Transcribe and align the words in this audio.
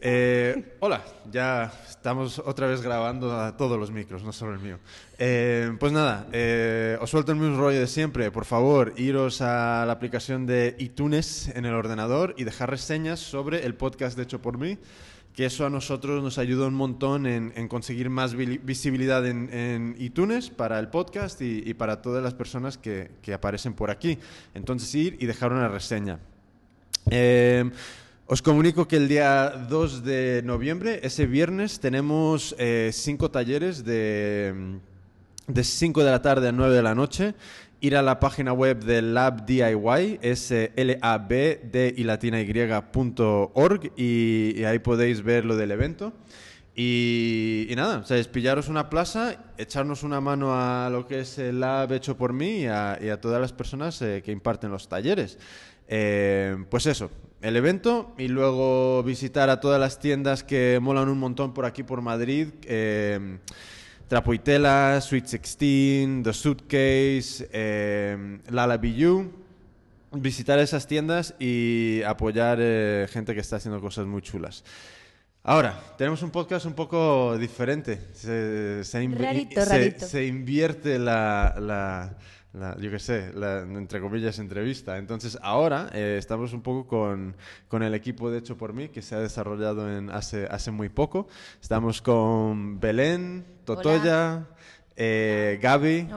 Eh, 0.00 0.76
hola, 0.80 1.04
ya 1.30 1.72
estamos 1.88 2.40
otra 2.40 2.66
vez 2.66 2.82
grabando 2.82 3.38
a 3.38 3.56
todos 3.56 3.78
los 3.78 3.90
micros, 3.92 4.24
no 4.24 4.32
solo 4.32 4.54
el 4.54 4.58
mío. 4.58 4.78
Eh, 5.18 5.70
pues 5.78 5.92
nada, 5.92 6.26
eh, 6.32 6.96
os 7.00 7.10
suelto 7.10 7.32
el 7.32 7.38
mismo 7.38 7.56
rollo 7.58 7.78
de 7.78 7.86
siempre. 7.86 8.30
Por 8.32 8.44
favor, 8.44 8.94
iros 8.96 9.40
a 9.42 9.84
la 9.86 9.92
aplicación 9.92 10.46
de 10.46 10.74
iTunes 10.78 11.48
en 11.54 11.66
el 11.66 11.74
ordenador 11.74 12.34
y 12.36 12.44
dejar 12.44 12.70
reseñas 12.70 13.20
sobre 13.20 13.64
el 13.64 13.74
podcast 13.74 14.18
hecho 14.18 14.42
por 14.42 14.58
mí, 14.58 14.76
que 15.36 15.46
eso 15.46 15.66
a 15.66 15.70
nosotros 15.70 16.20
nos 16.22 16.36
ayuda 16.38 16.66
un 16.66 16.74
montón 16.74 17.26
en, 17.26 17.68
conseguir 17.68 18.10
más 18.10 18.34
vi- 18.34 18.58
visibilidad 18.58 19.24
en, 19.24 19.94
iTunes 19.98 20.50
para 20.50 20.80
el 20.80 20.88
podcast 20.88 21.40
y, 21.42 21.72
para 21.74 22.02
todas 22.02 22.24
las 22.24 22.34
personas 22.34 22.76
que 22.76 23.08
aparecen 23.32 23.74
por 23.74 23.90
aquí. 23.90 24.18
Entonces 24.54 24.92
ir 24.96 25.16
y 25.20 25.26
dejar 25.26 25.52
una 25.52 25.68
reseña. 25.68 26.18
Os 28.32 28.40
comunico 28.40 28.88
que 28.88 28.96
el 28.96 29.08
día 29.08 29.50
2 29.68 30.04
de 30.04 30.40
noviembre, 30.42 31.00
ese 31.02 31.26
viernes, 31.26 31.80
tenemos 31.80 32.56
eh, 32.58 32.88
cinco 32.90 33.30
talleres 33.30 33.84
de, 33.84 34.78
de 35.46 35.62
5 35.62 36.02
de 36.02 36.10
la 36.10 36.22
tarde 36.22 36.48
a 36.48 36.52
9 36.52 36.74
de 36.74 36.82
la 36.82 36.94
noche. 36.94 37.34
Ir 37.80 37.94
a 37.94 38.00
la 38.00 38.18
página 38.20 38.54
web 38.54 38.82
de 38.84 39.02
Lab 39.02 39.44
DIY, 39.44 40.18
es 40.22 40.50
eh, 40.50 40.72
L-A-B-D 40.76 41.92
y 41.94 42.04
latina 42.04 42.40
y 42.40 42.50
punto 42.90 43.50
org, 43.52 43.92
y, 43.98 44.54
y 44.56 44.64
ahí 44.64 44.78
podéis 44.78 45.22
ver 45.22 45.44
lo 45.44 45.54
del 45.54 45.70
evento. 45.70 46.14
Y, 46.74 47.66
y 47.68 47.76
nada, 47.76 47.98
o 47.98 48.04
sea, 48.06 48.16
es 48.16 48.28
pillaros 48.28 48.68
una 48.68 48.88
plaza, 48.88 49.52
echarnos 49.58 50.04
una 50.04 50.22
mano 50.22 50.54
a 50.54 50.88
lo 50.88 51.06
que 51.06 51.20
es 51.20 51.36
el 51.36 51.60
lab 51.60 51.92
hecho 51.92 52.16
por 52.16 52.32
mí 52.32 52.60
y 52.60 52.66
a, 52.66 52.98
y 52.98 53.14
todas 53.20 53.42
las 53.42 53.52
personas 53.52 54.00
eh, 54.00 54.22
que 54.24 54.32
imparten 54.32 54.70
los 54.70 54.88
talleres. 54.88 55.38
Pues 56.70 56.86
eso, 56.86 57.10
el 57.42 57.56
evento 57.56 58.14
y 58.18 58.28
luego 58.28 59.02
visitar 59.02 59.50
a 59.50 59.60
todas 59.60 59.80
las 59.80 59.98
tiendas 59.98 60.42
que 60.44 60.78
molan 60.80 61.08
un 61.08 61.18
montón 61.18 61.52
por 61.52 61.64
aquí 61.66 61.82
por 61.82 62.00
Madrid. 62.00 62.48
Eh, 62.64 63.38
Trapo 64.08 64.34
y 64.34 64.38
Tela, 64.38 65.00
Sweet 65.00 65.24
16, 65.26 66.22
The 66.22 66.32
Suitcase, 66.32 67.48
eh, 67.52 68.38
Lala 68.50 68.76
BU. 68.76 69.30
Visitar 70.14 70.58
esas 70.58 70.86
tiendas 70.86 71.34
y 71.38 72.02
apoyar 72.06 72.58
eh, 72.60 73.06
gente 73.10 73.32
que 73.34 73.40
está 73.40 73.56
haciendo 73.56 73.80
cosas 73.80 74.04
muy 74.06 74.20
chulas. 74.20 74.62
Ahora, 75.42 75.80
tenemos 75.96 76.22
un 76.22 76.30
podcast 76.30 76.66
un 76.66 76.74
poco 76.74 77.36
diferente. 77.38 77.98
Se, 78.12 78.84
se 78.84 79.02
inv- 79.02 79.16
Rarito, 79.16 79.64
se- 79.64 79.68
rarito. 79.70 80.06
se 80.06 80.26
invierte 80.26 80.98
la, 80.98 81.56
la- 81.58 82.16
la- 82.52 82.76
yo 82.78 82.90
qué 82.90 82.98
sé, 82.98 83.32
la, 83.34 83.60
entre 83.62 84.00
comillas, 84.00 84.38
entrevista. 84.38 84.98
Entonces, 84.98 85.38
ahora 85.42 85.88
eh, 85.92 86.16
estamos 86.18 86.52
un 86.52 86.62
poco 86.62 86.86
con, 86.86 87.34
con 87.68 87.82
el 87.82 87.94
equipo 87.94 88.30
de 88.30 88.38
Hecho 88.38 88.56
por 88.58 88.72
mí, 88.72 88.88
que 88.88 89.02
se 89.02 89.14
ha 89.14 89.20
desarrollado 89.20 89.90
en 89.90 90.10
hace, 90.10 90.46
hace 90.46 90.70
muy 90.70 90.88
poco. 90.88 91.28
Estamos 91.60 92.02
con 92.02 92.78
Belén, 92.80 93.44
Totoya, 93.64 94.46
eh, 94.96 95.58
Gaby 95.62 96.08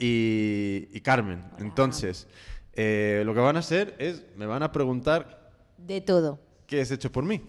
y, 0.00 0.88
y 0.92 1.00
Carmen. 1.00 1.40
Hola. 1.44 1.56
Entonces, 1.58 2.26
eh, 2.72 3.22
lo 3.24 3.32
que 3.34 3.40
van 3.40 3.56
a 3.56 3.60
hacer 3.60 3.94
es, 3.98 4.24
me 4.36 4.46
van 4.46 4.62
a 4.64 4.72
preguntar 4.72 5.50
De 5.78 6.00
todo. 6.00 6.40
qué 6.66 6.80
es 6.80 6.90
Hecho 6.90 7.12
por 7.12 7.24
mí. 7.24 7.40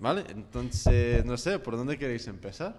¿Vale? 0.00 0.24
Entonces, 0.28 1.24
no 1.24 1.36
sé, 1.36 1.58
¿por 1.58 1.76
dónde 1.76 1.98
queréis 1.98 2.26
empezar? 2.28 2.76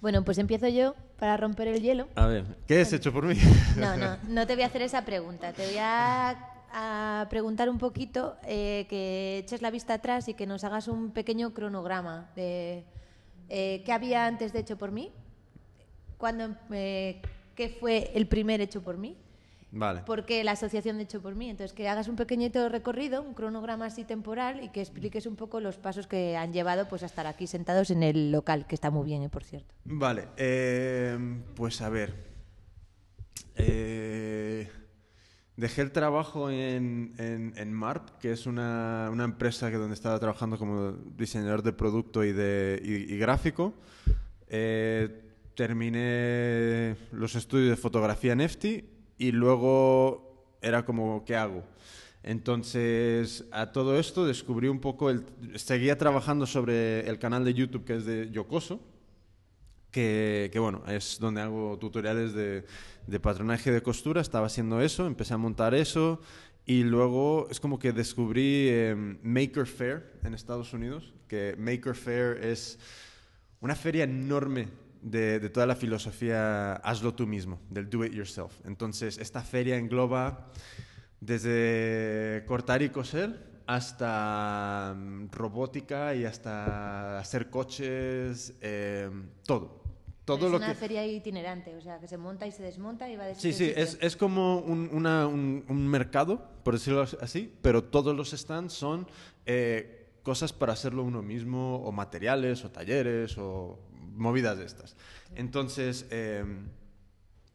Bueno, 0.00 0.24
pues 0.24 0.38
empiezo 0.38 0.66
yo 0.68 0.94
para 1.20 1.36
romper 1.36 1.68
el 1.68 1.82
hielo. 1.82 2.08
A 2.14 2.26
ver, 2.26 2.44
¿qué 2.66 2.80
es 2.80 2.92
Hecho 2.94 3.12
por 3.12 3.26
mí? 3.26 3.36
No, 3.76 3.94
no, 3.98 4.16
no 4.26 4.46
te 4.46 4.54
voy 4.54 4.64
a 4.64 4.66
hacer 4.66 4.80
esa 4.80 5.04
pregunta. 5.04 5.52
Te 5.52 5.66
voy 5.66 5.76
a, 5.78 6.30
a 6.72 7.26
preguntar 7.28 7.68
un 7.68 7.76
poquito, 7.76 8.36
eh, 8.44 8.86
que 8.88 9.36
eches 9.38 9.60
la 9.60 9.70
vista 9.70 9.94
atrás 9.94 10.28
y 10.28 10.34
que 10.34 10.46
nos 10.46 10.64
hagas 10.64 10.88
un 10.88 11.10
pequeño 11.10 11.52
cronograma 11.52 12.30
de 12.34 12.84
eh, 13.50 13.82
qué 13.84 13.92
había 13.92 14.24
antes 14.24 14.54
de 14.54 14.60
Hecho 14.60 14.78
por 14.78 14.92
mí, 14.92 15.12
cuándo, 16.16 16.56
eh, 16.72 17.20
qué 17.54 17.68
fue 17.68 18.10
el 18.14 18.26
primer 18.26 18.62
Hecho 18.62 18.82
por 18.82 18.96
mí, 18.96 19.14
Vale. 19.72 20.00
por 20.00 20.24
qué 20.26 20.42
la 20.42 20.52
asociación 20.52 20.96
de 20.96 21.04
Hecho 21.04 21.22
por 21.22 21.34
mí. 21.34 21.48
Entonces, 21.48 21.72
que 21.72 21.88
hagas 21.88 22.08
un 22.08 22.16
pequeñito 22.16 22.68
recorrido, 22.68 23.22
un 23.22 23.34
cronograma 23.34 23.86
así 23.86 24.04
temporal 24.04 24.62
y 24.64 24.70
que 24.70 24.80
expliques 24.80 25.26
un 25.26 25.36
poco 25.36 25.60
los 25.60 25.76
pasos 25.78 26.06
que 26.06 26.36
han 26.36 26.52
llevado 26.52 26.88
pues 26.88 27.02
a 27.02 27.06
estar 27.06 27.26
aquí 27.26 27.46
sentados 27.46 27.90
en 27.90 28.02
el 28.02 28.32
local, 28.32 28.66
que 28.66 28.74
está 28.74 28.90
muy 28.90 29.04
bien, 29.06 29.22
eh, 29.22 29.28
por 29.28 29.44
cierto. 29.44 29.74
Vale, 29.84 30.28
eh, 30.36 31.16
pues 31.54 31.80
a 31.82 31.88
ver. 31.88 32.14
Eh, 33.56 34.68
dejé 35.56 35.82
el 35.82 35.92
trabajo 35.92 36.50
en, 36.50 37.14
en, 37.18 37.52
en 37.56 37.72
MARP, 37.72 38.18
que 38.18 38.32
es 38.32 38.46
una, 38.46 39.08
una 39.12 39.24
empresa 39.24 39.70
que 39.70 39.76
donde 39.76 39.94
estaba 39.94 40.18
trabajando 40.18 40.58
como 40.58 40.92
diseñador 41.16 41.62
de 41.62 41.72
producto 41.72 42.24
y, 42.24 42.32
de, 42.32 42.80
y, 42.82 43.14
y 43.14 43.18
gráfico. 43.18 43.74
Eh, 44.48 45.22
terminé 45.54 46.96
los 47.12 47.34
estudios 47.36 47.70
de 47.70 47.76
fotografía 47.76 48.32
en 48.32 48.40
EFTI 48.40 48.99
y 49.20 49.32
luego 49.32 50.56
era 50.62 50.86
como, 50.86 51.26
¿qué 51.26 51.36
hago? 51.36 51.62
Entonces, 52.22 53.44
a 53.52 53.70
todo 53.70 53.98
esto 53.98 54.24
descubrí 54.24 54.68
un 54.68 54.80
poco, 54.80 55.10
el, 55.10 55.26
seguía 55.56 55.98
trabajando 55.98 56.46
sobre 56.46 57.06
el 57.06 57.18
canal 57.18 57.44
de 57.44 57.52
YouTube 57.52 57.84
que 57.84 57.96
es 57.96 58.06
de 58.06 58.30
Yocoso, 58.30 58.80
que, 59.90 60.48
que, 60.50 60.58
bueno, 60.58 60.82
es 60.88 61.18
donde 61.20 61.42
hago 61.42 61.78
tutoriales 61.78 62.32
de, 62.32 62.64
de, 63.06 63.20
patronaje 63.20 63.70
de 63.70 63.82
costura, 63.82 64.22
estaba 64.22 64.46
haciendo 64.46 64.80
eso, 64.80 65.06
empecé 65.06 65.34
a 65.34 65.38
montar 65.38 65.74
eso 65.74 66.22
y 66.64 66.82
luego 66.84 67.46
es 67.50 67.60
como 67.60 67.78
que 67.78 67.92
descubrí 67.92 68.68
eh, 68.70 69.18
Maker 69.22 69.66
Fair 69.66 70.18
en 70.24 70.32
Estados 70.32 70.72
Unidos, 70.72 71.12
que 71.28 71.56
Maker 71.58 71.94
Fair 71.94 72.42
es 72.42 72.78
una 73.60 73.74
feria 73.74 74.04
enorme 74.04 74.68
de, 75.02 75.40
de, 75.40 75.50
toda 75.50 75.66
la 75.66 75.76
filosofía 75.76 76.74
hazlo 76.74 77.14
tú 77.14 77.26
mismo, 77.26 77.60
del 77.70 77.88
do 77.88 78.04
it 78.04 78.12
yourself. 78.12 78.54
Entonces, 78.64 79.18
esta 79.18 79.42
feria 79.42 79.76
engloba 79.76 80.50
desde 81.20 82.44
cortar 82.46 82.82
y 82.82 82.90
coser 82.90 83.50
hasta 83.66 84.94
um, 84.96 85.28
robótica 85.30 86.14
y 86.14 86.24
hasta 86.24 87.18
hacer 87.18 87.50
coches, 87.50 88.54
eh, 88.60 89.08
todo. 89.46 89.80
Todo 90.24 90.46
es 90.46 90.50
lo 90.52 90.58
una 90.58 90.68
que... 90.68 90.74
feria 90.74 91.06
itinerante, 91.06 91.76
o 91.76 91.80
sea, 91.80 91.98
que 91.98 92.08
se 92.08 92.16
monta 92.16 92.46
y 92.46 92.52
se 92.52 92.62
desmonta 92.62 93.08
y 93.08 93.16
va 93.16 93.26
de 93.26 93.34
Sí, 93.34 93.52
sí, 93.52 93.72
es, 93.74 93.96
es 94.00 94.16
como 94.16 94.58
un, 94.58 94.90
una, 94.92 95.26
un, 95.26 95.64
un, 95.68 95.86
mercado, 95.88 96.42
por 96.62 96.74
decirlo 96.74 97.04
así, 97.20 97.52
pero 97.62 97.84
todos 97.84 98.14
los 98.16 98.30
stands 98.30 98.72
son 98.72 99.06
eh, 99.46 100.10
cosas 100.22 100.52
para 100.52 100.72
hacerlo 100.72 101.02
uno 101.02 101.22
mismo, 101.22 101.76
o 101.76 101.92
materiales, 101.92 102.64
o 102.64 102.70
talleres, 102.70 103.38
o 103.38 103.78
movidas 104.20 104.58
de 104.58 104.66
estas. 104.66 104.96
Entonces, 105.34 106.06
eh, 106.10 106.44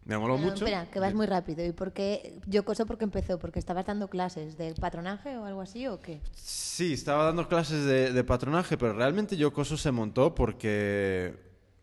me 0.05 0.17
moló 0.17 0.37
mucho. 0.37 0.65
Espera, 0.65 0.89
que 0.91 0.99
vas 0.99 1.13
muy 1.13 1.25
rápido. 1.25 1.65
¿Y 1.65 1.71
por 1.71 1.91
qué? 1.91 2.39
Yo 2.45 2.63
cosa 2.63 2.85
porque 2.85 3.05
empezó, 3.05 3.39
porque 3.39 3.57
estabas 3.57 3.85
dando 3.85 4.07
clases 4.07 4.57
de 4.57 4.73
patronaje 4.75 5.35
o 5.37 5.45
algo 5.45 5.61
así 5.61 5.87
o 5.87 5.99
qué? 5.99 6.21
Sí, 6.33 6.93
estaba 6.93 7.25
dando 7.25 7.47
clases 7.47 7.85
de, 7.85 8.13
de 8.13 8.23
patronaje, 8.23 8.77
pero 8.77 8.93
realmente 8.93 9.35
Yocoso 9.35 9.77
se 9.77 9.91
montó 9.91 10.35
porque 10.35 11.33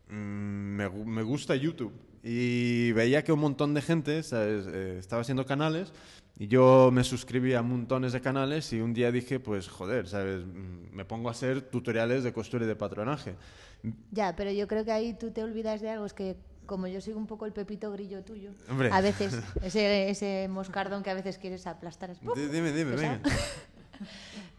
mmm, 0.08 0.14
me, 0.14 0.88
me, 0.88 1.22
gusta 1.22 1.56
YouTube 1.56 1.92
y 2.22 2.92
veía 2.92 3.24
que 3.24 3.32
un 3.32 3.40
montón 3.40 3.74
de 3.74 3.82
gente 3.82 4.22
¿sabes? 4.22 4.66
Eh, 4.68 4.96
estaba 4.98 5.22
haciendo 5.22 5.44
canales 5.44 5.92
y 6.38 6.48
yo 6.48 6.90
me 6.92 7.04
suscribí 7.04 7.54
a 7.54 7.62
montones 7.62 8.12
de 8.12 8.20
canales 8.20 8.72
y 8.72 8.80
un 8.80 8.94
día 8.94 9.12
dije, 9.12 9.38
pues 9.38 9.68
joder, 9.68 10.08
¿sabes? 10.08 10.44
Me 10.46 11.04
pongo 11.04 11.28
a 11.28 11.32
hacer 11.32 11.60
tutoriales 11.62 12.24
de 12.24 12.32
costura 12.32 12.64
y 12.64 12.68
de 12.68 12.74
patronaje. 12.74 13.36
Ya, 14.10 14.34
pero 14.34 14.50
yo 14.50 14.66
creo 14.66 14.84
que 14.84 14.92
ahí 14.92 15.14
tú 15.14 15.30
te 15.30 15.42
olvidas 15.42 15.80
de 15.80 15.90
algo, 15.90 16.06
es 16.06 16.14
que 16.14 16.36
como 16.66 16.86
yo 16.86 17.00
soy 17.00 17.12
un 17.12 17.26
poco 17.26 17.44
el 17.44 17.52
pepito 17.52 17.92
grillo 17.92 18.22
tuyo, 18.22 18.50
Hombre. 18.70 18.88
a 18.90 19.00
veces 19.02 19.38
ese, 19.62 20.08
ese 20.08 20.48
moscardón 20.48 21.02
que 21.02 21.10
a 21.10 21.14
veces 21.14 21.38
quieres 21.38 21.66
aplastar 21.66 22.10
es. 22.10 22.20
Dime, 22.20 22.72
dime, 22.72 22.96
venga. 22.96 23.20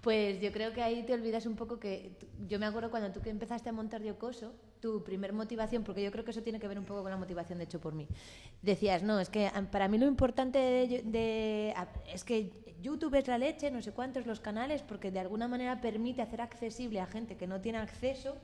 Pues 0.04 0.42
yo 0.42 0.52
creo 0.52 0.74
que 0.74 0.84
ahí 0.84 1.04
te 1.04 1.14
olvidas 1.14 1.46
un 1.46 1.56
poco 1.56 1.80
que 1.80 2.12
yo 2.50 2.60
me 2.60 2.66
acuerdo 2.66 2.92
cuando 2.92 3.10
tú 3.14 3.22
que 3.22 3.30
empezaste 3.30 3.70
a 3.70 3.72
montar 3.72 4.04
Yocoso, 4.04 4.54
tu 4.82 5.02
primer 5.02 5.32
motivación, 5.32 5.86
porque 5.86 6.04
yo 6.04 6.12
creo 6.12 6.26
que 6.26 6.32
eso 6.32 6.42
tiene 6.42 6.60
que 6.60 6.68
ver 6.68 6.78
un 6.78 6.84
poco 6.84 7.04
con 7.04 7.10
la 7.10 7.16
motivación 7.16 7.58
de 7.58 7.64
hecho 7.64 7.80
por 7.80 7.94
mí. 7.94 8.06
Decías, 8.62 9.02
no, 9.02 9.22
es 9.22 9.30
que 9.30 9.50
para 9.72 9.88
mí 9.88 9.98
lo 9.98 10.06
importante 10.06 10.60
de, 10.60 11.04
de, 11.06 11.74
es 12.14 12.26
que 12.26 12.52
YouTube 12.82 13.16
es 13.16 13.30
la 13.30 13.38
leche, 13.38 13.72
no 13.72 13.82
sé 13.82 13.94
cuántos 13.94 14.26
los 14.26 14.42
canales, 14.42 14.82
porque 14.82 15.10
de 15.10 15.22
alguna 15.22 15.48
manera 15.48 15.80
permite 15.80 16.22
hacer 16.22 16.42
accesible 16.42 17.00
a 17.00 17.06
gente 17.06 17.38
que 17.38 17.48
no 17.48 17.62
tiene 17.62 17.78
acceso 17.78 18.36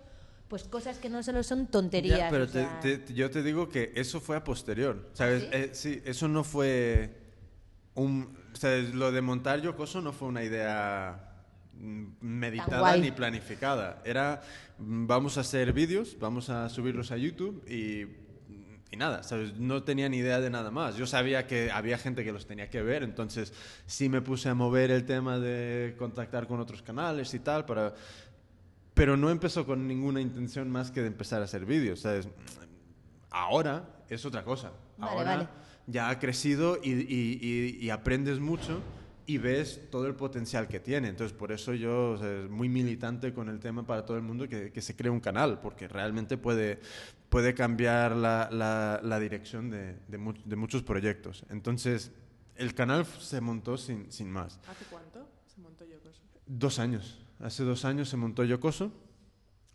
pues 0.47 0.63
cosas 0.63 0.97
que 0.97 1.09
no 1.09 1.21
solo 1.23 1.44
son 1.44 1.67
tonterías. 1.67 2.19
Ya, 2.19 2.29
pero 2.29 2.45
o 2.45 2.47
sea... 2.47 2.79
te, 2.79 3.00
te, 3.00 3.13
yo 3.13 3.29
te 3.29 3.44
digo 3.44 3.67
que 3.67 3.91
eso 3.95 4.21
fue 4.21 4.38
a 4.38 4.45
posterior, 4.45 5.09
¿sabes? 5.13 5.44
¿Sí? 5.44 5.50
Eh, 5.51 5.69
sí, 5.73 6.01
eso 6.05 6.29
no 6.29 6.45
fue 6.45 7.17
un... 7.95 8.35
¿sabes? 8.53 8.95
Lo 8.95 9.12
de 9.12 9.21
montar 9.21 9.62
Yocoso 9.62 10.01
no 10.01 10.13
fue 10.13 10.29
una 10.29 10.44
idea 10.44 11.28
meditada 12.21 12.97
ni 12.97 13.11
planificada. 13.11 14.01
Era, 14.05 14.41
mm, 14.77 15.07
vamos 15.07 15.37
a 15.37 15.41
hacer 15.41 15.73
vídeos, 15.73 16.17
vamos 16.19 16.49
a 16.49 16.69
subirlos 16.69 17.11
a 17.11 17.17
YouTube 17.17 17.63
y 17.69 18.27
y 18.91 18.97
nada, 18.97 19.21
¿sabes? 19.21 19.53
No 19.59 19.83
tenía 19.83 20.09
ni 20.09 20.17
idea 20.17 20.39
de 20.41 20.49
nada 20.49 20.71
más. 20.71 20.95
Yo 20.95 21.05
sabía 21.05 21.45
que 21.45 21.69
había 21.71 21.99
gente 21.99 22.23
que 22.23 22.31
los 22.31 22.47
tenía 22.47 22.71
que 22.71 22.81
ver, 22.81 23.03
entonces 23.03 23.53
sí 23.85 24.09
me 24.09 24.19
puse 24.23 24.49
a 24.49 24.55
mover 24.55 24.89
el 24.89 25.05
tema 25.05 25.37
de 25.37 25.93
contactar 25.99 26.47
con 26.47 26.59
otros 26.59 26.81
canales 26.81 27.31
y 27.35 27.39
tal 27.39 27.65
para... 27.65 27.93
pero 28.95 29.15
no 29.15 29.29
empezó 29.29 29.63
con 29.67 29.87
ninguna 29.87 30.21
intención 30.21 30.71
más 30.71 30.89
que 30.89 31.01
de 31.01 31.07
empezar 31.07 31.39
a 31.41 31.45
hacer 31.45 31.67
vídeos, 31.67 31.99
¿sabes? 31.99 32.29
Ahora 33.29 33.87
es 34.09 34.25
otra 34.25 34.43
cosa. 34.43 34.71
Vale, 34.97 35.11
Ahora 35.13 35.35
vale. 35.35 35.47
ya 35.85 36.09
ha 36.09 36.17
crecido 36.17 36.79
y, 36.81 36.89
y- 36.93 37.39
y- 37.41 37.77
y 37.85 37.89
aprendes 37.91 38.39
mucho 38.39 38.81
y 39.29 39.37
ves 39.37 39.89
todo 39.91 40.07
el 40.07 40.15
potencial 40.15 40.67
que 40.67 40.79
tiene. 40.79 41.07
Entonces, 41.09 41.37
por 41.37 41.51
eso 41.51 41.73
yo 41.73 42.11
o 42.11 42.17
sea, 42.17 42.43
es 42.45 42.49
muy 42.49 42.67
militante 42.69 43.31
con 43.33 43.47
el 43.49 43.59
tema 43.59 43.85
para 43.85 44.03
todo 44.05 44.17
el 44.17 44.23
mundo 44.23 44.47
que, 44.49 44.71
que 44.71 44.81
se 44.81 44.95
cree 44.95 45.11
un 45.11 45.19
canal, 45.19 45.59
porque 45.61 45.87
realmente 45.87 46.37
puede, 46.37 46.79
puede 47.29 47.53
cambiar 47.53 48.15
la, 48.15 48.49
la- 48.51 48.99
la 49.03 49.19
dirección 49.19 49.69
de, 49.69 49.95
de 50.07 50.17
mu- 50.17 50.33
de 50.45 50.55
muchos 50.55 50.81
proyectos. 50.83 51.45
Entonces, 51.49 52.11
el 52.55 52.73
canal 52.73 53.05
se 53.05 53.39
montó 53.39 53.77
sin, 53.77 54.11
sin 54.11 54.31
más. 54.31 54.59
¿Hace 54.67 54.85
cuánto 54.89 55.27
se 55.53 55.61
montó 55.61 55.85
Yokoso? 55.85 56.21
Dos 56.47 56.79
años. 56.79 57.19
Hace 57.39 57.63
dos 57.63 57.85
años 57.85 58.09
se 58.09 58.17
montó 58.17 58.43
Yocoso. 58.43 58.91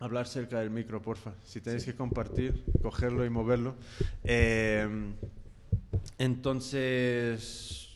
Hablar 0.00 0.26
cerca 0.26 0.58
del 0.60 0.70
micro, 0.70 1.00
porfa. 1.00 1.32
Si 1.44 1.60
tenéis 1.60 1.84
que 1.84 1.94
compartir, 1.94 2.64
cogerlo 2.82 3.24
y 3.24 3.30
moverlo. 3.30 3.76
Eh, 4.24 4.86
entonces, 6.18 7.93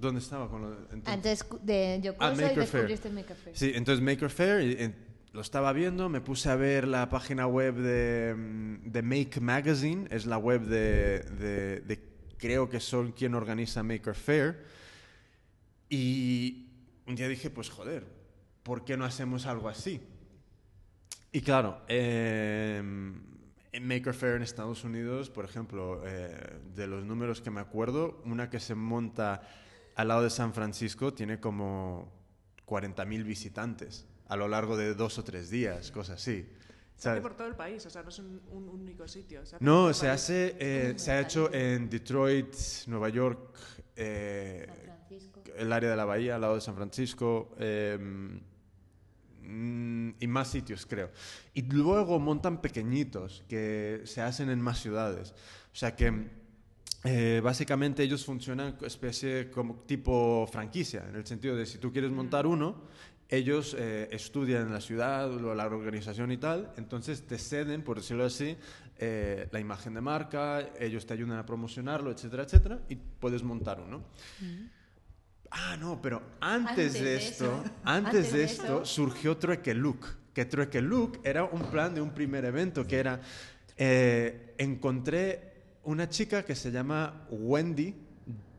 ¿dónde 0.00 0.20
estaba 0.20 0.48
con 0.48 0.62
lo 0.62 0.72
entonces? 0.92 1.08
Antes 1.08 1.44
de 1.62 2.00
Yokoso 2.02 2.24
Ah, 2.24 2.32
y 2.32 2.36
Maker 2.36 2.48
Faire. 2.66 2.88
descubriste 2.88 3.10
Maker 3.10 3.36
Faire. 3.36 3.56
Sí, 3.56 3.72
entonces 3.74 4.02
Maker 4.04 4.30
Faire, 4.30 4.62
y, 4.64 4.72
eh, 4.72 4.94
lo 5.32 5.40
estaba 5.42 5.72
viendo, 5.72 6.08
me 6.08 6.20
puse 6.20 6.48
a 6.50 6.56
ver 6.56 6.88
la 6.88 7.08
página 7.08 7.46
web 7.46 7.74
de, 7.76 8.34
mm, 8.36 8.90
de 8.90 9.02
Make 9.02 9.40
Magazine, 9.40 10.06
es 10.10 10.26
la 10.26 10.38
web 10.38 10.62
de, 10.62 11.20
de- 11.20 11.80
de- 11.80 12.08
creo 12.38 12.68
que 12.68 12.80
son 12.80 13.12
quien 13.12 13.34
organiza 13.34 13.82
Maker 13.82 14.14
Faire, 14.14 14.64
y 15.88 16.66
un 17.06 17.14
día 17.14 17.28
dije, 17.28 17.50
pues 17.50 17.70
joder, 17.70 18.04
¿por 18.62 18.84
qué 18.84 18.96
no 18.96 19.04
hacemos 19.04 19.46
algo 19.46 19.68
así? 19.68 20.00
Y 21.32 21.40
claro, 21.40 21.82
eh, 21.88 22.78
en 23.72 23.86
Maker 23.86 24.14
Faire 24.14 24.36
en 24.36 24.42
Estados 24.42 24.84
Unidos, 24.84 25.30
por 25.30 25.44
ejemplo, 25.44 26.02
eh, 26.06 26.58
de 26.74 26.86
los 26.86 27.04
números 27.04 27.40
que 27.40 27.50
me 27.50 27.60
acuerdo, 27.60 28.20
una 28.24 28.50
que 28.50 28.60
se 28.60 28.74
monta 28.74 29.42
al 29.98 30.06
lado 30.06 30.22
de 30.22 30.30
San 30.30 30.54
Francisco 30.54 31.12
tiene 31.12 31.40
como 31.40 32.08
40.000 32.68 33.24
visitantes 33.24 34.06
a 34.28 34.36
lo 34.36 34.46
largo 34.46 34.76
de 34.76 34.94
dos 34.94 35.18
o 35.18 35.24
tres 35.24 35.50
días, 35.50 35.90
cosas 35.90 36.20
así. 36.20 36.48
Se 36.94 37.10
hace 37.10 37.20
por 37.20 37.34
todo 37.36 37.48
el 37.48 37.56
país, 37.56 37.84
o 37.84 37.90
sea, 37.90 38.04
no 38.04 38.08
es 38.10 38.18
un, 38.20 38.40
un 38.52 38.68
único 38.68 39.08
sitio. 39.08 39.44
Se 39.44 39.56
No, 39.58 39.92
se 39.92 40.06
país. 40.06 40.12
hace, 40.22 40.56
eh, 40.60 40.94
se 40.96 41.10
ha 41.10 41.20
hecho 41.20 41.52
en 41.52 41.90
Detroit, 41.90 42.54
Nueva 42.86 43.08
York, 43.08 43.40
eh, 43.96 44.66
San 44.68 44.84
Francisco. 44.84 45.42
el 45.56 45.72
área 45.72 45.90
de 45.90 45.96
la 45.96 46.04
bahía, 46.04 46.36
al 46.36 46.42
lado 46.42 46.54
de 46.54 46.60
San 46.60 46.76
Francisco, 46.76 47.56
eh, 47.58 47.98
mm, 49.42 50.10
y 50.20 50.26
más 50.28 50.48
sitios, 50.48 50.86
creo. 50.86 51.10
Y 51.54 51.62
luego 51.62 52.20
montan 52.20 52.60
pequeñitos 52.60 53.42
que 53.48 54.02
se 54.04 54.22
hacen 54.22 54.48
en 54.48 54.60
más 54.60 54.78
ciudades. 54.78 55.34
O 55.72 55.76
sea 55.76 55.96
que 55.96 56.37
eh, 57.10 57.40
básicamente 57.42 58.02
ellos 58.02 58.24
funcionan 58.24 58.76
especie 58.82 59.50
como 59.50 59.76
tipo 59.86 60.46
franquicia, 60.52 61.06
en 61.08 61.16
el 61.16 61.26
sentido 61.26 61.56
de 61.56 61.64
si 61.64 61.78
tú 61.78 61.90
quieres 61.90 62.10
montar 62.10 62.46
uno, 62.46 62.82
ellos 63.30 63.74
eh, 63.78 64.08
estudian 64.10 64.66
en 64.66 64.72
la 64.72 64.80
ciudad, 64.80 65.32
o 65.32 65.54
la 65.54 65.66
organización 65.66 66.32
y 66.32 66.36
tal, 66.36 66.72
entonces 66.76 67.26
te 67.26 67.38
ceden, 67.38 67.82
por 67.82 67.96
decirlo 67.98 68.24
así, 68.24 68.56
eh, 68.98 69.48
la 69.52 69.60
imagen 69.60 69.94
de 69.94 70.00
marca, 70.00 70.60
ellos 70.78 71.06
te 71.06 71.14
ayudan 71.14 71.38
a 71.38 71.46
promocionarlo, 71.46 72.10
etcétera, 72.10 72.42
etcétera, 72.42 72.80
y 72.88 72.96
puedes 72.96 73.42
montar 73.42 73.80
uno. 73.80 74.02
Ah, 75.50 75.76
no, 75.78 76.00
pero 76.02 76.20
antes, 76.40 76.68
Antes 76.68 76.94
de 76.94 77.16
esto, 77.16 77.64
antes, 77.84 78.14
antes 78.16 78.32
de 78.32 78.38
de 78.38 78.44
esto, 78.44 78.64
eso. 78.82 78.84
surgió 78.84 79.36
Trueque 79.38 79.72
Look. 79.74 80.06
Que 80.34 80.44
Trueque 80.44 80.82
Look 80.82 81.20
era 81.24 81.44
un 81.44 81.62
plan 81.70 81.94
de 81.94 82.00
un 82.00 82.10
primer 82.10 82.44
evento 82.44 82.86
que 82.86 82.96
era. 82.96 83.20
eh, 83.76 84.54
encontré 84.58 85.47
una 85.88 86.08
chica 86.08 86.42
que 86.44 86.54
se 86.54 86.70
llama 86.70 87.26
Wendy 87.30 87.94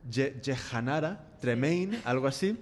Ye- 0.09 0.35
Jehanara 0.41 1.37
Tremaine, 1.39 1.99
algo 2.05 2.27
así. 2.27 2.57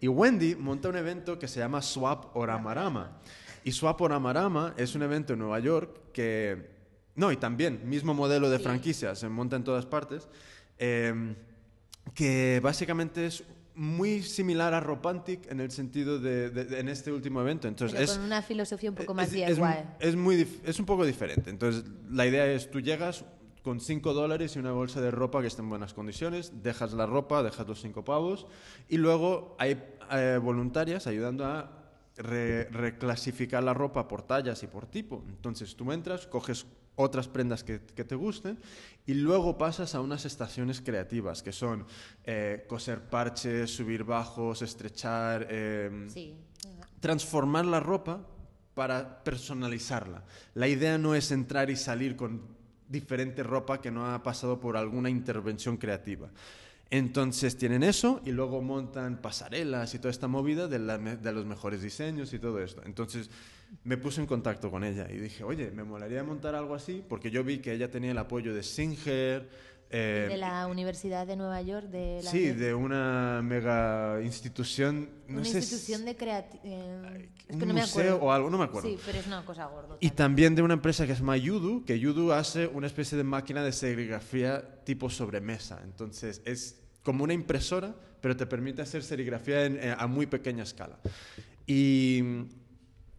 Y 0.00 0.08
Wendy 0.08 0.54
monta 0.54 0.88
un 0.88 0.96
evento 0.96 1.38
que 1.38 1.48
se 1.48 1.58
llama 1.60 1.82
Swap 1.82 2.36
Oramarama. 2.36 3.18
Y 3.64 3.72
Swap 3.72 4.00
Oramarama 4.00 4.74
es 4.76 4.94
un 4.94 5.02
evento 5.02 5.32
en 5.32 5.40
Nueva 5.40 5.58
York 5.60 6.12
que. 6.12 6.70
No, 7.14 7.30
y 7.32 7.36
también, 7.36 7.88
mismo 7.88 8.14
modelo 8.14 8.48
de 8.48 8.58
Sí. 8.58 8.62
franquicia, 8.64 9.14
se 9.14 9.28
monta 9.28 9.56
en 9.56 9.64
todas 9.64 9.86
partes. 9.86 10.28
em, 10.78 11.36
que 12.14 12.58
básicamente 12.62 13.26
es 13.26 13.44
muy 13.76 14.22
similar 14.22 14.74
a 14.74 14.80
Ropantic 14.80 15.48
en 15.50 15.60
el 15.60 15.70
sentido 15.70 16.18
de, 16.18 16.50
de- 16.50 16.64
de- 16.64 16.80
en 16.80 16.88
este 16.88 17.12
último 17.12 17.40
evento. 17.40 17.68
Entonces 17.68 17.94
Pero 17.94 18.04
es, 18.10 18.16
con 18.16 18.26
una 18.26 18.42
filosofía 18.42 18.90
un 18.90 18.96
poco 18.96 19.12
es- 19.12 19.16
más 19.16 19.26
es, 19.32 19.32
DIY. 19.56 19.84
es 20.00 20.16
muy 20.16 20.48
es 20.64 20.78
un 20.80 20.86
poco 20.86 21.04
diferente. 21.06 21.50
Entonces 21.50 21.84
la 22.10 22.26
idea 22.26 22.46
es 22.46 22.68
tú 22.70 22.80
llegas 22.80 23.24
con 23.62 23.80
5 23.80 24.12
dólares 24.12 24.56
y 24.56 24.58
una 24.58 24.72
bolsa 24.72 25.00
de 25.00 25.10
ropa 25.10 25.40
que 25.40 25.46
esté 25.46 25.62
en 25.62 25.68
buenas 25.68 25.94
condiciones, 25.94 26.62
dejas 26.62 26.92
la 26.94 27.06
ropa, 27.06 27.42
dejas 27.42 27.66
los 27.68 27.80
5 27.80 28.04
pavos 28.04 28.46
y 28.88 28.96
luego 28.98 29.56
hay 29.58 29.80
eh, 30.10 30.38
voluntarias 30.42 31.06
ayudando 31.06 31.46
a 31.46 31.70
re- 32.16 32.64
reclasificar 32.70 33.62
la 33.62 33.72
ropa 33.74 34.08
por 34.08 34.22
tallas 34.22 34.62
y 34.62 34.66
por 34.66 34.86
tipo. 34.86 35.24
Entonces 35.28 35.76
tú 35.76 35.92
entras, 35.92 36.26
coges 36.26 36.66
otras 36.96 37.26
prendas 37.28 37.64
que, 37.64 37.80
que 37.80 38.04
te 38.04 38.14
gusten 38.16 38.58
y 39.06 39.14
luego 39.14 39.56
pasas 39.56 39.94
a 39.94 40.00
unas 40.00 40.24
estaciones 40.26 40.80
creativas 40.80 41.42
que 41.42 41.52
son 41.52 41.86
eh, 42.24 42.66
coser 42.68 43.00
parches, 43.08 43.74
subir 43.74 44.04
bajos, 44.04 44.60
estrechar, 44.60 45.46
em, 45.50 46.10
Sí. 46.10 46.36
transformar 47.00 47.64
la 47.64 47.80
ropa 47.80 48.26
para 48.74 49.22
personalizarla. 49.24 50.24
La 50.54 50.68
idea 50.68 50.98
no 50.98 51.14
es 51.14 51.30
entrar 51.30 51.70
y 51.70 51.76
salir 51.76 52.16
con 52.16 52.60
diferente 52.92 53.42
ropa 53.42 53.80
que 53.80 53.90
no 53.90 54.06
ha 54.06 54.22
pasado 54.22 54.60
por 54.60 54.76
alguna 54.76 55.10
intervención 55.10 55.78
creativa. 55.78 56.28
Entonces 56.90 57.56
tienen 57.56 57.82
eso 57.82 58.20
y 58.26 58.32
luego 58.32 58.60
montan 58.60 59.16
pasarelas 59.22 59.94
y 59.94 59.98
toda 59.98 60.10
esta 60.10 60.28
movida 60.28 60.68
de, 60.68 60.78
la 60.78 60.98
de 60.98 61.32
los 61.32 61.46
mejores 61.46 61.80
diseños 61.80 62.34
y 62.34 62.38
todo 62.38 62.62
esto. 62.62 62.82
Entonces 62.84 63.30
me 63.84 63.96
puse 63.96 64.20
en 64.20 64.26
contacto 64.26 64.70
con 64.70 64.84
ella 64.84 65.08
y 65.10 65.16
dije, 65.16 65.42
oye, 65.42 65.70
me 65.70 65.84
molaría 65.84 66.22
montar 66.22 66.54
algo 66.54 66.74
así 66.74 67.02
porque 67.08 67.30
yo 67.30 67.42
vi 67.42 67.60
que 67.60 67.72
ella 67.72 67.90
tenía 67.90 68.10
el 68.10 68.18
apoyo 68.18 68.54
de 68.54 68.62
Singer. 68.62 69.48
Eh, 69.92 70.26
de 70.30 70.36
la 70.38 70.66
Universidad 70.66 71.26
de 71.26 71.36
Nueva 71.36 71.60
York, 71.62 71.86
de 71.88 72.20
la 72.24 72.30
sí, 72.30 72.48
de 72.50 72.74
una 72.74 73.40
mega 73.44 74.20
institución. 74.22 75.08
No 75.28 75.36
una 75.36 75.44
sé 75.44 75.58
institución 75.58 76.04
de 76.04 76.16
creatividad. 76.16 77.16
es 77.16 77.28
un 77.54 77.58
que 77.60 77.66
no 77.66 77.74
me 77.74 77.82
acuerdo. 77.82 78.16
o 78.20 78.32
algo, 78.32 78.50
no 78.50 78.58
me 78.58 78.64
acuerdo. 78.64 78.88
Sí, 78.88 78.98
pero 79.04 79.18
es 79.18 79.26
una 79.26 79.44
cosa 79.44 79.66
gorda. 79.66 79.96
Y 80.00 80.10
también 80.10 80.54
de 80.54 80.62
una 80.62 80.74
empresa 80.74 81.06
que 81.06 81.12
se 81.14 81.20
llama 81.20 81.36
Yudu, 81.36 81.84
que 81.84 81.98
Yudu 82.00 82.32
hace 82.32 82.66
una 82.66 82.86
especie 82.86 83.16
de 83.18 83.24
máquina 83.24 83.62
de 83.62 83.72
serigrafía 83.72 84.82
tipo 84.84 85.10
sobremesa. 85.10 85.80
Entonces 85.84 86.40
es 86.44 86.80
como 87.02 87.24
una 87.24 87.34
impresora, 87.34 87.94
pero 88.20 88.36
te 88.36 88.46
permite 88.46 88.80
hacer 88.82 89.02
serigrafía 89.02 89.64
en- 89.66 89.76
eh, 89.78 89.94
a 89.96 90.06
muy 90.06 90.26
pequeña 90.26 90.62
escala. 90.62 90.98
Y 91.66 92.22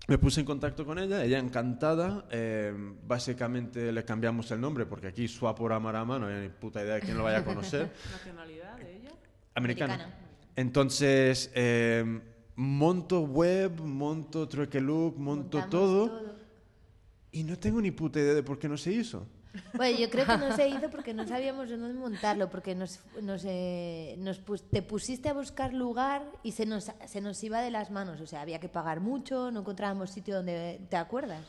me 0.08 0.18
puse 0.18 0.42
en 0.42 0.46
contacto 0.46 0.86
con 0.86 1.00
ella, 1.00 1.24
ella 1.24 1.40
encantada. 1.40 2.26
eh, 2.32 2.74
básicamente 3.08 3.92
le 3.92 4.04
cambiamos 4.04 4.52
el 4.52 4.60
nombre, 4.60 4.86
porque 4.86 5.08
aquí 5.08 5.28
Swapora 5.28 5.80
Marama, 5.80 6.20
no 6.20 6.28
hay 6.28 6.42
ni 6.42 6.50
puta 6.50 6.84
idea 6.84 6.96
de 6.96 7.02
quién 7.02 7.18
lo 7.18 7.24
vaya 7.24 7.40
a 7.40 7.46
conocer. 7.46 7.92
¿Nacionalidad 8.12 8.78
de 8.78 8.98
ella? 8.98 9.10
Americana. 9.56 9.94
Americana. 9.94 10.20
Entonces, 10.56 11.52
eh, 11.56 12.22
monto 12.56 13.22
web, 13.22 13.80
monto 13.82 14.48
Trueque 14.48 14.82
Look, 14.82 15.18
monto 15.18 15.60
Montamos 15.60 15.70
todo. 15.70 16.34
Y 17.32 17.44
no 17.44 17.58
tengo 17.58 17.82
ni 17.82 17.92
puta 17.92 18.20
idea 18.20 18.34
de 18.34 18.44
por 18.44 18.60
qué 18.60 18.70
no 18.70 18.78
se 18.78 18.92
hizo. 18.92 19.26
Bueno, 19.76 19.98
yo 20.00 20.10
creo 20.10 20.26
que 20.26 20.38
no 20.38 20.56
se 20.56 20.68
hizo 20.68 20.90
porque 20.90 21.14
no 21.14 21.28
sabíamos 21.28 21.70
de 21.70 21.78
dónde 21.78 21.94
montarlo, 22.00 22.50
porque 22.50 22.74
nos, 22.76 23.00
nos, 23.22 23.44
eh, 23.46 24.16
nos 24.20 24.40
pus- 24.40 24.64
te 24.70 24.82
pusiste 24.82 25.30
a 25.30 25.34
buscar 25.34 25.74
lugar 25.74 26.24
y 26.44 26.54
se 26.54 26.66
nos, 26.66 26.92
se 27.08 27.22
nos 27.22 27.44
iba 27.44 27.62
de 27.62 27.72
las 27.72 27.92
manos. 27.92 28.20
O 28.22 28.26
sea, 28.28 28.42
había 28.42 28.60
que 28.60 28.70
pagar 28.70 29.00
mucho, 29.00 29.52
no 29.52 29.60
encontrábamos 29.62 30.10
sitio 30.10 30.36
donde... 30.36 30.82
¿Te 30.90 30.98
acuerdas? 30.98 31.46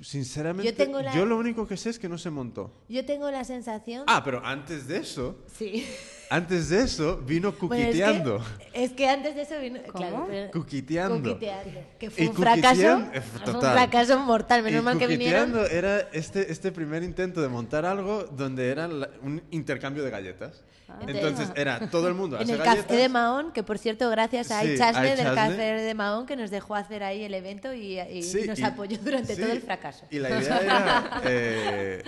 Sinceramente, 0.00 0.70
Yo 0.70 0.76
tengo 0.76 1.00
la- 1.02 1.12
yo 1.14 1.26
lo 1.26 1.36
único 1.36 1.66
que 1.66 1.76
sé 1.76 1.90
es 1.90 1.98
que 1.98 2.08
no 2.08 2.18
se 2.18 2.30
montó. 2.30 2.72
Yo 2.88 3.04
tengo 3.04 3.30
la 3.30 3.42
sensación... 3.44 4.04
Ah, 4.06 4.22
pero 4.24 4.44
antes 4.44 4.86
de 4.86 4.98
eso, 4.98 5.38
Sí. 5.52 5.84
Antes 6.30 6.68
de 6.68 6.82
eso, 6.82 7.16
vino 7.18 7.52
Bueno, 7.52 7.74
es 7.74 7.86
que- 7.86 7.92
cuquiteando. 7.92 8.44
es, 8.72 8.92
que, 8.92 9.08
antes 9.08 9.34
de 9.34 9.42
eso 9.42 9.54
vino... 9.60 9.80
Claro, 9.94 10.26
pero- 10.28 10.50
Cuquiteando. 10.50 11.30
Cuquiteando, 11.32 11.80
Que 11.98 12.10
fue 12.10 12.24
Y 12.24 12.28
un 12.28 12.34
fracaso, 12.34 12.80
eh, 13.12 13.20
fue 13.20 13.38
un 13.40 13.44
total. 13.52 13.72
fracaso 13.72 14.18
mortal. 14.20 14.62
Menos 14.62 14.80
Y 14.80 14.84
mal 14.84 14.98
que 14.98 15.06
vinieron. 15.06 15.50
Cuquiteando 15.50 15.76
era 15.76 16.08
este, 16.12 16.50
este 16.52 16.72
primer 16.72 17.02
intento 17.02 17.40
de 17.40 17.48
montar 17.48 17.84
algo 17.86 18.24
donde 18.24 18.70
era 18.70 18.88
la- 18.88 19.10
un 19.22 19.42
intercambio 19.50 20.04
de 20.04 20.10
galletas. 20.10 20.62
Entonces 21.06 21.50
era 21.54 21.88
todo 21.90 22.08
el 22.08 22.14
mundo 22.14 22.36
En 22.40 22.42
hace 22.42 22.52
el 22.52 22.58
galletas. 22.58 22.84
café 22.86 22.96
de 22.96 23.08
Mahón, 23.08 23.52
que 23.52 23.62
por 23.62 23.78
cierto, 23.78 24.08
gracias 24.10 24.50
a 24.50 24.62
Sí, 24.62 24.72
Ichasne 24.72 25.16
del 25.16 25.34
café 25.34 25.62
de 25.80 25.94
Mahón, 25.94 26.26
que 26.26 26.36
nos 26.36 26.50
dejó 26.50 26.74
hacer 26.74 27.02
ahí 27.02 27.22
el 27.24 27.34
evento 27.34 27.72
y, 27.74 27.98
y 28.00 28.22
Sí, 28.22 28.46
nos 28.46 28.58
y- 28.58 28.62
apoyó 28.64 28.96
durante 28.98 29.34
sí, 29.34 29.42
todo 29.42 29.52
el 29.52 29.60
fracaso. 29.60 30.06
Y 30.10 30.18
la 30.18 30.30
idea 30.30 30.60
era, 30.60 31.20
eh, 31.24 32.02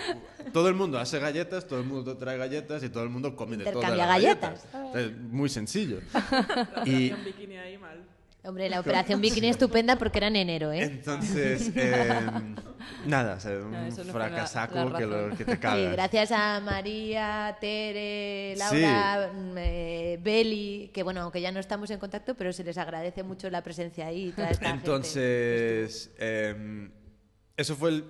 todo 0.53 0.69
el 0.69 0.75
mundo 0.75 0.99
hace 0.99 1.19
galletas, 1.19 1.67
todo 1.67 1.79
el 1.81 1.87
mundo 1.87 2.17
trae 2.17 2.37
galletas 2.39 2.83
y 2.83 2.89
todo 2.89 3.03
el 3.05 3.11
mundo 3.11 3.37
come 3.37 3.57
de 3.57 3.65
todas 3.65 3.75
las 3.75 3.83
Intercambia 3.93 4.07
galletas. 4.07 4.65
galletas. 4.73 4.97
Es 5.13 5.19
muy 5.19 5.49
sencillo. 5.49 6.01
La 6.13 6.21
Y 6.87 7.13
operación 7.13 7.25
bikini 7.25 7.57
ahí 7.57 7.79
mal. 7.79 7.99
Hombre, 8.43 8.71
la 8.71 8.81
operación 8.81 9.21
bikini 9.21 9.49
estupenda 9.49 9.97
porque 9.97 10.17
era 10.19 10.29
en 10.29 10.37
enero, 10.37 10.73
¿eh? 10.73 10.83
Entonces, 10.85 11.71
em, 11.77 12.55
nada, 13.05 13.35
o 13.35 13.41
sea, 13.41 13.53
un 13.59 13.71
No, 13.71 14.05
la- 14.05 14.13
fracasaco 14.13 14.75
la 14.91 14.99
que, 14.99 15.07
lo, 15.07 15.37
que 15.37 15.45
te 15.45 15.53
Sí, 15.53 15.59
cagas. 15.59 15.93
gracias 15.93 16.33
a 16.33 16.61
María, 16.61 17.57
Tere, 17.61 18.55
Laura, 18.57 19.31
mm, 19.35 19.59
eh, 19.59 20.19
Beli, 20.23 20.91
que 20.95 21.03
bueno, 21.03 21.21
aunque 21.21 21.41
ya 21.43 21.53
no 21.53 21.61
estamos 21.61 21.91
en 21.91 21.99
contacto, 21.99 22.35
pero 22.35 22.51
se 22.55 22.65
les 22.65 22.79
agradece 22.79 23.23
mucho 23.23 23.51
la 23.51 23.63
presencia 23.63 24.07
ahí. 24.07 24.29
y 24.29 24.33
toda 24.33 24.51
esta 24.51 24.71
gente. 24.71 24.87
Entonces, 24.87 26.11
em, 26.19 26.91
eso 27.59 27.77
fue 27.77 27.91
el... 27.91 28.05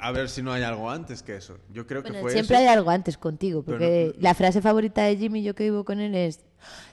A 0.00 0.10
ver 0.10 0.28
si 0.28 0.42
no 0.42 0.52
hay 0.52 0.62
algo 0.62 0.90
antes 0.90 1.22
que 1.22 1.36
eso. 1.36 1.58
Yo 1.72 1.86
creo 1.86 2.02
que 2.02 2.12
fue 2.14 2.32
siempre 2.32 2.56
eso. 2.56 2.62
hay 2.62 2.68
algo 2.68 2.90
antes 2.90 3.16
contigo, 3.18 3.62
porque 3.62 4.12
no- 4.16 4.22
la 4.22 4.34
frase 4.34 4.60
favorita 4.62 5.02
de 5.04 5.16
Jimmy, 5.16 5.42
yo 5.42 5.54
que 5.54 5.64
vivo 5.64 5.84
con 5.84 6.00
él, 6.00 6.14
es, 6.14 6.40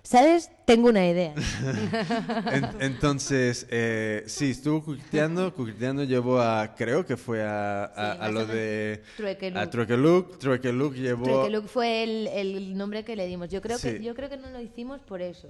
¿sabes? 0.03 0.51
Tengo 0.65 0.89
una 0.89 1.07
idea. 1.07 1.33
En- 2.51 2.81
entonces, 2.81 3.65
eh, 3.69 4.23
sí, 4.27 4.51
estuvo 4.51 4.83
cuqueteando, 4.83 5.53
cuqueteando 5.53 6.03
llevó 6.03 6.39
a, 6.41 6.75
creo 6.75 7.05
que 7.05 7.17
fue 7.17 7.41
a, 7.41 7.85
a- 7.85 7.87
Sí, 8.13 8.17
a 8.19 8.21
más 8.25 8.33
lo 8.33 8.45
de... 8.47 9.01
A 9.03 9.61
Look. 9.61 9.69
Trueque 9.71 9.97
Look, 9.97 10.39
Trueque 10.39 10.73
Look 10.73 10.93
llevó... 10.95 11.49
Fue 11.67 12.03
el, 12.03 12.27
el 12.27 12.77
nombre 12.77 13.03
que 13.05 13.15
le 13.15 13.25
dimos. 13.27 13.49
Yo 13.49 13.61
creo, 13.61 13.79
que, 13.79 14.03
yo 14.03 14.13
creo 14.13 14.29
que 14.29 14.37
no 14.37 14.49
lo 14.49 14.59
hicimos 14.61 15.01
por 15.01 15.21
eso. 15.21 15.47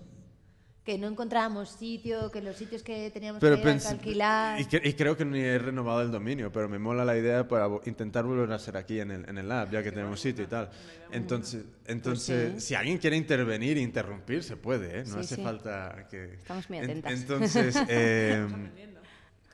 Que 0.83 0.97
no 0.97 1.07
encontrábamos 1.07 1.69
sitio, 1.69 2.29
que 2.29 2.41
los 2.41 2.57
sitios 2.57 2.83
que 2.83 3.09
teníamos 3.09 3.39
Pero 3.39 3.55
que 3.55 3.61
ir 3.61 3.67
a 3.67 3.71
pens- 3.71 3.89
alquilar... 3.89 4.59
y, 4.59 4.65
cre- 4.65 4.81
y 4.83 4.93
creo 4.93 5.15
que 5.15 5.23
ni 5.23 5.39
he 5.39 5.57
renovado 5.57 6.01
el 6.01 6.11
dominio, 6.11 6.51
pero 6.51 6.67
me 6.67 6.77
mola 6.77 7.05
la 7.05 7.17
idea 7.17 7.47
para 7.47 7.69
intentar 7.85 8.25
volver 8.25 8.51
a 8.51 8.59
ser 8.59 8.75
aquí 8.75 8.99
en 8.99 9.11
el, 9.11 9.29
en 9.29 9.37
el 9.37 9.47
lab, 9.47 9.71
ya 9.71 9.81
que 9.81 9.91
tenemos 9.93 10.19
sitio 10.19 10.43
y 10.43 10.47
tal. 10.47 10.69
Entonces, 11.11 11.63
entonces 11.87 12.51
Pues 12.51 12.63
sí. 12.63 12.67
si 12.69 12.75
alguien 12.75 12.97
quiere 12.97 13.15
intervenir 13.15 13.77
e 13.77 13.81
interrumpir, 13.81 14.43
se 14.43 14.57
puede, 14.57 14.99
¿eh? 14.99 15.03
No 15.05 15.13
Sí, 15.13 15.19
hace 15.21 15.35
sí. 15.37 15.41
falta 15.43 16.05
que... 16.11 16.33
Estamos 16.33 16.69
muy 16.69 16.79
En- 16.79 16.83
atentas. 16.83 17.11
entonces, 17.13 17.75
eh, 17.87 18.45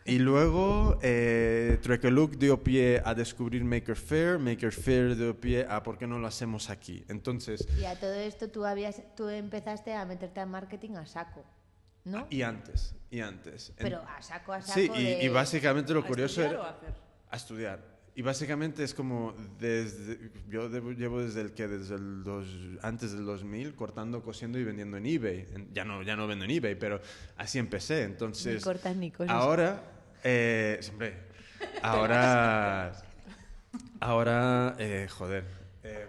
y 0.09 0.19
luego 0.19 0.99
eh, 1.01 1.79
dio 2.37 2.63
pie 2.63 3.01
a 3.03 3.13
descubrir 3.13 3.63
Maker 3.63 3.95
Fair, 3.95 4.39
Maker 4.39 4.71
Fair 4.71 5.15
dio 5.15 5.39
pie 5.39 5.65
a 5.69 5.83
por 5.83 5.97
qué 5.97 6.07
no 6.07 6.19
lo 6.19 6.27
hacemos 6.27 6.69
aquí. 6.69 7.03
Entonces, 7.07 7.67
Y 7.79 7.85
a 7.85 7.99
todo 7.99 8.13
esto 8.13 8.49
tú, 8.49 8.65
habías, 8.65 9.01
tú 9.15 9.29
empezaste 9.29 9.93
a 9.93 10.05
meterte 10.05 10.39
al 10.39 10.49
marketing 10.49 10.91
a 10.95 11.05
saco, 11.05 11.43
¿no? 12.05 12.27
y 12.29 12.41
antes, 12.41 12.95
y 13.11 13.19
antes. 13.21 13.69
En- 13.69 13.75
Pero 13.83 14.01
a 14.07 14.21
saco, 14.21 14.53
a 14.53 14.61
saco 14.61 14.73
Sí, 14.79 14.89
y, 14.95 15.03
de- 15.03 15.23
y 15.23 15.27
básicamente 15.29 15.93
lo 15.93 16.01
¿A 16.01 16.05
curioso 16.07 16.41
estudiar 16.41 16.53
era... 16.53 16.61
o 16.61 16.65
a 16.65 16.69
hacer? 16.77 16.93
A 17.31 17.35
estudiar. 17.35 17.99
Y 18.15 18.21
básicamente 18.21 18.83
es 18.83 18.93
como 18.93 19.33
desde 19.59 20.31
yo 20.49 20.67
debo- 20.69 20.91
llevo 20.91 21.21
desde 21.21 21.39
el 21.39 21.53
que 21.53 21.67
desde 21.69 21.95
el 21.95 22.23
dos, 22.23 22.47
antes 22.81 23.13
del 23.13 23.23
2000 23.25 23.75
cortando, 23.75 24.21
cosiendo 24.23 24.59
y 24.59 24.63
vendiendo 24.65 24.97
en 24.97 25.05
eBay. 25.05 25.47
En- 25.53 25.73
Ya 25.73 25.85
no 25.85 26.03
ya 26.03 26.17
no 26.17 26.27
vendo 26.27 26.43
en 26.43 26.51
eBay, 26.51 26.75
pero 26.75 26.99
así 27.37 27.59
empecé. 27.59 27.99
Ni 27.99 28.11
Entonces 28.11 28.61
cortas 28.63 28.95
ni 28.97 29.11
cosas. 29.11 29.33
ahora 29.33 29.83
eh, 30.23 30.79
hombre, 30.91 31.13
ahora 31.81 32.93
ahora 33.99 34.75
eh, 34.79 35.07
joder. 35.09 35.45
em, 35.83 36.07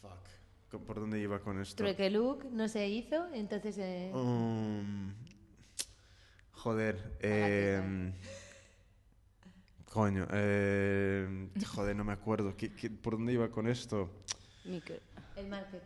fuck. 0.00 0.80
¿Por 0.86 0.96
dónde 1.00 1.20
iba 1.20 1.38
con 1.40 1.60
esto? 1.60 1.76
Trueque 1.76 2.10
Look 2.10 2.44
no 2.52 2.68
se 2.68 2.86
hizo, 2.88 3.32
entonces... 3.32 3.76
eh, 3.78 4.10
Um, 4.14 5.12
joder. 6.52 7.16
Em, 7.20 8.12
coño. 9.84 10.26
em, 10.32 11.48
joder, 11.64 11.96
no 11.96 12.04
me 12.04 12.12
acuerdo. 12.12 12.56
¿Qué- 12.56 12.74
qué- 12.74 12.90
por 12.90 13.14
dónde 13.16 13.32
iba 13.32 13.48
con 13.50 13.66
esto? 13.68 14.10
El 14.64 15.46
marketing. 15.48 15.80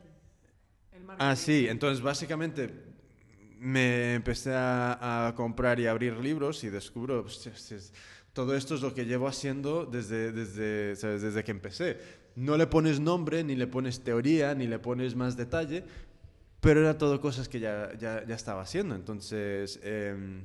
El 0.93 1.05
marketing. 1.05 1.17
Ah, 1.31 1.37
sí. 1.37 1.67
Entonces, 1.69 2.03
básicamente, 2.03 2.69
me 3.61 4.15
empecé 4.15 4.53
a, 4.55 5.35
comprar 5.37 5.79
y 5.79 5.87
a 5.87 5.91
abrir 5.91 6.17
libros 6.17 6.65
y 6.65 6.71
descubro... 6.71 7.27
todo 8.33 8.57
esto 8.57 8.75
es 8.75 8.81
lo 8.81 8.95
que 8.95 9.05
llevo 9.05 9.29
haciendo 9.29 9.85
desde, 9.85 10.33
desde, 10.33 10.97
desde 10.97 11.45
que 11.45 11.51
empecé. 11.51 11.99
No 12.37 12.57
le 12.57 12.67
pones 12.67 13.01
nombre, 13.01 13.45
ni 13.45 13.55
le 13.55 13.67
pones 13.67 14.01
teoría, 14.01 14.55
ni 14.55 14.67
le 14.67 14.79
pones 14.79 15.15
más 15.15 15.37
detalle, 15.37 15.85
pero 16.61 16.81
era 16.81 16.97
todo 16.97 17.21
cosas 17.21 17.49
que 17.49 17.61
ya, 17.61 17.93
ya, 17.99 18.25
ya 18.27 18.35
estaba 18.35 18.63
haciendo. 18.63 18.95
Entonces, 18.95 19.79
em, 19.83 20.45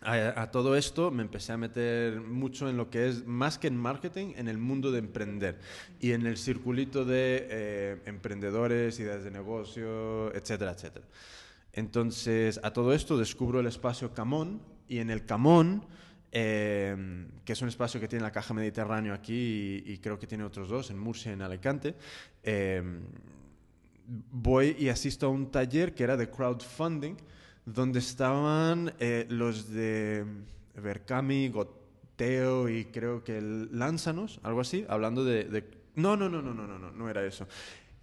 a, 0.00 0.42
a 0.42 0.50
todo 0.50 0.74
esto 0.74 1.12
me 1.12 1.22
empecé 1.22 1.52
a 1.52 1.56
meter 1.56 2.20
mucho 2.20 2.68
en 2.68 2.76
lo 2.76 2.90
que 2.90 3.08
es, 3.08 3.24
más 3.24 3.56
que 3.56 3.68
en 3.68 3.76
marketing, 3.76 4.32
en 4.36 4.48
el 4.48 4.58
mundo 4.58 4.90
de 4.90 4.98
emprender 4.98 5.60
y 6.00 6.10
en 6.10 6.26
el 6.26 6.38
circulito 6.38 7.04
de 7.04 7.46
eh, 7.50 8.02
emprendedores, 8.06 8.98
ideas 8.98 9.22
de 9.22 9.30
negocio, 9.30 10.34
etcétera, 10.34 10.72
etcétera. 10.72 11.06
Entonces, 11.76 12.58
a 12.62 12.72
todo 12.72 12.92
esto 12.94 13.18
descubro 13.18 13.60
el 13.60 13.66
espacio 13.66 14.12
Camón 14.14 14.60
y 14.88 14.98
en 14.98 15.10
el 15.10 15.26
Camón, 15.26 15.84
eh, 16.32 17.26
que 17.44 17.52
es 17.52 17.62
un 17.62 17.68
espacio 17.68 18.00
que 18.00 18.08
tiene 18.08 18.22
la 18.24 18.32
Caja 18.32 18.54
Mediterráneo 18.54 19.12
aquí 19.14 19.82
y, 19.86 19.98
creo 19.98 20.18
que 20.18 20.26
tiene 20.26 20.42
otros 20.44 20.68
dos, 20.70 20.90
en 20.90 20.98
Murcia 20.98 21.30
y 21.30 21.34
en 21.34 21.42
Alicante, 21.42 21.94
eh, 22.42 22.82
voy 24.32 24.74
y 24.78 24.88
asisto 24.88 25.26
a 25.26 25.28
un 25.28 25.50
taller 25.50 25.94
que 25.94 26.04
era 26.04 26.16
de 26.16 26.30
crowdfunding, 26.30 27.14
donde 27.66 27.98
estaban 27.98 28.94
eh, 28.98 29.26
los 29.28 29.70
de 29.70 30.24
Berkami, 30.76 31.48
Goteo 31.50 32.70
y 32.70 32.86
creo 32.86 33.22
que 33.22 33.40
Lánzanos, 33.40 34.40
algo 34.42 34.60
así, 34.60 34.86
hablando 34.88 35.24
de, 35.24 35.44
de- 35.44 35.70
No, 35.96 36.16
no, 36.16 36.28
no, 36.28 36.40
no, 36.40 36.54
no, 36.54 36.66
no, 36.66 36.78
no, 36.78 36.90
no 36.90 37.10
era 37.10 37.24
eso. 37.26 37.46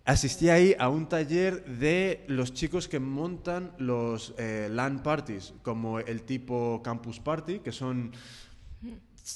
Asistí 0.06 0.50
ahí 0.50 0.76
a 0.78 0.90
un 0.90 1.08
taller 1.08 1.64
de 1.64 2.26
los 2.28 2.54
chicos 2.54 2.90
que 2.90 3.00
montan 3.00 3.72
los 3.78 4.34
eh, 4.38 4.68
LAN 4.70 5.02
parties, 5.02 5.54
como 5.64 6.00
el 6.00 6.24
tipo 6.24 6.82
Campus 6.84 7.22
Party, 7.22 7.60
que 7.60 7.72
son 7.72 8.12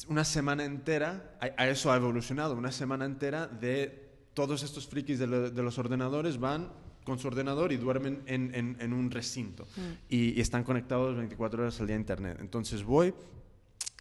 una 0.09 0.25
semana 0.25 0.65
entera, 0.65 1.37
a, 1.39 1.61
a 1.63 1.69
eso 1.69 1.89
ha 1.89 1.95
evolucionado, 1.95 2.53
una 2.55 2.73
semana 2.73 3.05
entera 3.05 3.47
de 3.47 4.09
todos 4.33 4.61
estos 4.63 4.87
frikis 4.87 5.19
de, 5.19 5.27
lo- 5.27 5.49
de 5.49 5.63
los 5.63 5.77
ordenadores 5.77 6.37
van 6.37 6.69
con 7.05 7.17
su 7.17 7.29
ordenador 7.29 7.71
y 7.71 7.77
duermen 7.77 8.21
en, 8.25 8.53
en- 8.53 8.75
en 8.81 8.91
un 8.91 9.09
recinto 9.09 9.65
y, 10.09 10.31
y 10.37 10.41
están 10.41 10.65
conectados 10.65 11.15
24 11.15 11.61
horas 11.61 11.79
al 11.79 11.87
día 11.87 11.95
a 11.95 11.99
internet. 11.99 12.37
Entonces 12.41 12.83
voy 12.83 13.13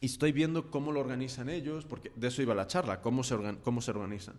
y 0.01 0.07
estoy 0.07 0.33
viendo 0.33 0.69
cómo 0.73 0.91
lo 0.91 0.99
organizan 0.99 1.49
ellos, 1.49 1.85
porque 1.85 2.11
de 2.17 2.27
eso 2.27 2.43
iba 2.43 2.57
la 2.57 2.67
charla, 2.67 3.01
cómo 3.01 3.23
se, 3.23 3.37
organ- 3.37 3.59
cómo 3.63 3.81
se 3.81 3.93
organizan. 3.93 4.35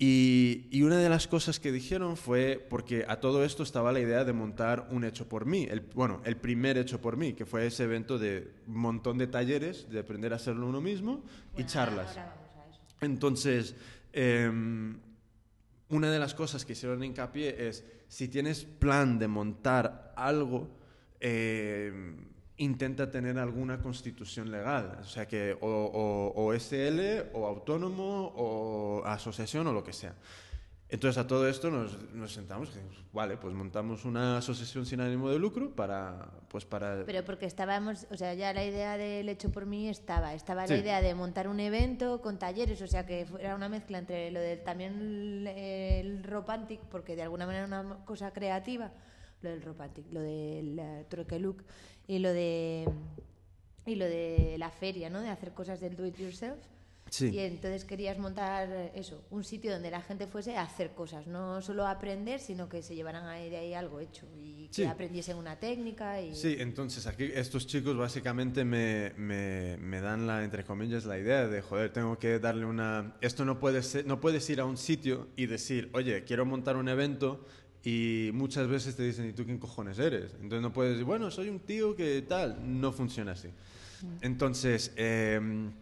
Y, 0.00 0.68
y 0.70 0.82
una 0.82 0.98
de 0.98 1.08
las 1.08 1.26
cosas 1.26 1.58
que 1.58 1.72
dijeron 1.72 2.16
fue, 2.16 2.64
porque 2.70 3.04
a 3.08 3.18
todo 3.18 3.44
esto 3.44 3.64
estaba 3.64 3.90
la 3.92 3.98
idea 3.98 4.24
de 4.24 4.32
montar 4.32 4.86
un 4.92 5.02
hecho 5.02 5.28
por 5.28 5.44
mí, 5.44 5.66
el, 5.68 5.80
bueno, 5.80 6.20
el 6.24 6.36
primer 6.36 6.78
hecho 6.78 7.00
por 7.00 7.16
mí, 7.16 7.32
que 7.32 7.44
fue 7.44 7.66
ese 7.66 7.82
evento 7.82 8.16
de 8.16 8.48
un 8.68 8.76
montón 8.76 9.18
de 9.18 9.26
talleres, 9.26 9.90
de 9.90 9.98
aprender 9.98 10.32
a 10.32 10.36
hacerlo 10.36 10.68
uno 10.68 10.80
mismo 10.80 11.24
y 11.56 11.64
charlas. 11.64 12.16
ahora 12.16 12.36
vamos 12.36 12.58
a 12.58 12.70
eso. 12.70 12.80
Entonces, 13.00 13.74
em, 14.12 15.00
una 15.88 16.12
de 16.12 16.18
las 16.20 16.32
cosas 16.32 16.64
que 16.64 16.74
hicieron 16.74 17.02
hincapié 17.02 17.68
es, 17.68 17.84
si 18.06 18.28
tienes 18.28 18.64
plan 18.64 19.18
de 19.18 19.26
montar 19.26 20.12
algo, 20.16 20.68
em, 21.18 22.16
intenta 22.58 23.10
tener 23.10 23.38
alguna 23.38 23.80
constitución 23.80 24.50
legal, 24.50 24.98
o 25.00 25.04
sea 25.04 25.26
que 25.26 25.56
o, 25.60 25.66
o- 25.66 26.32
o 26.44 26.52
SL, 26.54 27.30
o 27.32 27.46
autónomo, 27.46 28.32
o 28.36 29.02
asociación, 29.06 29.66
o 29.68 29.72
lo 29.72 29.82
que 29.84 29.92
sea. 29.92 30.14
Entonces 30.90 31.18
a 31.18 31.26
todo 31.26 31.46
esto 31.46 31.70
nos, 31.70 32.02
nos 32.14 32.32
sentamos 32.32 32.70
y 32.70 32.72
dijimos, 32.78 33.04
vale, 33.12 33.36
pues 33.36 33.52
montamos 33.54 34.06
una 34.06 34.38
asociación 34.38 34.86
sin 34.86 35.02
ánimo 35.02 35.28
de 35.28 35.38
lucro 35.38 35.70
para, 35.76 36.30
pues 36.48 36.64
para... 36.64 37.04
Pero 37.04 37.22
porque 37.26 37.44
estábamos, 37.44 38.06
o 38.10 38.16
sea, 38.16 38.32
ya 38.32 38.54
la 38.54 38.64
idea 38.64 38.96
del 38.96 39.28
hecho 39.28 39.50
por 39.52 39.66
mí 39.66 39.90
estaba. 39.90 40.32
Estaba 40.32 40.66
Sí. 40.66 40.72
la 40.72 40.78
idea 40.80 41.02
de 41.02 41.14
montar 41.14 41.46
un 41.46 41.60
evento 41.60 42.22
con 42.22 42.38
talleres, 42.38 42.80
o 42.80 42.86
sea, 42.86 43.04
que 43.04 43.26
fuera 43.26 43.54
una 43.54 43.68
mezcla 43.68 43.98
entre 43.98 44.30
lo 44.30 44.40
del 44.40 44.62
también 44.64 44.94
el, 44.98 45.46
el 45.46 46.24
Ropantic, 46.24 46.80
porque 46.90 47.16
de 47.16 47.22
alguna 47.22 47.44
manera 47.44 47.66
era 47.66 47.80
una 47.82 48.04
cosa 48.06 48.32
creativa, 48.32 48.90
lo 49.42 49.50
del 49.50 49.60
Ropantic, 49.60 50.06
lo 50.10 50.20
del 50.22 50.80
Trueque 51.10 51.38
Look 51.38 51.64
y 52.08 52.18
lo 52.18 52.32
de 52.32 52.88
y 53.86 53.94
lo 53.94 54.04
de 54.06 54.56
la 54.58 54.70
feria, 54.70 55.08
¿no? 55.08 55.20
De 55.20 55.28
hacer 55.28 55.52
cosas 55.52 55.80
del 55.80 55.96
do 55.96 56.04
it 56.04 56.16
yourself. 56.18 56.58
Sí. 57.10 57.30
Y 57.30 57.38
entonces 57.38 57.86
querías 57.86 58.18
montar 58.18 58.68
eso, 58.94 59.24
un 59.30 59.42
sitio 59.42 59.72
donde 59.72 59.90
la 59.90 60.02
gente 60.02 60.26
fuese 60.26 60.56
a 60.58 60.62
hacer 60.62 60.90
cosas, 60.90 61.26
no 61.26 61.62
solo 61.62 61.86
a 61.86 61.90
aprender, 61.92 62.38
sino 62.38 62.68
que 62.68 62.82
se 62.82 62.94
llevaran 62.94 63.24
ahí 63.24 63.48
de 63.48 63.56
ahí 63.56 63.72
algo 63.72 63.98
hecho 64.00 64.26
y 64.36 64.66
que 64.68 64.74
Sí. 64.74 64.84
aprendiesen 64.84 65.38
una 65.38 65.58
técnica 65.58 66.20
y 66.20 66.34
Sí, 66.34 66.56
entonces 66.58 67.06
aquí 67.06 67.30
estos 67.34 67.66
chicos 67.66 67.96
básicamente 67.96 68.62
me, 68.62 69.14
me, 69.16 69.78
me 69.78 70.02
dan 70.02 70.26
la, 70.26 70.44
entre 70.44 70.64
comillas, 70.64 71.06
la 71.06 71.18
idea 71.18 71.48
de, 71.48 71.62
joder, 71.62 71.90
tengo 71.94 72.18
que 72.18 72.38
darle 72.40 72.66
una... 72.66 73.16
Esto 73.22 73.46
no 73.46 73.58
puede 73.58 73.82
ser, 73.82 74.04
no 74.06 74.20
puedes 74.20 74.50
ir 74.50 74.60
a 74.60 74.66
un 74.66 74.76
sitio 74.76 75.28
y 75.34 75.46
decir, 75.46 75.88
oye, 75.94 76.24
quiero 76.24 76.44
montar 76.44 76.76
un 76.76 76.90
evento 76.90 77.42
y 77.92 78.30
muchas 78.34 78.68
veces 78.68 78.96
te 78.96 79.02
dicen, 79.02 79.28
¿y 79.30 79.32
tú 79.32 79.44
quién 79.46 79.58
cojones 79.58 79.98
eres? 79.98 80.32
Entonces 80.34 80.60
no 80.60 80.72
puedes 80.72 80.92
decir, 80.92 81.06
bueno, 81.06 81.30
soy 81.30 81.48
un 81.48 81.60
tío 81.60 81.96
que 81.96 82.20
tal, 82.22 82.58
no 82.80 82.92
funciona 82.92 83.32
así. 83.32 83.48
Entonces, 84.20 84.92
em, 84.96 85.72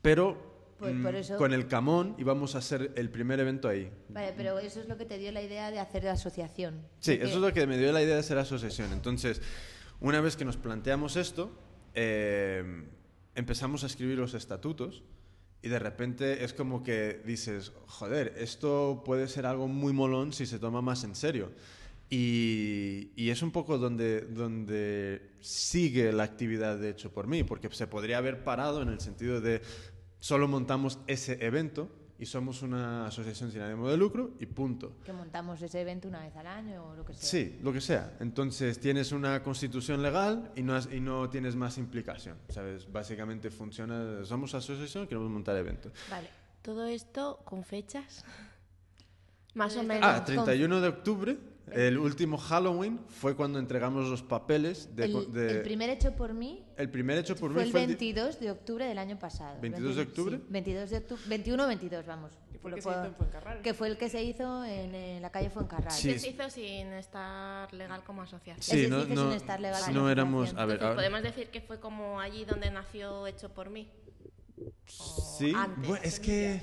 pero 0.00 0.56
Pues 0.78 0.94
mm, 0.94 1.02
por 1.02 1.14
eso- 1.14 1.36
con 1.36 1.52
el 1.52 1.66
Camón 1.68 2.14
íbamos 2.18 2.54
a 2.54 2.58
hacer 2.58 2.92
el 2.96 3.10
primer 3.10 3.40
evento 3.40 3.68
ahí. 3.68 3.90
Vale, 4.08 4.32
pero 4.36 4.58
eso 4.58 4.80
es 4.80 4.88
lo 4.88 4.96
que 4.96 5.04
te 5.04 5.18
dio 5.18 5.32
la 5.32 5.42
idea 5.42 5.70
de 5.70 5.78
hacer 5.78 6.04
la 6.04 6.12
asociación. 6.12 6.80
Sí, 6.98 7.12
Porque- 7.12 7.24
eso 7.26 7.34
es 7.36 7.40
lo 7.42 7.52
que 7.52 7.66
me 7.66 7.76
dio 7.76 7.92
la 7.92 8.02
idea 8.02 8.14
de 8.14 8.20
hacer 8.20 8.38
asociación. 8.38 8.92
Entonces, 8.92 9.42
una 10.00 10.20
vez 10.22 10.36
que 10.36 10.44
nos 10.46 10.56
planteamos 10.56 11.16
esto, 11.16 11.50
eh, 11.94 12.84
empezamos 13.34 13.84
a 13.84 13.86
escribir 13.86 14.16
los 14.18 14.32
estatutos 14.34 15.02
y 15.66 15.68
de 15.68 15.80
repente 15.80 16.44
es 16.44 16.52
como 16.52 16.84
que 16.84 17.20
dices, 17.26 17.72
joder, 17.86 18.34
esto 18.38 19.02
puede 19.04 19.26
ser 19.26 19.46
algo 19.46 19.66
muy 19.66 19.92
molón 19.92 20.32
si 20.32 20.46
se 20.46 20.60
toma 20.60 20.80
más 20.80 21.02
en 21.02 21.16
serio. 21.16 21.50
Y, 22.08 23.10
y 23.16 23.30
es 23.30 23.42
un 23.42 23.50
poco 23.50 23.76
donde, 23.76 24.20
donde 24.20 25.32
sigue 25.40 26.12
la 26.12 26.22
actividad 26.22 26.78
de 26.78 26.90
hecho 26.90 27.12
por 27.12 27.26
mí, 27.26 27.42
porque 27.42 27.68
se 27.72 27.88
podría 27.88 28.18
haber 28.18 28.44
parado 28.44 28.80
en 28.80 28.90
el 28.90 29.00
sentido 29.00 29.40
de 29.40 29.60
solo 30.20 30.46
montamos 30.46 31.00
ese 31.08 31.44
evento 31.44 31.90
y 32.18 32.26
somos 32.26 32.62
una 32.62 33.06
asociación 33.06 33.50
sin 33.52 33.60
ánimo 33.60 33.88
de 33.88 33.96
lucro 33.96 34.32
y 34.40 34.46
punto. 34.46 34.94
Que 35.04 35.12
montamos 35.12 35.60
ese 35.60 35.80
evento 35.82 36.08
una 36.08 36.20
vez 36.20 36.34
al 36.36 36.46
año 36.46 36.84
o 36.86 36.94
lo 36.96 37.04
que 37.04 37.12
sea. 37.14 37.22
Sí, 37.28 37.58
lo 37.62 37.72
que 37.72 37.80
sea. 37.80 38.16
Entonces 38.20 38.80
tienes 38.80 39.12
una 39.12 39.42
constitución 39.42 40.02
legal 40.02 40.50
y 40.56 40.62
no, 40.62 40.74
has- 40.74 40.88
y 40.92 41.00
no 41.00 41.28
tienes 41.28 41.56
más 41.56 41.76
implicación. 41.78 42.38
¿Sabes? 42.48 42.90
Básicamente 42.90 43.50
funciona, 43.50 44.24
somos 44.24 44.54
asociación, 44.54 45.06
queremos 45.06 45.30
montar 45.30 45.56
eventos. 45.56 45.92
Vale. 46.10 46.28
Todo 46.62 46.86
esto 46.86 47.40
con 47.44 47.62
fechas. 47.64 48.24
Más 49.54 49.76
o 49.76 49.82
menos. 49.82 50.02
Ah, 50.10 50.24
31 50.24 50.80
de 50.80 50.88
octubre, 50.88 51.38
el 51.72 51.98
último 51.98 52.36
Halloween, 52.38 53.00
fue 53.08 53.34
cuando 53.34 53.58
entregamos 53.58 54.08
los 54.08 54.22
papeles 54.22 54.94
de... 54.94 55.04
el, 55.06 55.32
de- 55.32 55.50
el 55.50 55.62
primer 55.62 55.90
hecho 55.90 56.14
por 56.14 56.32
mí 56.34 56.64
el 56.76 56.90
primer 56.90 57.18
hecho 57.18 57.34
por 57.36 57.52
fue 57.52 57.62
mí 57.62 57.66
el 57.66 57.72
fue 57.72 57.80
el 57.84 57.86
di- 57.88 58.12
22 58.12 58.38
de 58.40 58.50
octubre 58.50 58.84
del 58.86 58.98
año 58.98 59.18
pasado. 59.18 59.58
22 59.60 59.96
de 59.96 60.02
octubre? 60.02 60.36
Sí, 60.36 60.44
22 60.48 60.90
de 60.90 60.96
octubre, 60.98 61.22
21 61.26 61.64
o 61.64 61.66
22, 61.66 62.06
vamos. 62.06 62.32
¿Y 62.52 62.58
fue 62.58 62.94
que 62.94 63.06
en 63.06 63.62
que 63.62 63.74
fue 63.74 63.88
el 63.88 63.96
que 63.96 64.08
se 64.08 64.22
hizo 64.24 64.64
en, 64.64 64.94
eh, 64.94 65.18
la 65.20 65.30
calle 65.30 65.50
Fuencarral. 65.50 65.92
Sí. 65.92 66.08
Que 66.12 66.18
se 66.18 66.30
hizo 66.30 66.50
sin 66.50 66.88
estar 66.94 67.72
legal 67.72 68.02
como 68.04 68.22
asociación. 68.22 68.60
Sí, 68.80 68.88
no, 68.88 69.06
que 69.06 69.14
no, 69.14 69.24
sin 69.28 69.32
estar 69.36 69.60
legal 69.60 69.80
si 69.80 69.86
como 69.92 70.00
no 70.00 70.10
éramos... 70.10 70.50
A 70.54 70.64
ver, 70.66 70.74
Entonces, 70.76 70.82
ahora- 70.82 70.94
podemos 70.96 71.22
decir 71.22 71.48
que 71.50 71.60
fue 71.60 71.78
como 71.80 72.20
allí 72.20 72.44
donde 72.44 72.70
nació 72.70 73.26
Hecho 73.28 73.50
por 73.54 73.70
mí. 73.70 73.88
sí, 74.86 75.52
antes. 75.54 75.88
bueno, 75.88 76.04
es 76.04 76.20
que... 76.20 76.62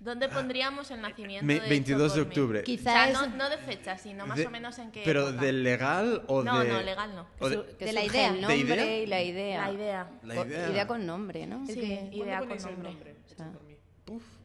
¿Dónde 0.00 0.28
pondríamos 0.28 0.90
el 0.92 1.00
nacimiento 1.00 1.44
Me- 1.44 1.54
de 1.54 1.58
Hecho 1.60 1.68
22 1.70 2.14
de 2.14 2.20
octubre. 2.20 2.60
O 2.60 2.62
Quizás 2.62 3.10
sea, 3.10 3.26
no, 3.26 3.36
no 3.36 3.50
de 3.50 3.58
fecha, 3.58 3.98
sino 3.98 4.26
más 4.26 4.38
de- 4.38 4.46
o 4.46 4.50
menos 4.50 4.78
en 4.78 4.92
qué 4.92 5.02
Pero 5.04 5.28
época. 5.30 5.42
de 5.44 5.52
legal 5.52 6.22
o 6.28 6.42
No, 6.44 6.60
de... 6.60 6.68
no, 6.68 6.82
legal 6.82 7.14
no. 7.16 7.26
o 7.40 7.48
de- 7.48 7.56
Su- 7.56 7.76
que 7.76 7.84
de 7.86 7.92
la 7.92 8.04
idea. 8.04 8.28
El 8.28 8.34
¿De 8.36 8.40
nombre 8.42 8.56
idea? 8.58 8.98
y 9.02 9.06
la 9.06 9.22
idea. 9.22 9.66
La 9.66 9.72
idea. 9.72 10.10
La 10.22 10.34
Co- 10.36 10.46
idea. 10.46 10.86
con 10.86 11.04
nombre, 11.04 11.46
¿no? 11.48 11.66
Sí, 11.66 11.74
que- 11.74 11.96
¿Cuándo 11.96 12.16
idea 12.16 12.38
con 12.40 12.52
el 12.52 12.82
nombre. 12.82 13.16
O 13.26 13.34
sea, 13.36 13.52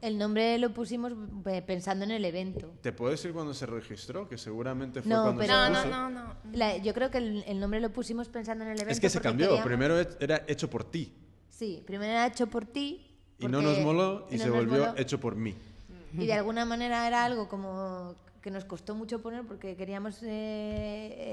el 0.02 0.18
nombre 0.18 0.58
lo 0.58 0.74
pusimos 0.74 1.14
eh, 1.46 1.62
pensando 1.62 2.04
en 2.04 2.12
el 2.12 2.26
evento. 2.26 2.74
¿Te 2.82 2.92
puedo 2.92 3.12
decir 3.12 3.32
cuándo 3.32 3.54
se 3.54 3.66
registró? 3.68 4.28
Que 4.28 4.38
seguramente 4.40 5.02
fue 5.02 5.10
No, 5.10 5.22
cuando 5.24 5.40
pero- 5.42 5.54
se 5.54 5.60
No, 5.60 5.70
no, 5.70 5.76
puso. 5.84 5.90
no, 5.90 6.10
no. 6.10 6.36
La- 6.52 6.78
yo 6.78 6.94
creo 6.96 7.12
que 7.12 7.20
el, 7.20 7.44
el 7.48 7.60
nombre 7.60 7.80
lo 7.80 7.92
pusimos 7.94 8.28
pensando 8.28 8.64
en 8.66 8.72
el 8.72 8.78
evento. 8.78 8.92
Es 8.92 9.00
que 9.00 9.10
se 9.10 9.22
cambió. 9.22 9.50
queríamos- 9.50 9.68
Primero 9.68 10.00
era 10.20 10.44
hecho 10.48 10.68
por 10.70 10.84
ti. 10.90 11.14
Sí, 11.50 11.84
primero 11.86 12.12
era 12.12 12.26
hecho 12.26 12.48
por 12.48 12.66
ti. 12.66 13.13
Y 13.40 13.48
no 13.48 13.62
nos 13.62 13.80
moló 13.80 14.28
y 14.32 14.38
no 14.38 14.44
se 14.44 14.50
volvió 14.50 14.86
moló. 14.88 14.98
hecho 14.98 15.20
por 15.20 15.36
mí. 15.36 15.56
Y 16.14 16.26
de 16.28 16.34
alguna 16.34 16.64
manera 16.66 17.08
era 17.08 17.26
algo 17.26 17.48
como 17.50 18.16
que 18.42 18.52
nos 18.52 18.66
costó 18.66 18.94
mucho 18.94 19.22
poner 19.22 19.44
porque 19.46 19.76
queríamos 19.76 20.22
eh, 20.24 20.28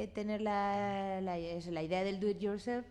eh, 0.04 0.10
tener 0.14 0.40
la, 0.40 1.20
la, 1.20 1.36
la 1.36 1.82
idea 1.82 2.02
del 2.04 2.20
do 2.20 2.28
it 2.28 2.38
yourself, 2.38 2.86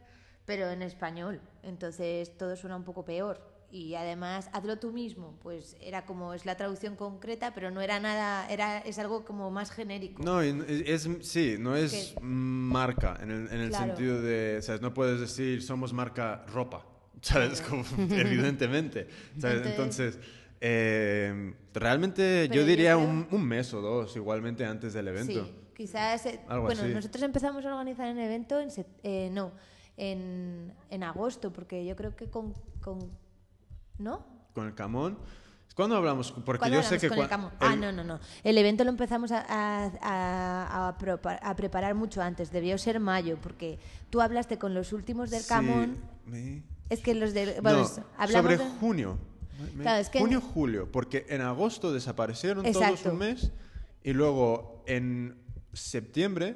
pero 0.46 0.70
en 0.70 0.82
español. 0.82 1.40
Entonces 1.64 2.38
todo 2.38 2.56
suena 2.56 2.76
un 2.76 2.84
poco 2.84 3.04
peor. 3.06 3.42
Y 3.72 3.94
además, 3.94 4.50
hazlo 4.52 4.80
tú 4.80 4.92
mismo, 4.92 5.38
pues 5.44 5.78
era 5.80 6.04
como, 6.06 6.34
es 6.34 6.44
la 6.46 6.58
traducción 6.58 6.96
concreta, 6.96 7.54
pero 7.54 7.70
no 7.70 7.82
era 7.82 8.00
nada, 8.00 8.50
era, 8.50 8.80
es 8.80 8.98
algo 8.98 9.24
como 9.26 9.52
más 9.52 9.70
genérico. 9.70 10.24
No, 10.24 10.42
es, 10.42 11.08
sí, 11.22 11.56
no 11.60 11.76
es 11.76 12.14
Que- 12.16 12.20
marca 12.22 13.20
en 13.22 13.30
el, 13.30 13.48
en 13.52 13.60
el 13.62 13.70
Claro. 13.70 13.86
sentido 13.96 14.22
de, 14.24 14.60
¿sabes? 14.64 14.82
No 14.82 14.92
puedes 14.94 15.20
decir 15.20 15.62
somos 15.62 15.94
marca 15.94 16.44
ropa, 16.48 16.84
¿sabes? 17.22 17.62
Como, 17.62 17.84
evidentemente, 18.12 19.08
¿sabes? 19.38 19.66
Entonces- 19.66 20.20
eh, 20.62 21.54
realmente 21.74 22.44
Pero 22.50 22.54
yo 22.56 22.62
yo 22.62 22.68
diría 22.68 22.96
creo- 22.96 23.08
un, 23.08 23.28
un 23.32 23.44
mes 23.46 23.74
o 23.74 23.82
dos, 23.82 24.16
igualmente 24.18 24.66
antes 24.66 24.94
del 24.94 25.08
evento. 25.08 25.46
Sí, 25.46 25.54
quizás. 25.76 26.26
eh, 26.26 26.42
Algo 26.50 26.66
bueno, 26.66 26.82
así. 26.84 26.94
nosotros 26.94 27.24
empezamos 27.24 27.66
a 27.66 27.70
organizar 27.70 28.08
el 28.08 28.20
evento 28.20 28.60
en. 28.60 28.70
eh, 29.04 29.30
no, 29.32 29.54
en, 29.96 30.74
en 30.90 31.04
agosto, 31.04 31.54
porque 31.54 31.86
yo 31.86 31.96
creo 31.96 32.16
que 32.16 32.30
con. 32.30 32.54
con 32.82 33.00
¿No? 33.98 34.26
Con 34.54 34.68
el 34.68 34.76
camón. 34.76 35.18
¿Cuándo 35.76 35.96
hablamos? 35.96 36.32
Porque 36.34 36.60
¿Cuándo 36.60 36.76
yo 36.78 36.84
sé 36.84 36.96
hablamos 36.96 37.02
que... 37.02 37.08
con 37.10 37.20
el 37.20 37.30
Camón? 37.30 37.52
Ah, 37.62 37.74
el- 37.74 37.80
no, 37.80 37.92
no, 37.94 38.04
no. 38.04 38.20
El 38.44 38.58
evento 38.58 38.84
lo 38.84 38.90
empezamos 38.90 39.32
a, 39.32 39.46
a- 39.48 39.92
a- 40.02 40.88
a 40.90 41.56
preparar 41.56 41.96
mucho 41.96 42.22
antes. 42.22 42.52
Debió 42.52 42.78
ser 42.78 43.00
mayo, 43.00 43.38
porque 43.42 43.80
tú 44.10 44.20
hablaste 44.20 44.58
con 44.58 44.74
los 44.74 44.92
últimos 44.92 45.30
del 45.30 45.42
sí, 45.42 45.48
Camón. 45.48 45.98
me- 46.26 46.64
Es 46.90 47.02
que 47.02 47.14
los 47.16 47.34
de. 47.34 47.60
Bueno, 47.62 47.80
No, 47.84 48.04
hablamos 48.18 48.52
sobre 48.52 48.58
de- 48.58 48.70
junio. 48.80 49.18
Claro, 49.82 50.00
es 50.00 50.10
que- 50.10 50.20
Junio, 50.20 50.40
julio, 50.42 50.90
porque 50.92 51.26
en 51.30 51.42
agosto 51.42 51.92
desaparecieron 51.92 52.64
todos 52.64 52.78
Exacto. 52.78 53.12
un 53.12 53.18
mes 53.18 53.52
y 54.04 54.14
luego 54.14 54.84
en 54.88 55.36
septiembre 55.74 56.56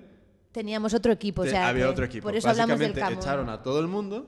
Teníamos 0.53 0.93
otro 0.93 1.11
equipo. 1.11 1.41
O 1.41 1.45
te- 1.45 1.49
sea, 1.51 1.67
había 1.67 1.89
otro 1.89 2.05
equipo. 2.05 2.23
Por 2.23 2.35
eso 2.35 2.47
hablamos 2.49 2.77
del 2.79 2.91
Básicamente 2.91 3.21
echaron 3.21 3.49
a 3.49 3.63
todo 3.63 3.79
el 3.79 3.87
mundo 3.87 4.27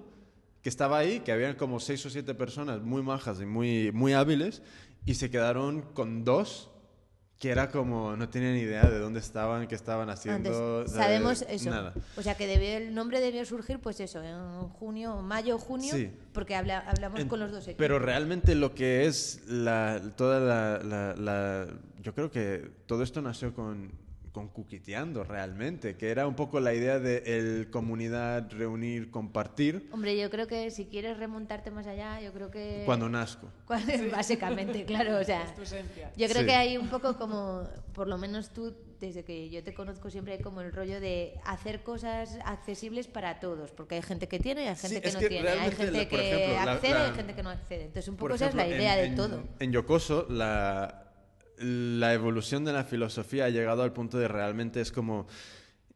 que 0.63 0.69
estaba 0.69 0.97
ahí, 0.97 1.19
que 1.19 1.31
habían 1.31 1.55
como 1.55 1.79
seis 1.79 2.03
o 2.05 2.09
siete 2.09 2.33
personas 2.33 2.81
muy 2.81 3.03
majas 3.03 3.39
y 3.39 3.45
muy, 3.45 3.91
muy 3.93 4.13
hábiles 4.13 4.63
y 5.05 5.13
se 5.13 5.29
quedaron 5.29 5.83
con 5.93 6.23
dos 6.25 6.71
que 7.45 7.51
era 7.51 7.69
como 7.69 8.15
no 8.15 8.27
tenían 8.27 8.55
idea 8.55 8.81
de 8.89 8.97
dónde 8.97 9.19
estaban, 9.19 9.67
qué 9.67 9.75
estaban 9.75 10.09
haciendo. 10.09 10.79
Antes, 10.79 10.91
sabemos 10.93 11.45
eso. 11.47 11.69
Nada. 11.69 11.93
O 12.17 12.23
sea, 12.23 12.33
que 12.35 12.47
debió, 12.47 12.69
el 12.77 12.95
nombre 12.95 13.19
debió 13.21 13.45
surgir, 13.45 13.77
pues 13.79 13.99
eso, 13.99 14.23
en 14.23 14.67
junio, 14.69 15.21
mayo, 15.21 15.59
junio, 15.59 15.93
Sí. 15.93 16.09
porque 16.33 16.55
habla- 16.55 16.79
hablamos 16.79 17.19
En- 17.19 17.27
con 17.27 17.39
los 17.39 17.51
dos 17.51 17.63
equipos. 17.65 17.77
Pero 17.77 17.99
realmente 17.99 18.55
lo 18.55 18.73
que 18.73 19.05
es 19.05 19.43
la, 19.47 20.01
toda 20.15 20.39
la, 20.39 20.79
la- 20.83 21.15
la- 21.15 21.67
Yo 22.01 22.13
creo 22.15 22.29
que 22.31 22.69
todo 22.87 23.01
esto 23.03 23.21
nació 23.21 23.53
con, 23.53 23.91
con 24.35 24.49
Cuquiteando 24.49 25.23
realmente, 25.23 25.95
que 25.95 26.09
era 26.09 26.27
un 26.27 26.35
poco 26.35 26.59
la 26.59 26.73
idea 26.73 26.99
de 26.99 27.23
el 27.25 27.69
comunidad, 27.71 28.51
reunir, 28.51 29.09
compartir, 29.09 29.87
Hombre, 29.93 30.17
yo 30.19 30.29
creo 30.29 30.45
que 30.45 30.69
si 30.71 30.87
quieres 30.87 31.15
remontarte 31.17 31.71
más 31.71 31.87
allá, 31.87 32.19
yo 32.19 32.33
creo 32.33 32.51
que... 32.51 32.83
cuando 32.85 33.07
nazco. 33.07 33.47
Cuando- 33.65 33.93
Básicamente, 34.11 34.83
claro, 34.83 35.17
o 35.19 35.23
sea... 35.23 35.43
Es 35.43 35.55
tu 35.55 35.61
esencia. 35.61 36.11
Yo 36.17 36.27
creo 36.27 36.41
Sí. 36.41 36.47
que 36.47 36.53
hay 36.53 36.77
un 36.77 36.89
poco 36.89 37.17
como, 37.17 37.63
por 37.93 38.07
lo 38.09 38.17
menos 38.17 38.49
tú, 38.49 38.75
desde 38.99 39.23
que 39.23 39.49
yo 39.49 39.63
te 39.63 39.73
conozco 39.73 40.09
siempre 40.09 40.33
hay 40.33 40.41
como 40.41 40.59
el 40.59 40.73
rollo 40.73 40.99
de 40.99 41.35
hacer 41.45 41.81
cosas 41.83 42.37
accesibles 42.43 43.07
para 43.07 43.39
todos, 43.39 43.71
porque 43.71 43.95
hay 43.95 44.01
gente 44.01 44.27
que 44.27 44.39
tiene 44.39 44.65
y 44.65 44.67
hay 44.67 44.75
gente 44.75 44.95
Sí, 44.97 45.01
que 45.01 45.11
no 45.13 45.19
que 45.19 45.29
tiene, 45.29 45.49
hay 45.49 45.71
gente 45.71 45.91
la- 45.91 46.09
que 46.09 46.15
ejemplo, 46.45 46.71
accede 46.71 46.89
y 46.91 46.93
hay 47.09 47.13
gente 47.15 47.33
que 47.35 47.43
no 47.43 47.49
accede. 47.51 47.81
Entonces, 47.85 48.09
un 48.09 48.17
poco 48.17 48.33
esa 48.35 48.47
es 48.47 48.55
la 48.55 48.63
ejemplo, 48.65 48.81
idea 48.83 49.01
en- 49.01 49.11
de 49.11 49.15
todo. 49.15 49.35
En, 49.37 49.49
en 49.59 49.71
Yokoso, 49.71 50.25
la, 50.29 51.04
la 51.57 52.13
evolución 52.13 52.65
de 52.65 52.73
la 52.73 52.83
filosofía 52.83 53.45
ha 53.45 53.49
llegado 53.49 53.83
al 53.83 53.93
punto 53.93 54.17
de 54.17 54.27
realmente 54.27 54.81
es 54.81 54.91
como. 54.91 55.27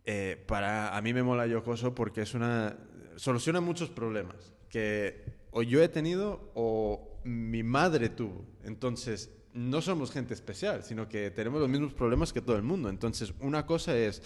eh, 0.05 0.43
para 0.47 0.95
a 0.95 1.01
mí 1.01 1.13
me 1.13 1.23
mola 1.23 1.45
Yokoso 1.47 1.93
porque 1.93 2.21
es 2.21 2.33
una 2.33 2.77
soluciona 3.15 3.59
muchos 3.59 3.89
problemas 3.89 4.53
que 4.69 5.25
o 5.51 5.61
yo 5.61 5.83
he 5.83 5.89
tenido 5.89 6.51
o 6.55 7.19
mi 7.23 7.63
madre 7.63 8.09
tuvo. 8.09 8.45
Entonces 8.63 9.29
no 9.53 9.81
somos 9.81 10.11
gente 10.11 10.33
especial, 10.33 10.83
sino 10.83 11.09
que 11.09 11.31
tenemos 11.31 11.59
los 11.59 11.69
mismos 11.69 11.93
problemas 11.93 12.31
que 12.31 12.41
todo 12.41 12.55
el 12.55 12.63
mundo. 12.63 12.89
Entonces 12.89 13.33
una 13.39 13.65
cosa 13.65 13.97
es 13.97 14.21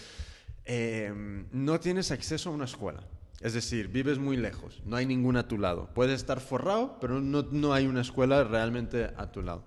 eh, 0.65 1.11
no 1.51 1.79
tienes 1.79 2.11
acceso 2.11 2.49
a 2.49 2.53
una 2.53 2.65
escuela. 2.65 3.03
Es 3.41 3.53
decir, 3.53 3.89
vives 3.89 4.19
muy 4.19 4.37
lejos, 4.37 4.81
no 4.85 4.95
hay 4.95 5.05
ninguna 5.05 5.41
a 5.41 5.47
tu 5.47 5.57
lado. 5.57 5.89
Puedes 5.93 6.15
estar 6.15 6.39
forrado, 6.39 6.97
pero 7.01 7.19
no, 7.19 7.43
no 7.51 7.73
hay 7.73 7.87
una 7.87 7.99
escuela 7.99 8.43
realmente 8.45 9.11
a 9.17 9.31
tu 9.31 9.41
lado. 9.41 9.65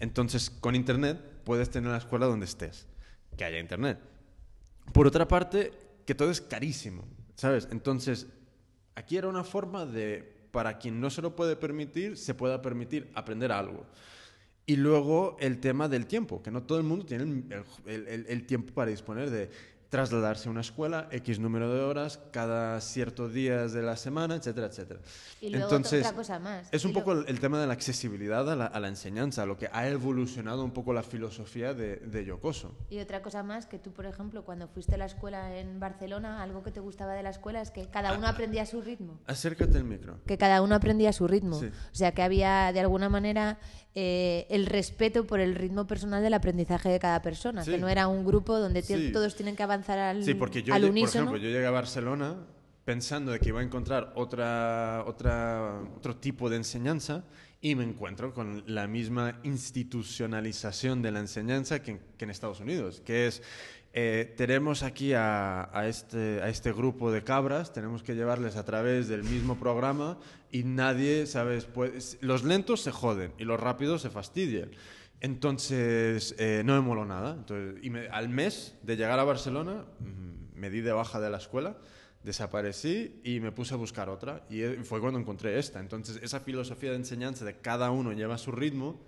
Entonces, 0.00 0.50
con 0.50 0.74
Internet 0.74 1.18
puedes 1.44 1.70
tener 1.70 1.90
la 1.90 1.98
escuela 1.98 2.26
donde 2.26 2.46
estés, 2.46 2.86
que 3.36 3.44
haya 3.44 3.58
Internet. 3.60 3.98
Por 4.92 5.06
otra 5.06 5.28
parte, 5.28 5.72
que 6.06 6.14
todo 6.14 6.30
es 6.30 6.40
carísimo, 6.40 7.04
¿sabes? 7.36 7.68
Entonces, 7.70 8.26
aquí 8.94 9.16
era 9.16 9.28
una 9.28 9.44
forma 9.44 9.86
de, 9.86 10.48
para 10.50 10.78
quien 10.78 11.00
no 11.00 11.10
se 11.10 11.22
lo 11.22 11.36
puede 11.36 11.54
permitir, 11.56 12.16
se 12.16 12.34
pueda 12.34 12.60
permitir 12.60 13.10
aprender 13.14 13.52
algo. 13.52 13.86
Y 14.66 14.76
luego 14.76 15.36
el 15.40 15.58
tema 15.58 15.88
del 15.88 16.06
tiempo, 16.06 16.42
que 16.42 16.50
no 16.50 16.62
todo 16.62 16.78
el 16.78 16.84
mundo 16.84 17.04
tiene 17.04 17.44
el, 17.86 18.26
el- 18.28 18.46
tiempo 18.46 18.72
para 18.72 18.90
disponer 18.90 19.28
de 19.30 19.50
trasladarse 19.90 20.48
a 20.48 20.52
una 20.52 20.60
escuela, 20.62 21.08
X 21.10 21.38
número 21.40 21.72
de 21.74 21.80
horas, 21.80 22.20
cada 22.30 22.80
ciertos 22.80 23.32
días 23.34 23.72
de 23.72 23.82
la 23.82 23.96
semana, 23.96 24.36
etcétera, 24.36 24.68
etcétera. 24.68 25.00
Y 25.40 25.50
luego 25.50 25.66
Entonces, 25.66 26.00
otra 26.06 26.16
cosa 26.16 26.38
más. 26.38 26.68
es 26.70 26.84
un 26.84 26.92
poco 26.92 27.12
el, 27.12 27.24
el 27.28 27.40
tema 27.40 27.60
de 27.60 27.66
la 27.66 27.72
accesibilidad 27.72 28.48
a 28.50 28.54
la, 28.56 28.66
a 28.66 28.80
la 28.80 28.88
enseñanza, 28.88 29.44
lo 29.46 29.58
que 29.58 29.68
ha 29.72 29.88
evolucionado 29.88 30.64
un 30.64 30.70
poco 30.70 30.92
la 30.92 31.02
filosofía 31.02 31.74
de, 31.74 31.96
de 31.96 32.24
Yocoso. 32.24 32.72
Y 32.88 33.00
otra 33.00 33.20
cosa 33.20 33.42
más, 33.42 33.66
que 33.66 33.78
tú, 33.78 33.90
por 33.92 34.06
ejemplo, 34.06 34.44
cuando 34.44 34.68
fuiste 34.68 34.94
a 34.94 34.98
la 34.98 35.06
escuela 35.06 35.56
en 35.58 35.80
Barcelona, 35.80 36.42
algo 36.42 36.62
que 36.62 36.70
te 36.70 36.80
gustaba 36.80 37.14
de 37.14 37.22
la 37.24 37.30
escuela 37.30 37.60
es 37.60 37.70
que 37.72 37.88
cada 37.88 38.10
Ah, 38.10 38.16
uno 38.16 38.28
aprendía 38.28 38.62
a 38.62 38.66
su 38.66 38.80
ritmo. 38.80 39.18
Acércate 39.26 39.76
al 39.76 39.84
micro. 39.84 40.18
Que 40.26 40.38
cada 40.38 40.62
uno 40.62 40.76
aprendía 40.76 41.10
a 41.10 41.12
su 41.12 41.26
ritmo. 41.26 41.58
Sí. 41.58 41.66
O 41.66 41.94
sea, 41.94 42.12
que 42.12 42.22
había, 42.22 42.72
de 42.72 42.78
alguna 42.80 43.08
manera, 43.08 43.58
eh, 43.94 44.46
el 44.50 44.66
respeto 44.66 45.26
por 45.26 45.40
el 45.40 45.54
ritmo 45.54 45.86
personal 45.86 46.22
del 46.22 46.34
aprendizaje 46.34 46.88
de 46.88 46.98
cada 47.00 47.22
persona. 47.22 47.64
Sí. 47.64 47.72
Que 47.72 47.78
no 47.78 47.88
era 47.88 48.06
un 48.08 48.24
grupo 48.24 48.58
donde 48.58 48.82
Sí. 48.82 49.10
todos 49.12 49.34
tienen 49.34 49.56
que 49.56 49.62
avanzar 49.64 49.98
al, 49.98 50.24
Sí, 50.24 50.34
porque 50.34 50.62
yo, 50.62 50.72
al 50.74 50.80
lle- 50.82 50.84
por 50.86 50.90
unísono. 50.90 51.24
ejemplo, 51.24 51.38
yo 51.42 51.50
llegué 51.50 51.66
a 51.66 51.70
Barcelona 51.70 52.36
pensando 52.84 53.32
de 53.32 53.40
que 53.40 53.48
iba 53.50 53.60
a 53.60 53.62
encontrar 53.64 54.12
otra, 54.16 55.04
otra, 55.06 55.80
otro 55.96 56.16
tipo 56.16 56.48
de 56.48 56.56
enseñanza 56.56 57.24
y 57.60 57.74
me 57.74 57.84
encuentro 57.84 58.32
con 58.32 58.62
la 58.66 58.86
misma 58.86 59.38
institucionalización 59.44 61.02
de 61.02 61.10
la 61.12 61.20
enseñanza 61.20 61.82
que, 61.82 61.98
que 62.16 62.24
en 62.24 62.30
Estados 62.30 62.60
Unidos, 62.60 63.02
que 63.04 63.26
es, 63.26 63.42
eh, 63.92 64.34
tenemos 64.36 64.82
aquí 64.82 65.12
a, 65.14 65.68
a 65.76 65.88
este, 65.88 66.40
a 66.42 66.48
este 66.48 66.72
grupo 66.72 67.10
de 67.10 67.24
cabras, 67.24 67.72
tenemos 67.72 68.02
que 68.02 68.14
llevarles 68.14 68.56
a 68.56 68.64
través 68.64 69.08
del 69.08 69.24
mismo 69.24 69.58
programa 69.58 70.18
y 70.52 70.62
nadie, 70.64 71.26
¿sabes? 71.26 71.64
Pues, 71.64 72.18
los 72.20 72.44
lentos 72.44 72.80
se 72.82 72.92
joden 72.92 73.32
y 73.38 73.44
los 73.44 73.58
rápidos 73.58 74.02
se 74.02 74.10
fastidian. 74.10 74.70
Entonces, 75.20 76.34
eh, 76.38 76.62
no 76.64 76.74
me 76.74 76.80
moló 76.80 77.04
nada. 77.04 77.34
Entonces, 77.34 77.82
y 77.84 77.90
me- 77.90 78.08
al 78.08 78.28
mes 78.28 78.74
de 78.82 78.96
llegar 78.96 79.18
a 79.18 79.24
Barcelona, 79.24 79.84
mm, 79.98 80.58
me 80.58 80.70
di 80.70 80.80
de 80.80 80.92
baja 80.92 81.20
de 81.20 81.30
la 81.30 81.38
escuela, 81.38 81.76
desaparecí 82.22 83.20
y 83.24 83.40
me 83.40 83.50
puse 83.52 83.74
a 83.74 83.76
buscar 83.76 84.08
otra. 84.08 84.44
Y 84.50 84.62
eh, 84.62 84.78
fue 84.84 85.00
cuando 85.00 85.18
encontré 85.18 85.58
esta. 85.58 85.80
Entonces, 85.80 86.18
esa 86.22 86.40
filosofía 86.40 86.90
de 86.90 86.96
enseñanza 86.96 87.44
de 87.44 87.56
cada 87.58 87.90
uno 87.90 88.12
lleva 88.12 88.38
su 88.38 88.52
ritmo. 88.52 89.00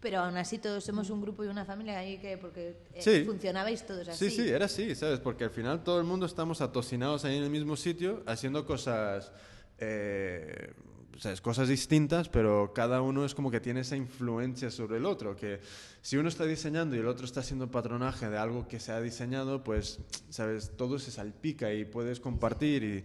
Pero 0.00 0.20
aún 0.20 0.36
así 0.36 0.58
todos 0.58 0.84
somos 0.84 1.10
un 1.10 1.20
grupo 1.20 1.44
y 1.44 1.48
una 1.48 1.64
familia 1.64 1.98
ahí 1.98 2.18
que 2.18 2.38
porque 2.38 2.76
eh, 2.94 3.02
Sí. 3.02 3.24
funcionabais 3.24 3.84
todos 3.84 4.06
así. 4.08 4.30
Sí, 4.30 4.36
sí, 4.44 4.48
era 4.48 4.66
así, 4.66 4.94
¿sabes? 4.94 5.18
Porque 5.18 5.44
al 5.44 5.50
final 5.50 5.82
todo 5.82 5.98
el 5.98 6.04
mundo 6.04 6.24
estamos 6.26 6.60
atocinados 6.60 7.24
ahí 7.24 7.36
en 7.36 7.42
el 7.44 7.50
mismo 7.50 7.74
sitio 7.76 8.22
haciendo 8.26 8.64
cosas, 8.64 9.32
eh, 9.78 10.72
¿sabes? 11.18 11.40
Cosas 11.40 11.68
distintas, 11.68 12.28
pero 12.28 12.72
cada 12.72 13.02
uno 13.02 13.24
es 13.24 13.34
como 13.34 13.50
que 13.50 13.58
tiene 13.60 13.80
esa 13.80 13.96
influencia 13.96 14.70
sobre 14.70 14.98
el 14.98 15.04
otro, 15.06 15.34
que 15.34 15.60
si 16.00 16.16
uno 16.16 16.28
está 16.28 16.44
diseñando 16.44 16.94
y 16.94 17.00
el 17.00 17.06
otro 17.08 17.24
está 17.24 17.40
haciendo 17.40 17.68
patronaje 17.70 18.28
de 18.30 18.38
algo 18.38 18.68
que 18.68 18.78
se 18.78 18.92
ha 18.92 19.00
diseñado, 19.00 19.64
pues, 19.64 19.98
¿sabes? 20.30 20.76
Todo 20.76 20.98
se 21.00 21.10
salpica 21.10 21.72
y 21.72 21.84
puedes 21.84 22.20
compartir 22.20 22.84
y, 22.84 23.04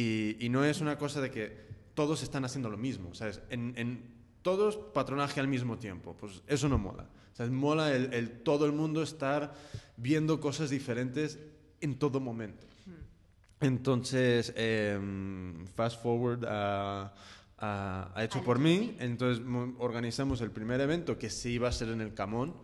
y- 0.00 0.36
y 0.44 0.48
no 0.48 0.64
es 0.64 0.80
una 0.80 0.98
cosa 0.98 1.20
de 1.20 1.30
que 1.30 1.70
todos 1.94 2.22
están 2.22 2.44
haciendo 2.44 2.70
lo 2.70 2.78
mismo, 2.78 3.14
¿sabes? 3.14 3.40
En, 3.50 3.74
en 3.76 4.11
todos 4.42 4.76
patronaje 4.76 5.40
al 5.40 5.48
mismo 5.48 5.78
tiempo, 5.78 6.16
pues 6.18 6.42
eso 6.46 6.68
no 6.68 6.78
mola. 6.78 7.04
O 7.32 7.36
sea, 7.36 7.46
mola 7.46 7.94
el, 7.94 8.12
el 8.12 8.42
todo 8.42 8.66
el 8.66 8.72
mundo 8.72 9.02
estar 9.02 9.54
viendo 9.96 10.40
cosas 10.40 10.68
diferentes 10.70 11.38
en 11.80 11.98
todo 11.98 12.20
momento. 12.20 12.66
Entonces, 13.60 14.52
em, 14.56 15.66
fast 15.68 16.02
forward 16.02 16.44
a, 16.46 17.14
a- 17.58 18.10
a 18.14 18.24
Hecho 18.24 18.42
por 18.42 18.58
mí, 18.58 18.96
entonces 18.98 19.44
mo- 19.44 19.74
organizamos 19.78 20.40
el 20.40 20.50
primer 20.50 20.80
evento 20.80 21.16
que 21.18 21.30
sí 21.30 21.52
iba 21.52 21.68
a 21.68 21.72
ser 21.72 21.88
en 21.90 22.00
el 22.00 22.12
Camón. 22.12 22.54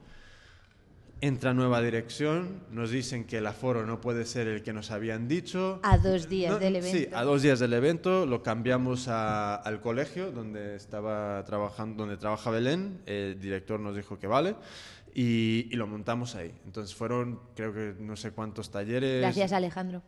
Entra 1.20 1.52
nueva 1.52 1.80
dirección, 1.82 2.60
nos 2.70 2.90
dicen 2.90 3.24
que 3.24 3.38
el 3.38 3.46
aforo 3.48 3.84
no 3.84 4.00
puede 4.00 4.24
ser 4.24 4.46
el 4.46 4.62
que 4.62 4.72
nos 4.72 4.92
habían 4.92 5.26
dicho. 5.26 5.80
A 5.82 5.98
dos 5.98 6.28
días 6.28 6.52
No, 6.52 6.60
del 6.60 6.76
evento. 6.76 6.96
Sí, 6.96 7.08
a 7.12 7.24
dos 7.24 7.42
días 7.42 7.58
del 7.58 7.72
evento 7.72 8.24
lo 8.24 8.44
cambiamos 8.44 9.08
a- 9.08 9.56
al 9.56 9.80
colegio 9.80 10.30
donde 10.30 10.76
estaba 10.76 11.44
trabajando, 11.44 12.04
donde 12.04 12.18
trabaja 12.18 12.50
Belén. 12.50 13.00
El 13.06 13.40
director 13.40 13.80
nos 13.80 13.96
dijo 13.96 14.16
que 14.20 14.28
vale 14.28 14.54
y, 15.12 15.66
y 15.72 15.74
lo 15.74 15.88
montamos 15.88 16.36
ahí. 16.36 16.54
Entonces 16.64 16.94
fueron, 16.94 17.40
creo 17.56 17.74
que 17.74 17.96
no 17.98 18.14
sé 18.14 18.30
cuántos 18.30 18.70
talleres. 18.70 19.20
Gracias, 19.20 19.50
Alejandro. 19.52 20.02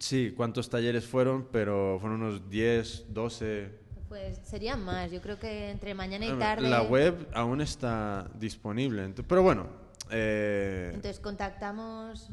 Sí, 0.00 0.34
cuántos 0.36 0.68
talleres 0.68 1.06
fueron, 1.06 1.46
pero 1.52 1.98
fueron 2.00 2.22
unos 2.22 2.50
10, 2.50 3.04
12. 3.14 3.70
Pues 4.08 4.40
serían 4.42 4.84
más. 4.84 5.12
Yo 5.12 5.20
creo 5.22 5.38
que 5.38 5.70
entre 5.70 5.94
mañana 5.94 6.26
y 6.26 6.30
Ah, 6.30 6.38
tarde. 6.40 6.68
La 6.68 6.82
web 6.82 7.28
aún 7.34 7.60
está 7.60 8.28
disponible. 8.34 9.08
Pero 9.28 9.44
bueno, 9.44 9.68
eh, 10.12 10.90
Entonces 10.94 11.20
contactamos. 11.20 12.28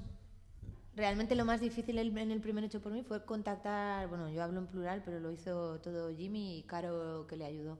Realmente 0.95 1.35
lo 1.35 1.45
más 1.45 1.61
difícil 1.61 1.99
en 1.99 2.31
el 2.31 2.41
primer 2.41 2.63
hecho 2.63 2.81
por 2.81 2.91
mí 2.91 3.03
fue 3.03 3.23
contactar. 3.23 4.07
Bueno, 4.07 4.31
yo 4.31 4.43
hablo 4.43 4.59
en 4.59 4.67
plural, 4.67 5.03
pero 5.05 5.19
lo 5.19 5.31
hizo 5.31 5.79
todo 5.79 6.15
Jimmy 6.15 6.57
y 6.57 6.63
Caro 6.63 7.27
que 7.27 7.35
le 7.37 7.45
ayudó. 7.45 7.77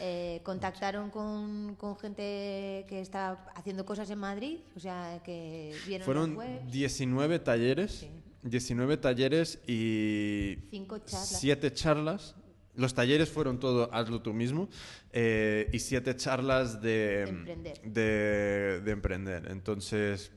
Eh, 0.00 0.40
contactaron 0.44 1.10
con, 1.10 1.76
con 1.76 1.96
gente 1.98 2.84
que 2.88 3.00
está 3.00 3.44
haciendo 3.54 3.84
cosas 3.84 4.10
en 4.10 4.18
Madrid, 4.18 4.58
o 4.76 4.80
sea, 4.80 5.20
que 5.24 5.74
vieron 5.86 6.04
fueron 6.04 6.30
las 6.30 6.38
webs. 6.38 6.72
19 6.72 7.38
talleres. 7.40 7.92
Sí. 7.92 8.10
19 8.42 8.96
talleres 8.96 9.58
y 9.66 10.58
Cinco 10.70 10.98
charlas. 10.98 11.28
siete 11.40 11.72
charlas. 11.72 12.34
Los 12.78 12.94
talleres 12.94 13.28
fueron 13.28 13.58
todo 13.60 13.90
hazlo 13.92 14.22
tú 14.22 14.32
mismo 14.32 14.68
eh, 15.12 15.68
y 15.72 15.78
siete 15.80 16.16
charlas 16.16 16.80
de, 16.80 17.24
De 17.24 17.28
emprender. 17.28 17.80
de- 17.82 18.80
de 18.84 18.90
emprender. 18.90 19.48
Entonces, 19.50 20.32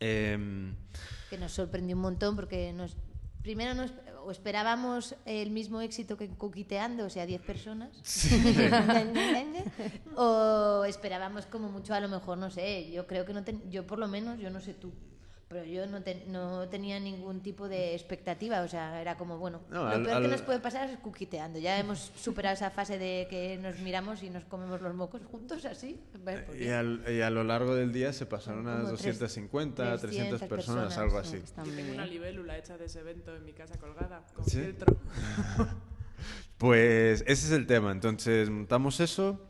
em, 0.00 0.74
que 1.30 1.38
nos 1.38 1.52
sorprendió 1.52 1.96
un 1.96 2.02
montón 2.02 2.36
porque 2.36 2.72
nos 2.72 2.96
primero 3.42 3.74
nos 3.74 3.92
o 4.24 4.30
esperábamos 4.32 5.14
el 5.24 5.50
mismo 5.50 5.80
éxito 5.80 6.16
que 6.16 6.28
Coquiteando, 6.30 7.04
o 7.06 7.10
sea, 7.10 7.26
10 7.26 7.42
personas. 7.42 7.90
o 10.16 10.84
esperábamos 10.84 11.46
como 11.46 11.70
mucho, 11.70 11.94
a 11.94 12.00
lo 12.00 12.08
mejor, 12.08 12.38
no 12.38 12.50
sé, 12.50 12.90
yo 12.90 13.06
creo 13.06 13.24
que 13.24 13.32
no 13.32 13.44
ten- 13.44 13.70
yo 13.70 13.86
por 13.86 13.98
lo 13.98 14.08
menos, 14.08 14.38
yo 14.40 14.50
no 14.50 14.60
sé 14.60 14.74
tú, 14.74 14.92
pero 15.56 15.64
yo 15.64 15.86
no, 15.86 16.02
ten- 16.02 16.30
no 16.30 16.68
tenía 16.68 17.00
ningún 17.00 17.40
tipo 17.40 17.66
de 17.66 17.94
expectativa, 17.94 18.60
o 18.60 18.68
sea, 18.68 19.00
era 19.00 19.16
como, 19.16 19.38
bueno, 19.38 19.62
No, 19.70 19.84
lo 19.84 19.88
al- 19.88 20.02
peor 20.02 20.20
que 20.20 20.28
nos 20.28 20.42
puede 20.42 20.60
pasar 20.60 20.90
es 20.90 20.98
Coquiteando. 20.98 21.58
Ya 21.58 21.78
hemos 21.78 22.12
superado 22.14 22.52
esa 22.54 22.70
fase 22.70 22.98
de 22.98 23.26
que 23.30 23.56
nos 23.56 23.78
miramos 23.78 24.22
y 24.22 24.28
nos 24.28 24.44
comemos 24.44 24.82
los 24.82 24.94
mocos 24.94 25.22
juntos, 25.30 25.64
así. 25.64 25.98
Pues 26.22 26.40
y, 26.54 26.58
bien. 26.58 26.72
al- 26.74 27.04
y 27.08 27.22
a 27.22 27.30
lo 27.30 27.42
largo 27.42 27.74
del 27.74 27.90
día 27.90 28.12
se 28.12 28.26
pasaron 28.26 28.64
tres- 28.64 28.90
250, 28.90 29.82
300 29.96 30.00
300 30.10 30.40
personas, 30.42 30.84
personas, 30.94 30.98
algo 30.98 31.24
sí, 31.24 31.40
así. 31.42 31.70
Yo 31.70 31.74
tengo 31.74 31.94
una 31.94 32.04
libélula 32.04 32.58
hecha 32.58 32.76
de 32.76 32.84
ese 32.84 33.00
evento 33.00 33.34
en 33.34 33.46
mi 33.46 33.54
casa 33.54 33.78
colgada, 33.78 34.26
con 34.34 34.44
¿Sí? 34.44 34.60
filtro. 34.60 34.94
Pues 36.58 37.20
ese 37.26 37.46
es 37.46 37.50
el 37.52 37.66
tema. 37.66 37.92
Entonces 37.92 38.48
montamos 38.50 39.00
eso 39.00 39.40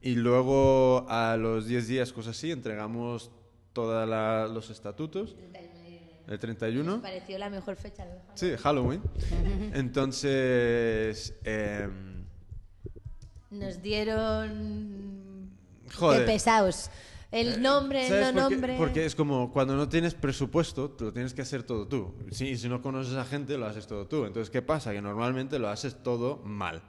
y 0.00 0.14
luego 0.16 1.06
a 1.08 1.36
los 1.36 1.66
10 1.66 1.86
días, 1.86 2.12
cosas 2.12 2.36
así, 2.36 2.50
entregamos 2.50 3.30
todos 3.72 4.08
los 4.50 4.70
estatutos. 4.70 5.36
El 6.26 6.38
31. 6.38 6.96
Me 6.96 7.02
pareció 7.02 7.38
la 7.38 7.50
mejor 7.50 7.76
fecha. 7.76 8.04
¿no? 8.04 8.12
Sí, 8.34 8.52
Halloween. 8.56 9.02
Entonces, 9.74 11.34
em, 11.44 12.24
Nos 13.50 13.82
dieron. 13.82 15.50
Joder. 15.92 16.20
Qué 16.20 16.26
pesados. 16.26 16.90
El 17.32 17.62
nombre, 17.62 18.02
el 18.02 18.08
¿sabes 18.08 18.34
no 18.34 18.42
por 18.42 18.50
nombre. 18.52 18.76
Porque 18.76 19.04
es 19.04 19.14
como 19.14 19.52
cuando 19.52 19.76
no 19.76 19.88
tienes 19.88 20.14
presupuesto, 20.14 20.90
te 20.90 21.04
lo 21.04 21.12
tienes 21.12 21.32
que 21.32 21.42
hacer 21.42 21.62
todo 21.62 21.86
tú. 21.86 22.14
Si, 22.32 22.56
si 22.56 22.68
no 22.68 22.82
conoces 22.82 23.14
a 23.14 23.24
gente, 23.24 23.56
lo 23.56 23.66
haces 23.66 23.86
todo 23.86 24.06
tú. 24.06 24.24
Entonces, 24.24 24.50
¿qué 24.50 24.62
pasa? 24.62 24.92
Que 24.92 25.00
normalmente 25.00 25.58
lo 25.58 25.68
haces 25.68 26.02
todo 26.02 26.38
mal. 26.44 26.82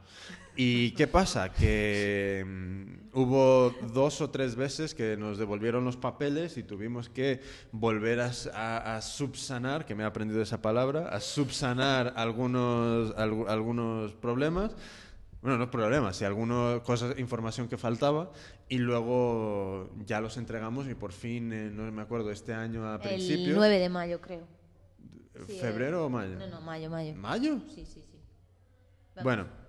¿Y 0.63 0.91
qué 0.91 1.07
pasa? 1.07 1.51
Que 1.51 2.45
mm, 2.45 3.17
hubo 3.17 3.71
dos 3.93 4.21
o 4.21 4.29
tres 4.29 4.55
veces 4.55 4.93
que 4.93 5.17
nos 5.17 5.39
devolvieron 5.39 5.83
los 5.83 5.97
papeles 5.97 6.55
y 6.55 6.61
tuvimos 6.61 7.09
que 7.09 7.41
volver 7.71 8.19
a, 8.19 8.31
a- 8.53 8.97
a 8.97 9.01
subsanar, 9.01 9.87
que 9.87 9.95
me 9.95 10.03
he 10.03 10.05
aprendido 10.05 10.39
esa 10.39 10.61
palabra, 10.61 11.07
a 11.09 11.19
subsanar 11.19 12.13
algunos, 12.15 13.15
algu- 13.15 13.47
algunos 13.49 14.13
problemas. 14.13 14.75
Bueno, 15.41 15.57
no 15.57 15.71
problemas, 15.71 16.17
sí, 16.17 16.25
alguna 16.25 16.81
cosa, 16.85 17.15
información 17.17 17.67
que 17.67 17.75
faltaba 17.79 18.31
y 18.69 18.77
luego 18.77 19.89
ya 20.05 20.21
los 20.21 20.37
entregamos 20.37 20.87
y 20.87 20.93
por 20.93 21.11
fin, 21.11 21.51
eh, 21.51 21.71
no 21.73 21.91
me 21.91 22.03
acuerdo, 22.03 22.29
este 22.29 22.53
año 22.53 22.85
a 22.87 22.97
el 22.97 23.01
principios, 23.01 23.57
9 23.57 23.79
de 23.79 23.89
mayo, 23.89 24.21
creo. 24.21 24.45
Sí, 25.47 25.57
febrero 25.59 25.97
el- 26.01 26.05
o 26.05 26.09
mayo. 26.11 26.37
No, 26.37 26.45
no, 26.45 26.61
mayo, 26.61 26.91
mayo. 26.91 27.15
¿Mayo? 27.15 27.57
Sí, 27.73 27.83
sí, 27.87 28.03
sí. 28.03 28.19
Vamos. 29.15 29.23
Bueno, 29.23 29.60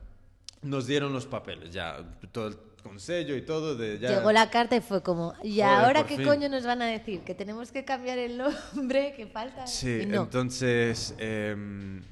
nos 0.62 0.86
dieron 0.86 1.12
los 1.12 1.26
papeles, 1.26 1.72
ya, 1.72 1.98
todo 2.32 2.48
el- 2.48 2.56
con 2.82 2.98
sello 2.98 3.36
y 3.36 3.42
todo, 3.42 3.76
de 3.76 4.00
ya... 4.00 4.08
Llegó 4.16 4.32
la 4.32 4.50
carta 4.50 4.74
y 4.74 4.80
fue 4.80 5.02
como, 5.04 5.34
¿y 5.44 5.60
Joder, 5.60 5.64
ahora 5.66 6.04
qué 6.04 6.16
fin. 6.16 6.26
coño 6.26 6.48
nos 6.48 6.64
van 6.64 6.82
a 6.82 6.86
decir? 6.86 7.20
Que 7.20 7.32
tenemos 7.32 7.70
que 7.70 7.84
cambiar 7.84 8.18
el 8.18 8.38
nombre, 8.38 9.12
que 9.16 9.26
falta. 9.28 9.68
Sí, 9.68 10.02
no. 10.08 10.24
entonces 10.24 11.14
em, 11.18 12.02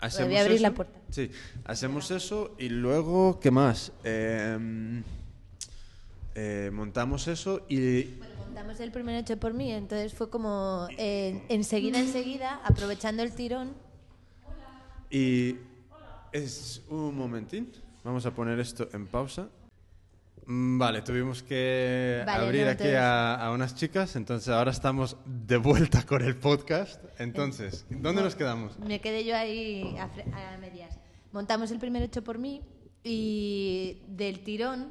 hacemos 0.00 0.30
Voy 0.30 0.36
a 0.38 0.40
abrir 0.40 0.54
eso. 0.56 0.62
la 0.64 0.72
puerta. 0.72 0.98
Sí, 1.10 1.30
hacemos 1.64 2.10
eso 2.10 2.56
y 2.58 2.70
luego, 2.70 3.38
¿qué 3.38 3.52
más? 3.52 3.92
Em, 4.02 5.04
eh, 6.34 6.70
montamos 6.72 7.28
eso 7.28 7.64
y 7.68 8.16
Montamos 8.46 8.80
el 8.80 8.90
primer 8.90 9.14
hecho 9.14 9.36
por 9.38 9.54
mí, 9.54 9.70
entonces 9.72 10.12
fue 10.12 10.28
como 10.28 10.88
eh, 10.98 11.40
enseguida, 11.48 12.00
enseguida, 12.00 12.60
aprovechando 12.64 13.22
el 13.22 13.32
tirón. 13.32 13.74
Y 15.08 15.56
es 16.32 16.82
un 16.88 17.16
momentín. 17.16 17.72
Vamos 18.04 18.24
a 18.26 18.34
poner 18.34 18.58
esto 18.60 18.88
en 18.92 19.06
pausa. 19.06 19.48
Mm, 20.46 20.78
Vale, 20.78 21.02
tuvimos 21.02 21.42
que 21.42 22.22
Vale, 22.26 22.44
abrir 22.46 22.64
no, 22.64 22.70
aquí 22.70 22.88
a, 22.88 23.34
a 23.34 23.52
unas 23.52 23.74
chicas, 23.74 24.16
entonces 24.16 24.48
ahora 24.48 24.70
estamos 24.70 25.16
de 25.26 25.56
vuelta 25.58 26.02
con 26.06 26.22
el 26.22 26.36
podcast. 26.36 27.02
Entonces, 27.18 27.86
¿dónde 27.90 28.22
nos 28.22 28.34
quedamos? 28.34 28.78
Me 28.78 29.00
quedé 29.00 29.24
yo 29.24 29.36
ahí 29.36 29.96
a 29.98 30.58
medias. 30.58 30.98
Montamos 31.32 31.70
el 31.70 31.78
primer 31.78 32.02
hecho 32.02 32.24
por 32.24 32.38
mí 32.38 32.62
y 33.04 34.02
del 34.08 34.40
tirón, 34.40 34.88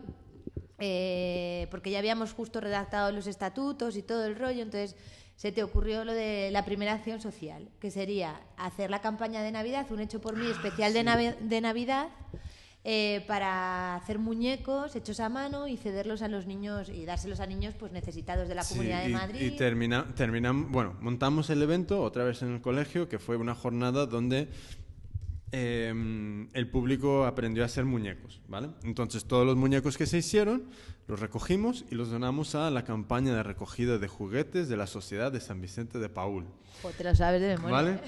eh, 0.78 1.68
porque 1.72 1.92
ya 1.92 2.00
habíamos 2.00 2.32
justo 2.34 2.62
redactado 2.62 3.12
los 3.12 3.28
estatutos 3.28 3.98
y 3.98 4.02
todo 4.04 4.26
el 4.26 4.36
rollo, 4.36 4.62
entonces 4.62 4.96
se 5.40 5.54
te 5.54 5.64
ocurrió 5.64 6.04
lo 6.04 6.14
de 6.14 6.50
la 6.52 6.66
primera 6.66 6.92
acción 6.92 7.22
social, 7.22 7.70
que 7.80 7.92
sería 7.92 8.42
hacer 8.58 8.90
la 8.90 9.00
campaña 9.00 9.42
de 9.42 9.54
Navidad, 9.54 9.88
un 9.90 10.02
hecho 10.02 10.20
por 10.20 10.36
mí 10.36 10.46
especial 10.48 10.92
de, 10.92 11.34
de 11.40 11.62
Navidad, 11.62 12.10
eh, 12.84 13.24
para 13.26 13.96
hacer 13.96 14.20
muñecos 14.20 14.98
hechos 14.98 15.22
a 15.22 15.30
mano 15.30 15.70
y 15.70 15.78
cederlos 15.78 16.22
a 16.24 16.28
los 16.28 16.46
niños 16.46 16.90
y 16.90 17.06
dárselos 17.06 17.40
a 17.40 17.46
niños 17.46 17.74
pues 17.80 17.94
necesitados 17.94 18.50
de 18.50 18.56
la 18.56 18.64
Sí, 18.64 18.74
Comunidad 18.74 19.04
de 19.04 19.10
Madrid. 19.10 19.42
y 19.42 19.52
termina, 19.52 20.52
bueno, 20.52 20.96
montamos 21.00 21.50
el 21.50 21.62
evento 21.62 22.02
otra 22.04 22.26
vez 22.26 22.42
en 22.42 22.56
el 22.56 22.62
colegio, 22.62 23.08
que 23.08 23.18
fue 23.18 23.38
una 23.38 23.56
jornada 23.56 24.08
donde 24.08 24.50
eh, 25.52 26.48
el 26.54 26.70
público 26.70 27.26
aprendió 27.26 27.64
a 27.64 27.66
hacer 27.66 27.86
muñecos, 27.86 28.42
¿vale? 28.48 28.70
Entonces 28.84 29.26
todos 29.26 29.46
los 29.46 29.56
muñecos 29.56 29.98
que 29.98 30.06
se 30.06 30.18
hicieron 30.18 30.70
los 31.10 31.20
recogimos 31.20 31.86
y 31.90 31.96
los 31.96 32.12
donamos 32.12 32.54
a 32.54 32.70
la 32.70 32.84
campaña 32.84 33.34
de 33.34 33.42
recogida 33.42 33.98
de 33.98 34.08
juguetes 34.08 34.70
de 34.70 34.78
la 34.78 34.86
Sociedad 34.86 35.32
de 35.32 35.40
San 35.40 35.60
Vicente 35.60 35.98
de 35.98 36.08
Paul. 36.08 36.46
Jo, 36.84 36.92
te 36.92 37.04
lo 37.04 37.16
sabes 37.16 37.42
de 37.42 37.48
memoria. 37.50 37.76
¿Vale? 37.76 38.00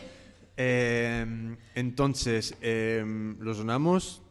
Eh, 0.56 1.56
entonces, 1.74 2.56
eh, 2.62 3.04
los 3.40 3.58
donamos. 3.58 4.22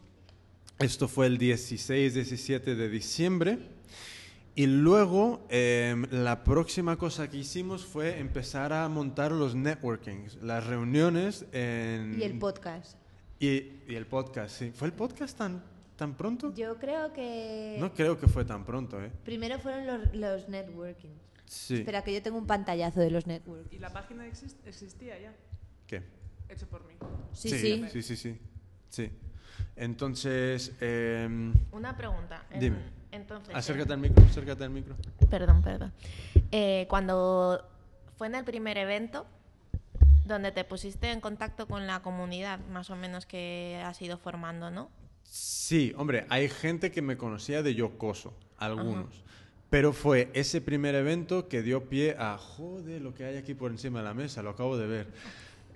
Esto 0.79 1.09
fue 1.09 1.27
el 1.27 1.37
16-17 1.37 2.75
de 2.75 2.89
diciembre. 2.89 3.59
Y 4.55 4.67
luego, 4.67 5.45
eh, 5.49 5.95
la 6.11 6.45
próxima 6.45 6.95
cosa 6.95 7.29
que 7.29 7.37
hicimos 7.37 7.85
fue 7.85 8.19
empezar 8.19 8.71
a 8.71 8.87
montar 8.87 9.33
los 9.33 9.53
networkings, 9.53 10.35
las 10.41 10.65
reuniones 10.65 11.45
en... 11.51 12.17
Y 12.19 12.23
el 12.23 12.39
podcast. 12.39 13.00
Y, 13.41 13.81
y 13.87 13.95
el 13.95 14.05
podcast, 14.05 14.55
sí. 14.59 14.71
¿Fue 14.71 14.87
el 14.87 14.93
podcast 14.93 15.35
tan, 15.37 15.63
tan 15.95 16.13
pronto? 16.15 16.53
Yo 16.53 16.77
creo 16.77 17.11
que 17.11 17.75
No 17.79 17.91
creo 17.93 18.19
que 18.19 18.27
fue 18.27 18.45
tan 18.45 18.63
pronto, 18.65 19.03
¿eh? 19.03 19.11
primero 19.25 19.57
fueron 19.59 19.87
los, 19.87 20.13
los 20.15 20.47
networking. 20.47 21.09
Sí. 21.45 21.75
Espera, 21.79 22.03
que 22.03 22.13
yo 22.13 22.21
tengo 22.21 22.37
un 22.37 22.45
pantallazo 22.47 22.99
de 22.99 23.09
los 23.11 23.25
networking. 23.27 23.75
¿Y 23.75 23.79
la 23.79 23.91
página 23.91 24.25
exist- 24.27 24.55
existía 24.65 25.19
ya? 25.19 25.33
¿Qué? 25.87 26.03
Hecho 26.49 26.67
por 26.67 26.85
mí. 26.85 26.93
Sí, 27.33 27.49
sí. 27.49 27.85
Sí, 27.91 28.03
sí, 28.03 28.15
sí. 28.15 28.37
sí. 28.89 29.11
Entonces, 29.75 30.73
em, 30.79 31.53
Una 31.71 31.97
pregunta. 31.97 32.45
Dime. 32.59 32.77
Entonces, 33.11 33.53
acércate 33.55 33.91
al 33.91 33.99
micro, 33.99 34.23
acércate 34.23 34.63
al 34.63 34.69
micro. 34.69 34.95
eh, 35.19 35.25
perdón, 35.25 35.61
perdón. 35.61 35.91
Eh, 36.51 36.85
cuando 36.89 37.67
fue 38.17 38.27
en 38.27 38.35
el 38.35 38.45
primer 38.45 38.77
evento, 38.77 39.25
donde 40.25 40.51
te 40.51 40.63
pusiste 40.63 41.11
en 41.11 41.21
contacto 41.21 41.67
con 41.67 41.87
la 41.87 42.01
comunidad, 42.01 42.59
más 42.67 42.89
o 42.89 42.95
menos 42.95 43.25
que 43.25 43.81
has 43.85 44.01
ido 44.01 44.17
formando, 44.17 44.71
¿no? 44.71 44.89
Sí, 45.23 45.93
hombre, 45.97 46.25
hay 46.29 46.49
gente 46.49 46.91
que 46.91 47.01
me 47.01 47.17
conocía 47.17 47.63
de 47.63 47.73
Yocoso, 47.73 48.33
algunos. 48.57 49.23
Pero 49.69 49.93
fue 49.93 50.29
ese 50.33 50.59
primer 50.59 50.95
evento 50.95 51.47
que 51.47 51.61
dio 51.61 51.87
pie 51.87 52.15
a, 52.19 52.37
joder, 52.37 53.01
lo 53.01 53.13
que 53.13 53.23
hay 53.23 53.37
aquí 53.37 53.53
por 53.53 53.71
encima 53.71 53.99
de 53.99 54.05
la 54.05 54.13
mesa, 54.13 54.43
lo 54.43 54.49
acabo 54.49 54.77
de 54.77 54.87
ver. 54.87 55.07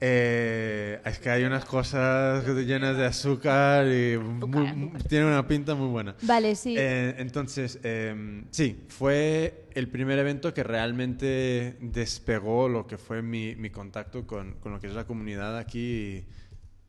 Eh, 0.02 1.00
es 1.06 1.20
que 1.20 1.30
hay 1.30 1.44
unas 1.44 1.66
cosas 1.66 2.46
llenas 2.46 2.98
de 2.98 3.06
azúcar 3.06 3.88
y 3.88 4.18
muy- 4.18 4.68
muy- 4.74 5.00
tiene 5.08 5.26
una 5.26 5.48
pinta 5.48 5.74
muy 5.76 5.88
buena. 5.88 6.16
Vale, 6.22 6.56
sí. 6.56 6.76
Eh, 6.78 7.16
entonces, 7.18 7.80
eh, 7.84 8.44
sí, 8.52 8.86
fue 8.90 9.68
el 9.74 9.88
primer 9.90 10.20
evento 10.20 10.54
que 10.54 10.64
realmente 10.64 11.78
despegó 11.80 12.68
lo 12.68 12.88
que 12.88 12.98
fue 12.98 13.22
mi, 13.22 13.56
mi 13.56 13.70
contacto 13.70 14.28
con, 14.28 14.54
con 14.60 14.74
lo 14.74 14.80
que 14.80 14.88
es 14.88 14.94
la 14.94 15.06
comunidad 15.06 15.58
aquí 15.58 16.26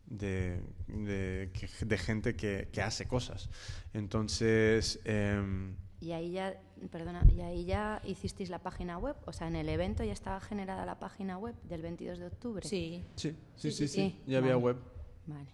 de, 0.07 0.61
de, 0.89 1.51
de 1.81 1.99
gente 1.99 2.35
que, 2.37 2.69
que 2.73 2.83
hace 2.83 3.07
cosas. 3.07 3.51
Entonces, 3.93 5.01
em, 5.05 5.75
Y 6.01 6.13
ahí 6.13 6.33
ya, 6.33 6.55
perdona, 6.91 7.23
y 7.35 7.41
ahí 7.41 7.65
ya 7.65 8.01
hicisteis 8.05 8.51
la 8.51 8.59
página 8.59 8.99
web, 8.99 9.17
o 9.27 9.33
sea, 9.33 9.49
en 9.49 9.57
el 9.57 9.69
evento 9.69 10.05
ya 10.05 10.13
estaba 10.13 10.41
generada 10.41 10.85
la 10.87 10.99
página 10.99 11.39
web 11.39 11.55
del 11.69 11.83
22 11.83 12.19
de 12.19 12.27
octubre. 12.27 12.67
sí. 12.69 13.05
sí, 13.17 13.31
sí, 13.31 13.37
sí, 13.57 13.71
sí, 13.73 13.89
sí, 13.89 13.89
sí. 13.89 14.21
ya 14.27 14.39
había 14.39 14.53
Vale. 14.55 14.65
web. 14.65 14.77
Vale. 15.27 15.49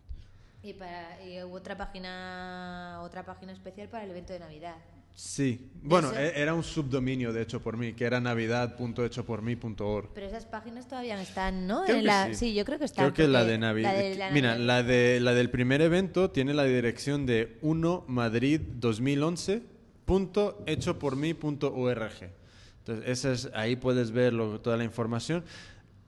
Y, 0.64 0.74
para, 0.74 1.20
y 1.26 1.42
hubo 1.42 1.54
otra 1.56 1.76
página, 1.76 3.00
otra 3.02 3.24
página 3.24 3.52
especial 3.52 3.88
para 3.88 4.04
el 4.04 4.10
evento 4.10 4.32
de 4.32 4.38
Navidad. 4.40 4.76
Sí, 5.14 5.70
bueno, 5.82 6.10
Eso- 6.10 6.18
e- 6.20 6.40
era 6.40 6.54
un 6.54 6.62
subdominio 6.62 7.32
de 7.32 7.42
hecho 7.42 7.60
por 7.60 7.76
mí, 7.76 7.92
que 7.92 8.04
era 8.04 8.18
navidad.hechopormí.org. 8.20 10.10
Pero 10.14 10.26
esas 10.26 10.46
páginas 10.46 10.86
todavía 10.88 11.16
no 11.16 11.22
están, 11.22 11.66
¿no? 11.66 11.82
Creo 11.84 11.96
En 11.96 12.00
que 12.02 12.06
la- 12.06 12.34
sí. 12.34 12.54
yo 12.54 12.64
creo 12.64 12.78
que 12.78 12.84
están. 12.86 13.04
Creo 13.10 13.14
que 13.26 13.30
la 13.30 13.44
de 13.44 13.58
Navidad. 13.58 13.92
la 13.92 13.98
de 14.02 14.14
la 14.16 14.30
Mira, 14.30 14.56
la, 14.58 14.82
de, 14.82 15.20
la 15.20 15.34
del 15.34 15.50
primer 15.50 15.80
evento 15.82 16.30
tiene 16.30 16.54
la 16.54 16.64
dirección 16.64 17.26
de 17.26 17.58
1 17.62 18.04
madrid 18.06 18.60
2011.hechopormí.org. 20.06 22.12
Entonces, 22.78 23.08
esa 23.08 23.32
es, 23.32 23.50
ahí 23.54 23.76
puedes 23.76 24.10
ver 24.10 24.32
lo- 24.32 24.60
toda 24.60 24.76
la 24.76 24.84
información. 24.84 25.44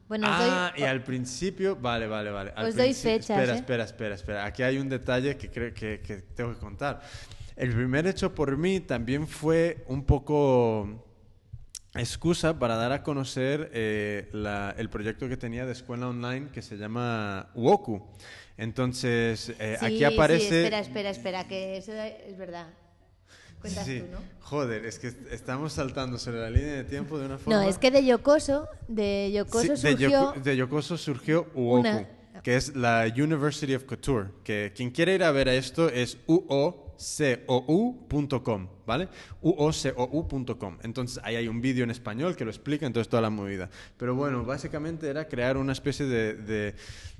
Bueno, 0.09 0.27
ah, 0.29 0.73
doy- 0.75 0.83
y 0.83 0.87
al 0.87 1.03
principio, 1.03 1.77
vale, 1.77 2.07
vale, 2.07 2.31
vale. 2.31 2.53
Al 2.57 2.67
Os 2.67 2.77
doy 2.77 2.93
fechas, 2.93 3.31
Espera, 3.31 3.53
¿eh? 3.55 3.57
espera, 3.57 3.85
espera, 3.85 4.15
espera. 4.15 4.45
Aquí 4.45 4.63
hay 4.63 4.79
un 4.79 4.89
detalle 4.89 5.37
que 5.37 5.51
creo 5.51 5.73
que, 5.73 6.01
que 6.01 6.17
tengo 6.17 6.53
que 6.53 6.59
contar. 6.59 7.01
El 7.57 7.73
primer 7.73 8.07
hecho 8.07 8.35
por 8.35 8.57
mí 8.57 8.81
también 8.81 9.27
fue 9.29 9.85
un 9.87 10.05
poco 10.05 11.05
excusa 11.95 12.59
para 12.59 12.75
dar 12.75 12.91
a 12.93 13.03
conocer 13.05 13.71
eh, 13.73 14.29
la- 14.33 14.75
el 14.77 14.91
proyecto 14.91 15.29
que 15.29 15.37
tenía 15.37 15.65
de 15.65 15.73
escuela 15.73 16.09
online 16.09 16.49
que 16.53 16.61
se 16.61 16.77
llama 16.77 17.51
Woku. 17.55 18.03
Entonces, 18.57 19.51
eh, 19.61 19.77
Sí, 19.79 19.87
aquí 19.87 19.99
sí, 19.99 20.05
aparece... 20.05 20.65
espera, 20.65 20.81
espera, 20.81 21.11
espera, 21.11 21.49
que 21.49 21.77
eso 21.77 21.93
es 21.93 22.37
verdad. 22.37 22.67
Cuentas 23.65 23.87
Sí. 23.87 24.01
tú, 24.01 24.07
¿no? 24.13 24.19
Joder, 24.41 24.85
es 24.85 24.99
que 24.99 25.07
est- 25.09 25.33
estamos 25.33 25.73
saltando 25.73 26.19
sobre 26.19 26.41
la 26.41 26.51
línea 26.51 26.75
de 26.75 26.85
tiempo 26.85 27.19
de 27.19 27.25
una 27.25 27.39
forma... 27.39 27.63
No, 27.63 27.69
es 27.69 27.79
que 27.79 27.91
de 27.91 28.05
Yocoso, 28.05 28.69
de 28.89 29.43
Sí, 29.53 29.69
de, 29.69 29.77
surgió. 29.79 30.11
Yoko- 30.11 30.43
de 30.43 30.57
Yokoso 30.57 30.99
surgió 30.99 31.47
Uoku, 31.55 31.81
Una- 31.81 32.07
que 32.43 32.57
es 32.57 32.77
la 32.77 33.07
University 33.17 33.75
of 33.75 33.85
Couture, 33.85 34.29
que 34.45 34.73
quien 34.77 34.91
quiere 34.91 35.15
ir 35.15 35.25
a 35.25 35.33
ver 35.33 35.49
a 35.49 35.55
esto 35.55 35.89
es 35.89 36.19
uocou.com, 37.59 38.69
¿vale? 38.87 39.09
uocou.com. 39.41 40.79
Entonces 40.83 41.21
ahí 41.25 41.37
hay 41.37 41.49
un 41.49 41.63
vídeo 41.63 41.85
en 41.85 41.91
español 41.91 42.37
que 42.37 42.45
lo 42.45 42.51
explica, 42.51 42.85
entonces 42.87 43.09
toda 43.09 43.23
la 43.23 43.31
movida. 43.31 43.71
Pero 43.97 44.15
bueno, 44.15 44.45
básicamente 44.45 45.09
era 45.09 45.27
crear 45.27 45.57
una 45.57 45.73
especie 45.73 46.05
de... 46.07 46.35
de- 46.35 46.75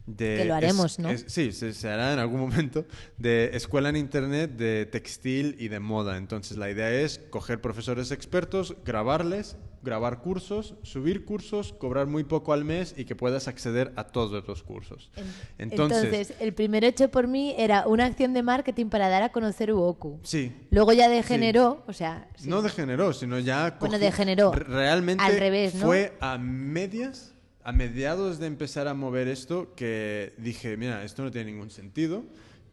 de- 0.07 0.37
Que 0.37 0.45
lo 0.45 0.55
haremos, 0.55 0.99
¿no? 0.99 1.09
sí, 1.27 1.53
se, 1.53 1.73
se 1.73 1.89
hará 1.89 2.13
en 2.13 2.19
algún 2.19 2.41
momento, 2.41 2.85
de 3.19 3.51
escuela 3.55 3.89
en 3.89 3.97
Internet 3.97 4.53
de 4.57 4.87
textil 4.87 5.57
y 5.59 5.69
de 5.69 5.81
moda. 5.81 6.17
Entonces 6.19 6.57
la 6.59 6.71
idea 6.71 6.91
es 6.93 7.21
coger 7.31 7.61
profesores 7.61 8.11
expertos, 8.11 8.77
grabarles, 8.85 9.57
grabar 9.83 10.21
cursos, 10.23 10.77
subir 10.83 11.27
cursos, 11.27 11.75
cobrar 11.75 12.07
muy 12.07 12.25
poco 12.25 12.55
al 12.55 12.65
mes 12.65 12.95
y 12.97 13.05
que 13.05 13.15
puedas 13.15 13.49
acceder 13.49 13.93
a 13.97 14.05
todos 14.05 14.47
los 14.49 14.63
cursos. 14.63 15.11
Entonces, 15.59 16.05
Entonces, 16.05 16.35
el 16.41 16.55
primer 16.55 16.85
hecho 16.85 17.11
por 17.11 17.27
mí 17.29 17.55
era 17.59 17.87
una 17.87 18.07
acción 18.07 18.33
de 18.33 18.43
marketing 18.43 18.87
para 18.87 19.09
dar 19.11 19.23
a 19.23 19.29
conocer 19.31 19.73
Uoku. 19.75 20.21
sí. 20.23 20.53
Luego 20.71 20.95
ya 20.95 21.09
degeneró, 21.11 21.85
o 21.87 21.93
sea, 21.93 22.29
sí. 22.37 22.49
No 22.49 22.63
degeneró, 22.63 23.13
sino 23.13 23.39
ya... 23.39 23.77
Bueno, 23.79 23.97
cogió- 23.97 23.99
degeneró. 24.07 24.53
re- 24.53 24.65
Realmente 24.65 25.23
Al 25.23 25.39
revés, 25.39 25.75
¿no? 25.75 25.85
fue 25.87 26.15
a 26.19 26.39
medias, 26.39 27.34
a 27.65 27.73
mediados 27.73 28.39
de 28.39 28.47
empezar 28.47 28.87
a 28.89 28.95
mover 28.95 29.27
esto, 29.27 29.75
que 29.75 30.35
dije, 30.37 30.77
mira, 30.77 31.03
esto 31.03 31.25
no 31.25 31.31
tiene 31.31 31.51
ningún 31.51 31.71
sentido. 31.71 32.25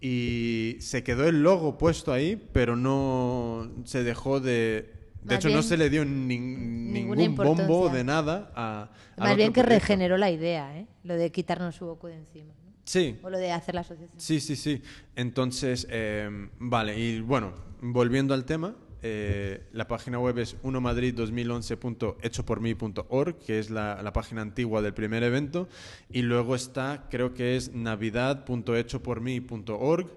Y 0.01 0.77
se 0.79 1.03
quedó 1.03 1.27
el 1.27 1.43
logo 1.43 1.77
puesto 1.77 2.11
ahí, 2.11 2.35
pero 2.51 2.75
no 2.75 3.71
se 3.85 4.03
dejó 4.03 4.39
de... 4.39 4.99
De 5.23 5.35
Más 5.35 5.45
hecho, 5.45 5.55
no 5.55 5.61
se 5.61 5.77
le 5.77 5.91
dio 5.91 6.03
ningún 6.03 7.35
bombo 7.35 7.89
de 7.89 8.03
nada 8.03 8.51
a... 8.55 8.89
Más 9.17 9.35
bien 9.35 9.53
que 9.53 9.61
proyecto. 9.61 9.85
regeneró 9.85 10.17
la 10.17 10.31
idea, 10.31 10.75
¿eh? 10.75 10.87
Lo 11.03 11.13
de 11.15 11.31
quitarnos 11.31 11.79
Uoku 11.79 12.07
de 12.07 12.15
encima. 12.15 12.53
¿no? 12.65 12.73
Sí, 12.83 13.19
O 13.21 13.29
lo 13.29 13.37
de 13.37 13.51
hacer 13.51 13.75
la 13.75 13.81
asociación. 13.81 14.19
Sí, 14.19 14.39
sí, 14.39 14.55
sí. 14.55 14.81
Entonces, 15.15 15.85
eh, 15.91 16.27
vale, 16.57 16.99
y 16.99 17.21
bueno, 17.21 17.53
volviendo 17.81 18.33
al 18.33 18.45
tema, 18.45 18.75
eh, 19.03 19.63
la 19.73 19.87
página 19.87 20.19
web 20.19 20.37
es 20.37 20.61
1madrid2011.hechopormí.org, 20.61 23.39
que 23.39 23.57
es 23.57 23.71
la, 23.71 24.03
la 24.03 24.13
página 24.13 24.43
antigua 24.43 24.83
del 24.83 24.93
primer 24.93 25.23
evento, 25.23 25.67
y 26.11 26.21
luego 26.21 26.53
está, 26.53 27.07
creo 27.09 27.33
que 27.33 27.55
es 27.55 27.73
navidad.hechopormí.org, 27.73 30.07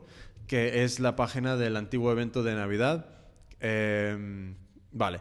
que 0.46 0.84
es 0.84 1.00
la 1.00 1.16
página 1.16 1.56
del 1.56 1.76
antiguo 1.76 2.12
evento 2.12 2.42
de 2.42 2.54
Navidad. 2.54 3.06
Eh, 3.60 4.54
vale. 4.92 5.20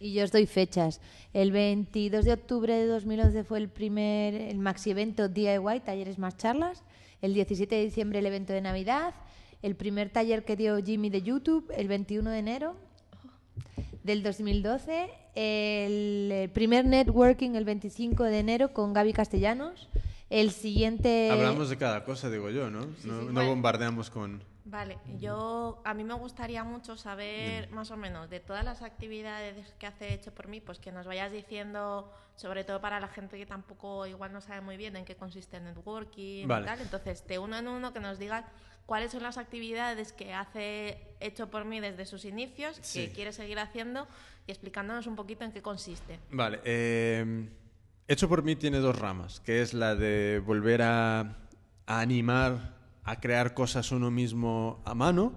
Y 0.00 0.14
yo 0.14 0.24
os 0.24 0.32
doy 0.32 0.46
fechas. 0.46 1.02
El 1.34 1.52
22 1.52 2.24
de 2.24 2.32
octubre 2.32 2.74
de 2.74 2.86
2011 2.86 3.44
fue 3.44 3.58
el 3.58 3.68
primer, 3.68 4.34
el 4.34 4.58
maxi 4.58 4.90
evento 4.90 5.28
DIY, 5.28 5.80
talleres 5.84 6.18
más 6.18 6.38
charlas. 6.38 6.82
El 7.20 7.34
17 7.34 7.74
de 7.74 7.84
diciembre 7.84 8.20
el 8.20 8.26
evento 8.26 8.54
de 8.54 8.62
Navidad. 8.62 9.14
El 9.60 9.76
primer 9.76 10.08
taller 10.10 10.44
que 10.44 10.56
dio 10.56 10.82
Jimmy 10.82 11.10
de 11.10 11.20
YouTube, 11.22 11.70
el 11.76 11.88
21 11.88 12.30
de 12.30 12.38
enero 12.38 12.76
del 14.02 14.22
2012. 14.22 15.10
El, 15.34 16.50
primer 16.50 16.84
networking 16.84 17.54
el 17.56 17.64
25 17.64 18.24
de 18.24 18.38
enero 18.38 18.72
con 18.72 18.92
Gaby 18.92 19.12
Castellanos. 19.12 19.88
El 20.30 20.50
siguiente... 20.50 21.30
Hablamos 21.30 21.68
de 21.68 21.76
cada 21.76 22.04
cosa, 22.04 22.30
digo 22.30 22.50
yo, 22.50 22.70
¿no? 22.70 22.80
no, 22.80 22.94
sí, 22.98 23.08
no 23.08 23.32
vale. 23.32 23.48
bombardeamos 23.48 24.10
con... 24.10 24.42
Vale, 24.66 24.98
yo 25.18 25.82
a 25.84 25.92
mí 25.92 26.04
me 26.04 26.14
gustaría 26.14 26.64
mucho 26.64 26.96
saber 26.96 27.70
más 27.70 27.90
o 27.90 27.98
menos 27.98 28.30
de 28.30 28.40
todas 28.40 28.64
las 28.64 28.80
actividades 28.80 29.74
que 29.78 29.86
hace 29.86 30.14
hecho 30.14 30.32
por 30.32 30.48
mí, 30.48 30.62
pues 30.62 30.78
que 30.78 30.90
nos 30.90 31.06
vayas 31.06 31.30
diciendo, 31.30 32.10
sobre 32.34 32.64
todo 32.64 32.80
para 32.80 32.98
la 32.98 33.08
gente 33.08 33.36
que 33.36 33.44
tampoco 33.44 34.06
igual 34.06 34.32
no 34.32 34.40
sabe 34.40 34.62
muy 34.62 34.78
bien 34.78 34.96
en 34.96 35.04
qué 35.04 35.16
consiste 35.16 35.58
el 35.58 35.64
networking 35.64 36.48
Vale. 36.48 36.64
y 36.64 36.66
tal. 36.66 36.80
Entonces, 36.80 37.26
de 37.26 37.38
uno 37.38 37.58
en 37.58 37.68
uno 37.68 37.92
que 37.92 38.00
nos 38.00 38.18
digas 38.18 38.46
cuáles 38.86 39.12
son 39.12 39.22
las 39.22 39.38
actividades 39.38 40.12
que 40.12 40.32
hace 40.34 40.98
hecho 41.20 41.50
por 41.50 41.64
mí 41.64 41.80
desde 41.80 42.04
sus 42.06 42.24
inicios, 42.24 42.78
Sí. 42.82 43.06
que 43.06 43.12
quiere 43.12 43.32
seguir 43.32 43.58
haciendo 43.58 44.06
y 44.46 44.50
explicándonos 44.52 45.06
un 45.06 45.16
poquito 45.16 45.44
en 45.44 45.52
qué 45.52 45.62
consiste. 45.62 46.18
Vale. 46.30 46.60
eh, 46.64 47.48
Hecho 48.06 48.28
por 48.28 48.42
mí 48.42 48.54
tiene 48.54 48.78
dos 48.80 48.98
ramas, 48.98 49.40
que 49.40 49.62
es 49.62 49.72
la 49.72 49.94
de 49.94 50.42
volver 50.44 50.82
a, 50.82 51.20
a 51.86 52.00
animar 52.00 52.74
a 53.02 53.18
crear 53.18 53.54
cosas 53.54 53.92
uno 53.92 54.10
mismo 54.10 54.82
a 54.84 54.94
mano, 54.94 55.32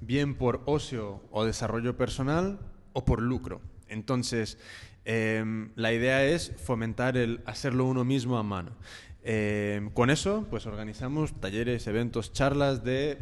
bien 0.00 0.36
por 0.36 0.62
ocio 0.66 1.22
o 1.32 1.44
desarrollo 1.44 1.96
personal 1.96 2.60
o 2.92 3.04
por 3.04 3.20
lucro. 3.20 3.60
Entonces, 3.88 4.58
em, 5.04 5.72
la 5.74 5.92
idea 5.92 6.24
es 6.24 6.52
fomentar 6.64 7.16
el 7.16 7.40
hacerlo 7.46 7.84
uno 7.86 8.04
mismo 8.04 8.38
a 8.38 8.44
mano. 8.44 8.76
Em, 9.26 9.88
con 9.90 10.10
eso, 10.10 10.46
pues 10.50 10.66
organizamos 10.66 11.32
talleres, 11.40 11.86
eventos, 11.86 12.34
charlas 12.34 12.84
de, 12.84 13.16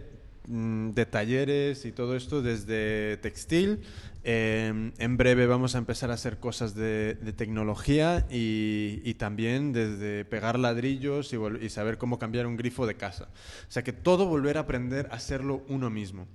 mm, 0.49 0.91
de 0.91 1.07
talleres 1.07 1.85
y 1.85 1.93
todo 1.93 2.17
esto 2.17 2.43
desde 2.43 3.19
textil. 3.19 3.79
Em, 4.25 4.93
en 4.99 5.17
breve 5.17 5.47
vamos 5.47 5.77
a 5.77 5.79
empezar 5.79 6.11
a 6.11 6.15
hacer 6.15 6.39
cosas 6.39 6.75
de, 6.75 7.15
tecnología 7.37 8.27
y, 8.31 9.01
y 9.05 9.15
también 9.15 9.73
desde 9.73 10.25
pegar 10.25 10.59
ladrillos 10.59 11.33
y 11.33 11.69
saber 11.69 11.99
cómo 11.99 12.19
cambiar 12.19 12.47
un 12.47 12.57
grifo 12.57 12.85
de 12.87 12.97
casa. 12.97 13.29
O 13.69 13.71
sea 13.71 13.85
que 13.85 13.93
todo 13.93 14.27
volver 14.27 14.59
a 14.59 14.63
aprender 14.63 15.07
a 15.13 15.15
hacerlo 15.15 15.63
uno 15.69 15.89
mismo. 15.89 16.27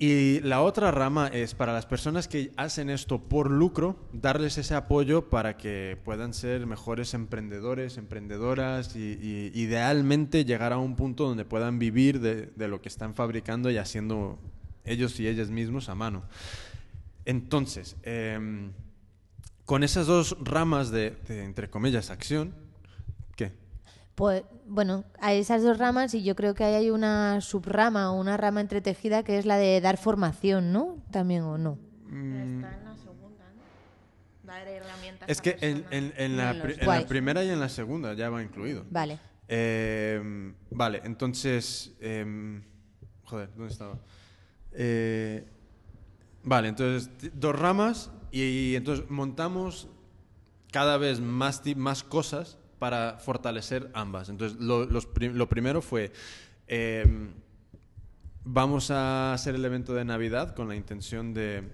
Y 0.00 0.40
la 0.42 0.62
otra 0.62 0.92
rama 0.92 1.26
es 1.26 1.54
para 1.54 1.72
las 1.72 1.84
personas 1.84 2.28
que 2.28 2.52
hacen 2.56 2.88
esto 2.88 3.18
por 3.18 3.50
lucro, 3.50 3.96
darles 4.12 4.56
ese 4.56 4.76
apoyo 4.76 5.28
para 5.28 5.56
que 5.56 5.98
puedan 6.04 6.34
ser 6.34 6.66
mejores 6.66 7.14
emprendedores, 7.14 7.98
emprendedoras 7.98 8.94
y, 8.94 9.50
idealmente 9.54 10.44
llegar 10.44 10.72
a 10.72 10.78
un 10.78 10.94
punto 10.94 11.26
donde 11.26 11.44
puedan 11.44 11.80
vivir 11.80 12.20
de, 12.20 12.68
lo 12.68 12.80
que 12.80 12.88
están 12.88 13.16
fabricando 13.16 13.72
y 13.72 13.76
haciendo 13.76 14.38
ellos 14.84 15.18
y 15.18 15.26
ellas 15.26 15.50
mismos 15.50 15.88
a 15.88 15.96
mano. 15.96 16.22
Entonces, 17.24 17.96
em, 18.04 18.70
con 19.64 19.82
esas 19.82 20.06
dos 20.06 20.36
ramas 20.40 20.92
de, 20.92 21.10
de, 21.26 21.44
entre 21.44 21.70
comillas, 21.70 22.10
acción. 22.10 22.67
Pues 24.18 24.42
bueno, 24.66 25.04
hay 25.20 25.38
esas 25.38 25.62
dos 25.62 25.78
ramas 25.78 26.12
y 26.12 26.24
yo 26.24 26.34
creo 26.34 26.52
que 26.52 26.64
ahí 26.64 26.74
hay 26.74 26.90
una 26.90 27.40
subrama 27.40 28.10
o 28.10 28.18
una 28.18 28.36
rama 28.36 28.60
entretejida 28.60 29.22
que 29.22 29.38
es 29.38 29.46
la 29.46 29.56
de 29.58 29.80
dar 29.80 29.96
formación, 29.96 30.72
¿no? 30.72 30.96
También 31.12 31.42
o 31.44 31.56
no. 31.56 31.78
Está 32.06 32.16
en 32.16 32.60
la 32.84 32.96
segunda, 32.96 33.44
¿no? 33.54 33.62
Dar 34.42 34.66
herramientas 34.66 35.28
Es 35.28 35.38
a 35.38 35.42
que 35.42 35.50
en, 35.60 35.82
personas. 35.84 35.92
en- 35.92 36.12
en 36.16 36.36
la, 36.36 36.50
en 37.00 37.06
primera 37.06 37.44
y 37.44 37.48
en 37.50 37.60
la 37.60 37.68
segunda 37.68 38.12
ya 38.14 38.28
va 38.28 38.42
incluido. 38.42 38.84
Vale. 38.90 39.20
Eh, 39.46 40.52
vale, 40.72 41.00
entonces. 41.04 41.94
em, 42.00 42.64
joder, 43.22 43.50
¿dónde 43.54 43.72
estaba? 43.72 44.00
Eh, 44.72 45.46
vale, 46.42 46.66
entonces, 46.70 47.08
dos 47.34 47.56
ramas 47.56 48.10
y, 48.32 48.74
entonces 48.74 49.08
montamos 49.10 49.86
cada 50.72 50.98
vez 50.98 51.20
más, 51.20 51.62
más 51.76 52.02
cosas 52.02 52.58
para 52.78 53.18
fortalecer 53.18 53.90
ambas. 53.94 54.28
Entonces, 54.28 54.58
lo, 54.58 55.48
primero 55.48 55.82
fue. 55.82 56.12
em, 56.66 57.30
vamos 58.44 58.90
a 58.90 59.32
hacer 59.34 59.54
el 59.54 59.64
evento 59.64 59.94
de 59.94 60.04
Navidad 60.04 60.54
con 60.54 60.68
la 60.68 60.76
intención 60.76 61.34
de. 61.34 61.64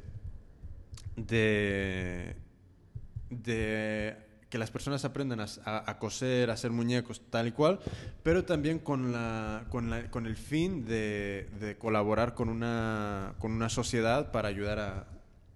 que 4.48 4.58
las 4.58 4.70
personas 4.70 5.04
aprendan 5.04 5.40
a, 5.40 5.98
coser, 5.98 6.50
a 6.50 6.52
hacer 6.52 6.70
muñecos, 6.70 7.20
tal 7.28 7.48
y 7.48 7.52
cual, 7.52 7.80
pero 8.22 8.44
también 8.44 8.78
con, 8.78 9.12
el 9.14 10.36
fin 10.36 10.84
de, 10.84 11.76
colaborar 11.78 12.34
con 12.34 12.48
una, 12.48 13.34
sociedad 13.68 14.30
para 14.30 14.48
ayudar 14.48 14.78
a, 14.78 15.06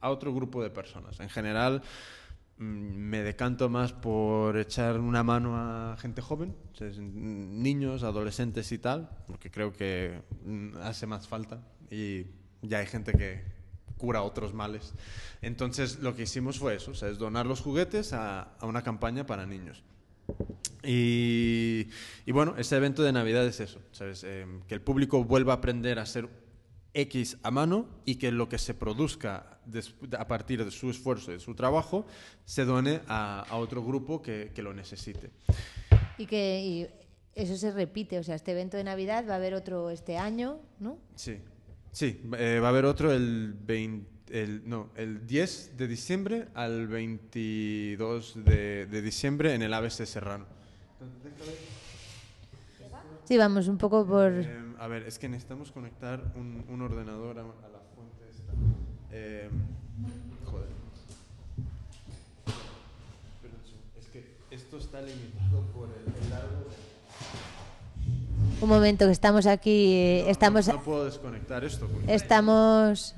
a 0.01 0.11
otro 0.11 0.35
grupo 0.35 0.63
de 0.63 0.71
personas. 0.71 1.21
En 1.21 1.29
general, 1.29 1.83
me 2.59 3.23
decanto 3.23 3.69
más 3.69 3.93
por 3.93 4.59
echar 4.59 4.99
una 4.99 5.23
mano 5.23 5.57
a 5.57 5.97
gente 5.97 6.21
joven, 6.21 6.57
niños, 7.63 8.03
adolescentes 8.03 8.73
y 8.73 8.79
tal, 8.79 9.09
porque 9.27 9.51
creo 9.51 9.73
que 9.73 10.23
mm, 10.45 10.77
hace 10.83 11.07
más 11.07 11.29
falta 11.29 11.63
y 11.91 12.27
ya 12.63 12.79
hay 12.79 12.87
gente 12.87 13.13
que 13.13 13.45
cura 13.97 14.23
otros 14.23 14.55
males. 14.55 14.93
Entonces 15.41 16.01
lo 16.01 16.17
que 16.17 16.23
hicimos 16.23 16.59
fue 16.59 16.75
eso, 16.75 16.93
es 16.93 17.19
donar 17.19 17.47
los 17.47 17.61
juguetes 17.61 18.13
a, 18.13 18.57
una 18.63 18.83
campaña 18.83 19.25
para 19.25 19.47
niños. 19.47 19.85
Y, 20.83 21.89
bueno, 22.29 22.55
ese 22.57 22.77
evento 22.77 23.03
de 23.03 23.13
Navidad 23.13 23.45
es 23.45 23.61
eso. 23.61 23.81
Eh, 24.01 24.47
que 24.67 24.75
el 24.75 24.81
público 24.81 25.25
vuelva 25.25 25.53
a 25.55 25.57
aprender 25.57 25.99
a 25.99 26.03
hacer 26.03 26.29
X 26.95 27.37
a 27.43 27.51
mano 27.51 27.89
y 28.05 28.17
que 28.17 28.33
lo 28.33 28.49
que 28.49 28.59
se 28.59 28.75
produzca 28.75 29.58
a 30.19 30.27
partir 30.27 30.65
de 30.65 30.71
su 30.71 30.91
esfuerzo 30.91 31.31
y 31.31 31.35
de 31.35 31.41
su 31.41 31.55
trabajo 31.55 32.07
se 32.45 32.65
done 32.65 33.01
a, 33.09 33.45
a 33.49 33.57
otro 33.57 33.85
grupo 33.85 34.23
que, 34.23 34.53
que 34.55 34.63
lo 34.63 34.73
necesite. 34.75 35.31
Y 36.17 36.27
que 36.27 36.61
y 36.61 36.87
eso 37.35 37.57
se 37.57 37.71
repite, 37.71 38.19
o 38.19 38.25
sea, 38.25 38.35
este 38.35 38.53
evento 38.53 38.77
de 38.77 38.85
Navidad 38.85 39.25
va 39.29 39.35
a 39.35 39.37
haber 39.37 39.55
otro 39.55 39.91
este 39.91 40.19
año, 40.19 40.59
¿no? 40.81 40.99
Sí, 41.15 41.39
sí, 41.93 42.21
eh, 42.37 42.59
va 42.61 42.67
a 42.67 42.71
haber 42.71 42.85
otro 42.85 43.13
el, 43.13 43.55
20 43.55 44.19
el, 44.31 44.69
no, 44.69 44.91
el 44.95 45.27
10 45.27 45.77
de 45.77 45.89
diciembre 45.89 46.49
al 46.55 46.87
22 46.87 48.45
de, 48.45 48.87
de 48.87 49.03
diciembre 49.03 49.55
en 49.55 49.63
el 49.63 49.73
ABC 49.73 50.05
Serrano. 50.05 50.47
Sí, 53.25 53.37
vamos 53.37 53.69
un 53.69 53.79
poco 53.79 54.07
por... 54.07 54.33
Eh, 54.33 54.59
a 54.79 54.89
ver, 54.89 55.03
es 55.03 55.19
que 55.19 55.29
necesitamos 55.29 55.71
conectar 55.71 56.33
un, 56.35 56.65
un 56.69 56.83
ordenador 56.83 57.39
a, 57.39 57.43
a 57.43 57.45
la 57.45 57.81
fuente 57.95 58.29
esta. 58.31 58.53
Eh, 59.13 59.49
joder. 60.45 60.67
Pero 63.43 63.55
es 64.01 64.07
que 64.09 64.25
esto 64.51 64.79
está 64.79 65.01
limitado 65.01 65.63
por 65.75 65.89
el, 65.89 66.25
el 66.25 66.31
largo. 66.31 66.67
Un 68.61 68.69
momento, 68.69 69.07
que 69.07 69.13
estamos 69.13 69.47
aquí, 69.47 69.93
eh, 69.95 70.23
No, 70.25 70.31
estamos... 70.33 70.67
No, 70.67 70.75
no 70.75 70.83
puedo 70.83 71.05
desconectar 71.05 71.65
esto. 71.65 71.87
porque- 71.87 72.13
Estamos... 72.13 73.15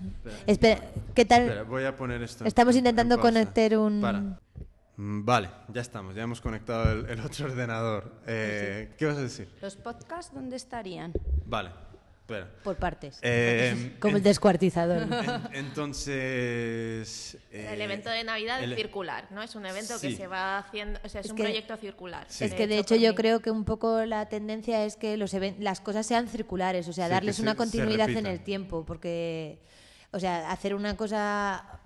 Espera, 0.46 0.82
¿qué 1.14 1.24
tal? 1.24 1.42
Espera, 1.42 1.62
voy 1.62 1.84
a 1.84 1.96
poner 1.96 2.22
esto. 2.22 2.44
Estamos 2.44 2.74
en 2.74 2.80
intentando 2.80 3.18
conectar 3.18 3.76
un- 3.78 4.00
Para. 4.02 4.20
Mm, 4.96 5.24
Vale, 5.24 5.48
ya 5.72 5.80
estamos, 5.80 6.14
ya 6.14 6.24
hemos 6.24 6.42
conectado 6.42 6.92
el, 6.92 7.06
el 7.08 7.20
otro 7.20 7.46
ordenador. 7.46 8.12
Eh, 8.26 8.94
¿Qué 8.98 9.06
vas 9.06 9.16
a 9.16 9.22
decir? 9.22 9.48
¿Los 9.62 9.76
podcasts 9.76 10.34
dónde 10.34 10.56
estarían? 10.56 11.12
Vale, 11.46 11.70
espera. 12.32 12.50
Por 12.62 12.76
partes. 12.76 13.18
Eh, 13.22 13.96
Como 14.00 14.16
el 14.16 14.22
descuartizador. 14.22 15.02
en- 15.02 15.10
entonces. 15.52 17.36
el 17.52 17.80
eh, 17.80 17.84
evento 17.84 18.10
de 18.10 18.24
Navidad 18.24 18.62
el- 18.62 18.72
es 18.72 18.78
circular, 18.78 19.26
¿no? 19.30 19.42
Es 19.42 19.54
un 19.54 19.66
evento 19.66 19.98
Sí. 19.98 20.08
que 20.08 20.16
se 20.16 20.26
va 20.26 20.58
haciendo, 20.58 21.00
o 21.04 21.08
sea, 21.08 21.20
es, 21.20 21.26
Es 21.26 21.30
un 21.32 21.36
que- 21.36 21.44
proyecto 21.44 21.76
circular. 21.76 22.26
Sí. 22.28 22.44
Es 22.44 22.54
que 22.54 22.66
de 22.66 22.78
hecho 22.78 22.94
yo 22.96 23.10
mí. 23.10 23.16
creo 23.16 23.40
que 23.40 23.50
un 23.50 23.64
poco 23.64 24.04
la 24.04 24.28
tendencia 24.28 24.84
es 24.84 24.96
que 24.96 25.16
los 25.16 25.34
las 25.58 25.80
cosas 25.80 26.06
sean 26.06 26.28
circulares, 26.28 26.86
o 26.88 26.92
sea, 26.92 27.06
Sí, 27.06 27.10
darles 27.12 27.36
se- 27.36 27.42
una 27.42 27.52
se 27.52 27.56
continuidad 27.58 28.10
en 28.10 28.26
el 28.26 28.40
tiempo, 28.40 28.84
porque, 28.84 29.58
o 30.12 30.20
sea, 30.20 30.50
hacer 30.50 30.74
una 30.74 30.96
cosa, 30.96 31.79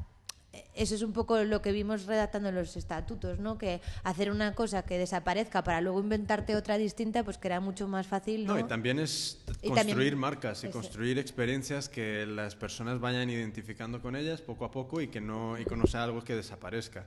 eso 0.75 0.95
es 0.95 1.03
un 1.03 1.13
poco 1.13 1.43
lo 1.45 1.63
que 1.63 1.73
vimos 1.73 2.07
redactando 2.07 2.51
los 2.53 2.77
estatutos, 2.77 3.39
¿no? 3.39 3.59
Que 3.59 3.81
hacer 4.03 4.31
una 4.31 4.55
cosa 4.55 4.83
que 4.83 4.99
desaparezca 4.99 5.63
para 5.65 5.81
luego 5.81 6.01
inventarte 6.01 6.57
otra 6.57 6.79
distinta, 6.79 7.23
pues 7.25 7.39
que 7.39 7.49
era 7.49 7.61
mucho 7.61 7.89
más 7.89 8.07
fácil, 8.07 8.47
¿no? 8.47 8.55
No, 8.55 8.61
y 8.61 8.65
también 8.65 8.99
es 8.99 9.39
Y 9.63 9.69
construir 9.69 9.75
también- 9.97 10.19
marcas 10.19 10.65
y 10.65 10.69
construir 10.69 11.19
experiencias 11.19 11.89
que 11.89 12.27
las 12.27 12.55
personas 12.57 13.01
vayan 13.01 13.31
identificando 13.31 14.01
con 14.03 14.17
ellas 14.17 14.41
poco 14.41 14.65
a 14.65 14.71
poco 14.71 15.01
y 15.01 15.09
que 15.09 15.21
no, 15.21 15.59
y 15.59 15.65
que 15.65 15.77
no 15.77 15.87
sea 15.87 16.05
algo 16.05 16.23
que 16.25 16.35
desaparezca. 16.35 17.07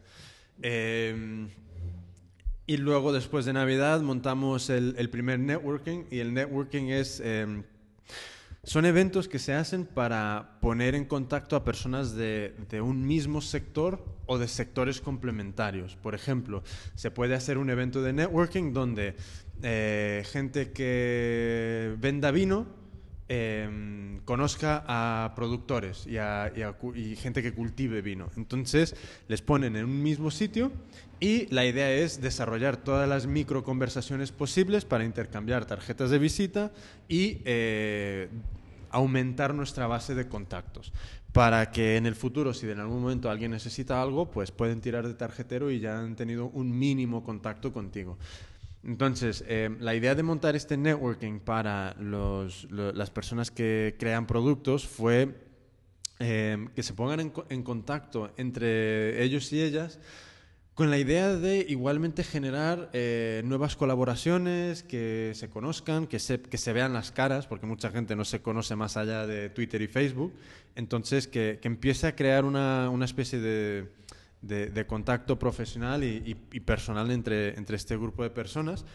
Eh, 0.62 1.48
y 2.66 2.78
luego, 2.78 3.14
después 3.14 3.46
de 3.46 3.54
Navidad, 3.54 4.02
montamos 4.02 4.70
el, 4.70 4.96
el 4.98 5.10
primer 5.10 5.40
networking 5.40 6.04
y 6.12 6.20
el 6.20 6.34
networking 6.34 6.88
es... 6.90 7.22
eh, 7.24 7.64
son 8.68 8.86
eventos 8.86 9.30
que 9.30 9.40
se 9.40 9.54
hacen 9.54 9.86
para 9.86 10.58
poner 10.60 10.94
en 10.94 11.06
contacto 11.06 11.56
a 11.56 11.64
personas 11.64 12.16
de, 12.16 12.54
de, 12.70 12.82
un 12.82 13.08
mismo 13.08 13.40
sector 13.40 14.04
o 14.26 14.38
de 14.38 14.50
sectores 14.50 15.00
complementarios. 15.00 15.96
Por 15.96 16.14
ejemplo, 16.14 16.64
se 16.94 17.10
puede 17.10 17.34
hacer 17.34 17.58
un 17.58 17.70
evento 17.70 18.02
de 18.02 18.12
networking 18.12 18.74
donde 18.74 19.16
eh, 19.64 20.22
gente 20.30 20.74
que 20.74 21.96
venda 21.98 22.32
vino 22.32 22.68
eh, 23.30 24.20
conozca 24.24 24.84
a 24.88 25.34
productores 25.36 26.08
y, 26.08 26.18
a, 26.18 26.52
y, 26.96 27.16
gente 27.16 27.42
que 27.42 27.54
cultive 27.54 28.02
vino. 28.02 28.30
Entonces 28.38 28.96
les 29.28 29.42
ponen 29.42 29.76
en 29.76 29.86
un 29.86 30.02
mismo 30.02 30.32
sitio 30.32 30.72
y 31.20 31.54
la 31.54 31.66
idea 31.66 31.92
es 31.92 32.22
desarrollar 32.22 32.78
todas 32.78 33.08
las 33.08 33.28
micro 33.28 33.64
conversaciones 33.64 34.32
posibles 34.32 34.86
para 34.86 35.04
intercambiar 35.04 35.66
tarjetas 35.66 36.10
de 36.10 36.20
visita 36.20 36.72
y 37.10 37.42
eh, 37.44 38.30
aumentar 38.92 39.54
nuestra 39.54 39.88
base 39.88 40.16
de 40.16 40.28
contactos 40.28 40.94
para 41.34 41.72
que 41.72 41.98
en 41.98 42.06
el 42.06 42.16
futuro, 42.16 42.54
si 42.54 42.70
en 42.70 42.80
algún 42.80 43.02
momento 43.02 43.30
alguien 43.30 43.52
necesita 43.52 44.02
algo, 44.02 44.32
pues 44.32 44.52
pueden 44.52 44.82
tirar 44.82 45.08
de 45.08 45.14
tarjetero 45.14 45.70
y 45.70 45.80
ya 45.80 46.00
han 46.00 46.16
tenido 46.16 46.48
un 46.48 46.78
mínimo 46.78 47.24
contacto 47.24 47.72
contigo. 47.72 48.18
Entonces, 48.84 49.44
eh, 49.48 49.76
la 49.80 49.96
idea 49.96 50.16
de 50.16 50.24
montar 50.24 50.56
este 50.56 50.78
networking 50.78 51.40
para 51.40 51.94
los, 52.00 52.64
lo, 52.72 52.92
las 52.94 53.10
personas 53.10 53.52
que 53.52 53.96
crean 54.00 54.26
productos 54.26 54.88
fue 54.88 55.48
eh, 56.20 56.68
que 56.76 56.82
se 56.82 56.94
pongan 56.94 57.32
en, 57.50 57.62
contacto 57.62 58.32
entre 58.38 59.22
ellos 59.24 59.54
y 59.54 59.62
ellas 59.62 60.00
con 60.78 60.92
la 60.92 61.00
idea 61.00 61.36
de 61.36 61.66
igualmente 61.68 62.24
generar 62.24 62.92
eh, 62.94 63.42
nuevas 63.44 63.76
colaboraciones, 63.76 64.84
que 64.84 65.32
se 65.34 65.50
conozcan, 65.50 66.06
que 66.06 66.20
se, 66.20 66.38
vean 66.72 66.94
las 66.94 67.12
caras, 67.12 67.48
porque 67.48 67.66
mucha 67.66 67.90
gente 67.90 68.16
no 68.16 68.24
se 68.24 68.44
conoce 68.44 68.76
más 68.76 68.96
allá 68.96 69.26
de 69.26 69.50
Twitter 69.50 69.82
y 69.82 69.88
Facebook. 69.88 70.36
Entonces, 70.76 71.28
que, 71.28 71.58
que 71.60 71.68
empiece 71.68 72.06
a 72.06 72.16
crear 72.16 72.46
una, 72.46 72.92
especie 73.04 73.40
de 73.40 74.86
contacto 74.86 75.40
profesional 75.40 76.04
y, 76.04 76.36
personal 76.60 77.10
entre, 77.10 77.56
este 77.76 77.98
grupo 77.98 78.22
de 78.22 78.30
personas, 78.30 78.86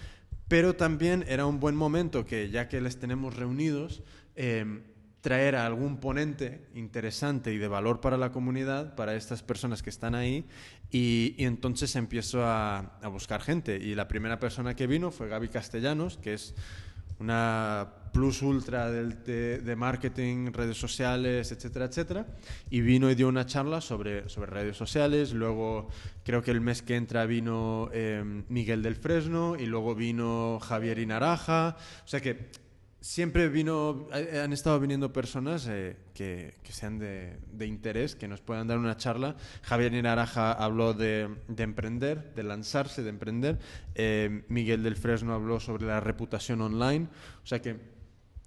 pero 0.47 0.77
también 0.77 1.25
era 1.27 1.47
un 1.47 1.59
buen 1.59 1.75
momento 1.75 2.25
que 2.25 2.49
ya 2.49 2.69
que 2.69 2.81
les 2.81 3.01
tenemos 3.01 3.35
reunidos, 3.35 4.05
eh, 4.37 4.83
traer 5.23 5.57
a 5.57 5.65
algún 5.65 5.99
ponente 5.99 6.67
interesante 6.75 7.55
y 7.55 7.59
de 7.59 7.69
valor 7.69 8.01
para 8.01 8.19
la 8.19 8.33
comunidad, 8.33 8.95
para 8.97 9.15
estas 9.15 9.43
personas 9.43 9.83
que 9.83 9.89
están 9.89 10.15
ahí, 10.15 10.45
y, 10.91 11.35
y 11.39 11.45
entonces 11.45 11.97
empiezo 11.97 12.45
a, 12.45 12.99
a, 13.01 13.09
buscar 13.09 13.41
gente. 13.41 13.77
Y 13.77 13.95
la 13.95 14.09
primera 14.09 14.39
persona 14.39 14.75
que 14.75 14.87
vino 14.87 15.11
fue 15.11 15.29
Gaby 15.29 15.49
Castellanos, 15.49 16.19
que 16.19 16.35
es 16.35 16.55
una 17.21 17.89
plus 18.13 18.43
ultra 18.43 18.91
del, 18.91 19.23
de, 19.25 19.59
de, 19.61 19.77
marketing, 19.77 20.53
redes 20.53 20.77
sociales, 20.77 21.51
etcétera, 21.51 21.87
etcétera. 21.87 22.27
Y 22.69 22.81
vino 22.81 23.11
y 23.11 23.15
dio 23.15 23.29
una 23.29 23.47
charla 23.47 23.81
sobre, 23.81 24.29
sobre 24.29 24.51
redes 24.51 24.77
sociales. 24.77 25.33
Luego, 25.33 25.89
creo 26.25 26.43
que 26.43 26.51
el 26.51 26.61
mes 26.61 26.83
que 26.83 26.97
entra 26.97 27.25
vino 27.27 27.89
eh, 27.93 28.23
Miguel 28.49 28.83
del 28.83 28.97
Fresno 28.97 29.57
y 29.59 29.67
luego 29.67 29.95
vino 29.95 30.59
Javier 30.61 30.99
Inaraja. 30.99 31.77
O 32.05 32.09
sea 32.09 32.21
que 32.21 32.51
siempre 33.03 33.49
vino, 33.49 34.07
han 34.13 34.53
estado 34.53 34.81
viniendo 34.81 35.13
personas 35.13 35.67
eh, 35.69 35.97
que, 36.15 36.55
que, 36.63 36.73
sean 36.73 36.99
de, 36.99 37.37
interés, 37.67 38.15
que 38.15 38.29
nos 38.29 38.41
puedan 38.41 38.69
dar 38.69 38.79
una 38.79 38.97
charla. 38.97 39.37
Javier 39.63 39.93
Inaraja 39.93 40.53
habló 40.53 40.95
de, 40.95 41.29
de 41.49 41.63
emprender, 41.63 42.33
de 42.35 42.43
lanzarse, 42.45 43.03
de 43.03 43.11
emprender. 43.11 43.59
Eh, 43.95 44.45
Miguel 44.49 44.83
del 44.83 44.97
Fresno 44.97 45.35
habló 45.35 45.61
sobre 45.61 45.85
la 45.85 46.01
reputación 46.01 46.61
online. 46.63 47.09
O 47.43 47.47
sea 47.47 47.61
que 47.61 47.77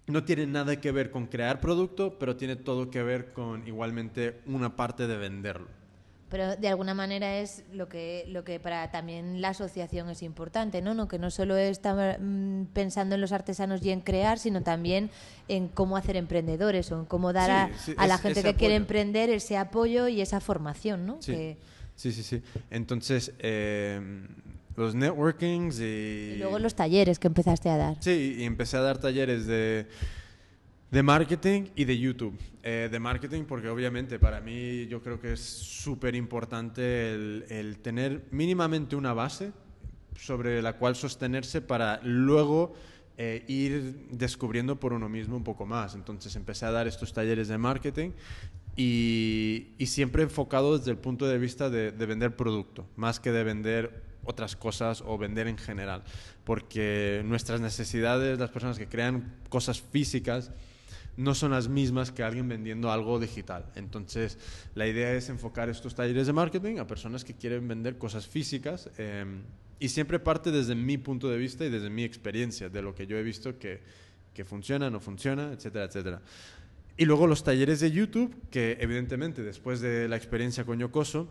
no 0.07 0.23
tiene 0.23 0.47
nada 0.47 0.79
que 0.79 0.91
ver 0.91 1.11
con 1.11 1.27
crear 1.27 1.59
producto, 1.59 2.17
pero 2.17 2.37
tiene 2.37 2.55
todo 2.55 2.89
que 2.89 3.03
ver 3.03 3.33
con 3.33 3.67
igualmente 3.67 4.41
una 4.45 4.75
parte 4.75 5.05
de 5.05 5.17
venderlo 5.17 5.84
pero 6.30 6.55
de 6.55 6.67
alguna 6.67 6.93
manera 6.93 7.39
es 7.39 7.63
lo 7.71 7.88
que 7.88 8.26
lo 8.28 8.43
que 8.43 8.59
para 8.59 8.89
también 8.89 9.41
la 9.41 9.49
asociación 9.49 10.09
es 10.09 10.23
importante 10.23 10.82
no 10.82 10.93
no 10.93 11.07
que 11.07 11.19
no 11.19 11.30
solo 11.30 11.55
está 11.55 12.17
mm, 12.19 12.67
pensando 12.73 13.15
en 13.15 13.21
los 13.21 13.32
artesanos 13.32 13.84
y 13.84 13.91
en 13.91 14.01
crear 14.01 14.39
sino 14.39 14.63
también 14.63 15.11
en 15.47 15.67
cómo 15.67 15.97
hacer 15.97 16.15
emprendedores 16.15 16.91
o 16.91 16.99
en 16.99 17.05
cómo 17.05 17.32
dar 17.32 17.69
sí, 17.73 17.91
sí, 17.91 17.93
a, 17.97 18.07
la 18.07 18.17
gente 18.17 18.41
que 18.41 18.49
apoyo. 18.49 18.57
quiere 18.57 18.76
emprender 18.76 19.30
ese 19.30 19.57
apoyo 19.57 20.07
y 20.07 20.21
esa 20.21 20.39
formación 20.39 21.05
no 21.05 21.17
sí. 21.21 21.32
Que... 21.32 21.57
sí, 21.95 22.11
sí 22.11 22.23
sí. 22.23 22.41
Entonces 22.71 23.34
eh, 23.39 24.26
los 24.76 24.95
networkings 24.95 25.80
y... 25.80 25.84
y 25.84 26.36
luego 26.38 26.57
los 26.59 26.76
talleres 26.76 27.19
que 27.19 27.28
empezaste 27.28 27.69
a 27.69 27.78
dar. 27.78 27.97
Sí 27.99 28.38
y 28.39 28.43
empecé 28.43 28.78
a 28.78 28.82
dar 28.82 28.97
talleres 28.97 29.45
de 29.45 29.88
de 30.95 31.03
marketing 31.03 31.63
y 31.75 31.83
de 31.83 31.97
YouTube. 31.97 32.39
Eh, 32.63 32.87
de 32.89 32.99
marketing 33.01 33.43
porque 33.43 33.67
obviamente 33.67 34.17
para 34.17 34.39
mí 34.39 34.87
yo 34.87 35.01
creo 35.03 35.19
que 35.19 35.33
es 35.33 35.41
súper 35.41 36.15
importante 36.15 37.11
el, 37.11 37.79
tener 37.81 38.23
mínimamente 38.31 38.95
una 38.95 39.13
base 39.13 39.51
sobre 40.17 40.61
la 40.61 40.77
cual 40.77 40.95
sostenerse 40.95 41.59
para 41.59 41.99
luego 42.01 42.75
eh, 43.17 43.43
ir 43.49 44.07
descubriendo 44.09 44.79
por 44.79 44.93
uno 44.93 45.09
mismo 45.09 45.35
un 45.35 45.43
poco 45.43 45.65
más. 45.65 45.95
Entonces 45.95 46.33
empecé 46.37 46.65
a 46.65 46.71
dar 46.71 46.87
estos 46.87 47.11
talleres 47.11 47.49
de 47.49 47.57
marketing 47.57 48.11
y, 48.77 49.73
y 49.77 49.87
siempre 49.87 50.23
enfocado 50.23 50.77
desde 50.77 50.91
el 50.91 50.97
punto 50.97 51.27
de 51.27 51.37
vista 51.37 51.69
de, 51.69 51.91
de 51.91 52.05
vender 52.05 52.37
producto, 52.37 52.87
más 52.95 53.19
que 53.19 53.33
de 53.33 53.43
vender 53.43 54.01
otras 54.23 54.55
cosas 54.55 55.03
o 55.05 55.17
vender 55.17 55.49
en 55.49 55.57
general. 55.57 56.05
Porque 56.45 57.21
nuestras 57.25 57.59
necesidades, 57.59 58.39
las 58.39 58.49
personas 58.49 58.79
que 58.79 58.87
crean 58.87 59.35
cosas 59.49 59.81
físicas, 59.81 60.53
no 61.18 61.34
son 61.34 61.51
las 61.51 61.70
mismas 61.70 62.11
que 62.11 62.24
alguien 62.24 62.47
vendiendo 62.47 62.91
algo 62.91 63.20
digital. 63.20 63.66
Entonces, 63.76 64.38
la 64.74 64.88
idea 64.88 65.13
es 65.13 65.30
enfocar 65.30 65.70
estos 65.70 65.95
talleres 65.95 66.28
de 66.28 66.34
marketing 66.34 66.78
a 66.78 66.88
personas 66.88 67.24
que 67.24 67.34
quieren 67.34 67.68
vender 67.68 67.97
cosas 67.97 68.28
físicas 68.28 68.89
eh, 68.97 69.26
y 69.80 69.89
siempre 69.89 70.20
parte 70.20 70.51
desde 70.51 70.76
mi 70.76 70.97
punto 70.97 71.30
de 71.30 71.38
vista 71.38 71.66
y 71.66 71.70
desde 71.70 71.89
mi 71.89 72.03
experiencia, 72.03 72.70
de 72.70 72.82
lo 72.82 72.93
que 72.95 73.07
yo 73.07 73.18
he 73.18 73.24
visto 73.24 73.57
que, 73.57 73.82
que 74.34 74.45
funciona, 74.45 74.89
no 74.89 74.99
funciona, 74.99 75.53
etcétera, 75.53 75.86
etcétera. 75.86 76.22
Y 76.97 77.05
luego 77.05 77.28
los 77.28 77.43
talleres 77.43 77.82
de 77.82 77.91
YouTube, 77.91 78.34
que 78.49 78.78
evidentemente 78.80 79.43
después 79.43 79.82
de 79.82 80.07
la 80.07 80.16
experiencia 80.16 80.63
con 80.63 80.80
Yocoso, 80.80 81.30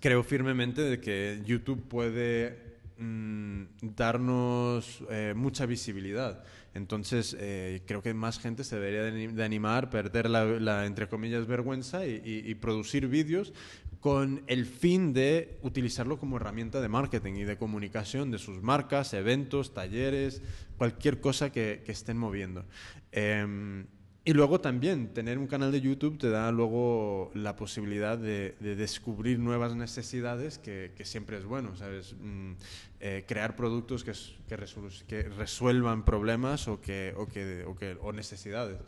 creo 0.00 0.22
firmemente 0.22 0.82
de 0.82 1.00
que 1.00 1.42
YouTube 1.46 1.82
puede 1.88 2.76
mmm, 2.98 3.62
darnos 3.80 5.02
eh, 5.10 5.32
mucha 5.34 5.64
visibilidad. 5.66 6.44
Entonces, 6.76 7.34
eh, 7.38 7.82
creo 7.86 8.02
que 8.02 8.12
más 8.12 8.38
gente 8.38 8.62
se 8.62 8.76
debería 8.76 9.02
de, 9.02 9.44
animar, 9.44 9.88
perder 9.88 10.28
la, 10.28 10.44
la, 10.44 10.86
entre 10.86 11.08
comillas, 11.08 11.46
vergüenza 11.46 12.06
y, 12.06 12.54
producir 12.56 13.08
vídeos 13.08 13.52
con 14.00 14.42
el 14.46 14.66
fin 14.66 15.12
de 15.12 15.58
utilizarlo 15.62 16.18
como 16.18 16.36
herramienta 16.36 16.80
de 16.80 16.88
marketing 16.88 17.34
y 17.34 17.44
de 17.44 17.56
comunicación 17.56 18.30
de 18.30 18.38
sus 18.38 18.62
marcas, 18.62 19.14
eventos, 19.14 19.72
talleres, 19.72 20.42
cualquier 20.76 21.20
cosa 21.20 21.50
que, 21.50 21.82
estén 21.86 22.18
moviendo. 22.18 22.64
Eh, 23.10 23.84
y 24.26 24.32
luego 24.32 24.60
también 24.60 25.14
tener 25.14 25.38
un 25.38 25.46
canal 25.46 25.70
de 25.70 25.80
YouTube 25.80 26.18
te 26.18 26.30
da 26.30 26.50
luego 26.50 27.30
la 27.32 27.54
posibilidad 27.54 28.18
de, 28.18 28.56
de 28.58 28.74
descubrir 28.74 29.38
nuevas 29.38 29.76
necesidades 29.76 30.58
que, 30.58 30.92
que, 30.96 31.04
siempre 31.04 31.38
es 31.38 31.44
bueno, 31.44 31.76
¿sabes? 31.76 32.16
Eh, 32.98 33.24
crear 33.28 33.56
productos 33.56 34.04
que, 34.04 34.12
que, 34.48 34.56
que, 35.06 35.22
resuelvan 35.24 36.06
problemas 36.06 36.66
o, 36.66 36.80
que, 36.80 37.12
o, 37.14 37.26
que, 37.26 37.62
o, 37.66 37.76
que, 37.76 37.94
o 38.00 38.10
necesidades. 38.12 38.78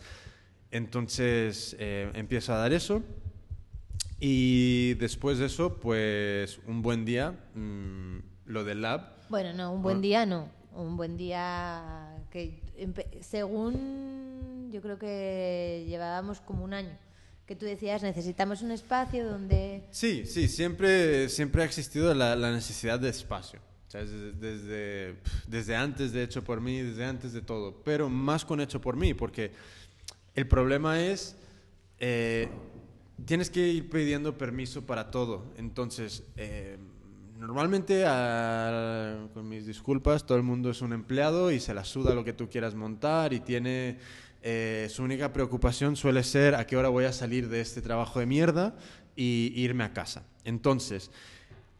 Entonces 0.71 1.77
eh, 1.79 2.11
empiezo 2.15 2.55
a 2.55 2.57
dar 2.57 2.73
eso 2.73 3.03
y 4.19 4.95
después 4.95 5.39
de 5.39 5.47
eso, 5.47 5.79
pues 5.79 6.59
un 6.67 6.81
buen 6.81 7.05
día, 7.05 7.33
mmm, 7.55 8.19
lo 8.47 8.65
del 8.65 8.81
lab. 8.81 9.13
Bueno, 9.29 9.53
no, 9.53 9.73
un 9.73 9.83
buen 9.83 10.01
día 10.01 10.25
no. 10.25 10.49
Un 10.73 10.97
buen 10.97 11.19
día 11.19 12.17
que 12.31 12.63
según 13.21 14.71
yo 14.73 14.81
creo 14.81 14.99
que 14.99 15.85
llevábamos 15.87 16.41
como 16.41 16.65
un 16.65 16.73
año 16.73 16.97
que 17.47 17.57
tú 17.57 17.65
decías 17.65 18.03
necesitamos 18.03 18.61
un 18.61 18.71
espacio 18.71 19.27
donde 19.27 19.83
sí 19.91 20.27
sí 20.27 20.47
siempre 20.47 21.31
siempre 21.31 21.63
ha 21.63 21.65
existido 21.65 22.13
la, 22.13 22.37
la 22.37 22.53
necesidad 22.53 23.01
de 23.01 23.09
espacio 23.09 23.61
o 23.89 23.91
sea, 23.91 24.03
desde, 24.03 24.33
desde, 24.33 25.17
desde 25.47 25.77
antes 25.77 26.13
de 26.13 26.23
hecho 26.23 26.45
por 26.45 26.61
mí 26.61 26.81
desde 26.81 27.05
antes 27.05 27.33
de 27.33 27.41
todo 27.43 27.83
pero 27.85 28.09
más 28.09 28.45
con 28.45 28.61
hecho 28.61 28.81
por 28.81 28.97
mí 28.97 29.15
porque 29.15 29.51
el 30.35 30.47
problema 30.47 31.01
es 31.03 31.37
eh, 31.99 32.49
tienes 33.25 33.51
que 33.51 33.67
ir 33.67 33.91
pidiendo 33.91 34.39
permiso 34.39 34.87
para 34.87 35.11
todo 35.11 35.53
entonces 35.57 36.23
eh, 36.37 36.79
normalmente, 37.39 38.05
a, 38.07 39.29
con 39.33 39.49
mis 39.49 39.67
disculpas, 39.67 40.27
todo 40.27 40.37
el 40.37 40.45
mundo 40.45 40.71
es 40.71 40.83
un 40.83 40.93
empleado 40.93 41.51
y 41.51 41.61
se 41.61 41.73
la 41.73 41.85
suda 41.85 42.15
lo 42.15 42.25
que 42.25 42.33
tú 42.33 42.49
quieras 42.49 42.75
montar 42.75 43.33
y 43.33 43.41
tiene... 43.41 43.99
Eh, 44.41 44.87
su 44.89 45.03
única 45.03 45.33
preocupación 45.33 45.97
suele 45.97 46.23
ser 46.23 46.55
a 46.55 46.65
qué 46.65 46.77
hora 46.77 46.89
voy 46.89 47.07
a 47.07 47.13
salir 47.13 47.49
de 47.49 47.61
este 47.61 47.83
trabajo 47.83 48.21
de 48.21 48.27
mierda 48.27 48.77
y 49.17 49.53
irme 49.57 49.83
a 49.83 49.93
casa. 49.93 50.25
Entonces, 50.45 51.11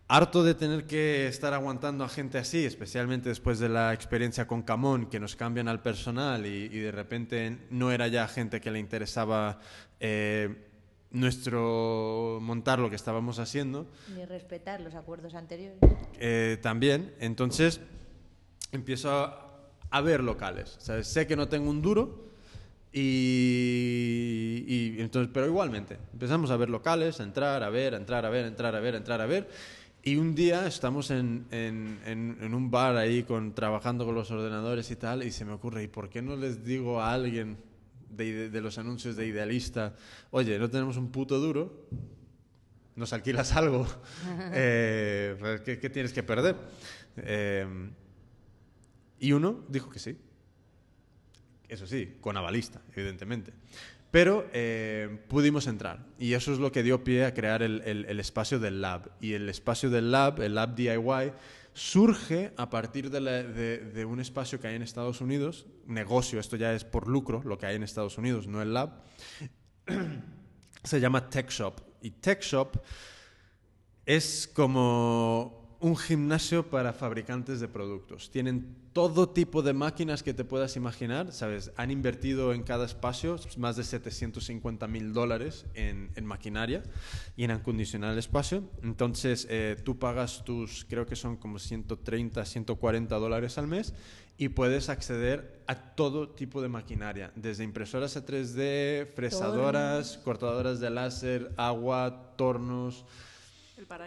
harto 0.09 0.43
de 0.43 0.55
tener 0.55 0.87
que 0.87 1.27
estar 1.29 1.53
aguantando 1.53 2.03
a 2.03 2.09
gente 2.09 2.39
así, 2.39 2.65
especialmente 2.65 3.29
después 3.29 3.59
de 3.59 3.69
la 3.69 3.93
experiencia 3.93 4.47
con 4.47 4.63
Camón, 4.63 5.07
que 5.11 5.21
nos 5.21 5.37
cambian 5.37 5.69
al 5.69 5.83
personal 5.83 6.47
y, 6.47 6.65
y 6.65 6.79
de 6.79 6.91
repente 6.93 7.59
no 7.71 7.93
era 7.93 8.09
ya 8.09 8.27
gente 8.27 8.61
que 8.61 8.71
le 8.71 8.79
interesaba 8.79 9.61
eh, 10.01 10.65
nuestro 11.11 12.39
montar 12.41 12.79
lo 12.79 12.89
que 12.91 12.97
estábamos 12.97 13.39
haciendo, 13.39 13.87
Ni 14.15 14.25
respetar 14.25 14.81
los 14.81 14.95
acuerdos 14.95 15.35
anteriores. 15.35 15.79
eh, 16.19 16.59
también. 16.63 17.15
Entonces 17.21 17.81
empiezo 18.73 19.11
a, 19.11 19.69
a 19.91 20.01
ver 20.01 20.23
locales. 20.23 20.77
¿sabes? 20.79 21.07
Sé 21.09 21.27
que 21.27 21.37
no 21.37 21.49
tengo 21.49 21.69
un 21.71 21.83
duro. 21.83 22.27
Y, 22.91 24.65
y 24.67 25.01
entonces, 25.01 25.31
pero 25.33 25.47
igualmente, 25.47 25.99
empezamos 26.13 26.51
a 26.51 26.57
ver 26.57 26.71
locales, 26.71 27.21
a 27.21 27.23
entrar, 27.23 27.63
a 27.63 27.69
ver, 27.69 27.95
a 27.95 27.99
entrar, 27.99 28.25
a 28.25 28.31
ver, 28.31 28.45
a 28.47 28.49
entrar, 28.49 28.75
a 28.75 28.81
ver, 28.81 28.95
a 28.95 28.99
entrar, 28.99 29.21
a 29.21 29.27
ver. 29.27 29.49
Y 30.09 30.17
un 30.17 30.35
día 30.35 30.67
estamos 30.67 31.11
en, 31.11 31.45
en, 31.51 31.99
en- 32.07 32.39
en 32.41 32.55
un 32.55 32.71
bar 32.71 32.97
ahí 32.97 33.25
con, 33.25 33.53
trabajando 33.55 34.07
con 34.07 34.15
los 34.15 34.31
ordenadores 34.31 34.91
y 34.91 34.97
tal, 34.97 35.23
y 35.23 35.31
se 35.31 35.45
me 35.45 35.53
ocurre, 35.53 35.83
¿y 35.83 35.89
por 35.89 36.09
qué 36.09 36.23
no 36.23 36.35
les 36.35 36.65
digo 36.65 37.03
a 37.03 37.13
alguien 37.13 37.59
de, 38.09 38.49
de 38.49 38.61
los 38.63 38.79
anuncios 38.79 39.17
de 39.17 39.27
Idealista, 39.27 39.95
oye, 40.31 40.59
no 40.59 40.71
tenemos 40.71 40.97
un 40.97 41.13
puto 41.13 41.39
duro, 41.39 41.87
nos 42.97 43.13
alquilas 43.13 43.53
algo, 43.55 43.87
Eh, 44.55 45.37
pues, 45.39 45.61
¿qué, 45.61 45.79
qué 45.79 45.91
tienes 45.91 46.15
que 46.15 46.23
perder? 46.23 46.57
Eh, 47.19 47.67
y 49.21 49.33
uno 49.33 49.67
dijo 49.69 49.91
que 49.91 49.99
sí. 49.99 50.17
Eso 51.69 51.87
sí, 51.87 52.17
con 52.23 52.35
avalista, 52.39 52.81
evidentemente. 52.97 53.53
Pero 54.11 54.47
eh, 54.53 55.19
pudimos 55.29 55.67
entrar 55.67 56.07
y 56.19 56.33
eso 56.33 56.53
es 56.53 56.59
lo 56.59 56.73
que 56.73 56.83
dio 56.83 57.05
pie 57.05 57.27
a 57.27 57.35
crear 57.35 57.63
el, 57.63 58.21
espacio 58.21 58.59
del 58.59 58.81
lab. 58.81 59.11
Y 59.21 59.35
el 59.35 59.49
espacio 59.49 59.91
del 59.91 60.11
lab, 60.11 60.41
el 60.41 60.55
lab 60.55 60.75
DIY, 60.75 61.33
surge 61.75 62.53
a 62.57 62.71
partir 62.71 63.11
de- 63.11 63.79
de 63.79 64.05
un 64.05 64.19
espacio 64.21 64.59
que 64.61 64.69
hay 64.69 64.77
en 64.77 64.83
Estados 64.83 65.21
Unidos, 65.21 65.67
negocio, 65.87 66.41
esto 66.41 66.57
ya 66.57 66.73
es 66.73 66.85
por 66.85 67.07
lucro, 67.07 67.43
lo 67.45 67.59
que 67.59 67.67
hay 67.67 67.77
en 67.77 67.83
Estados 67.83 68.17
Unidos, 68.19 68.47
no 68.47 68.63
el 68.63 68.73
lab, 68.73 69.03
se 70.85 71.01
llama 71.01 71.29
Tech 71.29 71.51
Shop. 71.51 71.75
Y 72.01 72.11
Tech 72.13 72.41
Shop 72.43 72.81
es 74.07 74.51
como 74.55 75.68
un 75.81 75.97
gimnasio 75.97 76.69
para 76.69 76.93
fabricantes 76.93 77.61
de 77.61 77.69
productos. 77.69 78.31
Tienen 78.31 78.75
todo 78.93 79.29
tipo 79.29 79.63
de 79.63 79.73
máquinas 79.73 80.25
que 80.25 80.35
te 80.35 80.45
puedas 80.45 80.75
imaginar, 80.75 81.33
¿sabes? 81.33 81.71
Han 81.77 81.93
invertido 81.93 82.53
en 82.53 82.65
cada 82.65 82.85
espacio 82.85 83.37
más 83.57 83.77
de 83.77 83.85
750 83.85 84.89
mil 84.89 85.13
dólares 85.13 85.67
en, 85.75 86.11
en 86.17 86.27
maquinaria 86.27 86.83
y 87.37 87.45
en 87.45 87.53
acondicionar 87.53 88.13
el 88.13 88.19
espacio. 88.19 88.65
Entonces, 88.83 89.47
eh, 89.51 89.77
tú 89.85 89.99
pagas 89.99 90.45
tus, 90.45 90.85
creo 90.89 91.07
que 91.07 91.15
son 91.15 91.37
como 91.37 91.61
130, 91.61 92.45
140 92.45 93.17
dólares 93.17 93.57
al 93.57 93.69
mes 93.69 93.95
y 94.37 94.49
puedes 94.49 94.89
acceder 94.89 95.63
a 95.67 95.75
todo 95.75 96.29
tipo 96.29 96.63
de 96.63 96.69
maquinaria, 96.69 97.33
desde 97.37 97.65
impresoras 97.65 98.17
a 98.17 98.25
3D, 98.25 99.07
fresadoras, 99.15 100.19
cortadoras 100.19 100.81
de 100.81 100.91
láser, 100.91 101.53
agua, 101.57 102.35
tornos. 102.37 103.05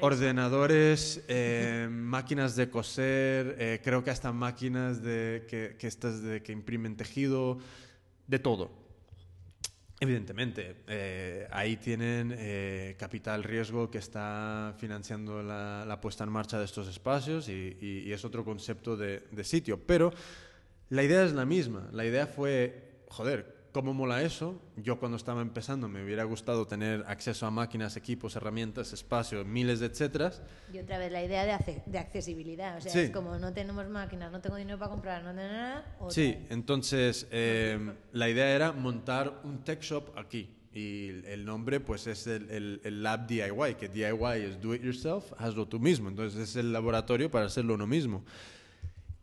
Ordenadores, 0.01 1.23
eh, 1.27 1.87
máquinas 1.91 2.55
de 2.55 2.69
coser, 2.69 3.55
eh, 3.59 3.81
creo 3.83 4.03
que 4.03 4.09
hasta 4.09 4.31
máquinas 4.31 5.01
de 5.01 5.45
que, 5.47 5.87
estas 5.87 6.21
de 6.21 6.41
que 6.41 6.51
imprimen 6.51 6.95
tejido, 6.95 7.59
de 8.27 8.39
todo. 8.39 8.71
Evidentemente, 9.99 10.77
eh, 10.87 11.47
ahí 11.51 11.77
tienen 11.77 12.95
capital 12.97 13.43
riesgo 13.43 13.91
que 13.91 13.99
está 13.99 14.73
financiando 14.79 15.43
la, 15.43 15.99
puesta 16.01 16.23
en 16.23 16.31
marcha 16.31 16.57
de 16.57 16.65
estos 16.65 16.87
espacios 16.87 17.47
y 17.47 18.11
es 18.11 18.25
otro 18.25 18.43
concepto 18.43 18.97
de, 18.97 19.27
de 19.31 19.43
sitio. 19.43 19.79
Pero 19.85 20.11
la 20.89 21.03
idea 21.03 21.23
es 21.23 21.33
la 21.33 21.45
misma. 21.45 21.87
La 21.91 22.03
idea 22.03 22.25
fue, 22.25 23.03
joder, 23.09 23.60
¿cómo 23.71 23.93
mola 23.93 24.21
eso? 24.21 24.61
Yo 24.77 24.99
cuando 24.99 25.17
estaba 25.17 25.41
empezando 25.41 25.87
me 25.87 26.03
hubiera 26.03 26.23
gustado 26.23 26.67
tener 26.67 27.03
acceso 27.07 27.45
a 27.45 27.51
máquinas, 27.51 27.95
equipos, 27.97 28.35
herramientas, 28.35 28.93
espacio, 28.93 29.43
miles 29.45 29.79
de 29.79 29.87
etcéteras. 29.87 30.41
Y 30.73 30.79
otra 30.79 30.97
vez 30.97 31.11
la 31.11 31.23
idea 31.23 31.45
de, 31.45 31.81
de 31.85 31.97
accesibilidad. 31.99 32.77
O 32.77 32.81
sea, 32.81 32.91
Sí. 32.91 32.99
es 32.99 33.09
como 33.11 33.37
no 33.37 33.53
tenemos 33.53 33.87
máquinas, 33.89 34.31
no 34.31 34.41
tengo 34.41 34.55
dinero 34.57 34.77
para 34.77 34.91
comprar, 34.91 35.23
no 35.23 35.29
tengo 35.31 35.47
nada. 35.53 35.95
otra 35.99 36.11
Sí, 36.13 36.31
vez. 36.33 36.51
entonces 36.51 37.27
eh, 37.31 37.93
la 38.11 38.29
idea 38.29 38.51
era 38.55 38.71
montar 38.71 39.41
un 39.43 39.63
tech 39.63 39.81
shop 39.81 40.17
aquí. 40.17 40.55
Y 40.73 41.09
el- 41.09 41.25
el 41.25 41.45
nombre 41.45 41.81
pues 41.81 42.07
es 42.07 42.27
el, 42.27 42.49
el- 42.49 42.81
el 42.85 43.03
Lab 43.03 43.27
DIY, 43.27 43.75
que 43.77 43.89
DIY 43.89 44.41
es 44.45 44.61
do 44.61 44.73
it 44.73 44.81
yourself, 44.81 45.33
hazlo 45.37 45.67
tú 45.67 45.79
mismo. 45.79 46.07
Entonces 46.07 46.39
es 46.49 46.55
el 46.55 46.71
laboratorio 46.71 47.29
para 47.29 47.45
hacerlo 47.47 47.73
uno 47.73 47.85
mismo. 47.87 48.23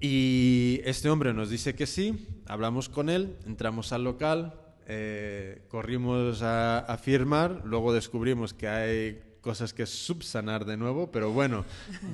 Y 0.00 0.80
este 0.84 1.10
hombre 1.10 1.34
nos 1.34 1.50
dice 1.50 1.74
que 1.74 1.86
sí, 1.86 2.28
hablamos 2.46 2.88
con 2.88 3.08
él, 3.10 3.36
entramos 3.46 3.92
al 3.92 4.04
local, 4.04 4.54
eh, 4.86 5.62
corrimos 5.68 6.40
a, 6.42 6.98
firmar, 7.02 7.62
luego 7.64 7.92
descubrimos 7.92 8.54
que 8.54 8.68
hay 8.68 9.22
cosas 9.40 9.72
que 9.74 9.86
subsanar 9.86 10.64
de 10.64 10.76
nuevo, 10.76 11.10
pero 11.10 11.32
bueno, 11.32 11.64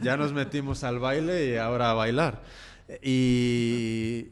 ya 0.02 0.16
nos 0.16 0.32
metimos 0.32 0.82
al 0.82 0.98
baile 0.98 1.50
y 1.50 1.56
ahora 1.56 1.90
a 1.90 1.94
bailar. 1.94 2.42
Y, 3.02 4.28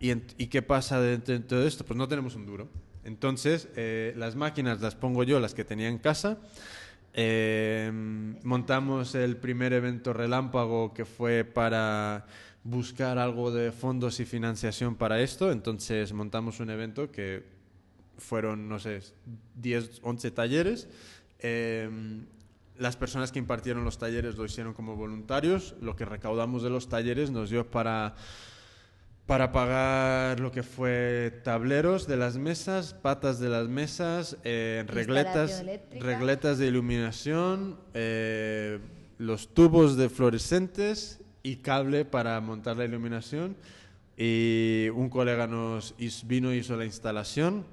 ¿Y, 0.00 0.10
en- 0.10 0.26
y 0.36 0.48
qué 0.48 0.62
pasa 0.62 1.00
dentro 1.00 1.34
de 1.34 1.40
todo 1.40 1.66
esto? 1.66 1.84
Pues 1.84 1.96
no 1.96 2.08
tenemos 2.08 2.34
un 2.34 2.44
duro. 2.44 2.68
Entonces, 3.04 3.68
eh, 3.76 4.14
las 4.16 4.34
máquinas 4.34 4.80
las 4.80 4.94
pongo 4.96 5.22
yo, 5.22 5.38
las 5.38 5.54
que 5.54 5.64
tenía 5.64 5.88
en 5.88 5.98
casa. 5.98 6.38
Eh, 7.12 7.90
montamos 8.42 9.14
el 9.14 9.36
primer 9.36 9.72
evento 9.72 10.12
relámpago 10.12 10.92
que 10.92 11.04
fue 11.04 11.44
para 11.44 12.26
buscar 12.64 13.18
algo 13.18 13.50
de 13.52 13.70
fondos 13.70 14.18
y 14.20 14.24
financiación 14.24 14.96
para 14.96 15.20
esto. 15.20 15.52
Entonces, 15.52 16.12
montamos 16.12 16.60
un 16.60 16.70
evento 16.70 17.12
que 17.12 17.44
fueron, 18.18 18.68
no 18.68 18.78
sé, 18.78 19.02
10, 19.56 20.00
11 20.02 20.30
talleres. 20.30 20.88
Eh, 21.38 21.88
las 22.78 22.96
personas 22.96 23.30
que 23.30 23.38
impartieron 23.38 23.84
los 23.84 23.98
talleres 23.98 24.36
lo 24.36 24.44
hicieron 24.44 24.72
como 24.72 24.96
voluntarios. 24.96 25.74
Lo 25.80 25.94
que 25.94 26.04
recaudamos 26.04 26.62
de 26.62 26.70
los 26.70 26.88
talleres 26.88 27.30
nos 27.30 27.50
dio 27.50 27.70
para 27.70 28.16
para 29.26 29.52
pagar 29.52 30.38
lo 30.40 30.52
que 30.52 30.62
fue 30.62 31.40
tableros 31.44 32.06
de 32.06 32.18
las 32.18 32.36
mesas, 32.36 32.92
patas 32.92 33.38
de 33.38 33.48
las 33.48 33.68
mesas, 33.68 34.36
eh, 34.44 34.84
regletas, 34.86 35.60
eléctrica. 35.60 36.04
regletas 36.04 36.58
de 36.58 36.66
iluminación, 36.66 37.78
eh, 37.94 38.80
los 39.16 39.54
tubos 39.54 39.96
de 39.96 40.10
fluorescentes 40.10 41.23
y 41.44 41.56
cable 41.56 42.04
para 42.04 42.40
montar 42.40 42.76
la 42.76 42.84
iluminación. 42.84 43.54
Y 44.16 44.88
un 44.94 45.08
colega 45.08 45.46
nos 45.46 45.94
vino 46.24 46.52
y 46.52 46.56
hizo 46.58 46.76
la 46.76 46.84
instalación 46.84 47.64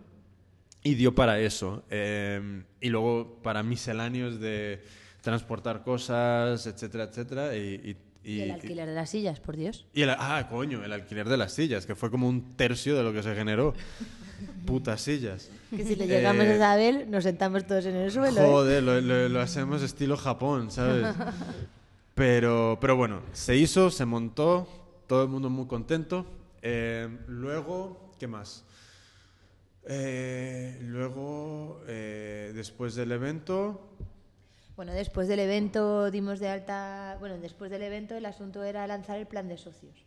y 0.84 0.94
dio 0.96 1.16
para 1.16 1.40
eso. 1.40 1.84
Eh, 1.90 2.64
y 2.80 2.90
luego 2.90 3.40
para 3.42 3.64
misceláneos 3.64 4.40
de 4.40 4.84
transportar 5.22 5.84
cosas, 5.84 6.66
etcétera, 6.68 7.06
etcétera. 7.06 7.56
Y, 7.56 7.60
y- 7.92 7.98
Y, 8.24 8.34
y- 8.34 8.42
el 8.42 8.52
alquiler 8.52 8.88
de 8.88 8.94
las 8.94 9.10
sillas, 9.10 9.40
por 9.40 9.58
Dios. 9.58 9.88
y 9.96 10.04
el, 10.04 10.12
ah, 10.12 10.46
coño, 10.48 10.84
el 10.86 10.92
alquiler 10.94 11.28
de 11.28 11.38
las 11.38 11.54
sillas, 11.54 11.88
que 11.88 11.96
fue 11.96 12.12
como 12.12 12.28
un 12.30 12.56
tercio 12.56 12.96
de 12.96 13.02
lo 13.02 13.12
que 13.14 13.24
se 13.24 13.34
generó. 13.34 13.74
Putas 14.68 15.02
sillas. 15.02 15.50
Que 15.76 15.84
si 15.84 15.96
le 15.96 16.06
llegamos 16.06 16.46
Eh, 16.46 16.52
a 16.52 16.56
Isabel, 16.56 17.06
nos 17.10 17.24
sentamos 17.24 17.66
todos 17.66 17.86
en 17.88 17.96
el 17.96 18.12
suelo. 18.12 18.40
¿eh? 18.40 18.46
Joder, 18.46 18.84
lo, 18.84 19.02
lo- 19.02 19.28
lo 19.30 19.40
hacemos 19.42 19.82
estilo 19.82 20.18
Japón, 20.18 20.70
¿sabes? 20.70 21.08
Pero, 22.22 22.78
pero 22.80 22.96
bueno, 22.96 23.24
se 23.34 23.56
hizo, 23.56 23.90
se 23.90 24.06
montó, 24.06 24.68
todo 25.08 25.24
el 25.24 25.30
mundo 25.30 25.50
muy 25.50 25.66
contento. 25.66 26.24
Eh, 26.62 27.10
luego, 27.26 28.12
¿qué 28.20 28.28
más? 28.28 28.64
Eh, 29.88 30.78
luego, 30.84 31.82
eh, 31.88 32.52
después 32.54 32.94
del 32.94 33.12
evento, 33.12 33.88
Bueno, 34.76 34.94
después 34.94 35.28
del 35.28 35.40
evento 35.40 36.12
dimos 36.12 36.40
de 36.40 36.50
alta. 36.50 37.18
Bueno, 37.20 37.40
después 37.40 37.72
del 37.72 37.82
evento 37.82 38.14
el 38.16 38.28
asunto 38.28 38.64
era 38.64 38.86
lanzar 38.86 39.18
el 39.18 39.26
plan 39.26 39.48
de 39.48 39.58
socios. 39.58 40.06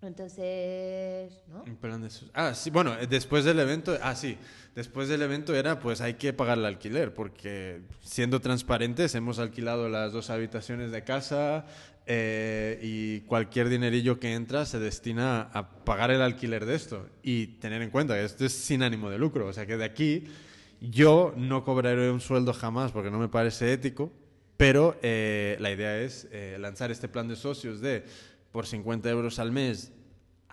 Entonces, 0.00 1.42
¿no? 1.48 1.64
Plan 1.80 2.02
de 2.02 2.10
sus- 2.10 2.30
Ah, 2.34 2.54
sí, 2.54 2.70
bueno, 2.70 2.94
después 3.08 3.44
del 3.44 3.58
evento, 3.58 3.98
ah, 4.00 4.14
sí, 4.14 4.38
después 4.74 5.08
del 5.08 5.22
evento 5.22 5.54
era, 5.54 5.80
pues 5.80 6.00
hay 6.00 6.14
que 6.14 6.32
pagar 6.32 6.58
el 6.58 6.64
alquiler, 6.64 7.14
porque 7.14 7.82
siendo 8.00 8.40
transparentes, 8.40 9.14
hemos 9.14 9.38
alquilado 9.38 9.88
las 9.88 10.12
dos 10.12 10.30
habitaciones 10.30 10.90
de 10.90 11.04
casa 11.04 11.66
eh, 12.06 12.78
y 12.82 13.20
cualquier 13.20 13.68
dinerillo 13.68 14.18
que 14.18 14.34
entra 14.34 14.66
se 14.66 14.78
destina 14.78 15.42
a 15.52 15.84
pagar 15.84 16.10
el 16.10 16.22
alquiler 16.22 16.66
de 16.66 16.74
esto. 16.74 17.08
Y 17.22 17.46
tener 17.58 17.82
en 17.82 17.90
cuenta 17.90 18.14
que 18.14 18.24
esto 18.24 18.44
es 18.44 18.52
sin 18.52 18.82
ánimo 18.82 19.10
de 19.10 19.18
lucro, 19.18 19.46
o 19.46 19.52
sea 19.52 19.66
que 19.66 19.76
de 19.76 19.84
aquí 19.84 20.24
yo 20.80 21.32
no 21.36 21.64
cobraré 21.64 22.10
un 22.10 22.20
sueldo 22.20 22.52
jamás 22.52 22.90
porque 22.90 23.10
no 23.10 23.18
me 23.18 23.28
parece 23.28 23.72
ético, 23.72 24.12
pero 24.56 24.96
eh, 25.02 25.56
la 25.60 25.70
idea 25.70 26.00
es 26.00 26.28
eh, 26.32 26.56
lanzar 26.58 26.90
este 26.90 27.08
plan 27.08 27.28
de 27.28 27.36
socios 27.36 27.80
de 27.80 28.04
por 28.50 28.66
50 28.66 29.08
euros 29.08 29.38
al 29.38 29.52
mes, 29.52 29.92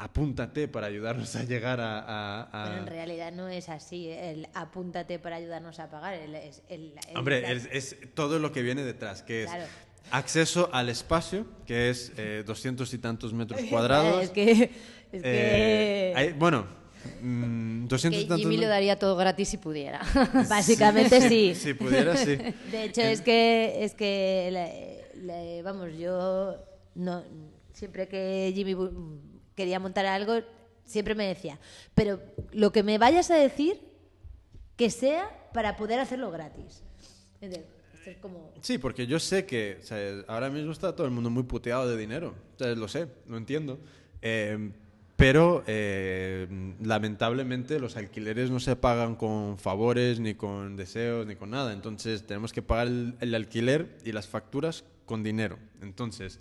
apúntate 0.01 0.69
para 0.69 0.87
ayudarnos 0.87 1.35
a 1.35 1.43
llegar 1.43 1.81
a... 1.81 1.99
a- 1.99 2.41
a- 2.43 2.65
Pero 2.69 2.77
en 2.81 2.87
realidad 2.87 3.31
no 3.33 3.49
es 3.49 3.67
así. 3.67 4.07
¿eh? 4.07 4.31
El 4.31 4.47
apúntate 4.53 5.19
para 5.19 5.35
ayudarnos 5.35 5.77
a 5.79 5.89
pagar. 5.89 6.13
El, 6.13 6.33
es, 6.35 6.61
el, 6.69 6.93
el- 7.09 7.17
Hombre, 7.17 7.51
es, 7.51 7.67
es 7.71 7.97
todo 8.13 8.39
lo 8.39 8.53
que 8.53 8.61
viene 8.61 8.83
detrás, 8.83 9.21
que 9.23 9.43
es 9.43 9.49
Claro. 9.49 9.65
acceso 10.11 10.69
al 10.71 10.87
espacio, 10.87 11.45
que 11.65 11.89
es 11.89 12.13
eh, 12.17 12.43
200 12.47 12.91
y 12.93 12.97
tantos 12.97 13.33
metros 13.33 13.59
cuadrados. 13.69 14.23
Es 14.23 14.29
que. 14.31 14.51
Es 15.11 15.21
Eh, 15.23 16.11
que. 16.13 16.13
hay- 16.15 16.31
bueno, 16.33 16.65
mm, 17.21 17.87
200 17.87 18.21
y 18.21 18.23
Que 18.23 18.29
tantos 18.29 18.41
Jimmy 18.49 18.57
lo 18.61 18.69
daría 18.69 18.97
todo 18.97 19.17
gratis 19.17 19.49
si 19.49 19.57
pudiera. 19.57 19.99
Básicamente 20.49 21.27
sí. 21.27 21.53
Si 21.55 21.73
pudiera, 21.73 22.15
sí. 22.15 22.37
De 22.71 22.85
hecho, 22.85 23.01
es 23.01 23.19
que, 23.19 23.83
es 23.83 23.93
que 23.95 25.61
vamos, 25.65 25.89
yo 25.97 26.55
no, 26.95 27.21
siempre 27.73 28.07
que 28.07 28.51
Jimmy 28.55 28.75
quería 29.59 29.77
montar 29.77 30.05
algo, 30.05 30.39
siempre 30.85 31.15
me 31.15 31.27
decía, 31.27 31.59
pero 31.93 32.21
lo 32.53 32.71
que 32.71 32.81
me 32.81 32.97
vayas 32.97 33.29
a 33.29 33.35
decir, 33.35 33.81
que 34.77 34.89
sea 34.89 35.29
para 35.53 35.75
poder 35.75 35.99
hacerlo 35.99 36.31
gratis. 36.31 36.81
Entonces, 37.41 37.67
como... 38.21 38.53
Sí, 38.61 38.77
porque 38.77 39.05
yo 39.05 39.19
sé 39.19 39.45
que 39.45 39.79
o 39.83 39.85
sea, 39.85 39.97
ahora 40.29 40.49
mismo 40.49 40.71
está 40.71 40.95
todo 40.95 41.05
el 41.05 41.11
mundo 41.11 41.29
muy 41.29 41.43
puteado 41.43 41.89
de 41.89 41.97
dinero. 41.97 42.33
O 42.55 42.57
sea, 42.57 42.73
lo 42.73 42.87
sé, 42.87 43.09
lo 43.27 43.35
entiendo. 43.35 43.81
Eh, 44.21 44.71
pero 45.17 45.65
eh, 45.67 46.47
lamentablemente 46.81 47.81
los 47.81 47.97
alquileres 47.97 48.49
no 48.49 48.61
se 48.61 48.77
pagan 48.77 49.17
con 49.17 49.57
favores, 49.57 50.21
ni 50.21 50.35
con 50.35 50.77
deseos, 50.77 51.27
ni 51.27 51.35
con 51.35 51.49
nada. 51.49 51.73
Entonces 51.73 52.25
tenemos 52.25 52.53
que 52.53 52.61
pagar 52.61 52.87
el, 52.87 53.15
el 53.19 53.35
alquiler 53.35 53.97
y 54.05 54.13
las 54.13 54.29
facturas 54.29 54.85
con 55.05 55.21
dinero. 55.21 55.59
Entonces, 55.81 56.39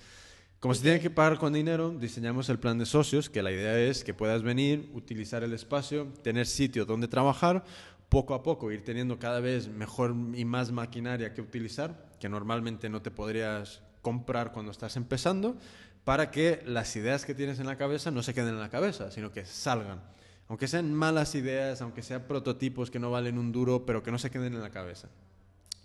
como 0.61 0.75
se 0.75 0.83
tiene 0.83 1.01
que 1.01 1.11
pagar 1.11 1.39
con 1.39 1.53
dinero, 1.53 1.91
diseñamos 1.91 2.49
el 2.49 2.59
plan 2.59 2.79
de 2.79 2.87
socios, 2.87 3.31
que 3.31 3.43
la 3.43 3.53
idea 3.53 3.79
es 3.79 4.03
que 4.03 4.13
puedas 4.13 4.43
venir, 4.43 4.91
utilizar 4.93 5.45
el 5.45 5.53
espacio, 5.53 6.09
tener 6.23 6.47
sitio 6.47 6.85
donde 6.85 7.07
trabajar, 7.07 7.65
poco 8.09 8.35
a 8.35 8.43
poco 8.43 8.73
ir 8.73 8.83
teniendo 8.83 9.19
cada 9.19 9.39
vez 9.39 9.69
mejor 9.69 10.17
y 10.35 10.45
más 10.45 10.73
maquinaria 10.73 11.33
que 11.33 11.43
utilizar, 11.43 12.09
que 12.19 12.29
normalmente 12.29 12.89
no 12.89 13.03
te 13.03 13.13
podrías 13.13 13.83
comprar 14.03 14.51
cuando 14.51 14.73
estás 14.73 14.97
empezando, 14.97 15.57
para 16.03 16.31
que 16.31 16.63
las 16.67 16.97
ideas 16.97 17.25
que 17.25 17.35
tienes 17.35 17.61
en 17.61 17.67
la 17.67 17.77
cabeza 17.77 18.11
no 18.11 18.23
se 18.23 18.35
queden 18.35 18.55
en 18.55 18.61
la 18.61 18.71
cabeza, 18.71 19.11
sino 19.11 19.31
que 19.31 19.45
salgan. 19.45 20.01
Aunque 20.49 20.67
sean 20.67 20.93
malas 20.93 21.35
ideas, 21.35 21.83
aunque 21.83 22.03
sean 22.03 22.23
prototipos 22.23 22.91
que 22.91 22.99
no 22.99 23.11
valen 23.11 23.39
un 23.39 23.53
duro, 23.53 23.85
pero 23.85 24.03
que 24.03 24.11
no 24.11 24.19
se 24.19 24.31
queden 24.31 24.55
en 24.55 24.63
la 24.63 24.71
cabeza. 24.71 25.09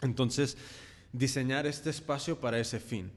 Entonces, 0.01 0.57
diseñar 1.11 1.67
este 1.67 1.89
espacio 1.89 2.39
para 2.39 2.57
ese 2.57 2.79
fin. 2.79 3.11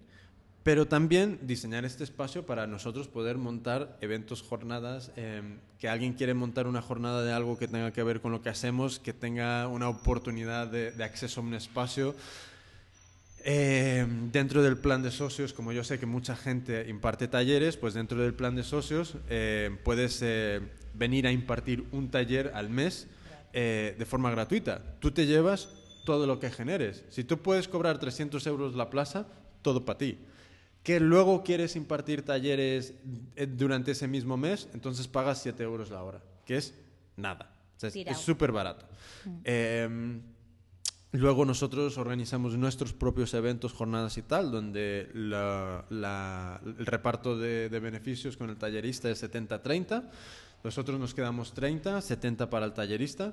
Pero 0.66 0.88
también 0.88 1.38
diseñar 1.42 1.84
este 1.84 2.02
espacio 2.02 2.44
para 2.44 2.66
nosotros 2.66 3.06
poder 3.06 3.38
montar 3.38 3.96
eventos, 4.00 4.42
jornadas, 4.42 5.12
eh, 5.14 5.40
que 5.78 5.88
alguien 5.88 6.14
quiere 6.14 6.34
montar 6.34 6.66
una 6.66 6.82
jornada 6.82 7.22
de 7.22 7.32
algo 7.32 7.56
que 7.56 7.68
tenga 7.68 7.92
que 7.92 8.02
ver 8.02 8.20
con 8.20 8.32
lo 8.32 8.42
que 8.42 8.48
hacemos, 8.48 8.98
que 8.98 9.12
tenga 9.12 9.68
una 9.68 9.88
oportunidad 9.88 10.66
de, 10.66 10.90
de 10.90 11.04
acceso 11.04 11.40
a 11.40 11.44
un 11.44 11.54
espacio. 11.54 12.16
Eh, 13.44 14.04
dentro 14.32 14.60
del 14.60 14.76
plan 14.76 15.04
de 15.04 15.12
socios, 15.12 15.52
como 15.52 15.70
yo 15.70 15.84
sé 15.84 16.00
que 16.00 16.06
mucha 16.06 16.34
gente 16.34 16.88
imparte 16.88 17.28
talleres, 17.28 17.76
pues 17.76 17.94
dentro 17.94 18.20
del 18.20 18.34
plan 18.34 18.56
de 18.56 18.64
socios 18.64 19.14
eh, 19.28 19.70
puedes 19.84 20.20
venir 20.94 21.28
a 21.28 21.30
impartir 21.30 21.84
un 21.92 22.10
taller 22.10 22.50
al 22.56 22.70
mes 22.70 23.06
eh, 23.52 23.94
de 23.96 24.04
forma 24.04 24.32
gratuita. 24.32 24.82
Tú 24.98 25.12
te 25.12 25.26
llevas 25.26 25.68
todo 26.04 26.26
lo 26.26 26.40
que 26.40 26.50
generes. 26.50 27.04
Si 27.08 27.22
tú 27.22 27.38
puedes 27.38 27.68
cobrar 27.68 28.00
300 28.00 28.44
euros 28.48 28.74
la 28.74 28.90
plaza, 28.90 29.28
todo 29.62 29.84
para 29.84 29.98
ti. 29.98 30.18
Que 30.86 31.00
luego 31.00 31.42
quieres 31.42 31.74
impartir 31.74 32.22
talleres 32.22 32.94
eh, 33.34 33.46
durante 33.48 33.90
ese 33.90 34.06
mismo 34.06 34.36
mes, 34.36 34.68
entonces 34.72 35.08
pagas 35.08 35.42
7 35.42 35.60
euros 35.64 35.90
la 35.90 36.04
hora, 36.04 36.22
que 36.44 36.56
es 36.58 36.74
nada. 37.16 37.50
O 37.76 37.80
sea, 37.80 37.90
es- 38.12 38.18
súper 38.18 38.52
barato. 38.52 38.86
Em, 39.44 40.20
Luego 41.12 41.44
nosotros 41.46 41.96
organizamos 41.96 42.58
nuestros 42.58 42.92
propios 42.92 43.32
eventos, 43.32 43.72
jornadas 43.72 44.18
y 44.18 44.22
tal, 44.22 44.50
donde 44.50 45.08
la- 45.14 45.84
la- 45.88 46.60
el 46.64 46.84
reparto 46.84 47.38
de, 47.38 47.70
de 47.70 47.80
beneficios 47.80 48.36
con 48.36 48.50
el 48.50 48.56
tallerista 48.58 49.08
es 49.10 49.22
70-30. 49.22 50.10
Nosotros 50.62 51.00
nos 51.00 51.14
quedamos 51.14 51.54
30, 51.54 52.02
70 52.02 52.50
para 52.50 52.66
el 52.66 52.74
tallerista. 52.74 53.32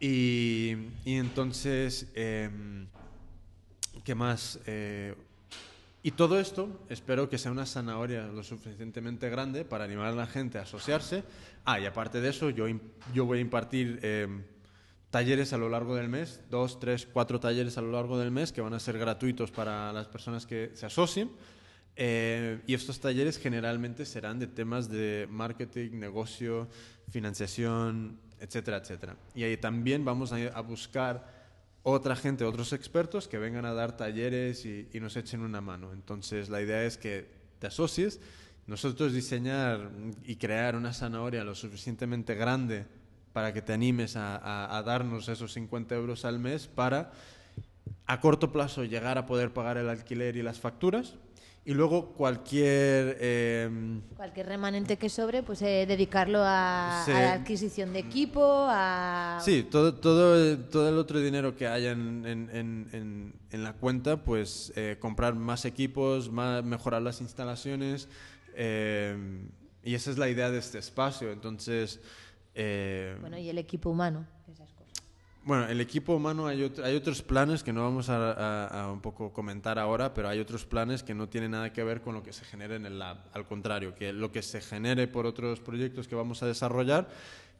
Y, 0.00 0.72
y 1.04 1.14
entonces, 1.16 2.10
em, 2.14 2.86
¿qué 4.02 4.14
más? 4.14 4.58
Eh, 4.66 5.14
y 6.06 6.10
todo 6.10 6.38
esto 6.38 6.84
espero 6.90 7.30
que 7.30 7.38
sea 7.38 7.50
una 7.50 7.64
zanahoria 7.64 8.26
lo 8.26 8.42
suficientemente 8.42 9.30
grande 9.30 9.64
para 9.64 9.84
animar 9.84 10.08
a 10.08 10.12
la 10.12 10.26
gente 10.26 10.58
a 10.58 10.62
asociarse. 10.62 11.24
Ah, 11.64 11.80
y 11.80 11.86
aparte 11.86 12.20
de 12.20 12.28
eso, 12.28 12.50
yo, 12.50 12.66
yo 13.14 13.24
voy 13.24 13.38
a 13.38 13.40
impartir 13.40 14.00
em, 14.02 14.42
talleres 15.08 15.54
a 15.54 15.56
lo 15.56 15.70
largo 15.70 15.96
del 15.96 16.10
mes, 16.10 16.42
dos, 16.50 16.78
tres, 16.78 17.08
cuatro 17.10 17.40
talleres 17.40 17.78
a 17.78 17.80
lo 17.80 17.90
largo 17.90 18.18
del 18.18 18.30
mes 18.30 18.52
que 18.52 18.60
van 18.60 18.74
a 18.74 18.80
ser 18.80 18.98
gratuitos 18.98 19.50
para 19.50 19.94
las 19.94 20.06
personas 20.06 20.44
que 20.44 20.72
se 20.74 20.84
asocien. 20.84 21.30
Eh, 21.96 22.60
y 22.66 22.74
estos 22.74 23.00
talleres 23.00 23.38
generalmente 23.38 24.04
serán 24.04 24.38
de 24.38 24.46
temas 24.46 24.90
de 24.90 25.26
marketing, 25.30 25.92
negocio, 25.92 26.68
financiación, 27.08 28.20
etcétera, 28.40 28.76
etcétera. 28.76 29.16
Y 29.34 29.44
ahí 29.44 29.56
también 29.56 30.04
vamos 30.04 30.34
a 30.34 30.60
buscar 30.60 31.43
otra 31.84 32.16
gente, 32.16 32.44
otros 32.44 32.72
expertos 32.72 33.28
que 33.28 33.38
vengan 33.38 33.66
a 33.66 33.74
dar 33.74 33.96
talleres 33.96 34.64
y, 34.64 34.88
nos 35.00 35.16
echen 35.16 35.42
una 35.42 35.60
mano. 35.60 35.92
Entonces 35.92 36.48
la 36.48 36.60
idea 36.60 36.82
es 36.84 36.96
que 36.96 37.30
te 37.60 37.68
asocies, 37.68 38.20
nosotros 38.66 39.12
diseñar 39.12 39.90
y 40.24 40.36
crear 40.36 40.74
una 40.74 40.92
zanahoria 40.92 41.44
lo 41.44 41.54
suficientemente 41.54 42.34
grande 42.34 42.86
para 43.32 43.52
que 43.52 43.62
te 43.62 43.74
animes 43.74 44.16
a 44.16 44.82
darnos 44.86 45.28
esos 45.28 45.52
50 45.52 45.94
euros 45.94 46.24
al 46.24 46.38
mes 46.38 46.66
para 46.66 47.12
a 48.06 48.20
corto 48.20 48.52
plazo 48.52 48.84
llegar 48.84 49.18
a 49.18 49.26
poder 49.26 49.52
pagar 49.52 49.76
el 49.76 49.88
alquiler 49.88 50.36
y 50.36 50.42
las 50.42 50.60
facturas 50.60 51.14
y 51.66 51.72
luego 51.72 52.12
cualquier 52.12 53.16
em, 53.20 54.02
Cualquier 54.16 54.46
remanente 54.46 54.96
que 54.98 55.08
sobre, 55.08 55.42
pues 55.42 55.62
eh, 55.62 55.86
dedicarlo 55.88 56.40
a, 56.42 57.02
Sí. 57.06 57.10
a 57.12 57.20
la 57.22 57.32
adquisición 57.34 57.92
de 57.92 58.00
equipo, 58.00 58.42
a... 58.68 59.38
Sí, 59.42 59.62
todo, 59.70 59.94
todo, 59.94 60.36
el, 60.36 60.68
todo 60.68 60.88
el 60.90 60.98
otro 60.98 61.20
dinero 61.20 61.56
que 61.56 61.66
haya 61.66 61.92
en, 61.92 62.26
en- 62.26 62.50
en- 62.92 63.34
en- 63.50 63.62
la 63.64 63.72
cuenta, 63.72 64.22
pues 64.24 64.72
eh, 64.76 64.96
comprar 65.00 65.34
más 65.36 65.64
equipos, 65.64 66.30
más, 66.30 66.62
mejorar 66.64 67.00
las 67.02 67.20
instalaciones. 67.20 68.08
eh, 68.56 69.16
y 69.82 69.94
esa 69.94 70.10
es 70.10 70.18
la 70.18 70.28
idea 70.28 70.50
de 70.50 70.58
este 70.58 70.78
espacio. 70.78 71.30
Entonces, 71.32 72.00
eh, 72.54 73.16
Bueno, 73.20 73.36
y 73.38 73.48
el 73.50 73.58
equipo 73.58 73.90
humano. 73.90 74.26
Bueno, 75.44 75.66
el 75.68 75.80
equipo 75.80 76.14
humano 76.16 76.46
hay, 76.46 76.60
ot- 76.62 76.82
hay 76.82 76.96
otros 76.96 77.20
planes 77.22 77.62
que 77.62 77.72
no 77.72 77.82
vamos 77.82 78.08
a, 78.08 78.32
a- 78.32 78.82
a 78.84 78.92
un 78.92 79.00
poco 79.00 79.32
comentar 79.32 79.78
ahora, 79.78 80.14
pero 80.14 80.28
hay 80.28 80.40
otros 80.40 80.64
planes 80.64 81.02
que 81.02 81.14
no 81.14 81.28
tienen 81.28 81.50
nada 81.50 81.72
que 81.72 81.82
ver 81.84 82.00
con 82.00 82.14
lo 82.14 82.22
que 82.22 82.32
se 82.32 82.44
genere 82.44 82.76
en 82.76 82.86
el 82.86 82.98
lab. 82.98 83.18
Al 83.32 83.46
contrario, 83.46 83.94
que 83.94 84.12
lo 84.12 84.32
que 84.32 84.42
se 84.42 84.60
genere 84.60 85.06
por 85.06 85.26
otros 85.26 85.60
proyectos 85.60 86.08
que 86.08 86.14
vamos 86.14 86.42
a 86.42 86.46
desarrollar, 86.46 87.08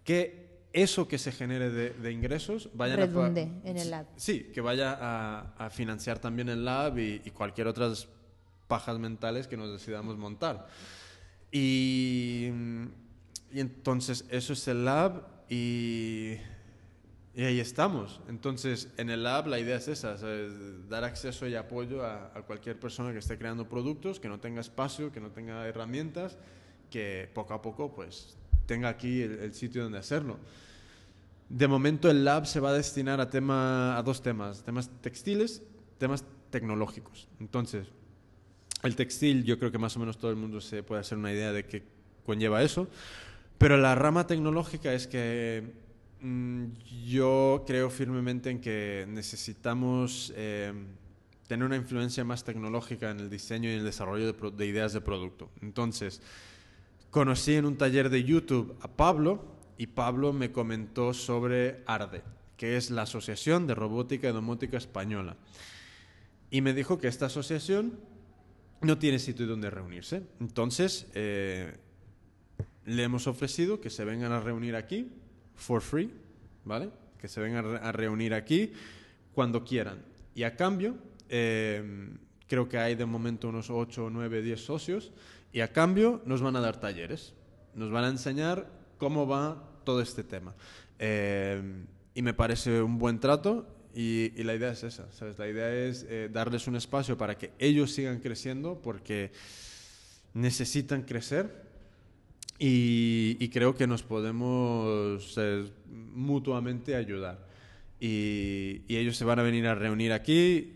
que 0.05 0.45
eso 0.73 1.07
que 1.07 1.19
se 1.19 1.31
genere 1.31 1.71
de, 1.71 1.91
de 1.91 2.11
ingresos 2.11 2.69
vaya 2.75 2.97
Redunde 2.97 3.49
en 3.65 3.77
el 3.79 3.91
lab. 3.91 4.07
Sí, 4.17 4.51
que 4.53 4.61
vaya 4.61 4.99
a, 5.01 5.55
a 5.67 5.71
financiar 5.71 6.19
también 6.19 6.49
el 6.49 6.65
lab 6.65 6.99
y, 6.99 7.23
y 7.25 7.31
cualquier 7.31 7.69
otras 7.69 8.09
pajas 8.67 8.99
mentales 8.99 9.47
que 9.47 9.57
nos 9.57 9.71
decidamos 9.71 10.17
montar. 10.17 10.67
Y, 11.53 12.51
y 13.53 13.61
entonces 13.61 14.25
eso 14.31 14.53
es 14.55 14.67
el 14.67 14.85
lab 14.85 15.23
y, 15.49 16.35
y 17.35 17.45
ahí 17.45 17.61
estamos. 17.61 18.21
Entonces 18.29 18.91
en 18.97 19.11
el 19.11 19.25
lab 19.25 19.47
la 19.47 19.59
idea 19.59 19.77
es 19.77 19.89
esa, 19.89 20.17
¿sabes? 20.19 20.53
dar 20.89 21.05
acceso 21.05 21.47
y 21.47 21.55
apoyo 21.55 22.05
a, 22.05 22.33
a 22.35 22.43
cualquier 22.43 22.79
persona 22.79 23.13
que 23.13 23.19
esté 23.19 23.39
creando 23.39 23.69
productos, 23.69 24.21
que 24.21 24.29
no 24.29 24.41
tenga 24.41 24.61
espacio, 24.61 25.11
que 25.11 25.21
no 25.21 25.31
tenga 25.31 25.67
herramientas, 25.67 26.39
que 26.91 27.29
poco 27.35 27.55
a 27.55 27.63
poco 27.63 27.93
pues 27.95 28.37
tenga 28.67 28.89
aquí 28.89 29.23
el, 29.23 29.39
el 29.41 29.55
sitio 29.55 29.83
donde 29.83 29.99
hacerlo. 29.99 30.39
De 31.49 31.69
momento 31.69 32.11
el 32.11 32.25
lab 32.25 32.47
se 32.47 32.61
va 32.61 32.71
a 32.71 32.73
destinar 32.73 33.21
a, 33.21 33.31
tema, 33.31 33.99
a 33.99 34.03
dos 34.03 34.23
temas, 34.23 34.63
temas 34.63 34.91
textiles, 35.01 35.63
temas 35.99 36.25
tecnológicos. 36.51 37.29
Entonces, 37.41 37.89
el 38.83 38.97
textil, 38.97 39.45
yo 39.45 39.59
creo 39.59 39.71
que 39.71 39.79
más 39.79 39.97
o 39.97 40.01
menos 40.01 40.19
todo 40.19 40.31
el 40.31 40.37
mundo 40.37 40.61
se 40.61 40.83
puede 40.83 41.01
hacer 41.01 41.19
una 41.19 41.33
idea 41.33 41.53
de 41.53 41.65
qué 41.65 41.83
conlleva 42.25 42.63
eso. 42.63 42.89
Pero 43.59 43.77
la 43.77 43.95
rama 43.95 44.27
tecnológica 44.27 44.93
es 44.93 45.07
que 45.07 45.84
yo 47.05 47.65
creo 47.67 47.91
firmemente 47.91 48.51
en 48.51 48.61
que 48.61 49.05
necesitamos 49.09 50.33
eh, 50.37 50.73
tener 51.47 51.67
una 51.67 51.77
influencia 51.77 52.25
más 52.25 52.45
tecnológica 52.45 53.11
en 53.11 53.21
el 53.21 53.31
diseño 53.31 53.71
y 53.71 53.75
el 53.75 53.85
desarrollo 53.85 54.33
de, 54.33 54.51
de 54.51 54.67
ideas 54.67 54.93
de 54.93 55.01
producto. 55.01 55.51
Entonces, 55.61 56.23
conocí 57.11 57.55
en 57.55 57.67
un 57.67 57.77
taller 57.77 58.09
de 58.09 58.25
YouTube 58.25 58.77
a 58.81 58.89
Pablo 58.89 59.45
y 59.77 59.89
Pablo 59.89 60.33
me 60.33 60.51
comentó 60.51 61.13
sobre 61.13 61.83
ARDE, 61.87 62.23
que 62.57 62.77
es 62.77 62.91
la 62.91 63.03
Asociación 63.03 63.67
de 63.67 63.75
Robótica 63.75 64.29
y 64.29 64.33
Domótica 64.33 64.77
Española. 64.77 65.37
Y 66.51 66.61
me 66.61 66.73
dijo 66.73 66.99
que 66.99 67.09
esta 67.09 67.27
asociación 67.27 67.99
no 68.81 68.99
tiene 68.99 69.19
sitio 69.19 69.47
donde 69.47 69.71
reunirse. 69.71 70.23
Entonces, 70.41 71.07
eh, 71.15 71.77
le 72.85 73.03
hemos 73.03 73.27
ofrecido 73.27 73.81
que 73.81 73.91
se 73.91 74.05
vengan 74.05 74.33
a 74.33 74.41
reunir 74.41 74.77
aquí, 74.77 75.11
for 75.57 75.81
free, 75.81 76.11
¿vale? 76.65 76.91
Que 77.19 77.29
se 77.29 77.41
vengan 77.41 77.65
a 77.65 77.69
re- 77.69 77.79
a 77.89 77.93
reunir 77.93 78.35
aquí 78.35 78.73
cuando 79.35 79.65
quieran. 79.65 80.03
Y 80.35 80.43
a 80.43 80.57
cambio, 80.57 80.97
eh, 81.29 82.11
creo 82.49 82.69
que 82.69 82.79
hay 82.79 82.95
de 82.95 83.07
momento 83.07 83.49
unos 83.49 83.71
8, 83.71 84.11
9, 84.11 84.43
10 84.43 84.61
socios 84.65 85.13
y 85.53 85.61
a 85.61 85.73
cambio 85.73 86.21
nos 86.27 86.43
van 86.43 86.57
a 86.57 86.61
dar 86.61 86.79
talleres. 86.81 87.35
Nos 87.75 87.91
van 87.91 88.05
a 88.05 88.09
enseñar 88.09 88.69
cómo 88.99 89.27
va 89.27 89.63
todo 89.85 90.01
este 90.01 90.23
tema. 90.25 90.55
Eh, 90.99 91.63
y 92.15 92.23
me 92.23 92.35
parece 92.35 92.81
un 92.83 92.99
buen 92.99 93.19
trato 93.21 93.67
y, 93.95 94.33
y 94.41 94.45
la 94.45 94.55
idea 94.55 94.71
es 94.73 94.85
esa. 94.85 95.11
¿sabes? 95.13 95.39
La 95.39 95.49
idea 95.49 95.73
es 95.75 96.07
eh, 96.09 96.29
darles 96.33 96.67
un 96.69 96.77
espacio 96.77 97.17
para 97.19 97.37
que 97.37 97.53
ellos 97.59 97.93
sigan 97.93 98.21
creciendo 98.21 98.81
porque 98.83 99.33
necesitan 100.33 101.03
crecer 101.03 101.64
y, 102.59 103.37
y 103.41 103.49
creo 103.49 103.75
que 103.75 103.87
nos 103.87 104.03
podemos 104.03 105.35
eh, 105.37 105.65
mutuamente 106.15 106.95
ayudar. 106.95 107.47
Y, 108.01 108.83
y 108.89 108.97
ellos 108.97 109.17
se 109.17 109.25
van 109.25 109.39
a 109.39 109.43
venir 109.43 109.67
a 109.67 109.75
reunir 109.75 110.13
aquí 110.13 110.75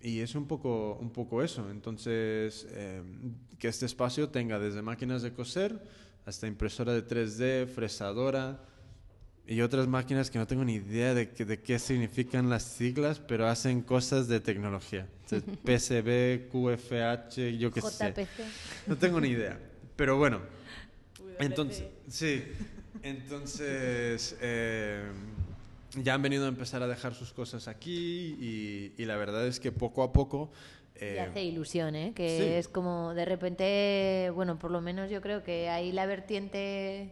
y 0.00 0.18
es 0.20 0.34
un 0.34 0.46
poco, 0.46 0.94
un 1.00 1.10
poco 1.10 1.42
eso. 1.42 1.70
Entonces, 1.70 2.66
eh, 2.70 3.02
que 3.58 3.68
este 3.68 3.86
espacio 3.86 4.28
tenga 4.28 4.58
desde 4.58 4.82
máquinas 4.82 5.22
de 5.22 5.32
coser 5.32 5.80
hasta 6.26 6.46
impresora 6.46 6.92
de 6.92 7.06
3D, 7.06 7.66
fresadora 7.68 8.60
y 9.46 9.60
otras 9.60 9.88
máquinas 9.88 10.30
que 10.30 10.38
no 10.38 10.46
tengo 10.46 10.64
ni 10.64 10.74
idea 10.74 11.14
de, 11.14 11.30
que- 11.30 11.44
de 11.44 11.60
qué 11.60 11.78
significan 11.78 12.48
las 12.50 12.62
siglas, 12.64 13.18
pero 13.20 13.46
hacen 13.48 13.82
cosas 13.82 14.28
de 14.28 14.40
tecnología. 14.40 15.06
PCB, 15.64 16.48
QFH, 16.50 17.58
yo 17.58 17.70
qué 17.72 17.80
sé. 17.80 18.12
No 18.86 18.96
tengo 18.98 19.20
ni 19.20 19.28
idea. 19.28 19.58
Pero 19.96 20.16
bueno. 20.18 20.40
Entonces, 21.38 21.84
sí. 22.08 22.44
Entonces, 23.02 24.36
eh, 24.40 25.02
ya 25.96 26.14
han 26.14 26.22
venido 26.22 26.44
a 26.44 26.48
empezar 26.48 26.82
a 26.82 26.86
dejar 26.86 27.14
sus 27.14 27.32
cosas 27.32 27.68
aquí 27.68 28.36
y, 28.40 28.92
y 28.96 29.04
la 29.04 29.16
verdad 29.16 29.46
es 29.46 29.60
que 29.60 29.72
poco 29.72 30.02
a 30.02 30.12
poco... 30.12 30.50
Y 31.00 31.04
eh, 31.04 31.20
hace 31.20 31.42
ilusión, 31.42 31.96
¿eh? 31.96 32.12
Que 32.14 32.38
sí. 32.38 32.44
es 32.44 32.68
como 32.68 33.12
de 33.14 33.24
repente, 33.24 34.30
bueno, 34.34 34.58
por 34.58 34.70
lo 34.70 34.80
menos 34.80 35.10
yo 35.10 35.20
creo 35.20 35.42
que 35.42 35.68
hay 35.68 35.90
la 35.90 36.06
vertiente, 36.06 37.10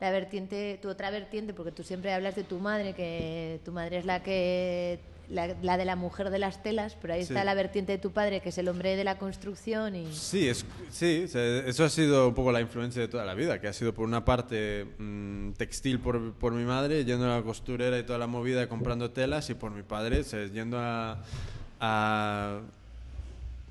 la 0.00 0.12
vertiente, 0.12 0.78
tu 0.80 0.88
otra 0.88 1.10
vertiente, 1.10 1.52
porque 1.52 1.72
tú 1.72 1.82
siempre 1.82 2.12
hablas 2.12 2.36
de 2.36 2.44
tu 2.44 2.60
madre, 2.60 2.94
que 2.94 3.60
tu 3.64 3.72
madre 3.72 3.98
es 3.98 4.04
la 4.04 4.22
que, 4.22 5.00
la, 5.32 5.56
la 5.62 5.76
de 5.78 5.84
la 5.84 5.96
mujer 5.96 6.30
de 6.30 6.38
las 6.38 6.62
telas, 6.62 6.96
pero 7.00 7.14
ahí 7.14 7.24
Sí. 7.24 7.32
está 7.32 7.42
la 7.44 7.54
vertiente 7.54 7.92
de 7.92 7.98
tu 7.98 8.10
padre, 8.12 8.40
que 8.40 8.50
es 8.50 8.58
el 8.58 8.68
hombre 8.68 8.96
de 8.96 9.02
la 9.04 9.16
construcción 9.18 9.96
y... 9.96 10.12
Sí, 10.14 10.46
es, 10.48 10.64
sí, 10.90 11.24
eso 11.32 11.84
ha 11.84 11.88
sido 11.88 12.28
un 12.28 12.34
poco 12.34 12.52
la 12.52 12.60
influencia 12.60 13.00
de 13.00 13.08
toda 13.08 13.24
la 13.24 13.34
vida, 13.34 13.60
que 13.60 13.66
ha 13.68 13.72
sido 13.72 13.94
por 13.94 14.04
una 14.06 14.24
parte 14.24 14.86
mm, 14.98 15.52
textil 15.52 15.98
por, 16.00 16.34
por 16.34 16.52
mi 16.52 16.64
madre, 16.64 17.04
yendo 17.04 17.24
a 17.32 17.36
la 17.38 17.42
costurera 17.42 17.98
y 17.98 18.02
toda 18.02 18.18
la 18.18 18.26
movida 18.26 18.68
comprando 18.68 19.10
telas, 19.10 19.48
y 19.50 19.54
por 19.54 19.70
mi 19.72 19.82
padre, 19.82 20.20
o 20.20 20.24
sea, 20.24 20.46
yendo 20.46 20.78
a, 20.78 21.22
a 21.80 22.60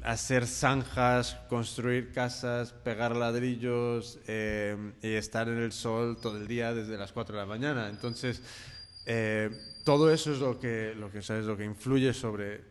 hacer 0.04 0.48
zanjas, 0.48 1.36
construir 1.48 2.12
casas, 2.12 2.72
pegar 2.74 3.16
ladrillos 3.16 4.18
eh, 4.28 4.76
y 5.04 5.10
estar 5.14 5.48
en 5.48 5.60
el 5.60 5.72
sol 5.72 6.18
todo 6.20 6.38
el 6.38 6.48
día 6.48 6.74
desde 6.74 6.98
las 6.98 7.12
4 7.12 7.36
de 7.36 7.42
la 7.42 7.46
mañana. 7.46 7.88
Entonces, 7.88 8.42
eh, 9.06 9.52
todo 9.84 10.12
eso 10.12 10.32
es 10.32 10.40
lo 10.40 10.60
que, 10.60 10.94
lo 10.96 11.12
que, 11.12 11.22
¿sabes? 11.22 11.46
lo 11.46 11.56
que 11.58 11.66
influye 11.66 12.14
sobre 12.14 12.62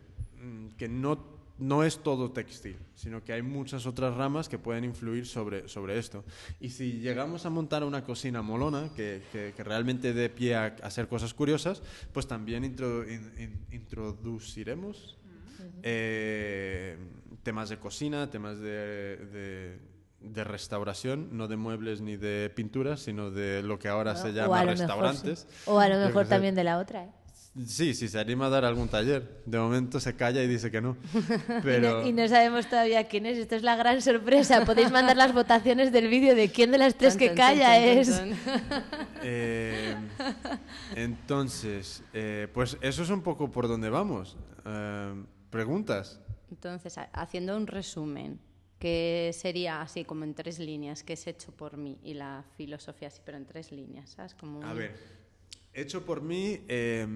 mm, 0.43 0.69
que 0.77 0.89
no, 0.89 1.39
no 1.59 1.85
es 1.85 1.99
todo 1.99 2.31
textil, 2.31 2.77
sino 2.95 3.23
que 3.23 3.33
hay 3.35 3.43
muchas 3.43 3.85
otras 3.87 4.15
ramas 4.17 4.49
que 4.49 4.59
pueden 4.59 4.85
influir 4.85 5.27
sobre, 5.27 5.69
sobre 5.69 5.99
esto. 5.99 6.25
Y 6.61 6.71
si 6.71 7.01
llegamos 7.01 7.45
a 7.45 7.51
montar 7.51 7.85
una 7.85 8.03
cocina 8.05 8.41
molona, 8.43 8.91
que, 8.97 9.23
que- 9.33 9.53
que 9.57 9.65
realmente 9.65 10.13
dé 10.15 10.31
pie 10.31 10.55
a, 10.55 10.65
a 10.65 10.87
hacer 10.87 11.07
cosas 11.09 11.35
curiosas, 11.35 11.83
pues 12.13 12.27
también 12.27 12.65
intro- 12.65 13.05
in- 13.07 13.33
in- 13.39 13.67
introduciremos 13.73 15.19
eh, 15.83 16.97
temas 17.43 17.69
de 17.69 17.79
cocina, 17.79 18.31
temas 18.31 18.59
de, 18.59 19.17
de- 19.17 19.79
de 20.21 20.45
restauración, 20.45 21.29
no 21.37 21.49
de 21.49 21.57
muebles 21.57 22.01
ni 22.01 22.17
de 22.17 22.51
pinturas, 22.55 23.01
sino 23.01 23.31
de 23.31 23.63
lo 23.63 23.79
que 23.79 23.89
ahora 23.89 24.17
se 24.17 24.33
llama 24.33 24.61
mejor, 24.61 24.79
restaurantes. 24.79 25.47
sí. 25.49 25.55
O 25.67 25.79
a 25.81 25.89
lo 25.89 25.97
mejor 26.07 26.27
también 26.27 26.55
de 26.55 26.65
la 26.65 26.79
otra, 26.79 27.05
¿eh? 27.05 27.11
Sí, 27.67 27.95
sí, 27.95 28.07
se 28.07 28.21
anima 28.21 28.47
a 28.47 28.49
dar 28.49 28.65
algún 28.65 28.89
taller. 28.89 29.43
De 29.45 29.59
momento 29.59 29.99
se 29.99 30.15
calla 30.15 30.41
y 30.41 30.47
dice 30.47 30.71
que 30.71 30.81
no. 30.81 30.97
Y, 31.49 31.63
Pero 31.65 32.03
no, 32.03 32.07
y 32.07 32.13
no 32.13 32.29
sabemos 32.29 32.69
todavía 32.69 33.09
quién 33.09 33.27
es. 33.27 33.39
Esto 33.39 33.57
es 33.57 33.65
la 33.65 33.75
gran 33.75 34.01
sorpresa. 34.01 34.65
Podéis 34.65 34.93
mandar 34.93 35.17
las 35.17 35.35
votaciones 35.35 35.91
del 35.91 36.07
vídeo 36.07 36.37
de 36.37 36.53
quién 36.53 36.71
de 36.71 36.79
las 36.79 36.95
tres 36.95 37.17
que 37.17 37.35
calla 37.35 37.77
es. 37.79 38.23
eh, 39.25 39.97
entonces, 40.95 42.03
eh, 42.13 42.49
pues 42.53 42.77
eso 42.81 43.03
es 43.03 43.11
un 43.11 43.23
poco 43.23 43.51
por 43.51 43.69
donde 43.69 43.91
vamos. 43.91 44.37
Eh, 44.65 45.25
preguntas. 45.51 46.21
Entonces, 46.51 46.99
ha- 46.99 47.09
haciendo 47.13 47.57
un 47.57 47.67
resumen, 47.67 48.41
que 48.81 49.31
sería 49.35 49.83
así 49.83 50.05
como 50.05 50.25
en 50.25 50.35
tres 50.35 50.59
líneas, 50.59 51.05
que 51.05 51.13
es 51.13 51.27
hecho 51.27 51.53
por 51.53 51.77
mí 51.77 51.99
y 52.03 52.15
la 52.15 52.45
filosofía 52.57 53.09
así, 53.09 53.21
pero 53.25 53.37
en 53.37 53.45
tres 53.45 53.71
líneas, 53.71 54.11
¿sabes? 54.11 54.35
Como 54.35 54.65
A 54.65 54.73
ver, 54.73 54.97
hecho 55.75 56.05
por 56.07 56.23
mí, 56.23 56.61
eh, 56.67 57.07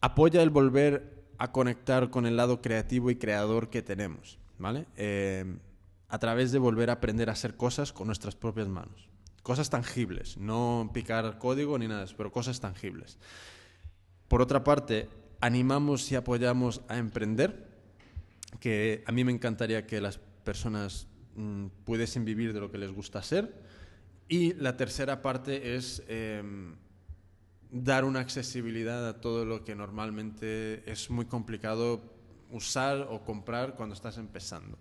apoya 0.00 0.42
el 0.42 0.48
volver 0.48 1.22
a 1.36 1.52
conectar 1.52 2.08
con 2.08 2.24
el 2.24 2.36
lado 2.38 2.62
creativo 2.62 3.10
y 3.10 3.16
creador 3.16 3.68
que 3.68 3.82
tenemos, 3.82 4.38
¿vale? 4.58 4.86
Eh, 4.96 5.44
a 6.08 6.18
través 6.18 6.50
de 6.50 6.58
volver 6.58 6.88
a 6.88 6.94
aprender 6.94 7.28
a 7.28 7.32
hacer 7.32 7.56
cosas 7.56 7.92
con 7.92 8.06
nuestras 8.06 8.34
propias 8.34 8.68
manos. 8.68 9.10
Cosas 9.42 9.68
tangibles, 9.68 10.38
no 10.38 10.90
picar 10.94 11.38
código 11.38 11.78
ni 11.78 11.88
nada 11.88 12.06
pero 12.16 12.32
cosas 12.32 12.60
tangibles. 12.60 13.18
Por 14.28 14.40
otra 14.40 14.64
parte, 14.64 15.10
animamos 15.40 16.10
y 16.10 16.14
apoyamos 16.14 16.80
a 16.88 16.96
emprender, 16.96 17.71
que 18.60 19.02
a 19.06 19.12
mí 19.12 19.24
me 19.24 19.32
encantaría 19.32 19.86
que 19.86 20.00
las 20.00 20.18
personas 20.18 21.06
mm, 21.36 21.66
pudiesen 21.84 22.24
vivir 22.24 22.52
de 22.52 22.60
lo 22.60 22.70
que 22.70 22.78
les 22.78 22.92
gusta 22.92 23.18
hacer. 23.18 23.62
Y 24.28 24.54
la 24.54 24.76
tercera 24.76 25.20
parte 25.22 25.76
es 25.76 26.02
em, 26.08 26.74
dar 27.70 28.04
una 28.04 28.20
accesibilidad 28.20 29.06
a 29.08 29.20
todo 29.20 29.44
lo 29.44 29.64
que 29.64 29.74
normalmente 29.74 30.82
es 30.90 31.10
muy 31.10 31.26
complicado 31.26 32.02
usar 32.50 33.08
o 33.10 33.24
comprar 33.24 33.74
cuando 33.74 33.94
estás 33.94 34.18
empezando. 34.18 34.78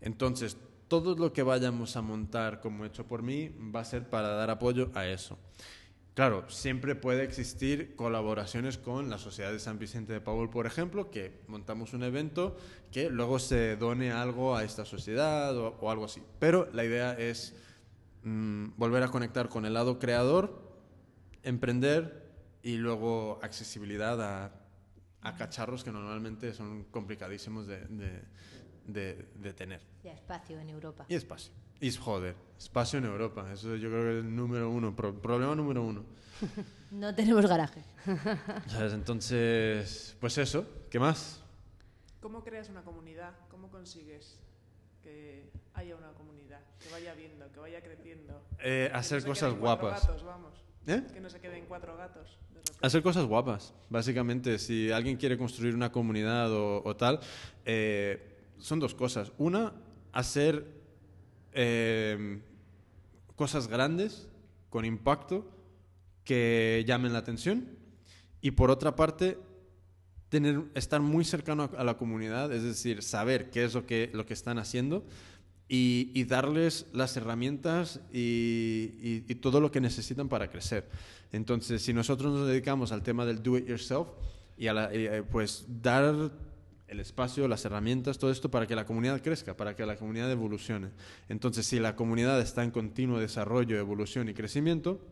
Entonces, 0.00 0.56
todo 0.88 1.14
lo 1.16 1.32
que 1.32 1.42
vayamos 1.42 1.96
a 1.96 2.02
montar 2.02 2.60
como 2.60 2.84
hecho 2.84 3.06
por 3.06 3.22
mí 3.22 3.50
va 3.74 3.80
a 3.80 3.84
ser 3.84 4.08
para 4.08 4.28
dar 4.28 4.50
apoyo 4.50 4.90
a 4.94 5.06
eso. 5.06 5.38
Claro, 6.14 6.48
siempre 6.48 6.94
puede 6.94 7.24
existir 7.24 7.96
colaboraciones 7.96 8.78
con 8.78 9.10
la 9.10 9.18
Sociedad 9.18 9.50
de 9.50 9.58
San 9.58 9.80
Vicente 9.80 10.12
de 10.12 10.20
Paul, 10.20 10.48
por 10.48 10.64
ejemplo, 10.66 11.10
que 11.10 11.40
montamos 11.48 11.92
un 11.92 12.04
evento 12.04 12.56
que 12.92 13.10
luego 13.10 13.40
se 13.40 13.76
done 13.76 14.12
algo 14.12 14.54
a 14.56 14.62
esta 14.62 14.84
sociedad 14.84 15.56
o, 15.58 15.76
o 15.80 15.90
algo 15.90 16.04
así. 16.04 16.22
Pero 16.38 16.68
la 16.72 16.84
idea 16.84 17.14
es 17.14 17.56
mm, 18.22 18.68
volver 18.76 19.02
a 19.02 19.08
conectar 19.08 19.48
con 19.48 19.66
el 19.66 19.74
lado 19.74 19.98
creador, 19.98 20.62
emprender 21.42 22.22
y 22.62 22.76
luego 22.76 23.40
accesibilidad 23.42 24.22
a, 24.22 24.52
a 25.20 25.34
cacharros 25.34 25.82
que 25.82 25.90
normalmente 25.90 26.54
son 26.54 26.84
complicadísimos 26.84 27.66
de, 27.66 27.80
de- 27.86 28.22
de- 28.86 29.26
de 29.34 29.52
tener. 29.52 29.80
Ya 30.04 30.12
espacio 30.12 30.60
en 30.60 30.68
Europa. 30.70 31.06
Y 31.08 31.14
espacio. 31.16 31.52
Y 31.84 31.90
joder, 31.92 32.34
espacio 32.58 32.98
en 32.98 33.04
Europa. 33.04 33.46
Eso 33.52 33.76
yo 33.76 33.90
creo 33.90 34.02
que 34.04 34.18
es 34.20 34.24
el 34.24 34.34
número 34.34 34.70
uno, 34.70 34.96
pro- 34.96 35.14
problema 35.20 35.54
número 35.54 35.82
uno. 35.82 36.04
No 36.90 37.12
tenemos 37.12 37.44
garaje. 37.46 37.82
¿Sabes? 38.68 38.92
Entonces, 38.92 40.16
pues 40.20 40.38
eso. 40.38 40.64
¿Qué 40.90 41.00
más? 41.00 41.42
¿Cómo 42.20 42.44
creas 42.44 42.68
una 42.68 42.82
comunidad? 42.82 43.32
¿Cómo 43.50 43.68
consigues 43.68 44.38
que 45.02 45.50
haya 45.74 45.96
una 45.96 46.12
comunidad? 46.12 46.60
Que 46.80 46.88
vaya 46.92 47.12
viendo, 47.14 47.50
que 47.50 47.58
vaya 47.58 47.82
creciendo. 47.82 48.40
Eh, 48.60 48.88
Que 48.90 48.96
hacer 48.96 49.22
no 49.22 49.28
cosas 49.28 49.54
guapas. 49.54 50.02
gatos, 50.06 50.22
vamos. 50.22 50.54
¿Eh? 50.86 51.02
Que 51.12 51.20
no 51.20 51.28
se 51.28 51.40
queden 51.40 51.64
cuatro 51.66 51.96
gatos. 51.96 52.38
Hacer 52.80 53.02
cosas 53.02 53.24
guapas, 53.26 53.74
básicamente. 53.90 54.58
Si 54.60 54.92
alguien 54.92 55.16
quiere 55.16 55.36
construir 55.36 55.74
una 55.74 55.90
comunidad 55.90 56.52
o, 56.52 56.80
o 56.84 56.94
tal, 56.96 57.18
eh, 57.64 58.38
son 58.58 58.78
dos 58.78 58.94
cosas. 58.94 59.32
Una, 59.36 59.72
hacer 60.12 60.73
eh, 61.54 62.40
cosas 63.36 63.68
grandes, 63.68 64.28
con 64.70 64.84
impacto, 64.84 65.50
que 66.24 66.84
llamen 66.86 67.12
la 67.12 67.18
atención. 67.20 67.68
Y 68.40 68.52
por 68.52 68.70
otra 68.70 68.94
parte, 68.96 69.38
tener, 70.28 70.62
estar 70.74 71.00
muy 71.00 71.24
cercano 71.24 71.70
a, 71.76 71.84
la 71.84 71.96
comunidad, 71.96 72.52
es 72.52 72.62
decir, 72.62 73.02
saber 73.02 73.50
qué 73.50 73.64
es 73.64 73.74
lo 73.74 73.86
que, 73.86 74.10
lo 74.12 74.26
que 74.26 74.34
están 74.34 74.58
haciendo 74.58 75.04
y, 75.68 76.10
y 76.14 76.24
darles 76.24 76.86
las 76.92 77.16
herramientas 77.16 78.00
y, 78.12 78.94
y- 79.00 79.24
y 79.28 79.34
todo 79.36 79.60
lo 79.60 79.70
que 79.70 79.80
necesitan 79.80 80.28
para 80.28 80.50
crecer. 80.50 80.88
Entonces, 81.32 81.82
si 81.82 81.92
nosotros 81.92 82.32
nos 82.32 82.46
dedicamos 82.48 82.92
al 82.92 83.02
tema 83.02 83.24
del 83.24 83.42
do 83.42 83.56
it 83.56 83.66
yourself 83.66 84.08
y 84.58 84.66
a 84.66 84.72
la- 84.74 84.90
eh, 84.92 85.22
pues 85.22 85.64
dar 85.82 86.32
el 86.94 87.00
espacio, 87.00 87.46
las 87.48 87.64
herramientas, 87.64 88.18
todo 88.18 88.30
esto 88.30 88.50
para 88.50 88.66
que 88.66 88.74
la 88.74 88.86
comunidad 88.86 89.20
crezca, 89.20 89.56
para 89.56 89.76
que 89.76 89.84
la 89.84 89.96
comunidad 89.96 90.30
evolucione. 90.30 90.90
Entonces, 91.28 91.66
si 91.66 91.78
la 91.78 91.96
comunidad 91.96 92.40
está 92.40 92.64
en 92.64 92.70
continuo 92.70 93.18
desarrollo, 93.18 93.78
evolución 93.78 94.28
y 94.28 94.34
crecimiento, 94.34 95.04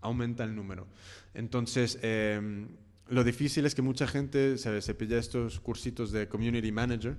aumenta 0.00 0.44
el 0.44 0.54
número. 0.54 0.86
Entonces, 1.32 1.98
eh, 2.02 2.66
lo 3.08 3.24
difícil 3.24 3.66
es 3.66 3.74
que 3.74 3.82
mucha 3.82 4.06
gente 4.06 4.58
se, 4.58 4.80
se 4.82 4.94
pilla 4.94 5.18
estos 5.18 5.60
cursitos 5.60 6.10
de 6.12 6.28
community 6.28 6.72
manager 6.72 7.16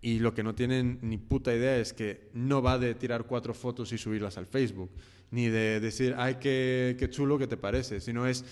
y 0.00 0.18
lo 0.18 0.34
que 0.34 0.42
no 0.42 0.54
tienen 0.54 0.98
ni 1.02 1.18
puta 1.18 1.54
idea 1.54 1.78
es 1.78 1.92
que 1.92 2.30
no 2.34 2.62
va 2.62 2.78
de 2.78 2.94
tirar 2.94 3.24
cuatro 3.24 3.54
fotos 3.54 3.92
y 3.92 3.98
subirlas 3.98 4.38
al 4.38 4.46
Facebook, 4.46 4.90
ni 5.30 5.48
de 5.48 5.80
decir, 5.80 6.14
ay, 6.18 6.36
qué, 6.40 6.96
qué 6.98 7.10
chulo 7.10 7.38
que 7.38 7.46
te 7.46 7.56
parece, 7.56 8.00
sino 8.00 8.26
es 8.26 8.44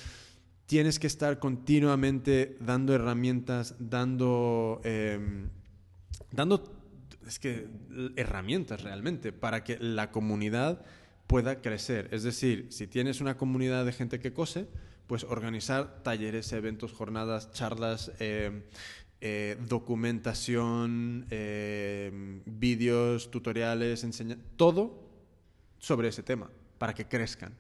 tienes 0.67 0.99
que 0.99 1.07
estar 1.07 1.39
continuamente 1.39 2.57
dando 2.61 2.95
herramientas, 2.95 3.75
dando, 3.79 4.81
em, 4.85 5.49
dando 6.33 6.77
es 7.27 7.39
que 7.39 7.69
herramientas 8.17 8.83
realmente 8.83 9.33
para 9.33 9.65
que 9.65 9.79
la 9.81 10.11
comunidad 10.11 10.85
pueda 11.27 11.61
crecer. 11.61 12.09
Es 12.13 12.23
decir, 12.23 12.67
si 12.71 12.87
tienes 12.87 13.21
una 13.21 13.37
comunidad 13.37 13.85
de 13.85 13.93
gente 13.93 14.21
que 14.21 14.33
cose, 14.33 14.69
pues 15.07 15.25
organizar 15.25 16.03
talleres, 16.03 16.53
eventos, 16.53 16.93
jornadas, 16.93 17.53
charlas, 17.53 18.13
em, 18.19 18.63
eh, 19.21 19.57
documentación, 19.69 21.27
em, 21.31 22.43
vídeos, 22.45 23.31
tutoriales, 23.31 24.05
enseñar, 24.05 24.39
todo 24.57 25.09
sobre 25.79 26.09
ese 26.09 26.23
tema, 26.23 26.51
para 26.79 26.95
que 26.95 27.07
crezcan. 27.07 27.55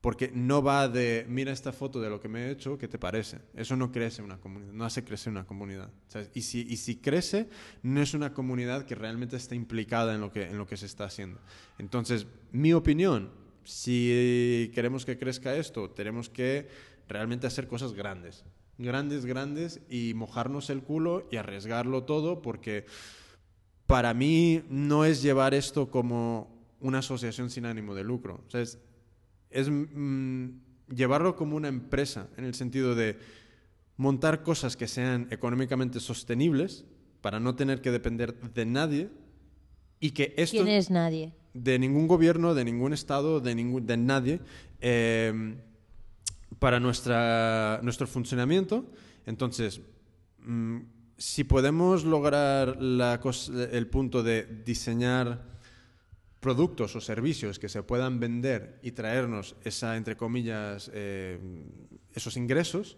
Porque 0.00 0.30
no 0.32 0.62
va 0.62 0.88
de, 0.88 1.26
mira 1.28 1.50
esta 1.50 1.72
foto 1.72 2.00
de 2.00 2.08
lo 2.08 2.20
que 2.20 2.28
me 2.28 2.46
he 2.46 2.50
hecho, 2.52 2.78
¿qué 2.78 2.86
te 2.86 2.98
parece? 2.98 3.38
Eso 3.54 3.76
no 3.76 3.90
crece 3.90 4.22
una 4.22 4.38
comunidad, 4.38 4.72
no 4.72 4.84
hace 4.84 5.04
crecer 5.04 5.32
una 5.32 5.44
comunidad. 5.44 5.90
Y, 6.34 6.42
si, 6.42 6.60
y 6.68 6.76
si 6.76 6.96
crece, 6.96 7.48
no 7.82 8.00
es 8.00 8.14
una 8.14 8.32
comunidad 8.32 8.86
que 8.86 8.94
realmente 8.94 9.36
está 9.36 9.56
implicada 9.56 10.14
en 10.14 10.20
lo 10.20 10.30
que, 10.30 10.44
en 10.44 10.56
lo 10.56 10.68
que 10.68 10.76
se 10.76 10.86
está 10.86 11.04
haciendo. 11.04 11.40
Entonces, 11.78 12.28
mi 12.52 12.72
opinión, 12.72 13.30
si 13.64 14.70
queremos 14.72 15.04
que 15.04 15.18
crezca 15.18 15.56
esto, 15.56 15.90
tenemos 15.90 16.30
que 16.30 16.68
realmente 17.08 17.48
hacer 17.48 17.66
cosas 17.66 17.92
grandes. 17.92 18.44
Grandes, 18.78 19.26
grandes 19.26 19.80
y 19.90 20.14
mojarnos 20.14 20.70
el 20.70 20.82
culo 20.82 21.26
y 21.32 21.36
arriesgarlo 21.36 22.04
todo 22.04 22.40
porque 22.40 22.86
para 23.86 24.14
mí 24.14 24.62
no 24.68 25.04
es 25.04 25.22
llevar 25.22 25.54
esto 25.54 25.90
como 25.90 26.56
una 26.80 26.98
asociación 26.98 27.50
sin 27.50 27.66
ánimo 27.66 27.94
de 27.94 28.04
lucro. 28.04 28.44
O 28.46 28.50
sea, 28.50 28.62
es 29.50 29.68
mm, 29.70 30.48
llevarlo 30.94 31.36
como 31.36 31.56
una 31.56 31.68
empresa, 31.68 32.28
en 32.36 32.44
el 32.44 32.54
sentido 32.54 32.94
de 32.94 33.18
montar 33.96 34.42
cosas 34.42 34.76
que 34.76 34.88
sean 34.88 35.26
económicamente 35.30 36.00
sostenibles 36.00 36.84
para 37.20 37.40
no 37.40 37.56
tener 37.56 37.80
que 37.80 37.90
depender 37.90 38.34
de 38.54 38.66
nadie 38.66 39.10
y 40.00 40.12
que 40.12 40.34
esto... 40.36 40.64
¿Quién 40.64 40.68
es 40.68 40.90
nadie? 40.90 41.32
De 41.54 41.78
ningún 41.78 42.06
gobierno, 42.06 42.54
de 42.54 42.64
ningún 42.64 42.92
estado, 42.92 43.40
de, 43.40 43.54
ningún, 43.54 43.86
de 43.86 43.96
nadie, 43.96 44.40
eh, 44.80 45.56
para 46.58 46.78
nuestra, 46.78 47.80
nuestro 47.82 48.06
funcionamiento. 48.06 48.86
Entonces, 49.26 49.80
mm, 50.40 50.78
si 51.16 51.42
podemos 51.42 52.04
lograr 52.04 52.80
la 52.80 53.20
el 53.72 53.86
punto 53.88 54.22
de 54.22 54.46
diseñar 54.64 55.57
productos 56.40 56.94
o 56.94 57.00
servicios 57.00 57.58
que 57.58 57.68
se 57.68 57.82
puedan 57.82 58.20
vender 58.20 58.78
y 58.82 58.92
traernos 58.92 59.56
esa, 59.64 59.96
entre 59.96 60.16
comillas, 60.16 60.90
eh, 60.94 61.38
esos 62.14 62.36
ingresos, 62.36 62.96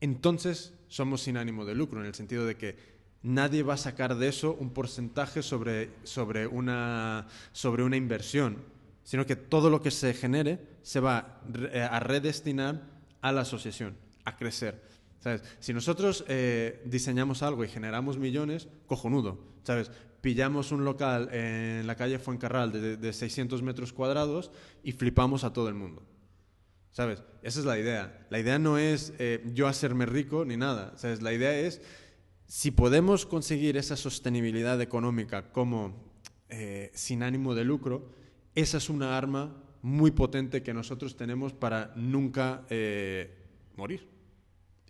entonces 0.00 0.74
somos 0.88 1.22
sin 1.22 1.36
ánimo 1.36 1.64
de 1.64 1.74
lucro, 1.74 2.00
en 2.00 2.06
el 2.06 2.14
sentido 2.14 2.46
de 2.46 2.56
que 2.56 2.76
nadie 3.22 3.62
va 3.62 3.74
a 3.74 3.78
sacar 3.78 4.16
de 4.16 4.28
eso 4.28 4.54
un 4.54 4.70
porcentaje 4.70 5.42
sobre, 5.42 5.90
sobre, 6.04 6.46
una, 6.46 7.26
sobre 7.52 7.82
una 7.82 7.96
inversión, 7.96 8.58
sino 9.02 9.24
que 9.24 9.36
todo 9.36 9.70
lo 9.70 9.80
que 9.80 9.90
se 9.90 10.12
genere 10.12 10.58
se 10.82 11.00
va 11.00 11.40
a 11.90 12.00
redestinar 12.00 12.82
a 13.22 13.32
la 13.32 13.42
asociación, 13.42 13.96
a 14.24 14.36
crecer. 14.36 14.82
¿Sabes? 15.20 15.42
Si 15.58 15.72
nosotros 15.72 16.22
eh, 16.28 16.82
diseñamos 16.84 17.42
algo 17.42 17.64
y 17.64 17.68
generamos 17.68 18.18
millones, 18.18 18.68
cojonudo, 18.86 19.38
¿sabes? 19.62 19.90
Pillamos 20.24 20.72
un 20.72 20.86
local 20.86 21.28
en 21.34 21.86
la 21.86 21.96
calle 21.96 22.18
Fuencarral 22.18 22.72
de, 22.72 22.96
de 22.96 23.12
600 23.12 23.60
metros 23.60 23.92
cuadrados 23.92 24.50
y 24.82 24.92
flipamos 24.92 25.44
a 25.44 25.52
todo 25.52 25.68
el 25.68 25.74
mundo. 25.74 26.02
¿Sabes? 26.92 27.22
Esa 27.42 27.60
es 27.60 27.66
la 27.66 27.78
idea. 27.78 28.26
La 28.30 28.38
idea 28.38 28.58
no 28.58 28.78
es 28.78 29.12
eh, 29.18 29.44
yo 29.52 29.68
hacerme 29.68 30.06
rico 30.06 30.46
ni 30.46 30.56
nada. 30.56 30.96
¿Sabes? 30.96 31.20
La 31.20 31.34
idea 31.34 31.54
es, 31.54 31.82
si 32.46 32.70
podemos 32.70 33.26
conseguir 33.26 33.76
esa 33.76 33.96
sostenibilidad 33.96 34.80
económica 34.80 35.52
como 35.52 35.94
eh, 36.48 36.90
sin 36.94 37.22
ánimo 37.22 37.54
de 37.54 37.64
lucro, 37.64 38.08
esa 38.54 38.78
es 38.78 38.88
una 38.88 39.18
arma 39.18 39.54
muy 39.82 40.10
potente 40.10 40.62
que 40.62 40.72
nosotros 40.72 41.18
tenemos 41.18 41.52
para 41.52 41.92
nunca 41.96 42.64
eh, 42.70 43.44
morir. 43.76 44.08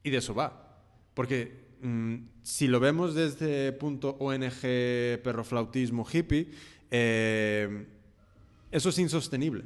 Y 0.05 0.11
de 0.11 0.18
eso 0.18 0.32
va. 0.32 0.78
Porque 1.12 1.64
si 2.43 2.66
lo 2.66 2.80
vemos 2.80 3.14
desde 3.14 3.72
punto 3.72 4.16
ONG, 4.18 5.22
perroflautismo, 5.22 6.07
hippie, 6.11 6.51
eh, 6.91 7.87
eso 8.70 8.89
es 8.89 8.99
insostenible. 8.99 9.64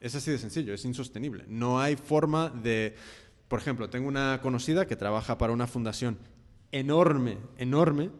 Es 0.00 0.14
así 0.14 0.30
de 0.30 0.38
sencillo, 0.38 0.74
es 0.74 0.84
insostenible. 0.84 1.44
No 1.48 1.80
hay 1.80 1.96
forma 1.96 2.48
de... 2.50 2.96
Por 3.48 3.60
ejemplo, 3.60 3.90
tengo 3.90 4.08
una 4.08 4.40
conocida 4.42 4.86
que 4.86 4.96
trabaja 4.96 5.38
para 5.38 5.52
una 5.52 5.66
fundación 5.66 6.18
enorme, 6.72 7.38
enorme, 7.58 8.10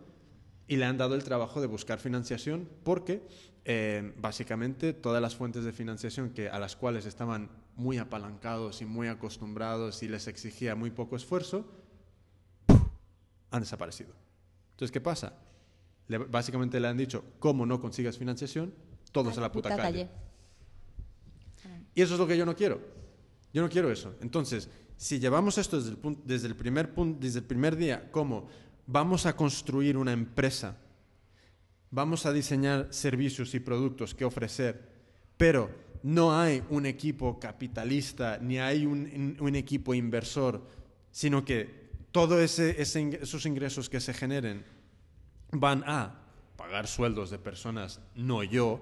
y 0.69 0.77
le 0.77 0.85
han 0.85 0.99
dado 0.99 1.15
el 1.15 1.25
trabajo 1.25 1.61
de 1.61 1.67
buscar 1.67 1.99
financiación 1.99 2.69
porque 2.85 3.23
eh, 3.65 4.13
básicamente 4.17 4.93
todas 4.93 5.21
las 5.21 5.37
fuentes 5.37 5.65
de 5.65 5.73
financiación 5.73 6.31
que, 6.31 6.49
a 6.49 6.59
las 6.59 6.77
cuales 6.77 7.07
estaban 7.07 7.51
muy 7.77 7.99
apalancados 7.99 8.83
y 8.83 8.85
muy 8.85 9.09
acostumbrados 9.09 10.03
y 10.03 10.09
les 10.09 10.29
exigía 10.29 10.75
muy 10.75 10.91
poco 10.91 11.17
esfuerzo, 11.17 11.67
han 13.53 13.61
desaparecido. 13.61 14.13
Entonces, 14.73 14.91
¿qué 14.91 15.01
pasa? 15.01 15.35
básicamente 16.29 16.79
le 16.79 16.89
han 16.89 16.97
dicho, 16.97 17.25
¿cómo 17.39 17.65
no 17.65 17.81
consigas 17.81 18.19
financiación? 18.19 18.75
Todos 19.13 19.39
a 19.39 19.41
la 19.41 19.53
puta, 19.53 19.75
calle. 19.77 20.09
Y 21.95 22.03
eso 22.03 22.15
es 22.15 22.21
lo 22.21 22.27
que 22.27 22.37
yo 22.37 22.45
no 22.45 22.57
quiero. 22.57 22.81
Yo 23.53 23.63
no 23.63 23.69
quiero 23.69 23.91
eso. 23.91 24.15
Entonces, 24.21 24.69
si 24.97 25.19
llevamos 25.19 25.59
esto 25.59 25.81
desde 25.81 25.91
el, 25.91 26.19
desde 26.25 26.49
el, 26.49 26.57
primer, 26.57 26.95
punto, 26.95 27.19
desde 27.21 27.41
el 27.41 27.45
primer 27.45 27.77
día, 27.77 28.11
como 28.11 28.49
vamos 28.87 29.27
a 29.27 29.37
construir 29.37 29.97
una 29.97 30.13
empresa, 30.13 30.77
vamos 31.91 32.25
a 32.27 32.33
diseñar 32.33 32.89
servicios 32.91 33.55
y 33.55 33.61
productos 33.61 34.15
que 34.15 34.25
ofrecer, 34.25 34.89
pero 35.37 35.71
no 36.03 36.39
hay 36.39 36.63
un 36.71 36.87
equipo 36.87 37.39
capitalista 37.39 38.39
ni 38.41 38.59
hay 38.59 38.87
un, 38.87 39.37
un 39.39 39.55
equipo 39.55 39.95
inversor, 39.95 40.67
sino 41.11 41.45
que 41.45 41.82
todos 42.13 42.59
esos 42.59 43.47
ingresos 43.47 43.89
que 43.89 44.01
se 44.01 44.15
generen 44.15 44.65
van 45.51 45.83
a 45.87 46.21
pagar 46.57 46.87
sueldos 46.87 47.31
de 47.31 47.39
personas, 47.39 48.01
no 48.15 48.43
yo, 48.43 48.81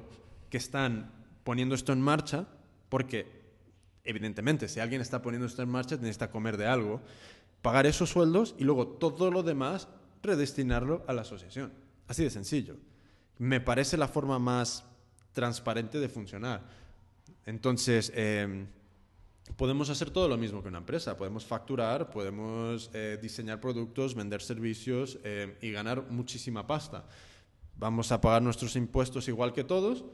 que 0.50 0.58
están 0.58 1.10
poniendo 1.44 1.74
esto 1.74 1.92
en 1.92 2.00
marcha, 2.00 2.46
porque 2.88 3.40
evidentemente 4.04 4.68
si 4.68 4.80
alguien 4.80 5.00
está 5.00 5.22
poniendo 5.22 5.46
esto 5.46 5.62
en 5.62 5.68
marcha 5.68 5.96
necesita 5.96 6.30
comer 6.30 6.56
de 6.56 6.66
algo, 6.66 7.00
pagar 7.62 7.86
esos 7.86 8.10
sueldos 8.10 8.54
y 8.58 8.64
luego 8.64 8.88
todo 8.88 9.30
lo 9.30 9.42
demás 9.42 9.88
redestinarlo 10.22 11.04
a 11.06 11.12
la 11.12 11.22
asociación. 11.22 11.72
Así 12.08 12.24
de 12.24 12.30
sencillo. 12.30 12.76
Me 13.38 13.60
parece 13.60 13.96
la 13.96 14.08
forma 14.08 14.38
más 14.38 14.84
transparente 15.32 16.00
de 16.00 16.08
funcionar. 16.08 16.62
Entonces, 17.46 18.12
eh, 18.14 18.66
podemos 19.56 19.90
hacer 19.90 20.10
todo 20.10 20.28
lo 20.28 20.36
mismo 20.36 20.62
que 20.62 20.68
una 20.68 20.78
empresa. 20.78 21.16
Podemos 21.16 21.44
facturar, 21.44 22.10
podemos 22.10 22.90
eh, 22.92 23.18
diseñar 23.20 23.60
productos, 23.60 24.14
vender 24.14 24.42
servicios 24.42 25.18
eh, 25.24 25.56
y 25.60 25.70
ganar 25.70 26.10
muchísima 26.10 26.66
pasta. 26.66 27.06
Vamos 27.76 28.12
a 28.12 28.20
pagar 28.20 28.42
nuestros 28.42 28.76
impuestos 28.76 29.28
igual 29.28 29.52
que 29.52 29.64
todos, 29.64 30.04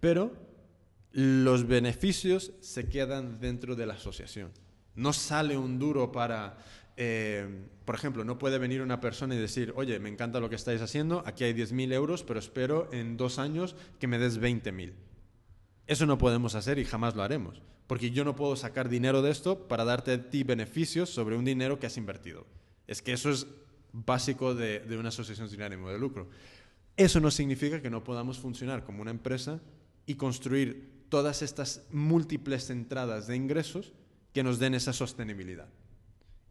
pero 0.00 0.32
los 1.12 1.66
beneficios 1.66 2.52
se 2.60 2.88
quedan 2.88 3.40
dentro 3.40 3.76
de 3.76 3.86
la 3.86 3.94
asociación. 3.94 4.50
No 4.94 5.12
sale 5.12 5.56
un 5.56 5.78
duro 5.78 6.12
para... 6.12 6.58
Eh, 6.98 7.66
por 7.84 7.94
ejemplo, 7.94 8.24
no 8.24 8.38
puede 8.38 8.58
venir 8.58 8.82
una 8.82 9.00
persona 9.00 9.34
y 9.34 9.38
decir, 9.38 9.72
oye, 9.76 10.00
me 10.00 10.08
encanta 10.08 10.40
lo 10.40 10.48
que 10.48 10.56
estáis 10.56 10.80
haciendo, 10.80 11.22
aquí 11.26 11.44
hay 11.44 11.52
10.000 11.52 11.92
euros, 11.92 12.24
pero 12.24 12.40
espero 12.40 12.88
en 12.92 13.16
dos 13.16 13.38
años 13.38 13.76
que 14.00 14.06
me 14.06 14.18
des 14.18 14.40
20.000. 14.40 14.94
Eso 15.86 16.06
no 16.06 16.18
podemos 16.18 16.54
hacer 16.54 16.78
y 16.78 16.84
jamás 16.84 17.14
lo 17.14 17.22
haremos, 17.22 17.62
porque 17.86 18.10
yo 18.10 18.24
no 18.24 18.34
puedo 18.34 18.56
sacar 18.56 18.88
dinero 18.88 19.22
de 19.22 19.30
esto 19.30 19.68
para 19.68 19.84
darte 19.84 20.12
a 20.12 20.30
ti 20.30 20.42
beneficios 20.42 21.10
sobre 21.10 21.36
un 21.36 21.44
dinero 21.44 21.78
que 21.78 21.86
has 21.86 21.96
invertido. 21.96 22.46
Es 22.86 23.02
que 23.02 23.12
eso 23.12 23.30
es 23.30 23.46
básico 23.92 24.54
de, 24.54 24.84
una 24.98 25.08
asociación 25.08 25.48
sin 25.48 25.62
ánimo 25.62 25.90
de 25.90 25.98
lucro. 25.98 26.28
Eso 26.96 27.20
no 27.20 27.30
significa 27.30 27.80
que 27.80 27.90
no 27.90 28.04
podamos 28.04 28.38
funcionar 28.38 28.84
como 28.84 29.02
una 29.02 29.10
empresa 29.10 29.60
y 30.06 30.14
construir 30.14 31.04
todas 31.08 31.42
estas 31.42 31.86
múltiples 31.92 32.70
entradas 32.70 33.26
de 33.26 33.36
ingresos 33.36 33.92
que 34.32 34.42
nos 34.42 34.58
den 34.58 34.74
esa 34.74 34.92
sostenibilidad. 34.92 35.68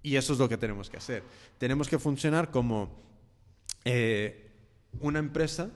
Y 0.02 0.16
eso 0.16 0.34
es 0.34 0.40
lo 0.40 0.48
que 0.48 0.58
tenemos 0.58 0.90
que 0.90 0.98
hacer. 0.98 1.24
Tenemos 1.58 1.90
que 1.90 2.00
funcionar 2.00 2.52
como 2.52 3.04
eh, 3.84 4.52
una 5.00 5.20
empresa 5.20 5.72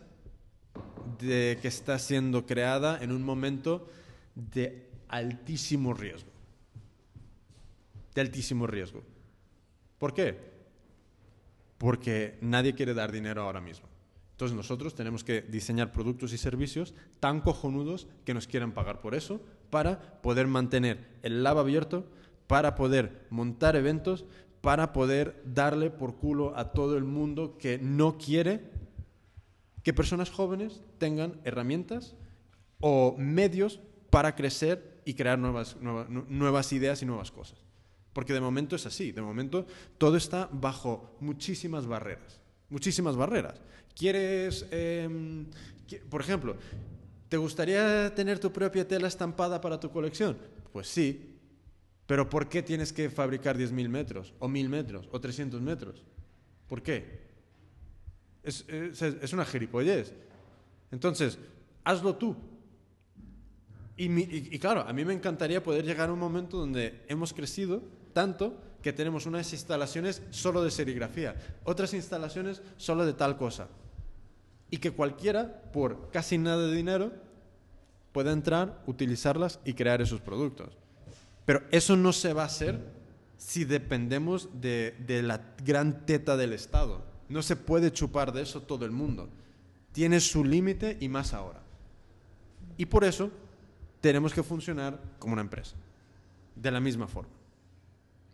que 1.20 1.60
está 1.64 2.00
siendo 2.00 2.46
creada 2.46 3.00
en 3.02 3.12
un 3.12 3.24
momento 3.24 3.90
de 4.36 4.89
altísimo 5.10 5.94
riesgo. 5.94 6.32
De 8.16 8.22
altísimo 8.22 8.66
riesgo. 8.68 9.04
¿Por 9.98 10.14
qué? 10.14 10.38
Porque 11.78 12.38
nadie 12.42 12.74
quiere 12.74 12.94
dar 12.94 13.12
dinero 13.12 13.42
ahora 13.42 13.62
mismo. 13.62 13.88
Entonces 14.32 14.56
nosotros 14.56 14.96
tenemos 14.96 15.26
que 15.26 15.42
diseñar 15.42 15.92
productos 15.92 16.32
y 16.32 16.38
servicios 16.38 16.94
tan 17.20 17.42
cojonudos 17.42 18.08
que 18.24 18.34
nos 18.34 18.48
quieran 18.48 18.72
pagar 18.72 19.02
por 19.02 19.14
eso 19.14 19.42
para 19.70 20.22
poder 20.22 20.48
mantener 20.48 21.06
el 21.24 21.44
lab 21.44 21.58
abierto, 21.58 22.06
para 22.48 22.76
poder 22.76 23.28
montar 23.30 23.76
eventos, 23.76 24.24
para 24.62 24.94
poder 24.94 25.42
darle 25.46 25.90
por 25.90 26.16
culo 26.16 26.58
a 26.58 26.72
todo 26.72 26.98
el 26.98 27.04
mundo 27.04 27.58
que 27.58 27.80
no 27.80 28.18
quiere 28.18 28.72
que 29.84 29.94
personas 29.94 30.30
jóvenes 30.30 30.82
tengan 30.98 31.40
herramientas 31.44 32.16
o 32.80 33.16
medios 33.18 33.80
para 34.10 34.36
crecer 34.36 34.99
y 35.10 35.16
crear 35.16 35.40
nuevas, 35.40 35.76
nuevas, 35.82 36.72
ideas 36.72 37.02
y 37.02 37.06
nuevas 37.08 37.32
cosas. 37.32 37.58
Porque 38.14 38.32
de 38.32 38.42
momento 38.42 38.76
es 38.76 38.86
así, 38.86 39.12
de 39.12 39.24
momento 39.24 39.66
todo 39.98 40.18
está 40.18 40.48
bajo 40.52 41.18
muchísimas 41.20 41.88
barreras, 41.88 42.40
muchísimas 42.70 43.16
barreras. 43.16 43.60
¿Quieres, 43.96 44.68
em, 44.70 45.48
por 46.12 46.22
ejemplo, 46.22 46.58
¿te 47.28 47.38
gustaría 47.38 48.14
tener 48.14 48.38
tu 48.38 48.54
propia 48.54 48.88
tela 48.88 49.08
estampada 49.08 49.60
para 49.60 49.80
tu 49.80 49.90
colección? 49.90 50.38
Pues 50.72 50.88
sí, 50.88 51.40
pero 52.06 52.30
¿por 52.30 52.48
qué 52.48 52.62
tienes 52.62 52.94
que 52.94 53.10
fabricar 53.10 53.58
10.000 53.58 53.90
metros, 53.90 54.36
o 54.38 54.48
1.000 54.48 54.70
metros, 54.70 55.10
o 55.12 55.20
300 55.20 55.60
metros? 55.60 56.04
¿Por 56.68 56.84
qué? 56.84 57.30
Es, 58.44 58.64
es, 58.70 59.34
una 59.34 59.44
gilipollez. 59.44 60.14
Entonces, 60.92 61.40
hazlo 61.84 62.16
tú. 62.16 62.36
Y, 64.02 64.58
claro, 64.60 64.86
a 64.88 64.94
mí 64.94 65.04
me 65.04 65.14
encantaría 65.14 65.62
poder 65.62 65.84
llegar 65.84 66.08
a 66.08 66.14
un 66.14 66.20
momento 66.20 66.56
donde 66.56 67.04
hemos 67.10 67.34
crecido 67.34 67.84
tanto 68.14 68.56
que 68.82 68.94
tenemos 68.94 69.26
unas 69.26 69.52
instalaciones 69.52 70.22
solo 70.30 70.64
de 70.64 70.72
serigrafía, 70.72 71.36
otras 71.66 71.94
instalaciones 71.94 72.62
solo 72.78 73.06
de 73.06 73.12
tal 73.12 73.36
cosa. 73.36 73.68
Y 74.72 74.78
que 74.78 74.92
cualquiera, 74.92 75.64
por 75.74 76.12
casi 76.12 76.38
nada 76.38 76.66
de 76.66 76.74
dinero, 76.74 77.12
pueda 78.14 78.32
entrar, 78.32 78.82
utilizarlas 78.88 79.60
y 79.66 79.74
crear 79.74 80.02
esos 80.02 80.22
productos. 80.22 80.78
Pero 81.46 81.64
eso 81.70 81.98
no 81.98 82.14
se 82.14 82.32
va 82.32 82.44
a 82.44 82.46
hacer 82.46 82.80
si 83.38 83.66
dependemos 83.66 84.48
de, 84.62 84.96
la 85.26 85.42
gran 85.66 86.06
teta 86.06 86.38
del 86.38 86.54
Estado. 86.54 87.04
No 87.28 87.42
se 87.42 87.58
puede 87.58 87.92
chupar 87.92 88.32
de 88.32 88.44
eso 88.44 88.62
todo 88.62 88.86
el 88.86 88.92
mundo. 88.92 89.28
Tiene 89.92 90.22
su 90.22 90.46
límite 90.46 90.96
y 91.02 91.10
más 91.10 91.34
ahora. 91.34 91.60
Y 92.78 92.86
por 92.86 93.04
eso 93.04 93.30
tenemos 94.02 94.34
que 94.34 94.44
funcionar 94.44 95.00
como 95.20 95.34
una 95.34 95.42
empresa, 95.42 95.76
de 96.56 96.72
la 96.72 96.80
misma 96.80 97.08
forma. 97.08 97.34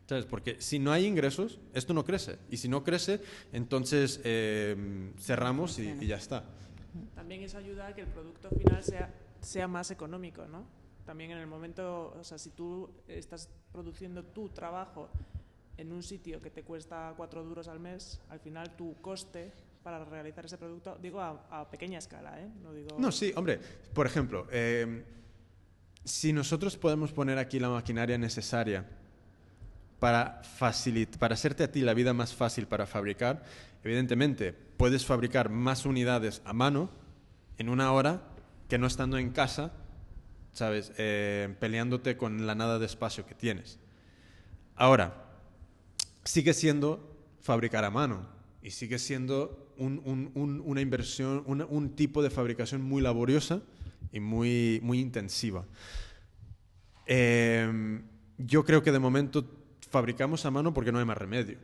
¿Sabes? 0.08 0.26
Porque 0.26 0.62
si 0.62 0.78
no 0.78 0.92
hay 0.92 1.06
ingresos, 1.06 1.60
esto 1.74 1.94
no 1.94 2.06
crece. 2.06 2.38
Y 2.52 2.58
si 2.58 2.70
no 2.70 2.84
crece, 2.84 3.22
entonces 3.52 4.22
eh, 4.24 5.12
cerramos 5.20 5.80
y, 5.80 5.90
y, 6.00 6.06
ya 6.06 6.18
está. 6.18 6.44
También 7.16 7.42
eso 7.42 7.58
ayuda 7.58 7.88
a 7.88 7.96
que 7.96 8.02
el 8.02 8.08
producto 8.08 8.50
final 8.52 8.84
sea, 8.84 9.12
sea 9.42 9.68
más 9.68 9.90
económico, 9.90 10.46
¿no? 10.46 10.64
también 11.06 11.32
en 11.32 11.38
el 11.38 11.48
momento, 11.48 12.16
o 12.20 12.24
sea, 12.24 12.38
si 12.38 12.50
tú 12.50 12.90
estás 13.08 13.50
produciendo 13.72 14.24
tu 14.24 14.50
trabajo 14.50 15.10
en 15.78 15.92
un 15.92 16.04
sitio 16.04 16.42
que 16.42 16.50
te 16.50 16.64
cuesta 16.64 17.14
cuatro 17.16 17.44
duros 17.44 17.68
al 17.68 17.80
mes, 17.80 18.20
al 18.30 18.40
final 18.40 18.76
tu 18.76 18.96
coste 19.02 19.52
para 19.84 20.04
realizar 20.04 20.46
ese 20.46 20.58
producto, 20.58 20.98
digo 21.00 21.22
a, 21.22 21.70
pequeña 21.70 22.00
escala, 22.00 22.42
¿eh? 22.42 22.50
No, 22.64 22.74
digo... 22.74 22.98
no, 22.98 23.12
sí, 23.12 23.32
hombre, 23.36 23.60
por 23.94 24.08
ejemplo, 24.08 24.48
em, 24.52 25.04
si 26.06 26.32
nosotros 26.32 26.78
podemos 26.78 27.12
poner 27.12 27.38
aquí 27.38 27.60
la 27.60 27.70
maquinaria 27.70 28.18
necesaria 28.18 28.86
para, 30.00 30.42
para 31.20 31.34
hacerte 31.34 31.64
a 31.64 31.72
ti 31.72 31.82
la 31.82 31.94
vida 31.94 32.14
más 32.14 32.34
fácil 32.34 32.68
para 32.68 32.86
fabricar, 32.86 33.44
evidentemente 33.84 34.54
puedes 34.54 35.06
fabricar 35.06 35.50
más 35.50 35.86
unidades 35.86 36.42
a 36.46 36.54
mano 36.54 36.90
en 37.58 37.70
una 37.70 37.92
hora 37.92 38.22
que 38.70 38.78
no 38.78 38.88
estando 38.88 39.18
en 39.18 39.32
casa 39.32 39.74
¿sabes? 40.56 40.94
Eh, 40.98 41.54
peleándote 41.60 42.16
con 42.16 42.48
la 42.48 42.56
nada 42.56 42.80
de 42.80 42.86
espacio 42.86 43.26
que 43.26 43.36
tienes. 43.36 43.78
Ahora, 44.76 45.26
sigue 46.24 46.54
siendo 46.54 47.14
fabricar 47.42 47.84
a 47.84 47.92
mano 47.92 48.26
y 48.64 48.72
sigue 48.72 48.98
siendo 48.98 49.74
una 49.78 50.82
inversión, 50.82 51.44
un 51.46 51.90
tipo 51.96 52.24
de 52.24 52.30
fabricación 52.30 52.82
muy 52.82 53.02
laboriosa 53.02 53.62
y 54.12 54.20
muy, 54.20 54.80
muy 54.84 55.00
intensiva. 55.00 55.66
Em, 57.06 58.04
yo 58.38 58.64
creo 58.64 58.82
que 58.82 58.92
de 58.92 59.00
momento 59.00 59.46
fabricamos 59.90 60.46
a 60.46 60.52
mano 60.52 60.74
porque 60.74 60.92
no 60.92 61.00
hay 61.00 61.06
más 61.06 61.18
remedio. 61.18 61.58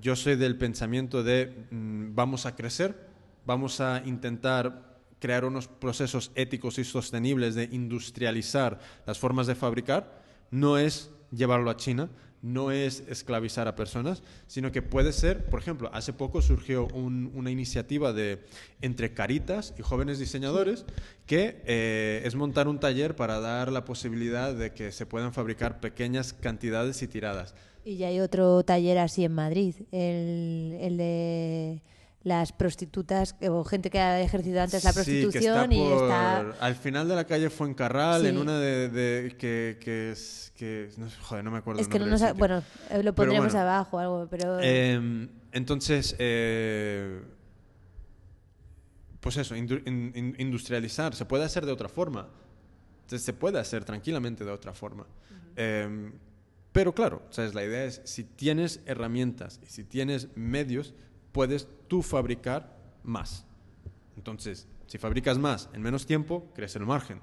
yo 0.00 0.14
soy 0.14 0.36
del 0.36 0.58
pensamiento 0.58 1.22
de 1.22 1.66
mm, 1.70 2.14
vamos 2.14 2.44
a 2.44 2.54
crecer, 2.54 3.08
vamos 3.46 3.80
a 3.80 4.02
intentar 4.04 4.98
crear 5.18 5.46
unos 5.46 5.68
procesos 5.68 6.32
éticos 6.34 6.78
y 6.78 6.84
sostenibles 6.84 7.54
de 7.54 7.64
industrializar 7.72 8.78
las 9.06 9.18
formas 9.18 9.46
de 9.46 9.54
fabricar, 9.54 10.22
no 10.50 10.76
es 10.76 11.10
llevarlo 11.30 11.70
a 11.70 11.76
China, 11.76 12.10
no 12.44 12.70
es 12.70 13.02
esclavizar 13.08 13.68
a 13.68 13.74
personas, 13.74 14.22
sino 14.46 14.70
que 14.70 14.82
puede 14.82 15.12
ser, 15.12 15.46
por 15.46 15.60
ejemplo, 15.60 15.88
hace 15.94 16.12
poco 16.12 16.42
surgió 16.42 16.86
una 16.88 17.50
iniciativa 17.50 18.12
de 18.12 18.44
entre 18.82 19.14
Caritas 19.14 19.72
y 19.78 19.82
jóvenes 19.82 20.18
diseñadores 20.18 20.84
que 21.24 21.62
eh, 21.64 22.20
es 22.22 22.34
montar 22.34 22.68
un 22.68 22.78
taller 22.78 23.16
para 23.16 23.40
dar 23.40 23.72
la 23.72 23.86
posibilidad 23.86 24.54
de 24.54 24.72
que 24.72 24.92
se 24.92 25.06
puedan 25.06 25.32
fabricar 25.32 25.80
pequeñas 25.80 26.34
cantidades 26.34 27.02
y 27.02 27.08
tiradas. 27.08 27.54
Y 27.82 27.96
ya 27.96 28.08
hay 28.08 28.20
otro 28.20 28.62
taller 28.62 28.98
así 28.98 29.24
en 29.24 29.32
Madrid, 29.32 29.76
el, 29.90 30.76
el 30.80 30.96
de 30.98 31.82
las 32.24 32.52
prostitutas 32.52 33.36
o 33.48 33.64
gente 33.64 33.90
que 33.90 34.00
ha 34.00 34.20
ejercido 34.20 34.60
antes 34.60 34.82
la 34.82 34.92
prostitución 34.92 35.72
y 35.72 35.92
está 35.92 36.40
al 36.58 36.74
final 36.74 37.06
de 37.06 37.14
la 37.14 37.24
calle 37.24 37.50
Fuencarral 37.50 38.26
en 38.26 38.38
una 38.38 38.58
de, 38.58 39.36
que, 39.38 39.78
que, 39.80 40.10
es 40.10 40.52
que 40.56 40.90
no, 40.96 41.06
joder 41.22 41.44
no 41.44 41.50
me 41.50 41.58
acuerdo 41.58 41.80
es 41.80 41.88
que 41.88 41.98
no 41.98 42.16
bueno 42.34 42.62
eh, 42.90 43.02
lo 43.02 43.14
pondremos 43.14 43.54
abajo 43.54 43.98
algo 43.98 44.26
pero 44.30 44.58
em, 44.60 45.28
entonces 45.52 46.16
eh, 46.18 47.20
pues 49.24 49.38
eso 49.38 49.56
industrializar 49.56 51.14
se 51.14 51.24
puede 51.24 51.44
hacer 51.44 51.64
de 51.64 51.72
otra 51.72 51.88
forma. 51.88 52.28
Se 53.06 53.32
puede 53.32 53.58
hacer 53.58 53.82
tranquilamente 53.82 54.44
de 54.44 54.50
otra 54.50 54.74
forma. 54.74 55.06
Em, 55.56 56.12
pero 56.72 56.94
claro 56.94 57.22
¿sabes? 57.30 57.54
la 57.54 57.64
idea 57.64 57.84
es 57.84 58.02
si 58.04 58.24
tienes 58.24 58.82
herramientas 58.84 59.60
y 59.62 59.70
si 59.70 59.84
tienes 59.84 60.28
medios 60.36 60.92
puedes 61.34 61.66
tú 61.88 62.00
fabricar 62.00 62.78
más. 63.02 63.44
Entonces, 64.16 64.68
si 64.86 64.98
fabricas 64.98 65.36
más 65.36 65.68
en 65.74 65.82
menos 65.82 66.06
tiempo, 66.06 66.50
crece 66.54 66.78
el 66.78 66.86
margen. 66.86 67.20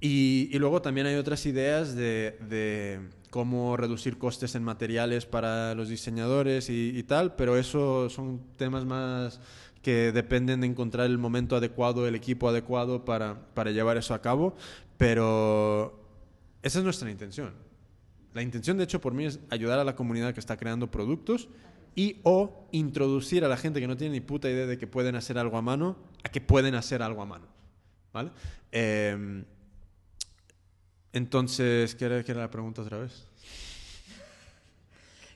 Y, 0.00 0.58
luego 0.58 0.80
también 0.80 1.06
hay 1.06 1.16
otras 1.16 1.44
ideas 1.46 1.94
de, 1.94 3.00
cómo 3.30 3.76
reducir 3.76 4.16
costes 4.16 4.54
en 4.54 4.62
materiales 4.62 5.26
para 5.26 5.74
los 5.74 5.90
diseñadores 5.90 6.70
y, 6.70 7.02
tal, 7.02 7.36
pero 7.36 7.58
eso 7.58 8.08
son 8.08 8.40
temas 8.56 8.86
más 8.86 9.40
que 9.82 10.10
dependen 10.12 10.62
de 10.62 10.66
encontrar 10.66 11.06
el 11.06 11.18
momento 11.18 11.54
adecuado, 11.54 12.08
el 12.08 12.14
equipo 12.14 12.48
adecuado 12.48 13.04
para, 13.04 13.46
para 13.54 13.70
llevar 13.72 13.98
eso 13.98 14.14
a 14.14 14.22
cabo, 14.22 14.56
pero 14.96 16.00
esa 16.62 16.78
es 16.78 16.84
nuestra 16.84 17.10
intención. 17.10 17.52
La 18.32 18.42
intención, 18.42 18.76
de 18.76 18.84
hecho, 18.84 19.00
por 19.00 19.14
mí 19.14 19.26
es 19.26 19.38
ayudar 19.50 19.78
a 19.78 19.84
la 19.84 19.96
comunidad 19.96 20.34
que 20.34 20.40
está 20.40 20.56
creando 20.56 20.90
productos 20.90 21.48
y 21.96 22.20
o 22.22 22.68
introducir 22.72 23.44
a 23.44 23.48
la 23.48 23.56
gente 23.56 23.80
que 23.80 23.88
no 23.88 23.96
tiene 23.96 24.12
ni 24.12 24.20
puta 24.20 24.48
idea 24.48 24.66
de 24.66 24.78
que 24.78 24.86
pueden 24.86 25.16
hacer 25.16 25.38
algo 25.38 25.56
a 25.56 25.62
mano 25.62 25.96
a 26.22 26.28
que 26.28 26.40
pueden 26.40 26.74
hacer 26.74 27.02
algo 27.02 27.22
a 27.22 27.26
mano. 27.26 27.46
¿Vale? 28.12 28.30
Em, 28.70 29.44
entonces, 31.12 31.94
¿qué 31.94 32.04
era, 32.04 32.22
la 32.34 32.50
pregunta 32.50 32.82
otra 32.82 32.98
vez? 32.98 33.26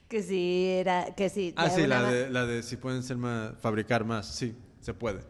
Que 0.09 0.23
si 0.23 0.67
era. 0.67 1.15
Que 1.15 1.29
si 1.29 1.55
ah, 1.57 1.71
sí, 1.71 1.87
la 1.87 2.03
de, 2.03 2.31
la 2.31 2.45
de, 2.45 2.63
si 2.63 2.77
pueden 2.77 3.03
ser 3.03 3.17
más, 3.17 3.57
fabricar 3.61 4.05
más. 4.05 4.27
Sí, 4.27 4.55
se 4.81 4.93
puede. 4.93 5.21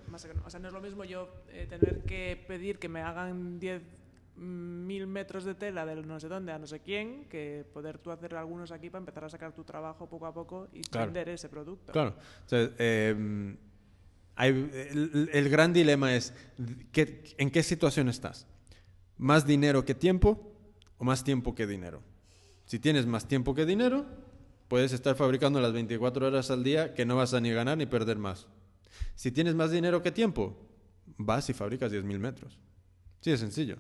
o 0.45 0.51
sea, 0.51 0.59
no 0.59 0.69
es 0.69 0.75
lo 0.75 0.81
mismo 0.81 1.05
yo 1.05 1.29
eh, 1.51 1.67
tener 1.69 2.03
que 2.05 2.43
pedir 2.49 2.79
que 2.79 2.89
me 2.89 3.03
hagan 3.03 3.61
10 3.61 3.83
mil 4.41 5.07
metros 5.07 5.45
de 5.45 5.55
tela 5.55 5.85
de 5.85 5.97
no 5.97 6.19
sé 6.19 6.29
dónde 6.29 6.53
a 6.53 6.59
no 6.59 6.67
sé 6.67 6.81
quién, 6.81 7.27
que 7.27 7.67
poder 7.75 7.99
tú 7.99 8.11
hacer 8.11 8.35
algunos 8.35 8.73
aquí 8.73 8.89
para 8.89 9.01
empezar 9.01 9.25
a 9.25 9.29
sacar 9.29 9.53
tu 9.53 9.65
trabajo 9.65 10.09
poco 10.09 10.27
a 10.27 10.33
poco 10.33 10.69
y 10.73 10.81
vender 10.91 11.29
ese 11.29 11.49
producto. 11.49 11.93
Claro. 11.93 12.15
Em, 12.51 13.57
el, 14.39 15.49
gran 15.51 15.75
dilema 15.75 16.17
es 16.17 16.33
¿en 16.57 17.51
qué 17.51 17.63
situación 17.63 18.09
estás? 18.09 18.47
¿Más 19.19 19.47
dinero 19.47 19.85
que 19.85 19.95
tiempo 19.95 20.57
o 20.97 21.05
más 21.05 21.23
tiempo 21.23 21.55
que 21.55 21.67
dinero? 21.67 22.03
Si 22.65 22.79
tienes 22.79 23.05
más 23.05 23.29
tiempo 23.29 23.55
que 23.55 23.67
dinero, 23.67 24.07
puedes 24.69 24.95
estar 24.95 25.17
fabricando 25.17 25.61
las 25.61 25.75
24 25.75 26.29
horas 26.29 26.51
al 26.51 26.65
día 26.65 26.95
que 26.95 27.05
no 27.05 27.17
vas 27.17 27.35
a 27.35 27.41
ni 27.41 27.51
ganar 27.51 27.77
ni 27.77 27.85
perder 27.85 28.17
más. 28.17 28.47
Si 29.15 29.31
tienes 29.33 29.55
más 29.55 29.71
dinero 29.71 30.03
que 30.03 30.13
tiempo, 30.13 30.57
vas 31.19 31.51
y 31.51 31.53
fabricas 31.53 31.93
10.000 31.93 32.19
metros. 32.19 32.59
Sí, 33.21 33.33
es 33.33 33.41
sencillo. 33.41 33.77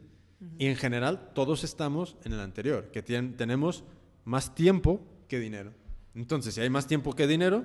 Y 0.59 0.67
en 0.67 0.77
general 0.77 1.33
todos 1.35 1.65
estamos 1.65 2.17
en 2.25 2.33
el 2.33 2.41
anterior, 2.41 2.91
que 2.91 3.03
tenemos 3.03 3.85
más 4.25 4.55
tiempo 4.55 5.03
que 5.29 5.39
dinero. 5.39 5.73
Entonces, 6.15 6.55
si 6.55 6.61
hay 6.61 6.71
más 6.71 6.87
tiempo 6.87 7.15
que 7.15 7.27
dinero, 7.27 7.65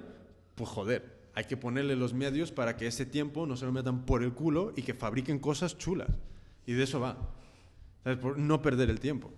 pues 0.56 0.70
joder, 0.70 1.16
hay 1.34 1.46
que 1.46 1.58
ponerle 1.58 1.96
los 1.96 2.14
medios 2.14 2.52
para 2.52 2.76
que 2.76 2.88
ese 2.88 3.06
tiempo 3.06 3.46
no 3.46 3.58
se 3.58 3.66
lo 3.66 3.72
metan 3.72 4.06
por 4.06 4.24
el 4.24 4.34
culo 4.34 4.74
y 4.76 4.84
que 4.84 4.94
fabriquen 4.94 5.40
cosas 5.40 5.78
chulas. 5.78 6.10
Y 6.66 6.74
de 6.74 6.84
eso 6.84 7.00
va. 7.00 7.18
¿Sabes? 8.04 8.20
Por 8.20 8.38
no 8.38 8.62
perder 8.62 8.90
el 8.90 9.00
tiempo. 9.00 9.32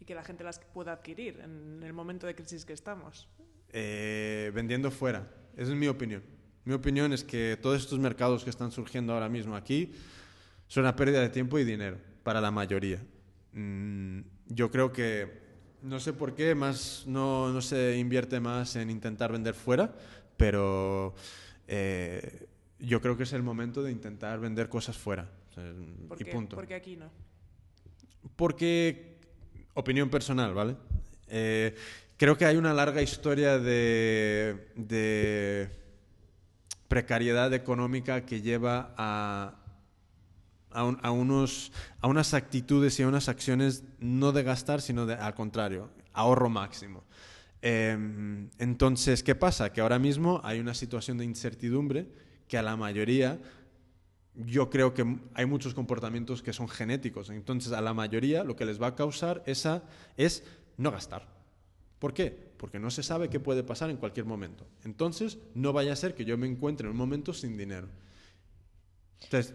Y 0.00 0.04
que 0.04 0.14
la 0.14 0.24
gente 0.24 0.44
las 0.44 0.58
pueda 0.58 0.92
adquirir 0.92 1.40
en 1.40 1.82
el 1.82 1.92
momento 1.92 2.26
de 2.26 2.34
crisis 2.34 2.64
que 2.64 2.72
estamos. 2.72 3.28
Eh, 3.70 4.50
vendiendo 4.54 4.90
fuera. 4.90 5.28
Esa 5.56 5.72
es 5.72 5.76
mi 5.76 5.88
opinión. 5.88 6.22
Mi 6.64 6.74
opinión 6.74 7.12
es 7.12 7.24
que 7.24 7.58
todos 7.60 7.80
estos 7.80 7.98
mercados 7.98 8.44
que 8.44 8.50
están 8.50 8.72
surgiendo 8.72 9.12
ahora 9.12 9.28
mismo 9.28 9.56
aquí 9.56 9.92
son 10.72 10.84
una 10.84 10.96
pérdida 10.96 11.20
de 11.20 11.28
tiempo 11.28 11.58
y 11.58 11.64
dinero 11.64 11.98
para 12.22 12.40
la 12.40 12.50
mayoría. 12.50 12.98
Mm, 13.52 14.20
yo 14.46 14.70
creo 14.70 14.90
que, 14.90 15.30
no 15.82 16.00
sé 16.00 16.14
por 16.14 16.34
qué, 16.34 16.54
más 16.54 17.04
no, 17.06 17.52
no 17.52 17.60
se 17.60 17.98
invierte 17.98 18.40
más 18.40 18.74
en 18.76 18.88
intentar 18.88 19.32
vender 19.32 19.52
fuera, 19.52 19.94
pero 20.38 21.14
eh, 21.68 22.46
yo 22.78 23.02
creo 23.02 23.18
que 23.18 23.24
es 23.24 23.34
el 23.34 23.42
momento 23.42 23.82
de 23.82 23.92
intentar 23.92 24.40
vender 24.40 24.70
cosas 24.70 24.96
fuera. 24.96 25.28
O 25.50 25.52
sea, 25.52 25.74
¿Por 26.08 26.18
y 26.18 26.24
qué? 26.24 26.32
punto. 26.32 26.56
Porque 26.56 26.74
aquí 26.74 26.96
no. 26.96 27.10
Porque, 28.34 29.18
opinión 29.74 30.08
personal, 30.08 30.54
¿vale? 30.54 30.76
Eh, 31.28 31.74
creo 32.16 32.38
que 32.38 32.46
hay 32.46 32.56
una 32.56 32.72
larga 32.72 33.02
historia 33.02 33.58
de, 33.58 34.68
de 34.74 35.68
precariedad 36.88 37.52
económica 37.52 38.24
que 38.24 38.40
lleva 38.40 38.94
a, 38.96 39.61
a, 40.74 40.84
un- 40.84 40.98
a 41.02 41.10
unos, 41.10 41.72
a 42.00 42.08
unas 42.08 42.34
actitudes 42.34 42.98
y 42.98 43.02
a 43.02 43.08
unas 43.08 43.28
acciones 43.28 43.84
no 44.00 44.32
de 44.32 44.42
gastar, 44.42 44.80
sino 44.80 45.02
al 45.02 45.34
contrario, 45.34 45.90
ahorro 46.12 46.48
máximo. 46.48 47.04
Eh, 47.62 47.96
entonces, 48.58 49.22
¿qué 49.22 49.34
pasa? 49.34 49.72
Que 49.72 49.80
ahora 49.80 49.98
mismo 49.98 50.40
hay 50.44 50.58
una 50.60 50.74
situación 50.74 51.18
de 51.18 51.24
incertidumbre 51.24 52.06
que 52.48 52.58
a 52.58 52.62
la 52.62 52.76
mayoría 52.76 53.38
yo 54.34 54.70
creo 54.70 54.94
que 54.94 55.18
hay 55.34 55.44
muchos 55.46 55.74
comportamientos 55.74 56.42
que 56.42 56.52
son 56.52 56.68
genéticos. 56.68 57.28
Entonces, 57.30 57.72
a 57.72 57.80
la 57.80 57.94
mayoría 57.94 58.44
lo 58.44 58.56
que 58.56 58.64
les 58.64 58.80
va 58.80 58.88
a 58.88 58.94
causar 58.96 59.42
esa 59.46 59.82
es 60.16 60.42
no 60.78 60.90
gastar. 60.90 61.28
¿Por 61.98 62.14
qué? 62.14 62.30
Porque 62.56 62.80
no 62.80 62.90
se 62.90 63.02
sabe 63.02 63.28
qué 63.28 63.38
puede 63.40 63.62
pasar 63.62 63.90
en 63.90 63.96
cualquier 63.98 64.26
momento. 64.26 64.66
Entonces, 64.84 65.38
no 65.54 65.72
vaya 65.72 65.92
a 65.92 65.96
ser 65.96 66.14
que 66.14 66.24
yo 66.24 66.36
me 66.38 66.46
encuentre 66.48 66.86
en 66.86 66.92
un 66.92 66.96
momento 66.96 67.32
sin 67.34 67.56
dinero. 67.56 67.88
Entonces, 69.22 69.54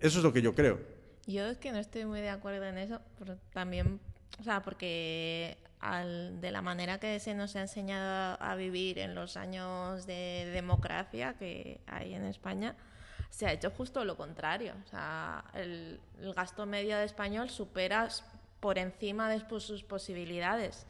eso 0.00 0.18
es 0.18 0.24
lo 0.24 0.32
que 0.32 0.42
yo 0.42 0.54
creo. 0.54 0.78
Yo 1.26 1.44
es 1.46 1.58
que 1.58 1.72
no 1.72 1.78
estoy 1.78 2.04
muy 2.04 2.20
de 2.20 2.30
acuerdo 2.30 2.64
en 2.66 2.78
eso, 2.78 3.00
pero 3.18 3.36
también, 3.52 3.98
o 4.40 4.44
sea, 4.44 4.62
porque 4.62 5.56
al- 5.80 6.40
de 6.40 6.50
la 6.52 6.62
manera 6.62 6.98
que 7.00 7.18
se 7.20 7.34
nos 7.34 7.56
ha 7.56 7.62
enseñado 7.62 8.36
a 8.40 8.54
vivir 8.54 8.98
en 8.98 9.14
los 9.14 9.36
años 9.36 10.06
de 10.06 10.48
democracia 10.52 11.34
que 11.38 11.80
hay 11.86 12.14
en 12.14 12.24
España, 12.24 12.76
se 13.30 13.46
ha 13.46 13.52
hecho 13.52 13.70
justo 13.70 14.04
lo 14.04 14.16
contrario. 14.16 14.74
O 14.84 14.88
sea, 14.88 15.44
el, 15.54 16.00
el 16.20 16.32
gasto 16.32 16.64
medio 16.64 16.96
de 16.96 17.04
español 17.04 17.50
supera 17.50 18.08
por 18.60 18.78
encima 18.78 19.28
de 19.28 19.40
pues, 19.40 19.64
sus 19.64 19.82
posibilidades. 19.82 20.86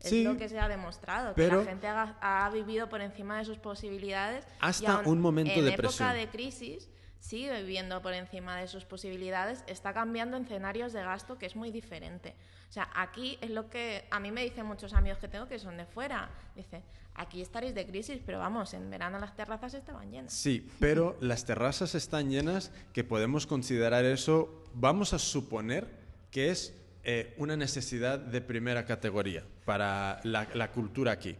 Sí, 0.00 0.20
es 0.20 0.24
lo 0.24 0.36
que 0.36 0.48
se 0.48 0.58
ha 0.58 0.68
demostrado, 0.68 1.32
pero- 1.36 1.58
que 1.60 1.64
la 1.64 1.70
gente 1.70 1.86
ha, 1.86 2.16
ha 2.46 2.50
vivido 2.50 2.88
por 2.88 3.00
encima 3.00 3.38
de 3.38 3.44
sus 3.44 3.58
posibilidades. 3.58 4.44
y 4.46 4.48
Hasta 4.60 4.94
aún 4.96 5.06
un 5.08 5.20
momento 5.20 5.52
en 5.52 5.64
de 5.66 5.70
época 5.74 5.88
presión. 5.88 6.14
de 6.16 6.28
crisis 6.28 6.90
sigue 7.24 7.62
viviendo 7.62 8.02
por 8.02 8.12
encima 8.12 8.58
de 8.58 8.68
sus 8.68 8.84
posibilidades, 8.84 9.64
está 9.66 9.94
cambiando 9.94 10.36
en 10.36 10.44
escenarios 10.44 10.92
de 10.92 11.02
gasto 11.02 11.38
que 11.38 11.46
es 11.46 11.56
muy 11.56 11.70
diferente. 11.70 12.34
O 12.68 12.72
sea, 12.72 12.90
aquí 12.94 13.38
es 13.40 13.50
lo 13.50 13.70
que 13.70 14.04
a 14.10 14.20
mí 14.20 14.30
me 14.30 14.44
dicen 14.44 14.66
muchos 14.66 14.92
amigos 14.92 15.18
que 15.18 15.28
tengo 15.28 15.48
que 15.48 15.58
son 15.58 15.78
de 15.78 15.86
fuera. 15.86 16.28
Dice, 16.54 16.82
aquí 17.14 17.40
estaréis 17.40 17.74
de 17.74 17.86
crisis, 17.86 18.20
pero 18.26 18.40
vamos, 18.40 18.74
en 18.74 18.90
verano 18.90 19.18
las 19.18 19.34
terrazas 19.34 19.72
estaban 19.72 20.10
llenas. 20.10 20.34
Sí, 20.34 20.68
pero 20.78 21.16
las 21.20 21.46
terrazas 21.46 21.94
están 21.94 22.28
llenas 22.28 22.72
que 22.92 23.04
podemos 23.04 23.46
considerar 23.46 24.04
eso, 24.04 24.62
vamos 24.74 25.14
a 25.14 25.18
suponer 25.18 25.88
que 26.30 26.50
es 26.50 26.74
eh, 27.04 27.34
una 27.38 27.56
necesidad 27.56 28.18
de 28.18 28.42
primera 28.42 28.84
categoría 28.84 29.44
para 29.64 30.20
la, 30.24 30.46
la 30.52 30.72
cultura 30.72 31.12
aquí. 31.12 31.36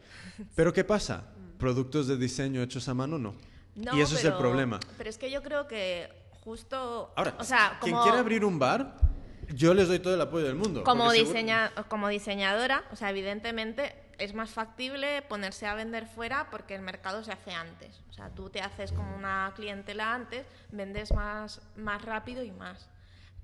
Pero 0.54 0.72
¿qué 0.72 0.84
pasa? 0.84 1.24
Productos 1.58 2.06
de 2.06 2.16
diseño 2.16 2.62
hechos 2.62 2.88
a 2.88 2.94
mano 2.94 3.18
no. 3.18 3.34
No, 3.76 3.96
y 3.96 4.00
eso 4.02 4.14
es 4.16 4.24
el 4.24 4.30
pero- 4.30 4.38
problema. 4.40 4.80
Pero 4.96 5.10
es 5.10 5.18
que 5.18 5.30
yo 5.30 5.42
creo 5.42 5.66
que 5.66 6.08
justo... 6.44 7.12
Ahora, 7.16 7.34
o 7.38 7.44
sea, 7.44 7.78
quien 7.82 7.96
quiera 8.02 8.18
abrir 8.20 8.44
un 8.44 8.58
bar, 8.58 8.96
yo 9.48 9.74
les 9.74 9.88
doy 9.88 9.98
todo 9.98 10.14
el 10.14 10.20
apoyo 10.20 10.44
del 10.46 10.54
mundo. 10.56 10.84
como, 10.84 11.10
seguro- 11.10 11.32
diseña- 11.32 11.72
como 11.88 12.08
diseñadora, 12.08 12.84
o 12.92 12.96
sea, 12.96 13.10
evidentemente 13.10 13.94
es 14.18 14.32
más 14.32 14.50
factible 14.50 15.22
ponerse 15.22 15.66
a 15.66 15.74
vender 15.74 16.06
fuera 16.06 16.48
porque 16.50 16.74
el 16.76 16.82
mercado 16.82 17.24
se 17.24 17.32
hace 17.32 17.52
antes. 17.52 18.00
O 18.10 18.12
sea, 18.12 18.30
tú 18.30 18.48
te 18.48 18.60
haces 18.60 18.92
como 18.92 19.16
una 19.16 19.52
clientela 19.56 20.14
antes, 20.14 20.46
vendes 20.70 21.12
más, 21.12 21.60
más 21.76 22.02
rápido 22.02 22.44
y 22.44 22.52
más. 22.52 22.88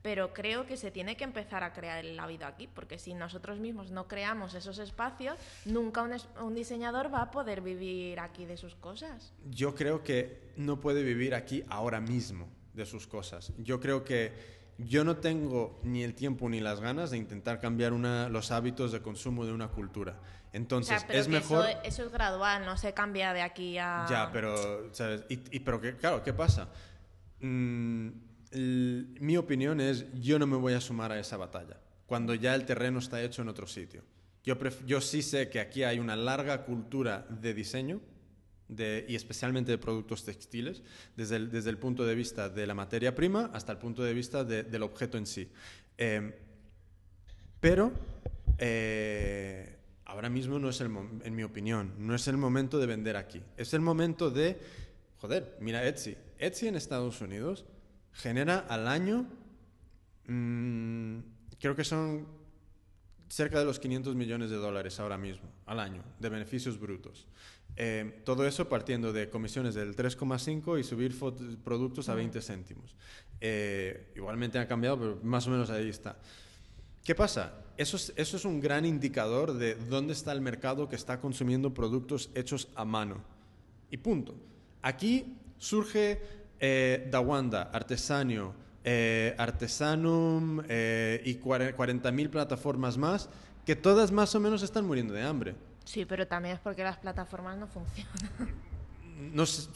Pero 0.03 0.33
creo 0.33 0.65
que 0.67 0.77
se 0.79 0.91
tiene 0.91 1.17
que 1.17 1.25
empezar 1.25 1.63
a 1.63 1.73
crear 1.75 2.05
el 2.05 2.19
hábito 2.19 2.47
aquí, 2.47 2.67
porque 2.75 2.99
si 2.99 3.13
nosotros 3.13 3.59
mismos 3.59 3.91
no 3.91 4.09
creamos 4.09 4.55
esos 4.55 4.79
espacios, 4.79 5.37
nunca 5.67 6.03
un, 6.03 6.15
es- 6.15 6.29
un 6.41 6.55
diseñador 6.55 7.13
va 7.13 7.23
a 7.23 7.31
poder 7.31 7.61
vivir 7.61 8.19
aquí 8.21 8.47
de 8.47 8.57
sus 8.57 8.75
cosas. 8.77 9.35
Yo 9.51 9.75
creo 9.75 10.03
que 10.03 10.53
no 10.57 10.81
puede 10.81 11.03
vivir 11.03 11.35
aquí 11.35 11.65
ahora 11.69 12.01
mismo 12.01 12.49
de 12.73 12.87
sus 12.87 13.07
cosas. 13.07 13.53
Yo 13.59 13.79
creo 13.79 14.03
que 14.05 14.59
yo 14.79 15.05
no 15.05 15.19
tengo 15.19 15.79
ni 15.83 16.03
el 16.03 16.15
tiempo 16.15 16.49
ni 16.49 16.61
las 16.61 16.81
ganas 16.81 17.11
de 17.11 17.19
intentar 17.19 17.61
cambiar 17.61 17.93
una- 17.93 18.31
los 18.31 18.51
hábitos 18.53 18.93
de 18.93 19.03
consumo 19.03 19.45
de 19.45 19.53
una 19.53 19.69
cultura. 19.69 20.13
O 20.13 20.57
Entonces, 20.57 20.99
sea, 21.01 21.07
pero 21.07 21.21
es 21.21 21.29
mejor... 21.29 21.69
Eso, 21.69 21.79
eso 21.85 22.03
es 22.07 22.11
gradual, 22.13 22.65
no 22.65 22.79
se 22.79 22.95
cambia 22.95 23.35
de 23.35 23.43
aquí 23.43 23.77
a... 23.77 24.07
Ya, 24.09 24.31
pero, 24.33 24.93
¿sabes? 24.95 25.25
Y, 25.29 25.35
y- 25.57 25.61
pero 25.61 25.79
que, 25.79 25.95
claro, 25.97 26.23
¿qué 26.23 26.33
pasa? 26.33 26.69
Mm, 27.41 28.09
mi 28.53 29.37
opinión 29.37 29.81
es, 29.81 30.07
yo 30.21 30.39
no 30.39 30.47
me 30.47 30.57
voy 30.57 30.73
a 30.73 30.81
sumar 30.81 31.13
a 31.13 31.19
esa 31.21 31.37
batalla, 31.37 31.77
cuando 32.07 32.35
ya 32.35 32.55
el 32.55 32.65
terreno 32.67 32.99
está 32.99 33.23
hecho 33.23 33.43
en 33.43 33.49
otro 33.49 33.67
sitio. 33.67 34.03
Yo, 34.43 34.57
yo 34.87 35.01
sí 35.01 35.23
sé 35.23 35.49
que 35.49 35.61
aquí 35.61 35.83
hay 35.85 35.99
una 35.99 36.17
larga 36.17 36.65
cultura 36.65 37.27
de 37.29 37.55
diseño, 37.55 38.01
y 38.69 39.17
especialmente 39.17 39.73
de 39.73 39.79
productos 39.79 40.25
textiles, 40.25 40.83
desde 41.17 41.37
el, 41.37 41.51
desde 41.51 41.71
el 41.71 41.79
punto 41.79 42.07
de 42.07 42.15
vista 42.15 42.49
de 42.49 42.67
la 42.69 42.75
materia 42.75 43.15
prima 43.17 43.51
hasta 43.53 43.73
el 43.73 43.79
punto 43.79 44.05
de 44.05 44.15
vista 44.15 44.45
de- 44.45 44.63
del 44.63 44.85
objeto 44.85 45.19
en 45.19 45.27
sí. 45.27 45.51
Em, 45.99 46.33
pero 47.59 47.91
eh, 48.59 49.77
ahora 50.05 50.29
mismo 50.31 50.59
no 50.61 50.69
es 50.69 50.81
el 50.81 50.91
en 51.25 51.35
mi 51.35 51.43
opinión, 51.43 51.95
no 51.99 52.15
es 52.15 52.29
el 52.29 52.37
momento 52.37 52.79
de 52.79 52.87
vender 52.87 53.17
aquí. 53.17 53.43
Es 53.57 53.75
el 53.75 53.81
momento 53.81 54.31
de, 54.31 54.57
joder, 55.19 55.57
mira 55.61 55.85
Etsy. 55.87 56.17
Etsy 56.39 56.69
en 56.69 56.77
Estados 56.77 57.21
Unidos 57.21 57.65
genera 58.13 58.67
al 58.69 58.89
año, 58.89 59.27
mm, 60.27 61.19
creo 61.59 61.77
que 61.77 61.85
son 61.85 62.27
cerca 63.29 63.59
de 63.61 63.65
los 63.65 63.79
500 63.79 64.15
millones 64.17 64.51
de 64.51 64.57
dólares 64.57 64.99
ahora 64.99 65.17
mismo, 65.17 65.49
al 65.67 65.81
año, 65.81 66.03
de 66.19 66.29
beneficios 66.29 66.79
brutos. 66.79 67.27
Eh, 67.77 68.21
todo 68.25 68.47
eso 68.47 68.69
partiendo 68.69 69.13
de 69.13 69.31
comisiones 69.31 69.75
del 69.75 69.95
3,5 69.95 70.79
y 70.79 70.85
subir 70.85 71.17
productos 71.63 72.09
a 72.09 72.15
20 72.15 72.43
céntimos. 72.43 72.95
Eh, 73.41 74.13
igualmente 74.17 74.59
ha 74.59 74.67
cambiado, 74.67 74.99
pero 74.99 75.21
más 75.23 75.47
o 75.47 75.51
menos 75.51 75.71
ahí 75.71 75.89
está. 75.89 76.19
¿Qué 77.05 77.15
pasa? 77.15 77.65
Eso 77.77 77.97
es, 77.97 78.13
eso 78.17 78.37
es 78.37 78.45
un 78.45 78.61
gran 78.61 78.85
indicador 78.85 79.55
de 79.55 79.75
dónde 79.77 80.13
está 80.13 80.33
el 80.33 80.41
mercado 80.41 80.89
que 80.89 80.97
está 80.97 81.21
consumiendo 81.21 81.73
productos 81.73 82.31
hechos 82.35 82.69
a 82.75 82.85
mano. 82.85 83.23
Y 83.91 83.97
punto. 83.97 84.35
Aquí 84.83 85.37
surge 85.57 86.21
eh, 86.61 87.09
Dawanda, 87.11 87.71
Artesanio, 87.73 88.55
eh, 88.85 89.35
Artesanum 89.39 90.63
eh, 90.69 91.21
y 91.25 91.35
cuare- 91.37 91.75
40.000 91.75 92.29
plataformas 92.31 92.97
más 92.97 93.29
que 93.67 93.77
todas 93.77 94.11
más 94.13 94.35
o 94.35 94.41
menos 94.41 94.63
están 94.63 94.87
muriendo 94.87 95.15
de 95.15 95.23
hambre. 95.23 95.55
Sí, 95.85 96.05
pero 96.05 96.27
también 96.27 96.55
es 96.57 96.61
porque 96.61 96.83
las 96.83 96.99
plataformas 96.99 97.57
no 97.59 97.67
funcionan. 97.67 98.31
No 99.33 99.45
sé. 99.47 99.69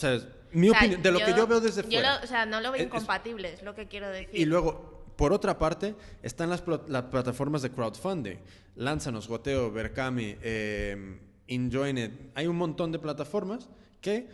Mi 0.53 0.69
O 0.71 0.73
sea, 0.73 0.81
opinión, 0.81 1.03
de 1.03 1.13
lo 1.13 1.19
que 1.19 1.35
yo 1.37 1.47
veo 1.47 1.61
desde 1.61 1.83
yo 1.83 1.89
fuera. 1.89 2.17
lo- 2.19 2.25
o 2.25 2.27
sea, 2.27 2.47
no 2.47 2.61
lo 2.61 2.71
veo 2.73 2.81
Es- 2.81 2.87
incompatible, 2.87 3.53
es 3.53 3.63
lo 3.63 3.75
que 3.75 3.89
quiero 3.89 4.09
decir. 4.09 4.31
Y 4.39 4.45
luego, 4.47 5.05
por 5.17 5.33
otra 5.33 5.59
parte, 5.59 5.95
están 6.23 6.49
las, 6.49 6.63
pla- 6.63 6.81
las 6.89 7.03
plataformas 7.05 7.61
de 7.63 7.71
crowdfunding. 7.71 8.37
Lánzanos, 8.77 9.29
Goteo, 9.29 9.71
Berkami, 9.71 10.37
eh, 10.41 11.19
Enjoinit. 11.49 12.13
Hay 12.35 12.47
un 12.47 12.57
montón 12.57 12.91
de 12.93 12.99
plataformas 12.99 13.69
que 14.01 14.29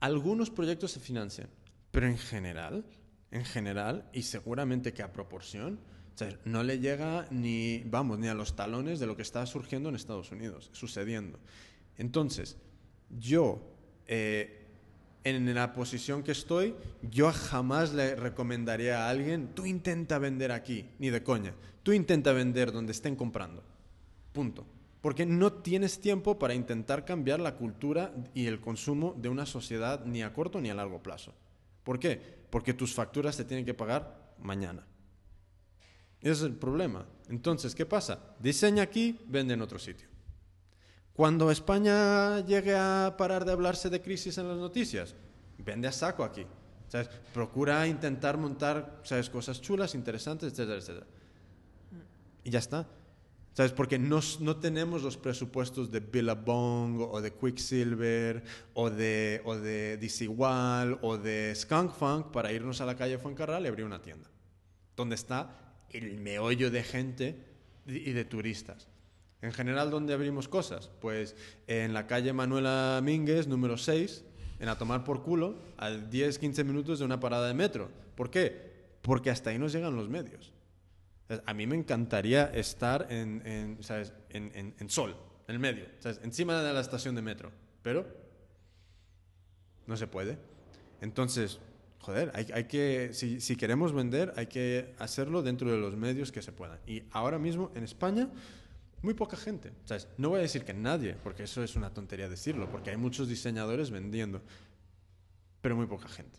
algunos 0.00 0.50
proyectos 0.50 0.90
se 0.92 1.00
financian, 1.00 1.48
pero 1.90 2.06
en 2.06 2.18
general, 2.18 2.84
en 3.30 3.44
general, 3.44 4.08
y 4.12 4.22
seguramente 4.22 4.92
que 4.92 5.02
a 5.02 5.12
proporción, 5.12 5.80
o 6.14 6.18
sea, 6.18 6.36
no 6.44 6.62
le 6.62 6.78
llega 6.80 7.26
ni, 7.30 7.82
vamos, 7.84 8.18
ni 8.18 8.28
a 8.28 8.34
los 8.34 8.56
talones 8.56 8.98
de 8.98 9.06
lo 9.06 9.16
que 9.16 9.22
está 9.22 9.44
surgiendo 9.46 9.88
en 9.88 9.94
Estados 9.94 10.32
Unidos, 10.32 10.70
sucediendo. 10.72 11.38
Entonces, 11.96 12.56
yo, 13.10 13.60
eh, 14.06 14.66
en 15.24 15.54
la 15.54 15.72
posición 15.72 16.22
que 16.22 16.32
estoy, 16.32 16.74
yo 17.02 17.30
jamás 17.32 17.92
le 17.92 18.16
recomendaría 18.16 19.04
a 19.04 19.10
alguien, 19.10 19.54
tú 19.54 19.66
intenta 19.66 20.18
vender 20.18 20.52
aquí, 20.52 20.86
ni 20.98 21.10
de 21.10 21.22
coña, 21.22 21.54
tú 21.82 21.92
intenta 21.92 22.32
vender 22.32 22.72
donde 22.72 22.92
estén 22.92 23.16
comprando. 23.16 23.62
Punto. 24.32 24.66
Porque 25.00 25.26
no 25.26 25.52
tienes 25.52 26.00
tiempo 26.00 26.38
para 26.38 26.54
intentar 26.54 27.04
cambiar 27.04 27.38
la 27.38 27.54
cultura 27.54 28.12
y 28.34 28.46
el 28.46 28.60
consumo 28.60 29.14
de 29.16 29.28
una 29.28 29.46
sociedad 29.46 30.04
ni 30.04 30.22
a 30.22 30.32
corto 30.32 30.60
ni 30.60 30.70
a 30.70 30.74
largo 30.74 31.02
plazo. 31.02 31.34
¿Por 31.88 31.98
qué? 31.98 32.20
Porque 32.50 32.74
tus 32.74 32.92
facturas 32.92 33.34
se 33.34 33.46
tienen 33.46 33.64
que 33.64 33.72
pagar 33.72 34.34
mañana. 34.40 34.86
Ese 36.20 36.32
es 36.32 36.42
el 36.42 36.54
problema. 36.54 37.06
Entonces, 37.30 37.74
¿qué 37.74 37.86
pasa? 37.86 38.36
Diseña 38.40 38.82
aquí, 38.82 39.18
vende 39.26 39.54
en 39.54 39.62
otro 39.62 39.78
sitio. 39.78 40.06
Cuando 41.14 41.50
España 41.50 42.44
llegue 42.44 42.76
a 42.76 43.14
parar 43.16 43.46
de 43.46 43.52
hablarse 43.52 43.88
de 43.88 44.02
crisis 44.02 44.36
en 44.36 44.48
las 44.48 44.58
noticias, 44.58 45.14
vende 45.56 45.88
a 45.88 45.92
saco 45.92 46.24
aquí. 46.24 46.44
¿Sabes? 46.88 47.08
Procura 47.32 47.86
intentar 47.86 48.36
montar 48.36 49.00
¿sabes? 49.02 49.30
cosas 49.30 49.58
chulas, 49.58 49.94
interesantes, 49.94 50.52
etcétera, 50.52 50.76
etcétera. 50.76 51.06
Y 52.44 52.50
ya 52.50 52.58
está. 52.58 52.86
¿Sabes? 53.58 53.72
Porque 53.72 53.98
no, 53.98 54.20
no 54.38 54.56
tenemos 54.58 55.02
los 55.02 55.16
presupuestos 55.16 55.90
de 55.90 55.98
Billabong 55.98 57.00
o 57.10 57.20
de 57.20 57.32
Quicksilver 57.32 58.44
o 58.72 58.88
de, 58.88 59.42
o 59.44 59.56
de 59.56 59.96
Disigual 59.96 60.96
o 61.02 61.18
de 61.18 61.52
Skunk 61.56 61.90
Funk 61.90 62.26
para 62.26 62.52
irnos 62.52 62.80
a 62.80 62.86
la 62.86 62.94
calle 62.94 63.18
Fuencarral 63.18 63.64
y 63.64 63.66
abrir 63.66 63.84
una 63.84 64.00
tienda. 64.00 64.30
Donde 64.94 65.16
está 65.16 65.74
el 65.90 66.18
meollo 66.18 66.70
de 66.70 66.84
gente 66.84 67.46
y 67.84 68.12
de 68.12 68.24
turistas. 68.24 68.86
En 69.42 69.52
general, 69.52 69.90
¿dónde 69.90 70.14
abrimos 70.14 70.46
cosas? 70.46 70.88
Pues 71.00 71.34
en 71.66 71.94
la 71.94 72.06
calle 72.06 72.32
Manuela 72.32 73.00
Mínguez, 73.02 73.48
número 73.48 73.76
6, 73.76 74.22
en 74.60 74.68
a 74.68 74.78
tomar 74.78 75.02
por 75.02 75.24
culo, 75.24 75.56
a 75.78 75.90
10-15 75.90 76.62
minutos 76.62 77.00
de 77.00 77.06
una 77.06 77.18
parada 77.18 77.48
de 77.48 77.54
metro. 77.54 77.90
¿Por 78.14 78.30
qué? 78.30 78.70
Porque 79.02 79.30
hasta 79.30 79.50
ahí 79.50 79.58
nos 79.58 79.72
llegan 79.72 79.96
los 79.96 80.08
medios. 80.08 80.52
A 81.44 81.54
mí 81.54 81.66
me 81.66 81.76
encantaría 81.76 82.44
estar 82.54 83.06
en, 83.10 83.42
en, 83.46 83.82
¿sabes? 83.82 84.14
en, 84.30 84.50
en, 84.54 84.74
en 84.78 84.90
Sol, 84.90 85.14
en 85.46 85.54
el 85.54 85.60
medio, 85.60 85.86
¿sabes? 85.98 86.20
encima 86.22 86.62
de 86.62 86.72
la 86.72 86.80
estación 86.80 87.14
de 87.14 87.22
metro, 87.22 87.52
pero 87.82 88.06
no 89.86 89.96
se 89.96 90.06
puede. 90.06 90.38
Entonces, 91.00 91.58
joder, 92.00 92.30
hay, 92.34 92.46
hay 92.54 92.64
que, 92.64 93.10
si, 93.12 93.40
si, 93.40 93.56
queremos 93.56 93.92
vender, 93.92 94.32
hay 94.36 94.46
que 94.46 94.94
hacerlo 94.98 95.42
dentro 95.42 95.70
de 95.70 95.78
los 95.78 95.96
medios 95.96 96.32
que 96.32 96.42
se 96.42 96.52
puedan. 96.52 96.78
Y 96.86 97.02
ahora 97.10 97.38
mismo 97.38 97.70
en 97.74 97.84
España, 97.84 98.30
muy 99.02 99.14
poca 99.14 99.36
gente. 99.36 99.72
¿sabes? 99.84 100.08
No 100.16 100.30
voy 100.30 100.38
a 100.38 100.42
decir 100.42 100.64
que 100.64 100.74
nadie, 100.74 101.14
porque 101.22 101.44
eso 101.44 101.62
es 101.62 101.76
una 101.76 101.92
tontería 101.92 102.28
decirlo, 102.28 102.70
porque 102.70 102.90
hay 102.90 102.96
muchos 102.96 103.28
diseñadores 103.28 103.90
vendiendo, 103.90 104.42
pero 105.60 105.76
muy 105.76 105.86
poca 105.86 106.08
gente. 106.08 106.38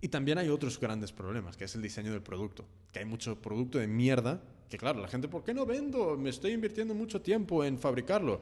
Y 0.00 0.08
también 0.08 0.38
hay 0.38 0.48
otros 0.48 0.78
grandes 0.78 1.12
problemas, 1.12 1.56
que 1.56 1.64
es 1.64 1.74
el 1.74 1.82
diseño 1.82 2.12
del 2.12 2.22
producto. 2.22 2.64
Que 2.92 3.00
hay 3.00 3.04
mucho 3.04 3.40
producto 3.40 3.78
de 3.78 3.88
mierda, 3.88 4.40
que 4.68 4.78
claro, 4.78 5.00
la 5.00 5.08
gente, 5.08 5.28
¿por 5.28 5.42
qué 5.42 5.54
no 5.54 5.66
vendo? 5.66 6.16
Me 6.16 6.30
estoy 6.30 6.52
invirtiendo 6.52 6.94
mucho 6.94 7.20
tiempo 7.20 7.64
en 7.64 7.78
fabricarlo. 7.78 8.40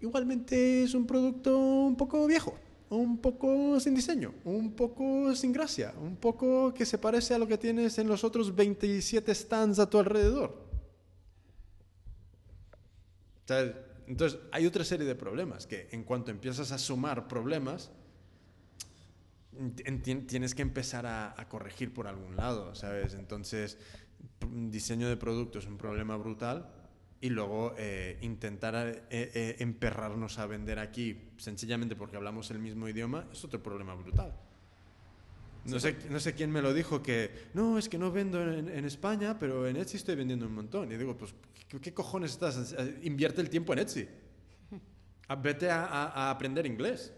Igualmente 0.00 0.82
es 0.82 0.94
un 0.94 1.06
producto 1.06 1.58
un 1.58 1.96
poco 1.96 2.26
viejo, 2.26 2.58
un 2.90 3.18
poco 3.18 3.78
sin 3.80 3.94
diseño, 3.94 4.34
un 4.44 4.72
poco 4.72 5.34
sin 5.34 5.52
gracia, 5.52 5.94
un 6.00 6.16
poco 6.16 6.74
que 6.74 6.84
se 6.84 6.98
parece 6.98 7.34
a 7.34 7.38
lo 7.38 7.46
que 7.46 7.58
tienes 7.58 7.98
en 7.98 8.08
los 8.08 8.24
otros 8.24 8.54
27 8.54 9.34
stands 9.34 9.78
a 9.78 9.88
tu 9.88 9.98
alrededor. 9.98 10.66
Entonces, 14.06 14.40
hay 14.50 14.66
otra 14.66 14.84
serie 14.84 15.06
de 15.06 15.14
problemas, 15.14 15.66
que 15.66 15.88
en 15.92 16.04
cuanto 16.04 16.30
empiezas 16.30 16.72
a 16.72 16.78
sumar 16.78 17.28
problemas, 17.28 17.90
tienes 20.02 20.54
que 20.54 20.62
empezar 20.62 21.06
a, 21.06 21.40
a, 21.40 21.48
corregir 21.48 21.92
por 21.92 22.06
algún 22.06 22.36
lado, 22.36 22.74
¿sabes? 22.74 23.14
Entonces, 23.14 23.78
diseño 24.40 25.08
de 25.08 25.16
producto 25.16 25.58
es 25.58 25.66
un 25.66 25.76
problema 25.76 26.16
brutal 26.16 26.68
y 27.20 27.30
luego 27.30 27.74
eh, 27.78 28.18
intentar 28.22 28.74
eh, 28.76 29.04
eh, 29.10 29.56
emperrarnos 29.58 30.38
a 30.38 30.46
vender 30.46 30.78
aquí 30.78 31.30
sencillamente 31.38 31.96
porque 31.96 32.16
hablamos 32.16 32.50
el 32.50 32.58
mismo 32.58 32.88
idioma 32.88 33.26
es 33.32 33.44
otro 33.44 33.62
problema 33.62 33.94
brutal. 33.94 34.34
No 35.64 35.80
sé, 35.80 35.96
no 36.10 36.20
sé 36.20 36.34
quién 36.34 36.52
me 36.52 36.62
lo 36.62 36.72
dijo 36.72 37.02
que, 37.02 37.48
no, 37.54 37.76
es 37.76 37.88
que 37.88 37.98
no 37.98 38.12
vendo 38.12 38.40
en, 38.40 38.68
en, 38.68 38.84
España, 38.84 39.36
pero 39.36 39.66
en 39.66 39.76
Etsy 39.76 39.96
estoy 39.96 40.14
vendiendo 40.14 40.46
un 40.46 40.54
montón. 40.54 40.92
Y 40.92 40.96
digo, 40.96 41.16
pues, 41.16 41.34
¿qué, 41.68 41.80
qué 41.80 41.92
cojones 41.92 42.30
estás? 42.30 42.72
Invierte 43.02 43.40
el 43.40 43.50
tiempo 43.50 43.72
en 43.72 43.80
Etsy. 43.80 44.08
Vete 45.42 45.68
a, 45.68 45.84
a, 45.86 46.28
a 46.28 46.30
aprender 46.30 46.66
inglés. 46.66 47.12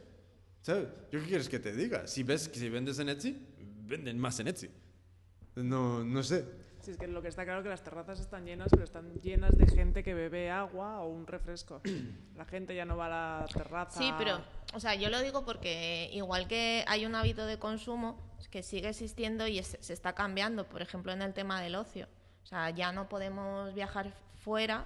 ¿Sabes? 0.68 0.88
¿Yo 1.10 1.20
qué 1.20 1.28
quieres 1.28 1.48
que 1.48 1.58
te 1.58 1.72
diga? 1.72 2.06
Si 2.06 2.22
ves 2.24 2.46
que 2.46 2.58
si 2.58 2.68
vendes 2.68 2.98
en 2.98 3.08
Etsy, 3.08 3.42
venden 3.86 4.18
más 4.18 4.38
en 4.38 4.48
Etsy. 4.48 4.68
No, 5.56 6.04
no 6.04 6.22
sé. 6.22 6.44
Sí, 6.82 6.90
es 6.90 6.98
que 6.98 7.08
lo 7.08 7.22
que 7.22 7.28
está 7.28 7.44
claro 7.44 7.60
es 7.60 7.62
que 7.64 7.70
las 7.70 7.82
terrazas 7.82 8.20
están 8.20 8.44
llenas, 8.44 8.68
pero 8.70 8.84
están 8.84 9.14
llenas 9.22 9.56
de 9.56 9.66
gente 9.66 10.04
que 10.04 10.12
bebe 10.12 10.50
agua 10.50 11.00
o 11.00 11.08
un 11.08 11.26
refresco. 11.26 11.80
La 12.36 12.44
gente 12.44 12.74
ya 12.74 12.84
no 12.84 12.98
va 12.98 13.06
a 13.06 13.08
la 13.08 13.46
terraza. 13.50 13.98
Sí, 13.98 14.12
pero, 14.18 14.42
o 14.74 14.78
sea, 14.78 14.94
yo 14.94 15.08
lo 15.08 15.22
digo 15.22 15.42
porque 15.46 16.10
igual 16.12 16.46
que 16.48 16.84
hay 16.86 17.06
un 17.06 17.14
hábito 17.14 17.46
de 17.46 17.58
consumo 17.58 18.20
que 18.50 18.62
sigue 18.62 18.90
existiendo 18.90 19.46
y 19.46 19.60
es, 19.60 19.78
se 19.80 19.94
está 19.94 20.14
cambiando, 20.14 20.68
por 20.68 20.82
ejemplo, 20.82 21.12
en 21.12 21.22
el 21.22 21.32
tema 21.32 21.62
del 21.62 21.76
ocio. 21.76 22.08
O 22.42 22.46
sea, 22.46 22.68
ya 22.68 22.92
no 22.92 23.08
podemos 23.08 23.72
viajar 23.72 24.12
fuera, 24.34 24.84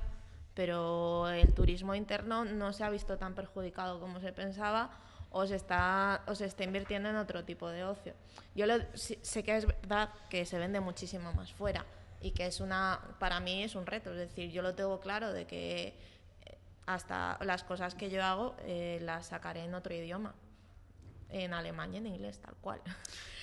pero 0.55 1.29
el 1.29 1.53
turismo 1.55 1.97
interno 1.97 2.45
no 2.45 2.73
se 2.73 2.85
ha 2.85 2.91
visto 2.91 3.19
tan 3.19 3.35
perjudicado 3.35 3.99
como 3.99 4.21
se 4.21 4.33
pensaba 4.33 4.97
o 5.33 5.47
se 5.47 5.57
está, 5.57 6.23
o 6.27 6.35
se 6.35 6.47
está 6.47 6.65
invirtiendo 6.65 7.09
en 7.09 7.17
otro 7.17 7.45
tipo 7.45 7.69
de 7.69 7.85
ocio. 7.85 8.15
Yo 8.55 8.67
lo, 8.67 8.75
sé 8.95 9.43
que 9.43 9.57
es 9.57 9.67
verdad 9.67 10.11
que 10.31 10.45
se 10.45 10.59
vende 10.59 10.81
muchísimo 10.81 11.33
más 11.33 11.53
fuera 11.53 11.85
y 12.21 12.31
que 12.31 12.47
es 12.47 12.61
una, 12.61 13.01
para 13.19 13.41
mí 13.41 13.63
es 13.63 13.75
un 13.75 13.87
reto, 13.87 14.11
es 14.13 14.19
decir, 14.19 14.51
yo 14.51 14.63
lo 14.63 14.75
tengo 14.75 15.01
claro 15.01 15.33
de 15.33 15.47
que 15.47 15.95
hasta 16.87 17.39
las 17.45 17.65
cosas 17.65 17.95
que 17.95 18.11
yo 18.11 18.23
hago 18.23 18.55
eh, 18.65 18.99
las 19.03 19.27
sacaré 19.27 19.65
en 19.65 19.75
otro 19.75 19.95
idioma, 19.95 20.35
en 21.31 21.55
alemán 21.55 21.95
y 21.95 21.99
en 21.99 22.07
inglés, 22.07 22.39
tal 22.39 22.55
cual. 22.61 22.81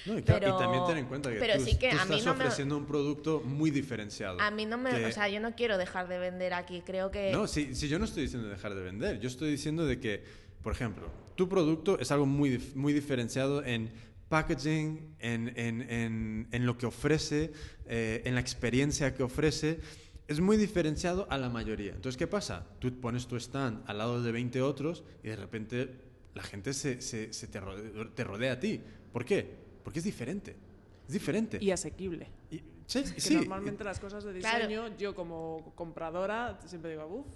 No, 0.06 0.18
y, 0.18 0.22
pero, 0.22 0.56
y, 0.56 0.60
también 0.60 0.86
ten 0.86 0.98
en 0.98 1.06
cuenta 1.08 1.30
que, 1.30 1.40
pero 1.40 1.56
tú, 1.56 1.66
sí 1.66 1.78
que 1.78 1.90
tú 1.90 1.98
a 1.98 2.04
estás 2.04 2.10
mí 2.10 2.22
no 2.22 2.34
me, 2.34 2.44
ofreciendo 2.46 2.78
un 2.78 2.86
producto 2.86 3.42
muy 3.42 3.72
diferenciado. 3.72 4.40
A 4.40 4.52
mí 4.52 4.66
no 4.66 4.78
me, 4.78 4.92
que, 4.92 5.06
o 5.08 5.12
sea, 5.12 5.28
yo 5.28 5.40
no 5.40 5.56
quiero 5.56 5.78
dejar 5.78 6.08
de 6.08 6.20
vender 6.20 6.54
aquí, 6.54 6.82
creo 6.86 7.12
que... 7.12 7.32
No, 7.32 7.48
si, 7.48 7.76
si 7.76 7.90
yo 7.90 8.00
no 8.00 8.06
estoy 8.06 8.24
diciendo 8.24 8.48
dejar 8.48 8.76
de 8.76 8.82
vender, 8.82 9.20
yo 9.20 9.28
estoy 9.28 9.52
diciendo 9.52 9.86
de 9.86 10.00
que, 10.00 10.24
por 10.62 10.72
ejemplo, 10.72 11.10
tu 11.40 11.48
producto 11.48 11.98
es 12.00 12.12
algo 12.12 12.26
muy, 12.26 12.62
muy 12.76 12.92
diferenciado 12.92 13.64
en 13.64 13.90
packaging, 14.28 15.16
en, 15.20 15.48
en, 15.56 15.82
en, 15.90 16.48
en 16.52 16.66
lo 16.66 16.78
que 16.78 16.86
ofrece, 16.86 17.54
eh, 17.86 18.22
en 18.26 18.36
la 18.36 18.42
experiencia 18.42 19.16
que 19.16 19.24
ofrece. 19.24 19.80
Es 20.28 20.42
muy 20.42 20.58
diferenciado 20.58 21.28
a 21.30 21.38
la 21.38 21.48
mayoría. 21.48 21.94
Entonces, 21.94 22.18
¿qué 22.18 22.28
pasa? 22.28 22.68
Tú 22.80 23.00
pones 23.00 23.26
tu 23.26 23.38
stand 23.38 23.90
al 23.90 24.00
lado 24.00 24.22
de 24.22 24.34
20 24.34 24.62
otros 24.62 25.06
y 25.24 25.30
de 25.30 25.38
repente 25.38 25.96
la 26.36 26.44
gente 26.44 26.74
se, 26.74 27.02
se, 27.02 27.32
se 27.32 27.48
te, 27.48 27.62
rodea, 27.62 28.10
te, 28.14 28.24
rodea, 28.26 28.52
a 28.52 28.60
ti. 28.60 28.82
¿Por 29.14 29.24
qué? 29.24 29.50
Porque 29.82 30.00
es 30.00 30.06
diferente. 30.06 30.58
Es 31.08 31.14
diferente. 31.14 31.58
Y 31.62 31.72
asequible. 31.72 32.28
Y, 32.52 32.58
sí, 32.86 33.02
que 33.16 33.22
sí. 33.22 33.36
normalmente 33.36 33.86
las 33.86 34.02
cosas 34.02 34.26
de 34.26 34.34
diseño, 34.34 34.82
claro. 34.82 34.98
yo 34.98 35.16
como 35.16 35.72
compradora 35.74 36.60
siempre 36.66 36.92
digo, 36.92 37.08
uff, 37.08 37.28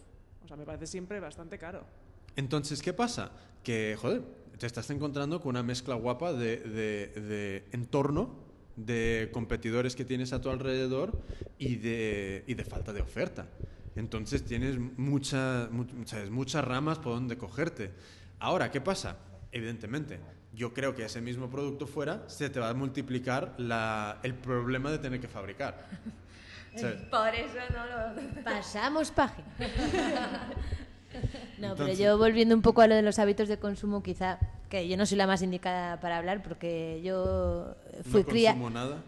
o 0.43 0.47
sea, 0.49 0.57
me 0.57 0.65
parece 0.65 0.88
siempre 0.88 1.21
bastante 1.21 1.57
caro. 1.57 2.02
Entonces, 2.35 2.81
¿qué 2.81 2.93
pasa? 2.93 3.31
Que, 3.64 3.97
joder, 3.99 4.23
te 4.57 4.65
estás 4.65 4.89
encontrando 4.89 5.39
con 5.41 5.51
una 5.51 5.64
mezcla 5.64 5.95
guapa 5.95 6.34
de, 6.34 6.57
de, 6.57 7.22
de, 7.22 7.65
entorno, 7.72 8.35
de 8.76 9.30
competidores 9.34 9.95
que 9.95 10.05
tienes 10.05 10.34
a 10.34 10.41
tu 10.41 10.49
alrededor 10.49 11.19
y 11.57 11.76
de, 11.76 12.43
y 12.47 12.53
de 12.53 12.65
falta 12.65 12.93
de 12.93 13.01
oferta. 13.01 13.47
Entonces 13.95 14.43
tienes 14.43 14.80
mucha, 14.80 15.68
muchas, 15.72 16.30
muchas 16.30 16.65
ramas 16.65 16.97
por 16.99 17.14
donde 17.14 17.38
cogerte. 17.38 17.91
Ahora, 18.39 18.72
¿qué 18.72 18.81
pasa? 18.81 19.18
Evidentemente, 19.51 20.19
yo 20.53 20.73
creo 20.73 20.95
que 20.95 21.05
ese 21.05 21.22
mismo 21.22 21.49
producto 21.49 21.85
fuera 21.85 22.23
se 22.27 22.49
te 22.49 22.60
va 22.60 22.69
a 22.69 22.73
multiplicar 22.73 23.53
la, 23.57 24.19
el 24.23 24.34
problema 24.34 24.91
de 24.91 24.97
tener 24.97 25.19
que 25.19 25.27
fabricar. 25.27 25.88
¿Sabes? 26.76 27.01
Por 27.03 27.35
eso 27.35 27.57
no 27.72 27.85
lo... 27.85 28.43
Pasamos 28.43 29.11
página. 29.11 29.45
No, 31.60 31.72
Entonces, 31.72 31.98
pero 31.98 32.11
yo 32.11 32.18
volviendo 32.18 32.56
un 32.56 32.61
poco 32.61 32.81
a 32.81 32.88
lo 32.88 32.95
de 32.95 33.02
los 33.03 33.19
hábitos 33.19 33.48
de 33.48 33.57
consumo, 33.57 34.02
quizá 34.03 34.40
que 34.69 34.88
yo 34.88 34.98
no 34.98 35.06
soy 35.06 35.18
la 35.18 35.27
más 35.27 35.41
indicada 35.41 35.99
para 35.99 36.18
hablar 36.18 36.41
porque 36.44 36.99
yo 37.03 37.76
fui 38.03 38.22
no 38.22 38.27
cría. 38.27 38.52
consumo 38.52 38.69
nada. 38.69 39.03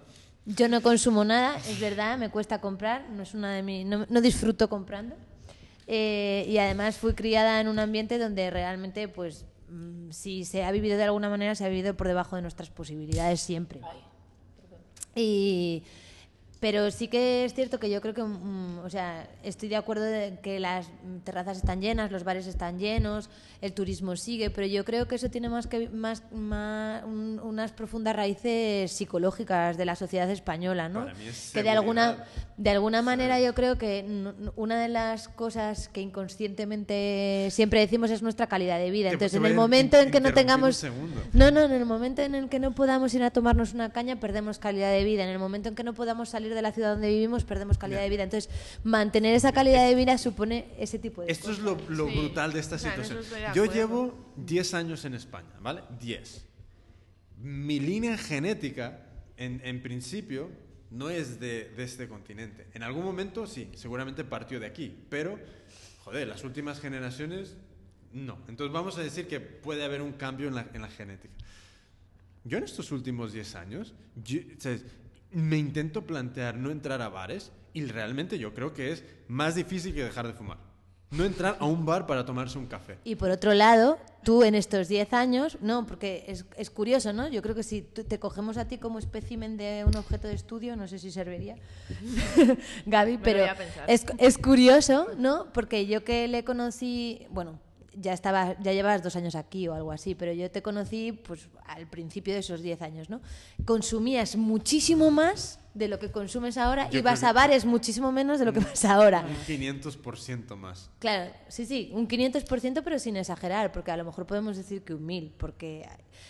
Yo 0.45 0.69
no 0.69 0.81
consumo 0.81 1.25
nada, 1.25 1.57
es 1.57 1.79
verdad, 1.79 2.17
me 2.19 2.29
cuesta 2.29 2.61
comprar, 2.61 3.09
no 3.09 3.23
es 3.23 3.33
una 3.33 3.51
de 3.51 3.63
mis, 3.63 3.85
no, 3.85 4.05
no 4.07 4.21
disfruto 4.21 4.69
comprando. 4.69 5.15
Eh, 5.87 6.45
y 6.47 6.57
además 6.59 6.97
fui 6.97 7.13
criada 7.13 7.59
en 7.59 7.67
un 7.67 7.79
ambiente 7.79 8.19
donde 8.19 8.49
realmente, 8.51 9.07
pues, 9.07 9.45
mmm, 9.69 10.11
si 10.11 10.45
se 10.45 10.63
ha 10.63 10.71
vivido 10.71 10.97
de 10.97 11.03
alguna 11.03 11.29
manera, 11.29 11.55
se 11.55 11.65
ha 11.65 11.69
vivido 11.69 11.95
por 11.97 12.07
debajo 12.07 12.35
de 12.35 12.43
nuestras 12.43 12.69
posibilidades 12.69 13.41
siempre. 13.41 13.81
Y 15.15 15.83
Pero 16.65 16.89
sí 16.89 17.07
que 17.07 17.45
es 17.45 17.53
cierto 17.53 17.79
que 17.79 17.91
yo 17.91 18.01
creo 18.01 18.15
que, 18.15 18.23
mm, 18.23 18.79
o 18.83 18.89
sea, 18.89 19.29
estoy 19.43 19.69
de 19.69 19.75
acuerdo 19.75 20.03
de 20.03 20.39
que 20.41 20.59
las 20.59 20.87
terrazas 21.23 21.57
están 21.57 21.79
llenas, 21.79 22.09
los 22.11 22.23
bares 22.23 22.47
están 22.47 22.79
llenos, 22.79 23.29
el 23.61 23.71
turismo 23.71 24.15
sigue, 24.15 24.49
pero 24.49 24.65
yo 24.65 24.83
creo 24.83 25.07
que 25.07 25.13
eso 25.13 25.29
tiene 25.29 25.47
más 25.47 25.67
que 25.67 25.89
más, 25.89 26.23
más 26.31 27.03
un- 27.03 27.39
unas 27.43 27.71
profundas 27.71 28.15
raíces 28.15 28.91
psicológicas 28.91 29.77
de 29.77 29.85
la 29.85 29.95
sociedad 29.95 30.27
española, 30.31 30.89
¿no? 30.89 31.01
Para 31.01 31.13
mí 31.13 31.27
es 31.27 31.51
que 31.53 31.61
de 31.61 31.69
alguna 31.69 32.25
de 32.57 32.69
alguna 32.71 33.01
manera 33.03 33.39
yo 33.39 33.53
creo 33.53 33.77
que 33.77 34.03
una 34.55 34.79
de 34.79 34.87
las 34.87 35.27
cosas 35.27 35.87
que 35.89 36.01
inconscientemente 36.01 37.49
siempre 37.51 37.81
decimos 37.81 38.09
es 38.11 38.23
nuestra 38.23 38.47
calidad 38.47 38.79
de 38.79 38.89
vida. 38.91 39.09
Entonces, 39.11 39.33
en 39.37 39.45
el 39.45 39.53
momento 39.55 39.97
en 39.99 40.09
que 40.09 40.19
no 40.21 40.29
tengamos 40.33 40.81
no, 41.33 41.51
no, 41.51 41.61
en 41.61 41.71
el 41.73 41.85
momento 41.85 42.21
en 42.23 42.33
el 42.33 42.49
que 42.49 42.59
no 42.59 42.73
podamos 42.73 43.13
ir 43.13 43.21
a 43.23 43.29
tomarnos 43.29 43.73
una 43.73 43.91
caña, 43.91 44.15
perdemos 44.19 44.57
calidad 44.57 44.91
de 44.91 45.03
vida. 45.03 45.23
En 45.23 45.29
el 45.29 45.37
momento 45.37 45.69
en 45.69 45.75
que 45.75 45.83
no 45.83 45.93
podamos 45.93 46.29
salir 46.29 46.54
de 46.55 46.61
la 46.61 46.71
ciudad 46.71 46.93
donde 46.93 47.09
vivimos, 47.09 47.43
perdemos 47.43 47.77
calidad 47.77 48.01
de 48.01 48.09
vida. 48.09 48.23
Entonces, 48.23 48.49
mantener 48.83 49.35
esa 49.35 49.51
calidad 49.51 49.87
de 49.87 49.93
vida 49.95 50.17
supone 50.17 50.65
ese 50.79 50.97
tipo 50.99 51.21
de 51.21 51.31
Esto 51.31 51.51
es 51.51 51.59
cosas. 51.59 51.87
lo, 51.89 52.05
lo 52.05 52.09
Sí. 52.11 52.17
brutal 52.19 52.53
de 52.53 52.59
esta 52.59 52.75
O 52.75 52.79
sea, 52.79 52.95
en 52.95 53.03
situación. 53.05 53.41
de 53.43 53.55
Yo 53.55 53.65
llevo 53.65 54.33
10 54.37 54.73
años 54.73 55.05
en 55.05 55.13
España, 55.13 55.49
¿vale? 55.61 55.81
10. 55.99 56.45
Mi 57.37 57.79
línea 57.79 58.17
genética, 58.17 59.01
en, 59.37 59.61
en 59.63 59.81
principio, 59.83 60.49
no 60.91 61.09
es 61.09 61.39
de, 61.39 61.69
de 61.75 61.83
este 61.83 62.07
continente. 62.07 62.67
En 62.73 62.81
algún 62.83 63.03
momento, 63.03 63.45
sí, 63.47 63.69
seguramente 63.75 64.23
partió 64.23 64.59
de 64.59 64.65
aquí, 64.67 64.95
pero, 65.09 65.37
joder, 66.05 66.27
las 66.27 66.43
últimas 66.45 66.79
generaciones, 66.79 67.57
no. 68.13 68.37
Entonces 68.47 68.71
vamos 68.73 68.97
a 68.97 69.01
decir 69.01 69.27
que 69.27 69.41
puede 69.41 69.83
haber 69.83 70.01
un 70.01 70.13
cambio 70.13 70.47
en 70.47 70.55
la, 70.55 70.67
en 70.73 70.81
la 70.81 70.87
genética. 70.87 71.33
Yo 72.45 72.59
en 72.59 72.63
estos 72.63 72.91
últimos 72.93 73.33
10 73.33 73.55
años, 73.55 73.93
yo- 74.23 74.39
¿sabes? 74.59 74.85
Me 75.31 75.57
intento 75.57 76.03
plantear 76.05 76.55
no 76.55 76.71
entrar 76.71 77.01
a 77.01 77.09
bares 77.09 77.51
y 77.73 77.85
realmente 77.85 78.37
yo 78.39 78.53
creo 78.53 78.73
que 78.73 78.91
es 78.91 79.03
más 79.27 79.55
difícil 79.55 79.93
que 79.93 80.03
dejar 80.03 80.27
de 80.27 80.33
fumar. 80.33 80.57
No 81.11 81.23
entrar 81.23 81.55
a 81.59 81.65
un 81.65 81.85
bar 81.85 82.07
para 82.07 82.25
tomarse 82.25 82.57
un 82.57 82.65
café. 82.65 82.97
Y 83.03 83.15
por 83.15 83.29
otro 83.29 83.53
lado, 83.53 83.99
tú 84.23 84.43
en 84.43 84.55
estos 84.55 84.87
10 84.87 85.13
años, 85.13 85.57
no, 85.61 85.85
porque 85.85 86.25
es, 86.27 86.45
es 86.57 86.69
curioso, 86.69 87.13
¿no? 87.13 87.27
Yo 87.29 87.41
creo 87.41 87.53
que 87.55 87.63
si 87.63 87.81
tú- 87.83 88.03
te 88.03 88.19
cogemos 88.19 88.57
a 88.57 88.67
ti 88.67 88.79
como 88.79 88.97
espécimen 88.99 89.55
de 89.55 89.85
un 89.87 89.95
objeto 89.95 90.27
de 90.27 90.33
estudio, 90.33 90.75
no 90.75 90.87
sé 90.87 90.97
si 90.99 91.11
serviría, 91.11 91.55
Gaby, 92.85 93.13
Me 93.17 93.23
pero 93.23 93.45
es, 93.87 94.05
es 94.17 94.37
curioso, 94.37 95.07
¿no? 95.17 95.47
Porque 95.53 95.85
yo 95.85 96.03
que 96.03 96.27
le 96.27 96.43
conocí, 96.43 97.25
bueno, 97.29 97.59
ya 97.99 98.13
estaba, 98.13 98.55
ya 98.61 98.73
llevabas 98.73 99.03
dos 99.03 99.15
años 99.15 99.35
aquí 99.35 99.67
o 99.67 99.73
algo 99.73 99.91
así, 99.91 100.15
pero 100.15 100.33
yo 100.33 100.49
te 100.51 100.61
conocí 100.61 101.11
pues 101.11 101.47
al 101.65 101.87
principio 101.87 102.33
de 102.33 102.39
esos 102.41 102.61
10 102.61 102.81
años, 102.81 103.09
¿no? 103.09 103.21
Consumías 103.65 104.35
muchísimo 104.35 105.11
más 105.11 105.59
de 105.73 105.87
lo 105.89 105.99
que 105.99 106.09
consumes 106.11 106.57
ahora 106.57 106.89
Yo 106.89 106.99
y 106.99 107.01
vas 107.01 107.23
a 107.23 107.33
bares 107.33 107.65
muchísimo 107.65 108.11
menos 108.11 108.39
de 108.39 108.45
lo 108.45 108.53
que 108.53 108.59
vas 108.61 108.85
ahora. 108.85 109.25
Un 109.27 109.35
500% 109.45 110.55
más. 110.55 110.89
Claro, 110.99 111.31
sí, 111.47 111.65
sí, 111.65 111.89
un 111.93 112.07
500%, 112.07 112.81
pero 112.83 112.97
sin 112.99 113.17
exagerar, 113.17 113.71
porque 113.71 113.91
a 113.91 113.97
lo 113.97 114.05
mejor 114.05 114.25
podemos 114.25 114.55
decir 114.57 114.83
que 114.83 114.93
un 114.93 115.05
1000, 115.05 115.33
porque... 115.37 115.87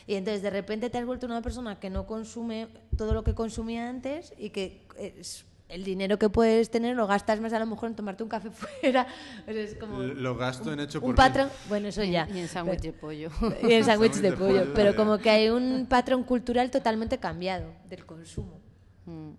Y 0.07 0.15
entonces 0.15 0.41
de 0.41 0.49
repente 0.49 0.89
te 0.89 0.97
has 0.97 1.05
vuelto 1.05 1.25
una 1.27 1.41
persona 1.41 1.79
que 1.79 1.89
no 1.89 2.05
consume 2.07 2.67
todo 2.97 3.13
lo 3.13 3.23
que 3.23 3.35
consumía 3.35 3.87
antes 3.89 4.33
y 4.37 4.49
que 4.49 4.87
es- 4.97 5.45
el 5.67 5.83
dinero 5.83 6.19
que 6.19 6.29
puedes 6.29 6.69
tener 6.69 6.95
lo 6.95 7.07
gastas 7.07 7.39
más 7.41 7.51
a 7.53 7.59
lo 7.59 7.65
mejor 7.65 7.89
en 7.89 7.95
tomarte 7.95 8.21
un 8.23 8.29
café 8.29 8.49
fuera. 8.81 9.07
Es 9.47 9.75
como 9.75 9.99
Lo 10.03 10.35
gasto 10.35 10.71
en 10.71 10.79
hecho 10.81 10.99
por 11.01 11.09
un 11.09 11.13
mí. 11.13 11.17
patrón, 11.17 11.49
bueno, 11.69 11.87
eso 11.87 12.03
ya. 12.03 12.27
Y 12.33 12.39
en 12.39 12.47
sándwich 12.47 12.81
de 12.81 12.93
pollo. 12.93 13.29
Y 13.63 13.73
en 13.73 13.83
sándwiches 13.83 14.21
de 14.21 14.29
Sándwich 14.29 14.31
de 14.31 14.31
pollo, 14.31 14.59
pollo, 14.61 14.73
pero 14.75 14.95
como 14.95 15.17
que 15.17 15.29
hay 15.29 15.49
un 15.49 15.87
patrón 15.89 16.23
cultural 16.23 16.69
totalmente 16.71 17.17
cambiado 17.17 17.73
del 17.89 18.05
consumo. 18.05 18.59
Mm. 19.05 19.31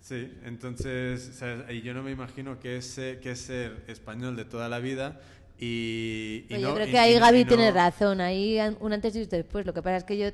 Sí, 0.00 0.32
entonces, 0.44 1.22
¿sabes? 1.36 1.70
y 1.70 1.82
yo 1.82 1.94
no 1.94 2.02
me 2.02 2.10
imagino 2.10 2.58
que 2.58 2.78
es, 2.78 2.86
ser- 2.86 3.20
que 3.20 3.32
es 3.32 3.40
ser 3.40 3.84
español 3.86 4.34
de 4.34 4.44
toda 4.44 4.68
la 4.68 4.80
vida 4.80 5.20
y... 5.58 6.46
y 6.48 6.54
no- 6.54 6.60
yo 6.70 6.74
creo 6.74 6.88
y- 6.88 6.90
que 6.90 6.98
ahí 6.98 7.12
y 7.12 7.14
no- 7.20 7.26
Gaby 7.26 7.42
no- 7.44 7.48
tiene 7.48 7.70
razón, 7.70 8.20
ahí 8.20 8.58
un 8.80 8.92
antes 8.92 9.14
y 9.14 9.22
un 9.22 9.28
después. 9.28 9.66
Lo 9.66 9.72
que 9.74 9.82
pasa 9.82 9.98
es 9.98 10.04
que 10.04 10.18
yo, 10.18 10.30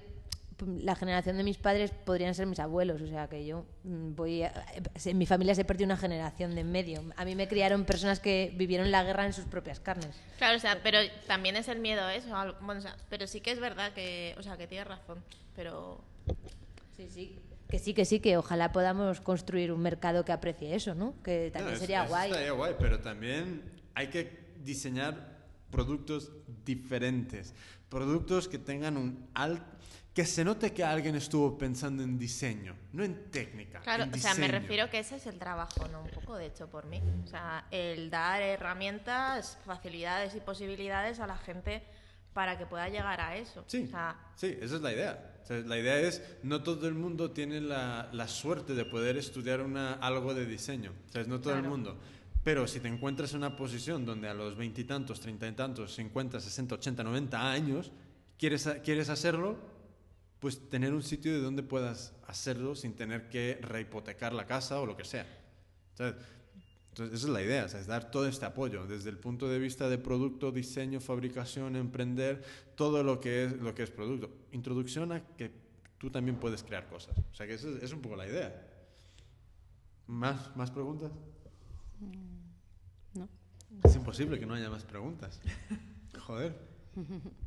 la 0.65 0.95
generación 0.97 1.37
de 1.37 1.43
mis 1.45 1.59
padres 1.59 1.91
podrían 1.91 2.35
ser 2.35 2.47
mis 2.47 2.61
abuelos, 2.61 3.03
o 3.03 3.07
sea 3.07 3.29
que 3.29 3.45
yo 3.45 3.67
mm, 3.85 4.15
voy. 4.15 4.43
a- 4.43 4.65
en 5.05 5.19
mi 5.19 5.27
familia 5.27 5.55
se 5.55 5.65
perdió 5.65 5.85
una 5.85 5.97
generación 5.97 6.55
de 6.55 6.63
en 6.63 6.73
medio. 6.73 7.05
A 7.17 7.25
mí 7.25 7.35
me 7.35 7.47
criaron 7.49 7.85
personas 7.85 8.21
que 8.21 8.55
vivieron 8.57 8.91
la 8.91 9.03
guerra 9.05 9.27
en 9.27 9.33
sus 9.35 9.45
propias 9.45 9.81
carnes. 9.81 10.17
Claro, 10.39 10.57
o 10.57 10.61
sea, 10.61 10.81
pero 10.83 10.99
también 11.27 11.57
es 11.57 11.69
el 11.69 11.79
miedo 11.81 12.09
eso. 12.09 12.35
al- 12.35 12.57
Bueno, 12.63 12.79
o 12.79 12.83
sea, 12.83 12.97
pero 13.11 13.27
sí 13.27 13.41
que 13.41 13.51
es 13.51 13.61
verdad 13.61 13.93
que, 13.93 14.35
o 14.39 14.43
sea, 14.43 14.57
que 14.57 14.67
tienes 14.67 14.87
razón. 14.89 15.23
Pero 15.55 16.01
Sí, 16.97 17.09
sí. 17.11 17.39
Que 17.69 17.79
sí, 17.79 17.93
que 17.95 18.05
sí, 18.05 18.21
que 18.21 18.37
ojalá 18.39 18.73
podamos 18.73 19.21
construir 19.21 19.73
un 19.73 19.81
mercado 19.83 20.25
que 20.25 20.33
aprecie 20.33 20.75
eso, 20.75 20.95
¿no? 20.95 21.15
Que 21.23 21.47
No, 21.49 21.53
también 21.53 21.75
eso- 21.75 21.81
sería 21.81 22.01
eso 22.05 22.11
guay. 22.11 22.31
estaría 22.31 22.53
guay, 22.53 22.75
pero 22.79 23.01
también 23.01 23.63
hay 23.95 24.07
que 24.09 24.47
diseñar 24.63 25.37
productos 25.71 26.31
diferentes. 26.65 27.55
Productos 27.89 28.49
que 28.49 28.59
tengan 28.59 28.97
un 28.97 29.29
alto... 29.35 29.65
Que 30.17 30.25
se 30.25 30.43
note 30.43 30.73
que 30.73 30.83
alguien 30.83 31.15
estuvo 31.15 31.59
pensando 31.59 32.03
en 32.03 32.19
diseño, 32.19 32.75
no 32.95 33.05
en 33.05 33.31
técnica. 33.31 33.81
Claro, 33.81 34.05
en 34.05 34.15
o 34.15 34.17
sea, 34.17 34.35
me 34.35 34.49
refiero 34.49 34.89
que 34.89 34.99
ese 34.99 35.17
es 35.17 35.27
el 35.27 35.39
trabajo, 35.39 35.87
¿no? 35.89 36.01
Un 36.01 36.09
poco, 36.09 36.37
de 36.37 36.47
hecho, 36.47 36.69
por 36.69 36.87
mí. 36.87 37.03
O 37.23 37.27
sea, 37.27 37.67
el 37.71 38.09
dar 38.09 38.41
herramientas, 38.41 39.59
facilidades 39.67 40.35
y 40.35 40.41
posibilidades 40.41 41.21
a 41.21 41.27
la 41.27 41.37
gente 41.37 41.83
para 42.33 42.57
que 42.57 42.65
pueda 42.65 42.89
llegar 42.89 43.21
a 43.21 43.37
eso. 43.37 43.63
Sí, 43.67 43.85
O 43.85 43.91
sea, 43.91 44.17
sí, 44.37 44.57
esa 44.59 44.77
es 44.77 44.81
la 44.81 44.93
idea. 44.95 45.35
O 45.43 45.47
sea, 45.47 45.59
la 45.59 45.79
idea 45.79 45.99
es, 45.99 46.23
no 46.43 46.63
todo 46.63 46.89
el 46.89 46.95
mundo 46.95 47.33
tiene 47.33 47.61
la, 47.61 48.09
la 48.11 48.27
suerte 48.27 48.75
de 48.75 48.87
poder 48.87 49.19
estudiar 49.19 49.61
una, 49.61 49.93
algo 49.95 50.33
de 50.33 50.47
diseño. 50.47 50.93
O 51.11 51.13
sea, 51.13 51.25
no 51.25 51.43
todo 51.43 51.53
el 51.53 51.61
Claro. 51.61 51.77
mundo. 51.77 52.01
Pero 52.43 52.67
si 52.67 52.81
te 52.81 52.89
encuentras 52.89 53.33
en 53.33 53.39
una 53.39 53.55
posición 53.55 54.07
donde 54.07 54.31
a 54.31 54.35
los 54.35 54.57
veintitantos, 54.57 55.21
treinta 55.21 55.47
y 55.47 55.53
tantos, 55.53 55.95
cincuenta, 55.95 56.41
sesenta, 56.41 56.77
ochenta, 56.77 57.05
noventa 57.05 57.51
años 57.51 57.93
quieres, 58.39 58.67
quieres 58.83 59.11
hacerlo, 59.11 59.76
pues 60.41 60.69
tener 60.69 60.93
un 60.93 61.03
sitio 61.03 61.33
de 61.33 61.41
donde 61.41 61.63
puedas 61.63 62.13
hacerlo 62.27 62.75
sin 62.75 62.95
tener 62.95 63.29
que 63.29 63.59
rehipotecar 63.63 64.33
la 64.33 64.47
casa 64.47 64.81
o 64.81 64.87
lo 64.87 64.97
que 64.97 65.05
sea. 65.05 65.27
Entonces, 65.93 66.17
esa 66.99 67.27
es 67.27 67.33
la 67.33 67.43
idea, 67.43 67.65
es 67.65 67.87
dar 67.87 68.11
todo 68.11 68.27
este 68.27 68.47
apoyo 68.47 68.87
desde 68.87 69.11
el 69.11 69.19
punto 69.19 69.49
de 69.49 69.59
vista 69.59 69.89
de 69.89 69.99
producto, 69.99 70.51
diseño, 70.53 71.01
fabricación, 71.01 71.77
emprender, 71.77 72.43
todo 72.75 73.03
lo 73.03 73.21
que 73.21 73.45
es, 73.45 73.53
lo 73.61 73.75
que 73.75 73.83
es 73.83 73.91
producto. 73.91 74.31
Introducción 74.53 75.13
a 75.13 75.21
que 75.37 75.51
tú 75.99 76.11
también 76.11 76.37
puedes 76.37 76.63
crear 76.63 76.87
cosas. 76.89 77.17
O 77.19 77.35
sea, 77.35 77.47
que 77.47 77.55
esa 77.55 77.69
es, 77.69 77.83
es 77.83 77.93
un 77.93 78.01
poco 78.01 78.17
la 78.17 78.27
idea. 78.27 78.67
¿Más, 80.07 80.55
¿Más 80.57 80.71
preguntas? 80.71 81.11
No. 83.15 83.29
Es 83.85 83.97
imposible 83.97 84.39
que 84.39 84.47
no 84.47 84.55
haya 84.55 84.71
más 84.71 84.85
preguntas. 84.85 85.41
Joder. 86.27 86.55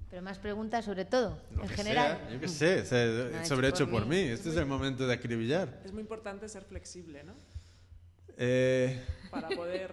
Pero 0.09 0.21
más 0.23 0.39
preguntas 0.39 0.85
sobre 0.85 1.05
todo, 1.05 1.39
Lo 1.55 1.63
en 1.63 1.69
general. 1.69 2.17
sea, 2.17 2.29
yo 2.31 2.39
qué 2.39 2.47
sé, 2.47 2.81
o 2.81 2.85
sea, 2.85 3.03
hecho 3.41 3.45
sobre 3.45 3.69
por 3.69 3.75
hecho 3.77 3.89
por 3.89 4.05
mí. 4.07 4.15
mí. 4.15 4.21
Este 4.29 4.49
es 4.49 4.55
el 4.55 4.65
momento 4.65 5.05
de 5.05 5.13
acribillar. 5.13 5.81
Es 5.85 5.91
muy 5.93 6.01
importante 6.01 6.49
ser 6.49 6.63
flexible, 6.63 7.23
¿no? 7.23 7.33
Eh, 8.37 8.99
Para 9.29 9.49
poder... 9.49 9.91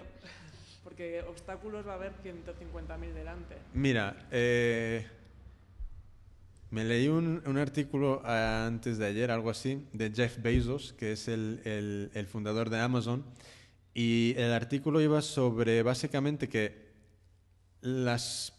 Porque 0.84 1.20
obstáculos 1.28 1.86
va 1.86 1.92
a 1.92 1.94
haber 1.96 2.12
150.000 2.24 3.12
delante. 3.12 3.56
Mira, 3.74 4.26
eh, 4.30 5.04
me 6.70 6.84
leí 6.84 7.08
un, 7.08 7.42
un 7.44 7.58
artículo 7.58 8.22
eh, 8.24 8.28
antes 8.66 8.96
de 8.96 9.06
ayer, 9.06 9.30
algo 9.30 9.50
así, 9.50 9.84
de 9.92 10.10
Jeff 10.14 10.38
Bezos, 10.40 10.92
que 10.94 11.12
es 11.12 11.28
el, 11.28 11.60
el- 11.64 12.10
el 12.14 12.26
fundador 12.26 12.70
de 12.70 12.78
Amazon, 12.80 13.24
y 13.94 14.34
el 14.38 14.52
artículo 14.52 15.00
iba 15.00 15.20
sobre 15.22 15.82
básicamente 15.82 16.48
que 16.48 16.86
las... 17.82 18.52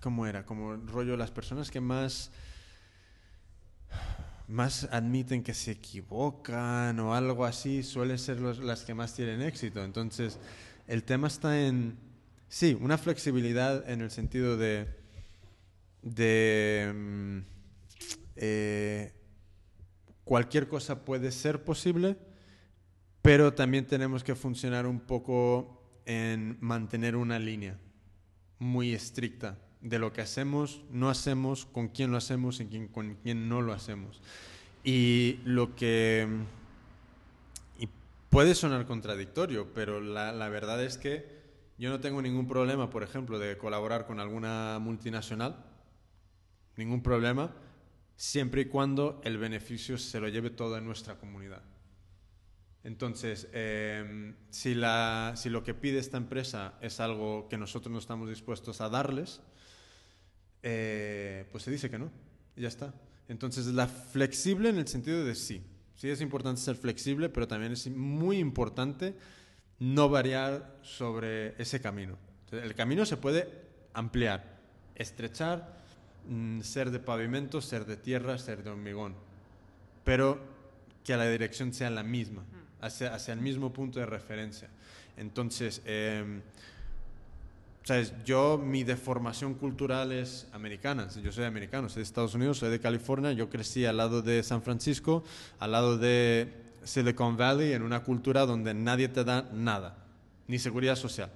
¿Cómo 0.00 0.26
era? 0.26 0.44
Como 0.44 0.76
rollo, 0.76 1.16
las 1.16 1.30
personas 1.30 1.70
que 1.70 1.80
más 1.80 2.30
más 4.48 4.84
admiten 4.92 5.42
que 5.42 5.54
se 5.54 5.72
equivocan 5.72 6.98
o 7.00 7.14
algo 7.14 7.44
así, 7.44 7.82
suelen 7.82 8.18
ser 8.18 8.40
las 8.40 8.84
que 8.84 8.94
más 8.94 9.14
tienen 9.14 9.42
éxito. 9.42 9.84
Entonces, 9.84 10.38
el 10.86 11.02
tema 11.02 11.26
está 11.26 11.60
en, 11.60 11.98
sí, 12.48 12.76
una 12.80 12.98
flexibilidad 12.98 13.88
en 13.90 14.00
el 14.00 14.10
sentido 14.10 14.56
de, 14.56 14.86
de 16.02 16.92
mm, 16.94 17.38
eh, 18.36 19.12
cualquier 20.24 20.68
cosa 20.68 21.04
puede 21.04 21.32
ser 21.32 21.64
posible, 21.64 22.16
pero 23.22 23.52
también 23.52 23.86
tenemos 23.86 24.22
que 24.22 24.36
funcionar 24.36 24.86
un 24.86 25.00
poco 25.00 26.00
en 26.04 26.56
mantener 26.60 27.16
una 27.16 27.40
línea 27.40 27.76
muy 28.58 28.92
estricta 28.92 29.58
de 29.80 29.98
lo 29.98 30.12
que 30.12 30.20
hacemos, 30.20 30.82
no 30.90 31.08
hacemos, 31.10 31.66
con 31.66 31.88
quién 31.88 32.10
lo 32.10 32.16
hacemos 32.16 32.60
y 32.60 32.88
con 32.88 33.14
quién 33.22 33.48
no 33.48 33.62
lo 33.62 33.72
hacemos. 33.72 34.20
Y 34.84 35.40
lo 35.44 35.74
que... 35.74 36.28
Puede 38.28 38.54
sonar 38.54 38.86
contradictorio, 38.86 39.72
pero 39.72 40.00
la, 40.00 40.32
la 40.32 40.48
verdad 40.48 40.82
es 40.82 40.98
que 40.98 41.36
yo 41.78 41.90
no 41.90 42.00
tengo 42.00 42.20
ningún 42.20 42.48
problema, 42.48 42.90
por 42.90 43.02
ejemplo, 43.02 43.38
de 43.38 43.56
colaborar 43.56 44.06
con 44.06 44.20
alguna 44.20 44.78
multinacional, 44.80 45.64
ningún 46.76 47.02
problema, 47.02 47.54
siempre 48.16 48.62
y 48.62 48.64
cuando 48.66 49.20
el 49.24 49.38
beneficio 49.38 49.96
se 49.96 50.20
lo 50.20 50.28
lleve 50.28 50.50
toda 50.50 50.80
nuestra 50.80 51.16
comunidad. 51.16 51.62
Entonces, 52.86 53.48
eh, 53.52 54.32
si, 54.50 54.76
lo 54.76 55.64
que 55.64 55.74
pide 55.74 55.98
esta 55.98 56.18
empresa 56.18 56.74
es 56.80 57.00
algo 57.00 57.48
que 57.48 57.58
nosotros 57.58 57.92
no 57.92 57.98
estamos 57.98 58.28
dispuestos 58.28 58.80
a 58.80 58.88
darles, 58.88 59.40
eh, 60.62 61.48
pues 61.50 61.64
se 61.64 61.72
dice 61.72 61.90
que 61.90 61.98
no. 61.98 62.12
Ya 62.54 62.68
está. 62.68 62.94
Entonces, 63.28 63.66
la 63.66 63.88
flexible 63.88 64.68
en 64.68 64.78
el 64.78 64.86
sentido 64.86 65.24
de 65.24 65.34
sí. 65.34 65.64
Sí 65.96 66.08
es 66.08 66.20
importante 66.20 66.60
ser 66.60 66.76
flexible, 66.76 67.28
pero 67.28 67.48
también 67.48 67.72
es 67.72 67.88
muy 67.90 68.38
importante 68.38 69.16
no 69.80 70.08
variar 70.08 70.78
sobre 70.82 71.60
ese 71.60 71.80
camino. 71.80 72.16
El 72.52 72.76
camino 72.76 73.04
se 73.04 73.16
puede 73.16 73.48
ampliar, 73.94 74.60
estrechar, 74.94 75.76
mm, 76.28 76.60
ser 76.60 76.92
de 76.92 77.00
pavimento, 77.00 77.60
ser 77.60 77.84
de 77.84 77.96
tierra, 77.96 78.38
ser 78.38 78.62
de 78.62 78.70
hormigón, 78.70 79.16
pero 80.04 80.38
que 81.02 81.16
la 81.16 81.28
dirección 81.28 81.74
sea 81.74 81.90
la 81.90 82.04
misma, 82.04 82.44
hacia, 82.80 83.32
el 83.32 83.40
mismo 83.40 83.72
punto 83.72 84.00
de 84.00 84.06
referencia. 84.06 84.68
Entonces, 85.16 85.82
eh, 85.84 86.40
¿sabes? 87.84 88.12
Yo, 88.24 88.58
mi 88.58 88.84
deformación 88.84 89.54
cultural 89.54 90.12
es 90.12 90.46
americana. 90.52 91.08
Yo 91.22 91.32
soy 91.32 91.44
americano, 91.44 91.88
soy 91.88 92.00
de 92.00 92.04
Estados 92.04 92.34
Unidos, 92.34 92.58
soy 92.58 92.70
de 92.70 92.80
California. 92.80 93.32
Yo 93.32 93.48
crecí 93.48 93.84
al 93.86 93.96
lado 93.96 94.22
de 94.22 94.42
San 94.42 94.62
Francisco, 94.62 95.22
al 95.58 95.72
lado 95.72 95.96
de 95.96 96.52
Silicon 96.84 97.36
Valley, 97.36 97.72
en 97.72 97.82
una 97.82 98.02
cultura 98.02 98.44
donde 98.44 98.74
nadie 98.74 99.08
te 99.08 99.24
da 99.24 99.48
nada, 99.52 99.96
ni 100.48 100.58
seguridad 100.58 100.96
social. 100.96 101.30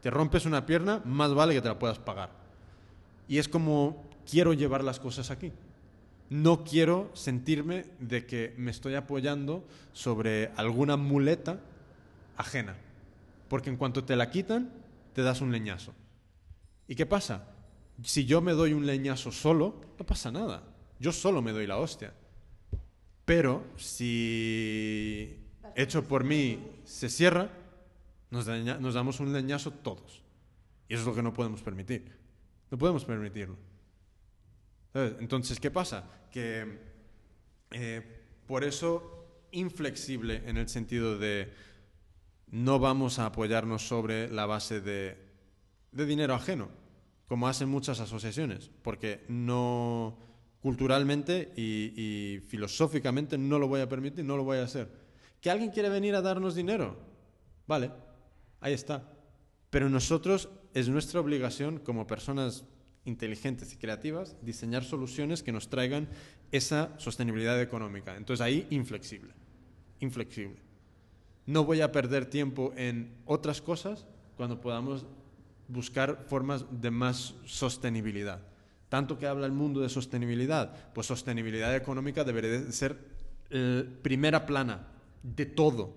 Te 0.00 0.10
rompes 0.10 0.46
una 0.46 0.64
pierna, 0.64 1.02
más 1.04 1.34
vale 1.34 1.54
que 1.54 1.60
te 1.60 1.68
la 1.68 1.78
puedas 1.78 1.98
pagar. 1.98 2.30
Y 3.28 3.38
es 3.38 3.48
como 3.48 4.04
quiero 4.30 4.52
llevar 4.52 4.84
las 4.84 5.00
cosas 5.00 5.30
aquí. 5.30 5.52
No 6.28 6.64
quiero 6.64 7.10
sentirme 7.14 7.86
de 8.00 8.26
que 8.26 8.54
me 8.56 8.70
estoy 8.70 8.94
apoyando 8.94 9.64
sobre 9.92 10.50
alguna 10.56 10.96
muleta 10.96 11.60
ajena. 12.36 12.76
Porque 13.48 13.70
en 13.70 13.76
cuanto 13.76 14.04
te 14.04 14.16
la 14.16 14.30
quitan, 14.30 14.70
te 15.12 15.22
das 15.22 15.40
un 15.40 15.52
leñazo. 15.52 15.94
¿Y 16.88 16.94
qué 16.94 17.06
pasa? 17.06 17.48
Si 18.02 18.24
yo 18.26 18.40
me 18.40 18.52
doy 18.52 18.72
un 18.72 18.86
leñazo 18.86 19.32
solo, 19.32 19.80
no 19.98 20.04
pasa 20.04 20.30
nada. 20.30 20.62
Yo 20.98 21.12
solo 21.12 21.42
me 21.42 21.52
doy 21.52 21.66
la 21.66 21.78
hostia. 21.78 22.12
Pero 23.24 23.64
si 23.76 25.38
hecho 25.74 26.06
por 26.06 26.24
mí 26.24 26.60
se 26.84 27.08
cierra, 27.08 27.50
nos, 28.30 28.46
damos 28.46 29.20
un 29.20 29.32
leñazo 29.32 29.70
todos. 29.70 30.22
Y 30.88 30.94
eso 30.94 31.02
es 31.02 31.06
lo 31.06 31.14
que 31.14 31.22
no 31.22 31.34
podemos 31.34 31.62
permitir. 31.62 32.12
No 32.70 32.78
podemos 32.78 33.04
permitirlo. 33.04 33.56
Entonces, 35.20 35.60
¿qué 35.60 35.70
pasa? 35.70 36.04
Que 36.30 36.78
eh, 37.70 38.22
por 38.46 38.64
eso 38.64 39.46
inflexible 39.52 40.42
en 40.46 40.56
el 40.56 40.68
sentido 40.68 41.18
de 41.18 41.52
no 42.50 42.78
vamos 42.78 43.18
a 43.18 43.26
apoyarnos 43.26 43.86
sobre 43.86 44.30
la 44.30 44.46
base 44.46 44.80
de, 44.80 45.18
de 45.92 46.06
dinero 46.06 46.34
ajeno, 46.34 46.68
como 47.28 47.48
hacen 47.48 47.68
muchas 47.68 48.00
asociaciones, 48.00 48.70
porque 48.82 49.24
no 49.28 50.18
culturalmente 50.60 51.52
y 51.56 52.40
filosóficamente 52.48 53.36
no 53.36 53.58
lo 53.58 53.68
voy 53.68 53.80
a 53.80 53.88
permitir, 53.88 54.24
no 54.24 54.36
lo 54.36 54.44
voy 54.44 54.58
a 54.58 54.64
hacer. 54.64 54.90
¿Que 55.40 55.50
alguien 55.50 55.70
quiere 55.70 55.88
venir 55.88 56.14
a 56.14 56.22
darnos 56.22 56.54
dinero? 56.54 56.96
Vale, 57.66 57.92
ahí 58.60 58.72
está. 58.72 59.12
Pero 59.70 59.90
nosotros 59.90 60.48
es 60.74 60.88
nuestra 60.88 61.20
obligación 61.20 61.78
como 61.78 62.06
personas 62.06 62.64
inteligentes 63.06 63.72
y 63.72 63.76
creativas 63.76 64.36
diseñar 64.42 64.84
soluciones 64.84 65.42
que 65.42 65.52
nos 65.52 65.68
traigan 65.68 66.08
esa 66.52 66.90
sostenibilidad 66.98 67.60
económica. 67.60 68.16
Entonces 68.16 68.44
ahí 68.44 68.66
inflexible, 68.70 69.32
inflexible. 70.00 70.60
No 71.46 71.64
voy 71.64 71.80
a 71.80 71.92
perder 71.92 72.26
tiempo 72.26 72.72
en 72.76 73.14
otras 73.24 73.62
cosas 73.62 74.06
cuando 74.36 74.60
podamos 74.60 75.06
buscar 75.68 76.24
formas 76.28 76.64
de 76.70 76.90
más 76.90 77.34
sostenibilidad. 77.44 78.42
Tanto 78.88 79.18
que 79.18 79.26
habla 79.26 79.46
el 79.46 79.52
mundo 79.52 79.80
de 79.80 79.88
sostenibilidad, 79.88 80.92
pues 80.92 81.06
sostenibilidad 81.06 81.74
económica 81.74 82.24
debería 82.24 82.50
de 82.50 82.72
ser 82.72 82.98
eh, 83.50 83.88
primera 84.02 84.46
plana 84.46 84.86
de 85.22 85.46
todo, 85.46 85.94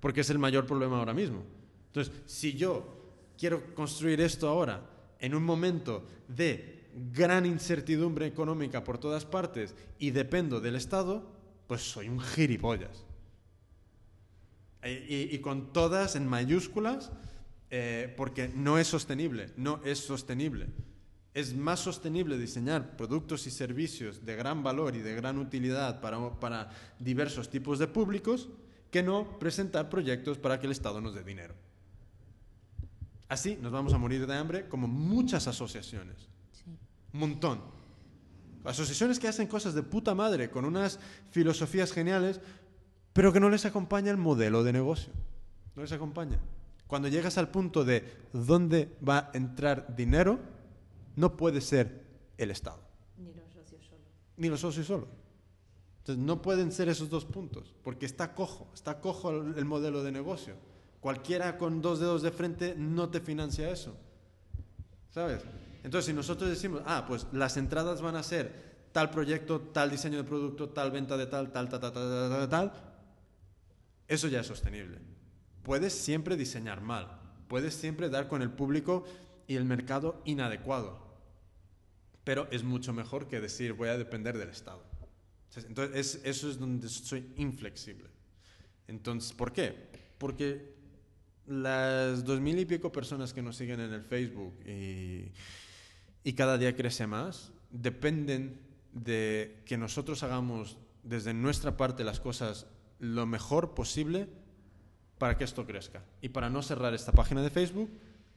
porque 0.00 0.22
es 0.22 0.30
el 0.30 0.38
mayor 0.38 0.66
problema 0.66 0.98
ahora 0.98 1.14
mismo. 1.14 1.42
Entonces, 1.86 2.12
si 2.26 2.54
yo 2.54 3.04
quiero 3.38 3.74
construir 3.74 4.20
esto 4.20 4.48
ahora, 4.48 4.80
en 5.24 5.34
un 5.34 5.42
momento 5.44 6.06
de 6.28 6.84
gran 7.12 7.46
incertidumbre 7.46 8.26
económica 8.26 8.84
por 8.84 8.98
todas 8.98 9.24
partes 9.24 9.74
y 9.98 10.10
dependo 10.10 10.60
del 10.60 10.76
Estado, 10.76 11.26
pues 11.66 11.82
soy 11.82 12.08
un 12.08 12.20
gilipollas. 12.20 13.04
Y, 14.84 14.88
y- 14.88 15.28
y 15.32 15.38
con 15.38 15.72
todas 15.72 16.14
en 16.14 16.26
mayúsculas, 16.28 17.10
eh, 17.70 18.12
porque 18.16 18.48
no 18.48 18.78
es 18.78 18.86
sostenible, 18.86 19.50
no 19.56 19.80
es 19.84 19.98
sostenible. 19.98 20.66
Es 21.32 21.54
más 21.56 21.80
sostenible 21.80 22.38
diseñar 22.38 22.96
productos 22.96 23.46
y 23.46 23.50
servicios 23.50 24.24
de 24.24 24.36
gran 24.36 24.62
valor 24.62 24.94
y 24.94 25.00
de 25.00 25.16
gran 25.16 25.38
utilidad 25.38 26.00
para, 26.00 26.38
para 26.38 26.70
diversos 27.00 27.48
tipos 27.50 27.78
de 27.78 27.88
públicos 27.88 28.48
que 28.92 29.02
no 29.02 29.38
presentar 29.40 29.88
proyectos 29.88 30.38
para 30.38 30.60
que 30.60 30.66
el 30.66 30.72
Estado 30.72 31.00
nos 31.00 31.14
dé 31.14 31.24
dinero. 31.24 31.54
Así 33.28 33.58
nos 33.60 33.72
vamos 33.72 33.92
a 33.94 33.98
morir 33.98 34.26
de 34.26 34.34
hambre 34.36 34.68
como 34.68 34.86
muchas 34.86 35.46
asociaciones. 35.48 36.28
Un 37.12 37.20
montón. 37.20 37.60
Asociaciones 38.64 39.18
que 39.18 39.28
hacen 39.28 39.46
cosas 39.46 39.74
de 39.74 39.82
puta 39.82 40.14
madre, 40.14 40.50
con 40.50 40.64
unas 40.64 40.98
filosofías 41.30 41.92
geniales, 41.92 42.40
pero 43.12 43.32
que 43.32 43.40
no 43.40 43.50
les 43.50 43.64
acompaña 43.66 44.10
el 44.10 44.16
modelo 44.16 44.64
de 44.64 44.72
negocio. 44.72 45.12
No 45.76 45.82
les 45.82 45.92
acompaña. 45.92 46.38
Cuando 46.86 47.08
llegas 47.08 47.38
al 47.38 47.50
punto 47.50 47.84
de 47.84 48.04
dónde 48.32 48.96
va 49.06 49.18
a 49.18 49.30
entrar 49.36 49.94
dinero, 49.96 50.38
no 51.16 51.36
puede 51.36 51.60
ser 51.60 52.04
el 52.38 52.50
Estado, 52.50 52.80
Ni 53.18 53.32
los 53.32 53.52
socios 53.52 53.84
solo. 53.86 54.00
ni 54.36 54.48
los 54.48 54.60
socios 54.60 54.86
solo. 54.86 55.08
Entonces 56.00 56.24
no 56.24 56.42
pueden 56.42 56.72
ser 56.72 56.88
esos 56.88 57.08
dos 57.08 57.24
puntos, 57.24 57.74
porque 57.82 58.04
está 58.06 58.34
cojo, 58.34 58.68
está 58.74 59.00
cojo 59.00 59.30
el, 59.30 59.56
el 59.56 59.64
modelo 59.64 60.02
de 60.02 60.12
negocio. 60.12 60.54
Cualquiera 61.04 61.58
con 61.58 61.82
dos 61.82 62.00
dedos 62.00 62.22
de 62.22 62.30
frente 62.30 62.74
no 62.78 63.10
te 63.10 63.20
financia 63.20 63.68
eso. 63.68 63.94
¿Sabes? 65.10 65.42
Entonces, 65.82 66.06
si 66.06 66.14
nosotros 66.14 66.48
decimos, 66.48 66.80
ah, 66.86 67.04
pues 67.06 67.26
las 67.30 67.58
entradas 67.58 68.00
van 68.00 68.16
a 68.16 68.22
ser 68.22 68.88
tal 68.90 69.10
proyecto, 69.10 69.60
tal 69.60 69.90
diseño 69.90 70.16
de 70.16 70.24
producto, 70.24 70.70
tal 70.70 70.90
venta 70.90 71.18
de 71.18 71.26
tal, 71.26 71.52
tal, 71.52 71.68
tal, 71.68 71.78
tal, 71.78 71.92
tal, 71.92 72.30
tal, 72.30 72.48
tal, 72.48 72.72
eso 74.08 74.28
ya 74.28 74.40
es 74.40 74.46
sostenible. 74.46 74.96
Puedes 75.62 75.92
siempre 75.92 76.38
diseñar 76.38 76.80
mal, 76.80 77.20
puedes 77.48 77.74
siempre 77.74 78.08
dar 78.08 78.26
con 78.26 78.40
el 78.40 78.50
público 78.50 79.04
y 79.46 79.56
el 79.56 79.66
mercado 79.66 80.22
inadecuado, 80.24 80.98
pero 82.24 82.48
es 82.50 82.64
mucho 82.64 82.94
mejor 82.94 83.28
que 83.28 83.42
decir 83.42 83.74
voy 83.74 83.90
a 83.90 83.98
depender 83.98 84.38
del 84.38 84.48
Estado. 84.48 84.82
Entonces, 85.54 86.22
eso 86.24 86.48
es 86.48 86.58
donde 86.58 86.88
soy 86.88 87.30
inflexible. 87.36 88.08
Entonces, 88.88 89.34
¿por 89.34 89.52
qué? 89.52 89.92
Porque 90.16 90.73
las 91.46 92.24
dos 92.24 92.40
mil 92.40 92.58
y 92.58 92.64
pico 92.64 92.90
personas 92.90 93.32
que 93.32 93.42
nos 93.42 93.56
siguen 93.56 93.80
en 93.80 93.92
el 93.92 94.02
Facebook 94.02 94.54
y, 94.66 95.32
cada 96.32 96.56
día 96.56 96.74
crece 96.74 97.06
más, 97.06 97.52
dependen 97.70 98.58
de 98.92 99.62
que 99.66 99.76
nosotros 99.76 100.22
hagamos 100.22 100.78
desde 101.02 101.34
nuestra 101.34 101.76
parte 101.76 102.02
las 102.02 102.18
cosas 102.18 102.66
lo 102.98 103.26
mejor 103.26 103.74
posible 103.74 104.28
para 105.18 105.36
que 105.36 105.44
esto 105.44 105.66
crezca. 105.66 106.02
Y 106.22 106.30
para 106.30 106.48
no 106.48 106.62
cerrar 106.62 106.94
esta 106.94 107.12
página 107.12 107.42
de 107.42 107.50
Facebook 107.50 107.90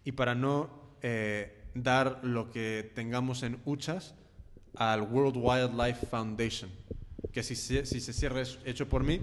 y 0.04 0.12
para 0.12 0.36
no 0.36 0.70
eh, 1.02 1.64
dar 1.74 2.20
lo 2.24 2.52
que 2.52 2.92
tengamos 2.94 3.44
en 3.44 3.60
huchas 3.66 4.16
al 4.76 5.02
World 5.02 5.38
Wildlife 5.38 6.06
Foundation, 6.08 6.70
que 7.32 7.42
si, 7.42 7.56
si 7.56 8.00
se 8.02 8.14
cierra 8.14 8.42
es 8.42 8.60
hecho 8.66 8.90
por 8.90 9.04
mí, 9.04 9.22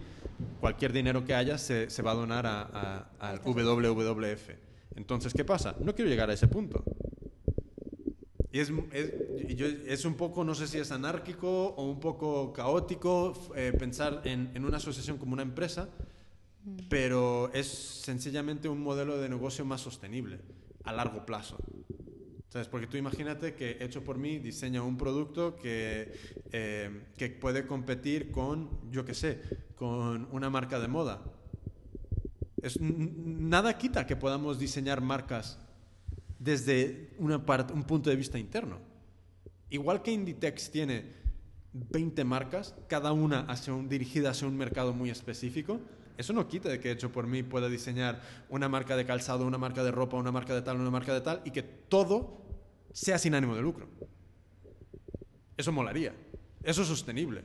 cualquier 0.60 0.92
dinero 0.92 1.24
que 1.24 1.34
haya 1.34 1.58
se, 1.58 1.90
se 1.90 2.02
va 2.02 2.12
a 2.12 2.14
donar 2.14 2.46
a- 2.46 2.62
a- 2.62 3.10
al 3.30 3.40
WWF. 3.40 4.50
Entonces, 4.96 5.32
¿qué 5.34 5.44
pasa? 5.44 5.74
No 5.80 5.94
quiero 5.94 6.10
llegar 6.10 6.30
a 6.30 6.34
ese 6.34 6.46
punto. 6.48 6.84
Y 8.52 8.60
es, 8.60 8.70
es, 8.92 9.12
y 9.48 9.54
yo- 9.56 9.66
es 9.66 10.04
un 10.04 10.14
poco, 10.14 10.44
no 10.44 10.54
sé 10.54 10.68
si 10.68 10.78
es 10.78 10.92
anárquico 10.92 11.74
o 11.76 11.90
un 11.90 11.98
poco 11.98 12.52
caótico 12.52 13.32
eh, 13.56 13.72
pensar 13.76 14.22
en, 14.24 14.50
en 14.54 14.64
una 14.64 14.76
asociación 14.76 15.18
como 15.18 15.32
una 15.32 15.42
empresa, 15.42 15.88
pero 16.88 17.50
es 17.52 17.66
sencillamente 17.66 18.68
un 18.68 18.80
modelo 18.80 19.18
de 19.18 19.28
negocio 19.28 19.64
más 19.64 19.80
sostenible 19.80 20.38
a 20.84 20.92
largo 20.92 21.26
plazo. 21.26 21.56
¿Sabes? 22.55 22.68
Porque 22.68 22.86
tú 22.86 22.97
imagínate 22.97 23.55
que 23.55 23.78
hecho 23.81 24.05
por 24.05 24.16
mí 24.16 24.39
diseña 24.39 24.81
un 24.81 24.97
producto 24.97 25.56
que, 25.56 26.12
eh, 26.52 27.02
que 27.18 27.28
puede 27.31 27.66
competir 27.66 28.31
con, 28.31 28.70
yo 28.93 29.05
qué 29.05 29.12
sé, 29.12 29.40
con 29.74 30.28
una 30.31 30.51
marca 30.51 30.78
de 30.78 30.86
moda. 30.86 31.20
Es, 32.62 32.81
nada 32.81 33.76
quita 33.76 34.06
que 34.06 34.14
podamos 34.14 34.60
diseñar 34.60 35.01
marcas 35.01 35.59
desde 36.39 37.16
una 37.18 37.44
parte, 37.44 37.72
un 37.72 37.82
punto 37.82 38.09
de 38.09 38.14
vista 38.14 38.39
interno. 38.39 38.78
Igual 39.70 40.01
que 40.01 40.12
Inditex 40.12 40.70
tiene 40.70 41.06
20 41.72 42.22
marcas, 42.22 42.76
cada 42.86 43.12
una 43.12 43.40
hacia 43.47 43.74
un, 43.74 43.89
dirigida 43.89 44.31
hacia 44.31 44.47
un 44.47 44.56
mercado 44.56 44.93
muy 44.93 45.10
específico, 45.10 45.81
Eso 46.16 46.32
no 46.32 46.47
quita 46.47 46.68
de 46.68 46.78
que 46.78 46.93
hecho 46.93 47.10
por 47.10 47.26
mí 47.26 47.43
pueda 47.43 47.68
diseñar 47.68 48.22
una 48.48 48.68
marca 48.68 48.94
de 48.94 49.05
calzado, 49.05 49.44
una 49.44 49.59
marca 49.59 49.82
de 49.82 49.90
ropa, 49.90 50.16
una 50.16 50.31
marca 50.31 50.55
de 50.55 50.62
tal, 50.62 50.76
una 50.76 50.93
marca 50.93 51.12
de 51.12 51.20
tal, 51.20 51.43
y 51.44 51.51
que 51.51 51.64
todo 51.64 52.43
sea 52.94 53.18
sin 53.18 53.34
ánimo 53.34 53.54
de 53.54 53.60
lucro. 53.62 53.88
Eso 55.56 55.70
molaría. 55.72 56.14
Eso 56.62 56.82
es 56.82 56.88
sostenible. 56.88 57.42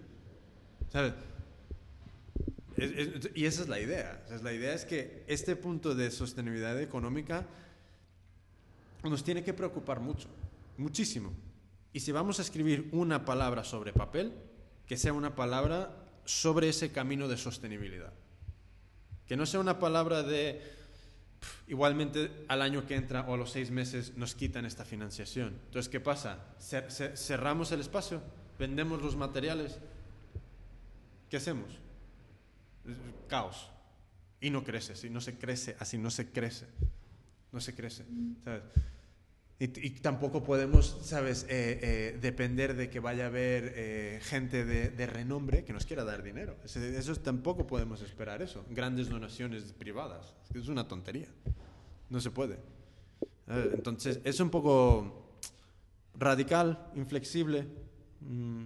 ¿Sabes? 0.91 1.13
Es- 2.77 2.91
es- 2.91 3.29
y 3.35 3.45
esa 3.45 3.63
es 3.63 3.67
la 3.67 3.79
idea. 3.79 4.25
La 4.41 4.53
idea 4.53 4.73
es 4.73 4.85
que 4.85 5.25
este 5.27 5.55
punto 5.57 5.93
de 5.95 6.09
sostenibilidad 6.11 6.79
económica 6.81 7.45
nos 9.03 9.23
tiene 9.23 9.43
que 9.43 9.53
preocupar 9.53 9.99
mucho, 9.99 10.29
muchísimo. 10.77 11.33
Y 11.91 11.99
si 11.99 12.11
vamos 12.11 12.39
a 12.39 12.43
escribir 12.43 12.87
una 12.93 13.25
palabra 13.25 13.63
sobre 13.63 13.91
papel, 13.91 14.31
que 14.85 14.97
sea 14.97 15.11
una 15.13 15.35
palabra 15.35 16.05
sobre 16.25 16.69
ese 16.69 16.91
camino 16.91 17.27
de 17.27 17.37
sostenibilidad. 17.37 18.13
Que 19.27 19.35
no 19.35 19.45
sea 19.45 19.59
una 19.59 19.79
palabra 19.79 20.23
de, 20.23 20.53
"Pf, 20.61 20.78
igualmente 21.67 22.31
al 22.47 22.61
año 22.61 22.85
que 22.85 22.95
entra 22.95 23.21
o 23.27 23.33
a 23.33 23.37
los 23.37 23.51
seis 23.51 23.71
meses 23.71 24.13
nos 24.17 24.35
quitan 24.35 24.65
esta 24.65 24.85
financiación. 24.85 25.57
Entonces, 25.65 25.89
¿qué 25.89 25.99
pasa? 25.99 26.39
Cer- 26.59 26.87
cer- 26.87 27.15
cerramos 27.17 27.71
el 27.71 27.79
espacio, 27.81 28.21
vendemos 28.57 29.01
los 29.01 29.15
materiales. 29.15 29.79
¿Qué 31.29 31.37
hacemos? 31.37 31.69
Caos. 33.27 33.69
Y 34.41 34.49
no 34.49 34.63
crece, 34.63 34.93
así 34.93 35.09
no 35.09 35.21
se 35.21 35.37
crece, 35.37 35.75
así 35.79 35.97
no 35.97 36.09
se 36.09 36.31
crece. 36.31 36.65
No 37.51 37.59
se 37.61 37.75
crece. 37.75 38.05
¿sabes? 38.43 38.63
Y, 39.59 39.87
y 39.87 39.89
tampoco 39.99 40.41
podemos, 40.41 40.97
¿sabes?, 41.01 41.43
eh, 41.49 41.79
eh, 41.81 42.17
depender 42.21 42.77
de 42.77 42.89
que 42.89 43.01
vaya 43.01 43.25
a 43.25 43.27
haber 43.27 43.73
eh, 43.75 44.19
gente 44.23 44.63
de, 44.63 44.89
de 44.89 45.05
renombre 45.05 45.65
que 45.65 45.73
nos 45.73 45.85
quiera 45.85 46.05
dar 46.05 46.23
dinero. 46.23 46.55
Eso, 46.63 47.15
tampoco 47.17 47.67
podemos 47.67 48.01
esperar 48.01 48.41
eso. 48.41 48.63
Grandes 48.69 49.09
donaciones 49.09 49.73
privadas. 49.73 50.33
Es 50.53 50.69
una 50.69 50.87
tontería. 50.87 51.27
No 52.09 52.21
se 52.21 52.31
puede. 52.31 52.57
¿sabes? 53.45 53.73
Entonces, 53.73 54.21
es 54.23 54.39
un 54.39 54.49
poco 54.49 55.37
radical, 56.17 56.91
inflexible. 56.95 57.67
mm, 58.21 58.63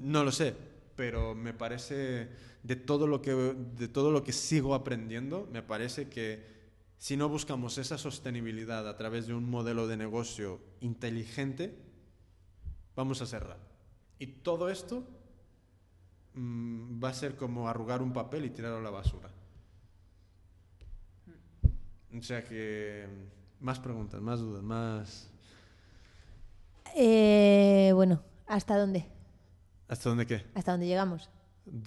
no 0.00 0.24
lo 0.24 0.30
sé, 0.30 0.54
pero 0.94 1.34
me 1.34 1.54
parece 1.54 2.28
de 2.62 2.76
todo 2.76 3.06
lo 3.06 3.22
que 3.22 3.32
de 3.32 3.88
todo 3.88 4.10
lo 4.10 4.22
que 4.22 4.32
sigo 4.32 4.74
aprendiendo, 4.74 5.48
me 5.52 5.62
parece 5.62 6.08
que 6.08 6.55
si 6.98 7.16
no 7.16 7.28
buscamos 7.28 7.78
esa 7.78 7.98
sostenibilidad 7.98 8.88
a 8.88 8.96
través 8.96 9.26
de 9.26 9.34
un 9.34 9.48
modelo 9.48 9.86
de 9.86 9.96
negocio 9.96 10.60
inteligente, 10.80 11.76
vamos 12.94 13.20
a 13.22 13.26
cerrar. 13.26 13.58
Y 14.18 14.26
todo 14.26 14.70
esto 14.70 15.06
mm, 16.34 17.02
va 17.02 17.10
a 17.10 17.14
ser 17.14 17.36
como 17.36 17.68
arrugar 17.68 18.02
un 18.02 18.12
papel 18.12 18.46
y 18.46 18.50
tirarlo 18.50 18.78
a 18.78 18.82
la 18.82 18.90
basura. 18.90 19.30
O 22.16 22.22
sea 22.22 22.42
que 22.44 23.06
más 23.60 23.78
preguntas, 23.78 24.20
más 24.20 24.40
dudas, 24.40 24.62
más 24.62 25.30
Eh, 26.94 27.90
bueno, 27.94 28.22
¿hasta 28.46 28.78
dónde? 28.78 29.06
¿Hasta 29.88 30.08
dónde 30.08 30.26
qué? 30.26 30.46
¿Hasta 30.54 30.72
dónde 30.72 30.86
llegamos? 30.86 31.28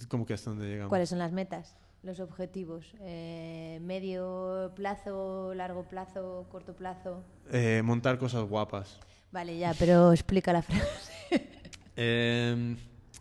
¿Cómo 0.08 0.24
que 0.24 0.34
hasta 0.34 0.50
dónde 0.50 0.66
llegamos? 0.68 0.88
¿Cuáles 0.88 1.08
son 1.08 1.18
las 1.18 1.32
metas? 1.32 1.76
Los 2.02 2.18
objetivos. 2.18 2.86
Eh, 3.00 3.78
medio 3.82 4.72
plazo, 4.74 5.52
largo 5.54 5.84
plazo, 5.84 6.46
corto 6.50 6.74
plazo. 6.74 7.22
Eh, 7.52 7.82
montar 7.84 8.18
cosas 8.18 8.44
guapas. 8.44 8.98
Vale, 9.32 9.58
ya, 9.58 9.74
pero 9.78 10.12
explica 10.12 10.52
la 10.52 10.62
frase. 10.62 11.12
Eh, 12.02 12.76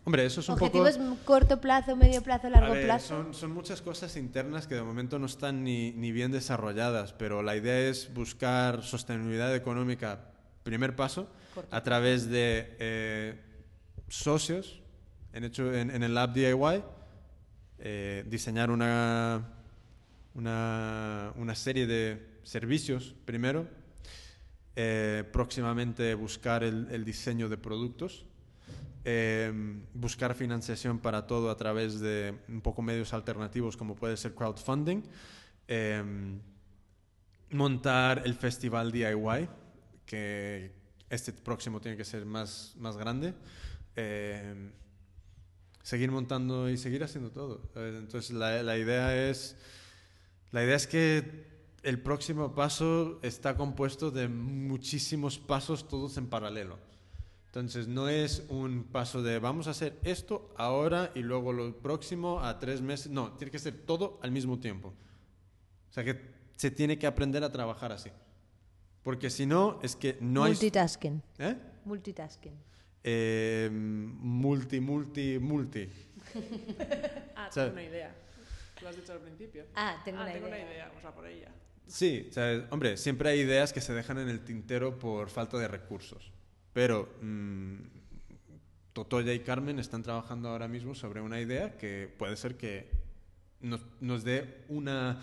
hombre, 0.05 0.25
eso 0.25 0.39
es 0.39 0.47
un 0.47 0.55
poco... 0.55 0.79
Objetivos 0.79 1.17
corto 1.25 1.59
plazo, 1.59 1.97
medio 1.97 2.21
plazo, 2.21 2.49
largo 2.49 2.71
ver, 2.71 2.85
plazo. 2.85 3.07
Son, 3.09 3.33
son 3.33 3.51
muchas 3.51 3.81
cosas 3.81 4.15
internas 4.15 4.67
que 4.67 4.75
de 4.75 4.83
momento 4.83 5.19
no 5.19 5.25
están 5.25 5.65
ni, 5.65 5.91
ni 5.91 6.13
bien 6.13 6.31
desarrolladas, 6.31 7.11
pero 7.11 7.43
la 7.43 7.57
idea 7.57 7.89
es 7.89 8.13
buscar 8.13 8.83
sostenibilidad 8.83 9.53
económica, 9.53 10.31
primer 10.63 10.95
paso, 10.95 11.27
a 11.71 11.83
través 11.83 12.29
de 12.29 12.77
eh, 12.79 13.41
socios, 14.07 14.81
en, 15.33 15.43
hecho, 15.43 15.73
en, 15.73 15.91
en 15.91 16.01
el 16.01 16.13
Lab 16.13 16.31
DIY, 16.31 16.81
eh, 17.81 18.25
diseñar 18.27 18.71
una, 18.71 19.53
una, 20.33 21.31
una 21.37 21.55
serie 21.55 21.87
de 21.87 22.39
servicios 22.43 23.15
primero, 23.23 23.67
eh, 24.75 25.23
próximamente 25.31 26.13
buscar 26.13 26.63
el, 26.63 26.87
el 26.91 27.05
diseño 27.05 27.47
de 27.47 27.57
productos, 27.57 28.25
eh, 29.05 29.51
buscar 29.93 30.35
financiación 30.35 30.99
para 30.99 31.25
todo 31.25 31.49
a 31.49 31.55
través 31.55 32.01
de 32.01 32.35
un 32.49 32.59
poco 32.59 32.81
medios 32.81 33.13
alternativos 33.13 33.77
como 33.77 33.95
puede 33.95 34.17
ser 34.17 34.35
crowdfunding, 34.35 35.01
montar 37.51 38.23
el 38.25 38.33
festival 38.33 38.91
DIY, 38.91 39.47
que 40.05 40.73
este 41.09 41.31
próximo 41.31 41.79
tiene 41.79 41.95
que 41.95 42.03
ser 42.03 42.25
más, 42.25 42.75
más 42.77 42.97
grande, 42.97 43.33
seguir 45.83 46.11
montando 46.11 46.69
y 46.69 46.77
seguir 46.77 47.03
haciendo 47.03 47.31
todo. 47.31 47.61
¿sabes? 47.73 47.95
Entonces 47.95 48.31
la, 48.31 48.63
la 48.63 48.77
idea 48.77 49.29
es 49.29 49.55
la 50.51 50.63
idea 50.63 50.75
es 50.75 50.87
que 50.87 51.47
el 51.83 52.01
próximo 52.01 52.55
paso 52.55 53.19
está 53.21 53.55
compuesto 53.55 54.11
de 54.11 54.27
muchísimos 54.27 55.37
pasos 55.37 55.87
todos 55.87 56.17
en 56.17 56.27
paralelo. 56.27 56.77
Entonces 57.47 57.87
no 57.87 58.09
es 58.09 58.43
un 58.49 58.83
paso 58.83 59.23
de 59.23 59.39
vamos 59.39 59.67
a 59.67 59.71
hacer 59.71 59.99
esto 60.03 60.53
ahora 60.57 61.11
y 61.15 61.19
luego 61.19 61.53
lo 61.53 61.77
próximo 61.77 62.41
a 62.41 62.59
tres 62.59 62.81
meses. 62.81 63.11
No, 63.11 63.33
tiene 63.33 63.51
que 63.51 63.59
ser 63.59 63.85
todo 63.85 64.19
al 64.21 64.31
mismo 64.31 64.59
tiempo. 64.59 64.89
O 65.89 65.93
sea 65.93 66.03
que 66.03 66.19
se 66.55 66.71
tiene 66.71 66.99
que 66.99 67.07
aprender 67.07 67.43
a 67.43 67.51
trabajar 67.51 67.91
así. 67.91 68.09
Porque 69.03 69.29
si 69.29 69.45
no, 69.45 69.79
es 69.81 69.95
que 69.95 70.17
no 70.19 70.43
hay... 70.43 70.51
Multitasking. 70.51 71.23
¿Eh? 71.37 71.55
Multitasking. 71.85 72.53
Eh, 73.03 73.69
multi, 73.71 74.79
multi, 74.79 75.39
multi. 75.39 75.89
Ah, 77.35 77.47
O 77.49 77.51
sea- 77.51 77.65
tengo 77.65 77.73
una 77.79 77.83
idea. 77.83 78.15
Lo 78.81 78.89
has 78.89 78.95
dicho 78.95 79.11
al 79.13 79.19
principio. 79.19 79.65
Ah, 79.75 80.01
tengo 80.05 80.21
una 80.21 80.31
tengo 80.31 80.47
idea. 80.47 80.57
una 80.63 80.71
idea, 80.71 80.87
vamos 80.89 81.05
a 81.05 81.13
por 81.15 81.25
ella. 81.25 81.49
Sí, 81.87 82.27
o 82.29 82.33
sea, 82.33 82.67
hombre, 82.69 82.97
siempre 82.97 83.29
hay 83.29 83.39
ideas 83.39 83.73
que 83.73 83.81
se 83.81 83.93
dejan 83.93 84.19
en 84.19 84.29
el 84.29 84.41
tintero 84.43 84.99
por 84.99 85.29
falta 85.29 85.57
de 85.57 85.67
recursos. 85.67 86.31
Pero 86.73 87.09
mm, 87.21 87.75
Totoya 88.93 89.33
y 89.33 89.39
Carmen 89.39 89.79
están 89.79 90.03
trabajando 90.03 90.49
ahora 90.49 90.67
mismo 90.67 90.93
sobre 90.95 91.19
una 91.21 91.39
idea 91.41 91.77
que 91.77 92.13
puede 92.17 92.35
ser 92.37 92.55
que 92.57 92.91
nos, 93.61 93.81
nos 94.01 94.23
dé 94.23 94.63
una, 94.69 95.19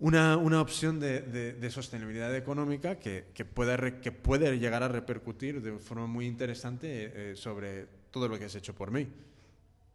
una, 0.00 0.36
una 0.36 0.60
opción 0.60 1.00
de, 1.00 1.20
de- 1.22 1.52
de 1.54 1.70
sostenibilidad 1.70 2.34
económica 2.36 2.98
que, 2.98 3.26
que, 3.34 3.44
pueda 3.44 3.76
re- 3.76 4.00
que 4.00 4.12
puede 4.12 4.58
llegar 4.58 4.82
a 4.82 4.88
repercutir 4.88 5.60
de 5.62 5.78
forma 5.78 6.06
muy 6.06 6.26
interesante 6.26 7.32
eh, 7.32 7.36
sobre 7.36 7.86
todo 8.10 8.28
lo 8.28 8.38
que 8.38 8.44
has 8.46 8.54
hecho 8.54 8.74
por 8.74 8.90
mí. 8.90 9.08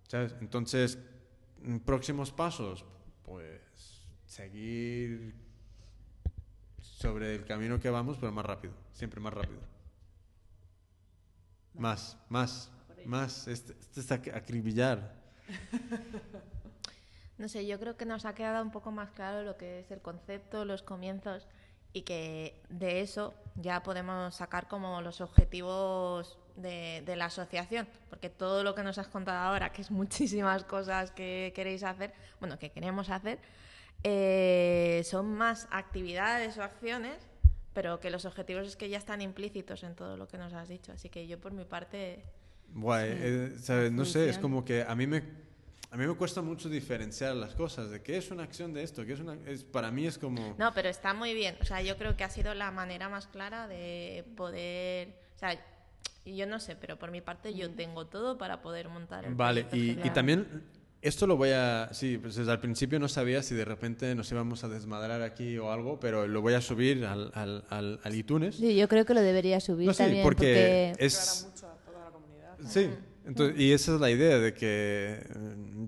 ¿Sabes? 0.08 0.36
Entonces, 0.42 0.98
mm, 1.64 1.78
próximos 1.78 2.32
pasos, 2.32 2.86
pues 3.24 3.62
seguir 4.26 5.34
sobre 6.82 7.36
el 7.36 7.46
camino 7.46 7.80
que 7.80 7.90
vamos, 7.90 8.18
pero 8.20 8.32
más 8.32 8.46
rápido, 8.46 8.74
siempre 8.92 9.20
más 9.22 9.34
rápido. 9.34 9.60
Más, 11.76 12.18
más, 12.30 12.72
más. 13.06 13.48
Este, 13.48 13.74
este 13.80 14.00
es 14.02 14.12
ac- 14.12 14.36
acribillar. 14.36 15.16
No 17.38 17.50
sé, 17.50 17.66
yo 17.66 17.80
creo 17.80 17.98
que 17.98 18.06
nos 18.06 18.26
ha 18.26 18.36
quedado 18.36 18.64
un 18.64 18.72
poco 18.72 18.92
más 18.92 19.12
claro 19.12 19.44
lo 19.44 19.58
que 19.58 19.80
es 19.80 19.92
el 19.92 20.02
concepto, 20.02 20.66
los 20.66 20.84
comienzos 20.84 21.48
y 21.92 22.02
que 22.02 22.62
de 22.70 23.02
eso 23.02 23.34
ya 23.56 23.84
podemos 23.84 24.36
sacar 24.36 24.68
como 24.68 25.02
los 25.02 25.22
objetivos 25.22 26.38
de, 26.56 27.04
de 27.06 27.16
la 27.16 27.26
asociación, 27.26 27.88
porque 28.10 28.30
todo 28.30 28.64
lo 28.64 28.76
que 28.76 28.84
nos 28.84 28.98
has 28.98 29.08
contado 29.08 29.38
ahora, 29.40 29.72
que 29.72 29.82
es 29.82 29.92
muchísimas 29.92 30.64
cosas 30.64 31.12
que 31.12 31.54
queréis 31.56 31.84
hacer, 31.84 32.14
bueno, 32.40 32.58
que 32.60 32.72
queremos 32.72 33.10
hacer, 33.10 33.40
eh, 34.04 35.02
son 35.06 35.34
más 35.34 35.68
actividades 35.72 36.58
o 36.58 36.64
acciones, 36.64 37.18
pero 37.74 38.00
que 38.00 38.12
los 38.12 38.26
objetivos 38.26 38.68
es 38.68 38.76
que 38.76 38.90
ya 38.90 38.98
están 38.98 39.22
implícitos 39.22 39.84
en 39.84 39.96
todo 39.96 40.18
lo 40.18 40.28
que 40.28 40.38
nos 40.38 40.54
has 40.54 40.68
dicho. 40.68 40.92
Así 40.92 41.10
que 41.10 41.26
yo 41.28 41.40
por 41.40 41.54
mi 41.54 41.66
parte... 41.66 42.24
Guay, 42.74 43.10
eh, 43.12 43.56
¿sabes? 43.60 43.92
No 43.92 44.06
sé, 44.06 44.30
es 44.30 44.38
como 44.38 44.66
que 44.66 44.84
a 44.84 44.96
mí 44.96 45.08
me 45.08 45.24
a 45.94 45.96
mí 45.96 46.08
me 46.08 46.16
cuesta 46.16 46.42
mucho 46.42 46.70
diferenciar 46.70 47.36
las 47.36 47.54
cosas 47.54 47.92
de 47.92 48.02
qué 48.02 48.18
es 48.18 48.32
una 48.32 48.42
acción 48.42 48.74
de 48.74 48.82
esto, 48.82 49.06
qué 49.06 49.14
es 49.14 49.20
una 49.20 49.38
es 49.46 49.64
para 49.64 49.92
mí 49.92 50.08
es 50.08 50.18
como 50.18 50.56
No, 50.58 50.74
pero 50.74 50.90
está 50.90 51.14
muy 51.14 51.36
bien. 51.36 51.56
O 51.62 51.66
sea, 51.66 51.84
yo 51.84 51.98
creo 51.98 52.18
que 52.18 52.24
ha 52.24 52.30
sido 52.30 52.56
la 52.56 52.72
manera 52.72 53.10
más 53.10 53.28
clara 53.28 53.68
de 53.68 54.26
poder. 54.36 55.10
O 55.36 55.38
sea, 55.38 55.64
yo 56.26 56.48
no 56.48 56.60
sé, 56.60 56.76
pero 56.76 56.98
por 56.98 57.12
mi 57.12 57.22
parte 57.22 57.54
yo 57.54 57.70
tengo 57.70 58.08
todo 58.08 58.40
para 58.40 58.64
poder 58.64 58.90
montar 58.90 59.24
el 59.26 59.36
Vale, 59.36 59.68
y, 59.72 59.92
y 59.92 60.10
también 60.10 60.64
esto 61.04 61.28
lo 61.28 61.38
voy 61.38 61.52
a... 61.52 61.90
Sí, 61.92 62.18
pues 62.18 62.36
desde 62.36 62.52
al 62.52 62.60
principio 62.60 62.98
no 62.98 63.08
sabía 63.08 63.44
si 63.44 63.54
de 63.54 63.66
repente 63.66 64.16
nos 64.16 64.32
íbamos 64.32 64.64
a 64.64 64.70
desmadrar 64.70 65.22
aquí 65.22 65.60
o 65.60 65.72
algo, 65.72 66.00
pero 66.00 66.26
lo 66.28 66.42
voy 66.42 66.56
a 66.56 66.62
subir 66.62 67.06
al, 67.06 67.30
al, 67.36 67.66
al, 67.70 68.00
al 68.04 68.16
iTunes. 68.16 68.56
Sí, 68.56 68.76
yo 68.76 68.88
creo 68.88 69.06
que 69.06 69.14
lo 69.14 69.22
debería 69.22 69.60
subir 69.60 69.86
No, 69.86 69.94
sí, 69.94 70.00
también. 70.02 70.24
porque 70.24 70.90
Aclara 70.94 71.06
es... 71.06 71.48
mucho 71.54 71.68
a 71.68 71.76
toda 71.86 72.06
la 72.06 72.10
comunidad. 72.10 72.58
Sí, 72.66 72.90
entonces, 73.26 73.60
y 73.60 73.72
esa 73.72 73.96
es 73.96 74.02
la 74.02 74.12
idea 74.12 74.40
de 74.40 74.54
que... 74.54 75.20
eh, 75.24 75.88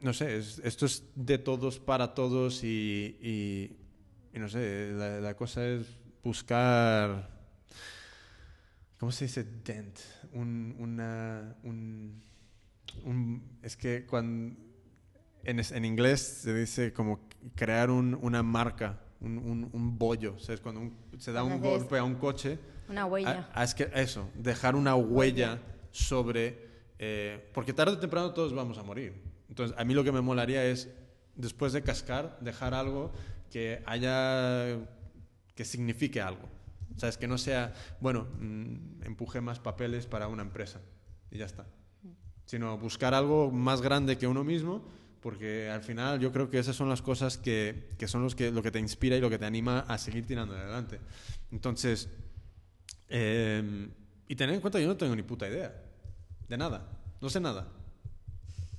no 0.00 0.12
sé, 0.12 0.36
es- 0.38 0.58
esto 0.64 0.86
es 0.86 1.04
de 1.14 1.38
todos 1.38 1.78
para 1.78 2.12
todos 2.14 2.64
y, 2.64 3.16
y- 3.20 3.76
y 4.34 4.38
no 4.38 4.48
sé, 4.48 4.90
la, 4.94 5.20
la 5.20 5.34
cosa 5.36 5.64
es 5.66 5.86
buscar, 6.24 7.30
¿cómo 8.98 9.12
se 9.12 9.26
dice 9.26 9.44
dent? 9.64 9.98
Un, 10.32 10.74
una, 10.78 11.54
un, 11.62 12.20
un- 13.04 13.42
es 13.62 13.76
que 13.76 14.06
cuando, 14.06 14.56
en, 15.44 15.58
es- 15.60 15.72
en 15.72 15.84
inglés 15.84 16.20
se 16.20 16.54
dice 16.54 16.92
como 16.92 17.20
crear 17.54 17.90
un- 17.90 18.18
una 18.22 18.42
marca, 18.42 18.98
un, 19.20 19.38
un, 19.72 19.98
bollo, 19.98 20.38
¿sabes? 20.38 20.60
Cuando 20.60 20.80
un- 20.80 20.96
se 21.18 21.30
da 21.32 21.42
un 21.44 21.50
Cuando 21.60 21.68
golpe 21.70 21.98
a 21.98 22.04
un 22.04 22.14
coche. 22.16 22.58
Una 22.88 23.06
huella. 23.06 23.48
Ah, 23.54 23.62
es 23.62 23.74
que 23.74 23.88
eso, 23.94 24.28
dejar 24.34 24.74
una 24.74 24.96
huella 24.96 25.60
sobre... 25.92 26.58
eh, 26.98 27.50
porque 27.54 27.72
tarde 27.72 27.94
o 27.94 27.98
temprano 27.98 28.32
todos 28.32 28.52
vamos 28.52 28.78
a 28.78 28.82
morir. 28.82 29.14
Entonces, 29.48 29.76
a 29.78 29.84
mí 29.84 29.94
lo 29.94 30.02
que 30.02 30.12
me 30.12 30.20
molaría 30.20 30.64
es, 30.64 30.88
después 31.36 31.72
de 31.72 31.82
cascar, 31.82 32.38
dejar 32.40 32.74
algo 32.74 33.12
que 33.50 33.82
haya... 33.86 34.78
que 35.54 35.64
signifique 35.64 36.20
algo. 36.20 36.48
¿Sabes? 36.96 37.16
Que 37.16 37.26
no 37.26 37.38
sea, 37.38 37.72
bueno, 38.00 38.26
mm, 38.38 39.04
empuje 39.04 39.40
más 39.40 39.58
papeles 39.60 40.06
para 40.06 40.28
una 40.28 40.42
empresa 40.42 40.80
y 41.30 41.38
ya 41.38 41.46
está. 41.46 41.66
Sino 42.44 42.76
buscar 42.76 43.14
algo 43.14 43.50
más 43.50 43.80
grande 43.80 44.18
que 44.18 44.26
uno 44.26 44.44
mismo, 44.44 44.84
porque 45.20 45.70
al 45.70 45.82
final 45.82 46.20
yo 46.20 46.32
creo 46.32 46.50
que 46.50 46.58
esas 46.58 46.76
son 46.76 46.88
las 46.88 47.00
cosas 47.00 47.38
que, 47.38 47.94
que 47.96 48.08
son 48.08 48.22
los 48.22 48.34
que, 48.34 48.50
lo 48.50 48.62
que 48.62 48.70
te 48.70 48.78
inspira 48.78 49.16
y 49.16 49.20
lo 49.20 49.30
que 49.30 49.38
te 49.38 49.46
anima 49.46 49.80
a 49.80 49.96
seguir 49.96 50.26
tirando 50.26 50.54
adelante. 50.54 51.00
Entonces, 51.50 52.10
eh, 53.08 53.88
y 54.32 54.34
tener 54.34 54.54
en 54.54 54.62
cuenta 54.62 54.78
que 54.78 54.84
yo 54.84 54.88
no 54.88 54.96
tengo 54.96 55.14
ni 55.14 55.22
puta 55.22 55.46
idea. 55.46 55.78
De 56.48 56.56
nada. 56.56 56.88
No 57.20 57.28
sé 57.28 57.38
nada. 57.38 57.68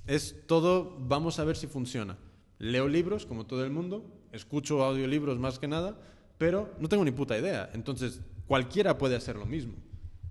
Es 0.04 0.34
todo, 0.48 0.96
vamos 0.98 1.38
a 1.38 1.44
ver 1.44 1.56
si 1.56 1.68
funciona. 1.68 2.18
Leo 2.58 2.88
libros, 2.88 3.24
como 3.24 3.46
todo 3.46 3.64
el 3.64 3.70
mundo. 3.70 4.04
Escucho 4.32 4.82
audiolibros 4.82 5.38
más 5.38 5.60
que 5.60 5.68
nada. 5.68 5.96
Pero 6.38 6.74
no 6.80 6.88
tengo 6.88 7.04
ni 7.04 7.12
puta 7.12 7.38
idea. 7.38 7.70
Entonces, 7.72 8.20
cualquiera 8.48 8.98
puede 8.98 9.14
hacer 9.14 9.36
lo 9.36 9.46
mismo. 9.46 9.74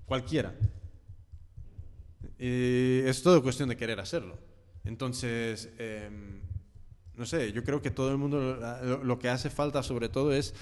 Cualquiera. 0.04 0.54
Y 2.38 3.00
es 3.06 3.24
todo 3.24 3.42
cuestión 3.42 3.70
de 3.70 3.78
querer 3.78 4.02
hacerlo. 4.02 4.38
Entonces, 4.84 5.70
eh, 5.78 6.10
no 7.16 7.26
sé, 7.26 7.54
yo 7.54 7.64
creo 7.64 7.82
que 7.82 7.92
todo 7.92 8.12
el 8.12 8.18
mundo 8.18 8.58
lo, 8.60 9.02
lo 9.06 9.20
que 9.20 9.30
hace 9.30 9.50
falta 9.50 9.84
sobre 9.84 10.10
todo 10.10 10.34
es 10.34 10.54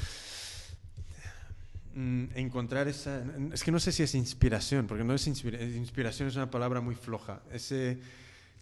encontrar 1.95 2.87
esa... 2.87 3.23
Es 3.53 3.63
que 3.63 3.71
no 3.71 3.79
sé 3.79 3.91
si 3.91 4.03
es 4.03 4.15
inspiración, 4.15 4.87
porque 4.87 5.03
no 5.03 5.13
es 5.13 5.27
inspira- 5.27 5.61
inspiración, 5.61 6.27
es 6.29 6.35
una 6.35 6.49
palabra 6.49 6.81
muy 6.81 6.95
floja. 6.95 7.41
Ese, 7.51 7.99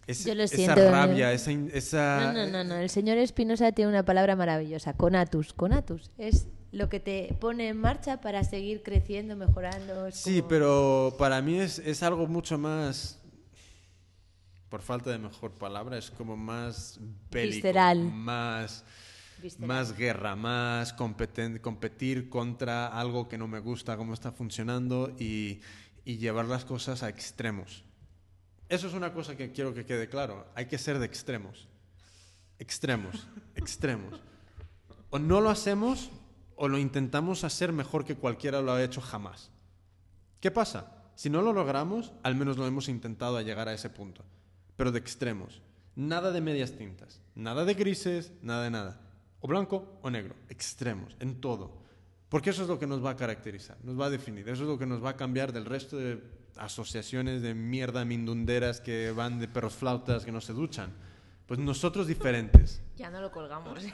ese- 0.06 0.28
Yo 0.30 0.34
lo 0.34 0.42
esa 0.42 0.56
siento, 0.56 0.80
¿eh? 0.80 0.90
rabia, 0.90 1.32
esa... 1.32 1.52
esa 1.72 2.32
No, 2.32 2.44
no, 2.44 2.46
no, 2.50 2.64
no. 2.64 2.76
El 2.76 2.90
señor 2.90 3.18
Espinosa 3.18 3.72
tiene 3.72 3.90
una 3.90 4.04
palabra 4.04 4.36
maravillosa, 4.36 4.94
conatus. 4.94 5.52
Conatus 5.52 6.10
es 6.18 6.46
lo 6.72 6.88
que 6.88 7.00
te 7.00 7.36
pone 7.40 7.68
en 7.68 7.76
marcha 7.78 8.20
para 8.20 8.44
seguir 8.44 8.82
creciendo, 8.82 9.36
mejorando. 9.36 10.10
Sí, 10.12 10.36
como- 10.38 10.48
pero 10.48 11.14
para 11.18 11.40
mí 11.42 11.58
es, 11.58 11.78
es 11.80 12.02
algo 12.02 12.26
mucho 12.26 12.58
más, 12.58 13.18
por 14.68 14.82
falta 14.82 15.10
de 15.10 15.18
mejor 15.18 15.52
palabra, 15.52 15.98
es 15.98 16.10
como 16.10 16.36
más 16.36 16.98
bélico, 17.30 17.56
Visceral. 17.56 17.98
más, 18.04 18.84
Visceral. 19.42 19.66
más 19.66 19.96
guerra, 19.96 20.36
más 20.36 20.92
competir 20.92 22.28
contra 22.28 22.88
algo 22.88 23.28
que 23.28 23.38
no 23.38 23.48
me 23.48 23.60
gusta, 23.60 23.96
cómo 23.96 24.14
está 24.14 24.32
funcionando 24.32 25.14
y, 25.18 25.60
y 26.04 26.18
llevar 26.18 26.46
las 26.46 26.64
cosas 26.64 27.02
a 27.02 27.08
extremos. 27.08 27.84
Eso 28.68 28.86
es 28.86 28.94
una 28.94 29.12
cosa 29.12 29.36
que 29.36 29.50
quiero 29.50 29.74
que 29.74 29.84
quede 29.84 30.08
claro. 30.08 30.46
Hay 30.54 30.66
que 30.66 30.78
ser 30.78 30.98
de 30.98 31.06
extremos. 31.06 31.68
Extremos, 32.58 33.26
extremos. 33.54 34.20
O 35.10 35.18
no 35.18 35.40
lo 35.40 35.50
hacemos 35.50 36.10
o 36.56 36.68
lo 36.68 36.78
intentamos 36.78 37.42
hacer 37.42 37.72
mejor 37.72 38.04
que 38.04 38.16
cualquiera 38.16 38.60
lo 38.60 38.72
ha 38.72 38.82
hecho 38.82 39.00
jamás. 39.00 39.50
¿Qué 40.40 40.50
pasa? 40.50 40.92
Si 41.16 41.28
no 41.28 41.42
lo 41.42 41.52
logramos, 41.52 42.12
al 42.22 42.34
menos 42.34 42.56
lo 42.56 42.66
hemos 42.66 42.88
intentado 42.88 43.36
a 43.36 43.42
llegar 43.42 43.68
a 43.68 43.74
ese 43.74 43.90
punto. 43.90 44.24
Pero 44.76 44.92
de 44.92 44.98
extremos. 44.98 45.62
Nada 45.96 46.30
de 46.30 46.40
medias 46.40 46.72
tintas. 46.72 47.20
Nada 47.34 47.64
de 47.64 47.74
grises, 47.74 48.32
nada 48.40 48.64
de 48.64 48.70
nada. 48.70 49.00
O 49.40 49.48
blanco 49.48 49.98
o 50.02 50.10
negro. 50.10 50.34
Extremos, 50.48 51.16
en 51.20 51.40
todo. 51.40 51.80
Porque 52.28 52.50
eso 52.50 52.62
es 52.62 52.68
lo 52.68 52.78
que 52.78 52.86
nos 52.86 53.04
va 53.04 53.10
a 53.10 53.16
caracterizar, 53.16 53.76
nos 53.82 53.98
va 53.98 54.06
a 54.06 54.10
definir. 54.10 54.48
Eso 54.48 54.62
es 54.62 54.68
lo 54.68 54.78
que 54.78 54.86
nos 54.86 55.02
va 55.04 55.10
a 55.10 55.16
cambiar 55.16 55.52
del 55.52 55.64
resto 55.64 55.96
de 55.96 56.22
asociaciones 56.56 57.42
de 57.42 57.54
mierda 57.54 58.04
mindunderas 58.04 58.80
que 58.80 59.10
van 59.12 59.40
de 59.40 59.48
perros 59.48 59.74
flautas 59.74 60.24
que 60.24 60.30
no 60.32 60.40
se 60.40 60.52
duchan. 60.52 60.92
Pues 61.46 61.58
nosotros 61.58 62.06
diferentes. 62.06 62.80
Ya 62.96 63.10
no 63.10 63.20
lo 63.20 63.32
colgamos. 63.32 63.82
Sí, 63.82 63.92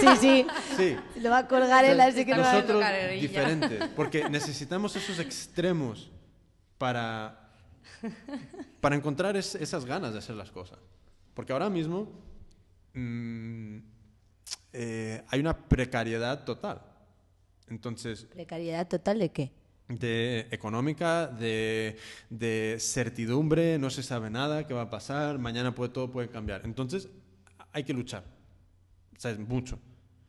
Sí, 0.00 0.16
sí. 0.20 0.46
sí. 0.76 0.96
Lo 1.20 1.28
va 1.28 1.38
a 1.38 1.48
colgar 1.48 1.84
él, 1.84 2.00
así 2.00 2.24
que. 2.24 2.34
Nosotros 2.34 2.82
diferentes, 3.20 3.88
porque 3.94 4.30
necesitamos 4.30 4.96
esos 4.96 5.18
extremos 5.18 6.10
para, 6.78 7.50
para 8.80 8.96
encontrar 8.96 9.36
es- 9.36 9.56
esas 9.56 9.84
ganas 9.84 10.12
de 10.14 10.20
hacer 10.20 10.36
las 10.36 10.50
cosas. 10.50 10.78
Porque 11.34 11.52
ahora 11.52 11.68
mismo 11.68 12.10
mm, 12.94 13.78
eh, 14.72 15.22
hay 15.28 15.40
una 15.40 15.56
precariedad 15.68 16.44
total. 16.44 16.82
Entonces, 17.68 18.24
¿Precariedad 18.24 18.86
total 18.88 19.18
de 19.18 19.30
qué? 19.30 19.52
de 19.88 20.48
económica, 20.50 21.26
de, 21.26 21.98
de 22.30 22.78
certidumbre, 22.80 23.78
no 23.78 23.90
se 23.90 24.02
sabe 24.02 24.30
nada, 24.30 24.66
qué 24.66 24.72
va 24.72 24.82
a 24.82 24.90
pasar, 24.90 25.38
mañana 25.38 25.74
puede, 25.74 25.90
todo 25.92 26.10
puede 26.10 26.28
cambiar. 26.28 26.62
Entonces, 26.64 27.08
hay 27.72 27.84
que 27.84 27.92
luchar. 27.92 28.24
¿Sabes? 29.18 29.38
Mucho. 29.38 29.78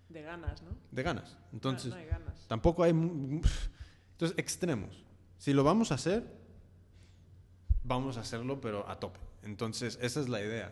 De 0.09 0.21
ganas, 0.21 0.61
¿no? 0.61 0.71
De 0.91 1.03
ganas. 1.03 1.37
Entonces, 1.53 1.91
no 1.91 1.97
hay 1.97 2.05
ganas. 2.05 2.47
tampoco 2.47 2.83
hay... 2.83 2.91
Entonces, 4.11 4.37
extremos. 4.37 5.03
Si 5.37 5.53
lo 5.53 5.63
vamos 5.63 5.91
a 5.91 5.95
hacer, 5.95 6.23
vamos 7.83 8.17
a 8.17 8.21
hacerlo, 8.21 8.59
pero 8.61 8.87
a 8.89 8.99
tope. 8.99 9.19
Entonces, 9.45 9.97
esa 10.01 10.19
es 10.19 10.27
la 10.27 10.41
idea. 10.41 10.71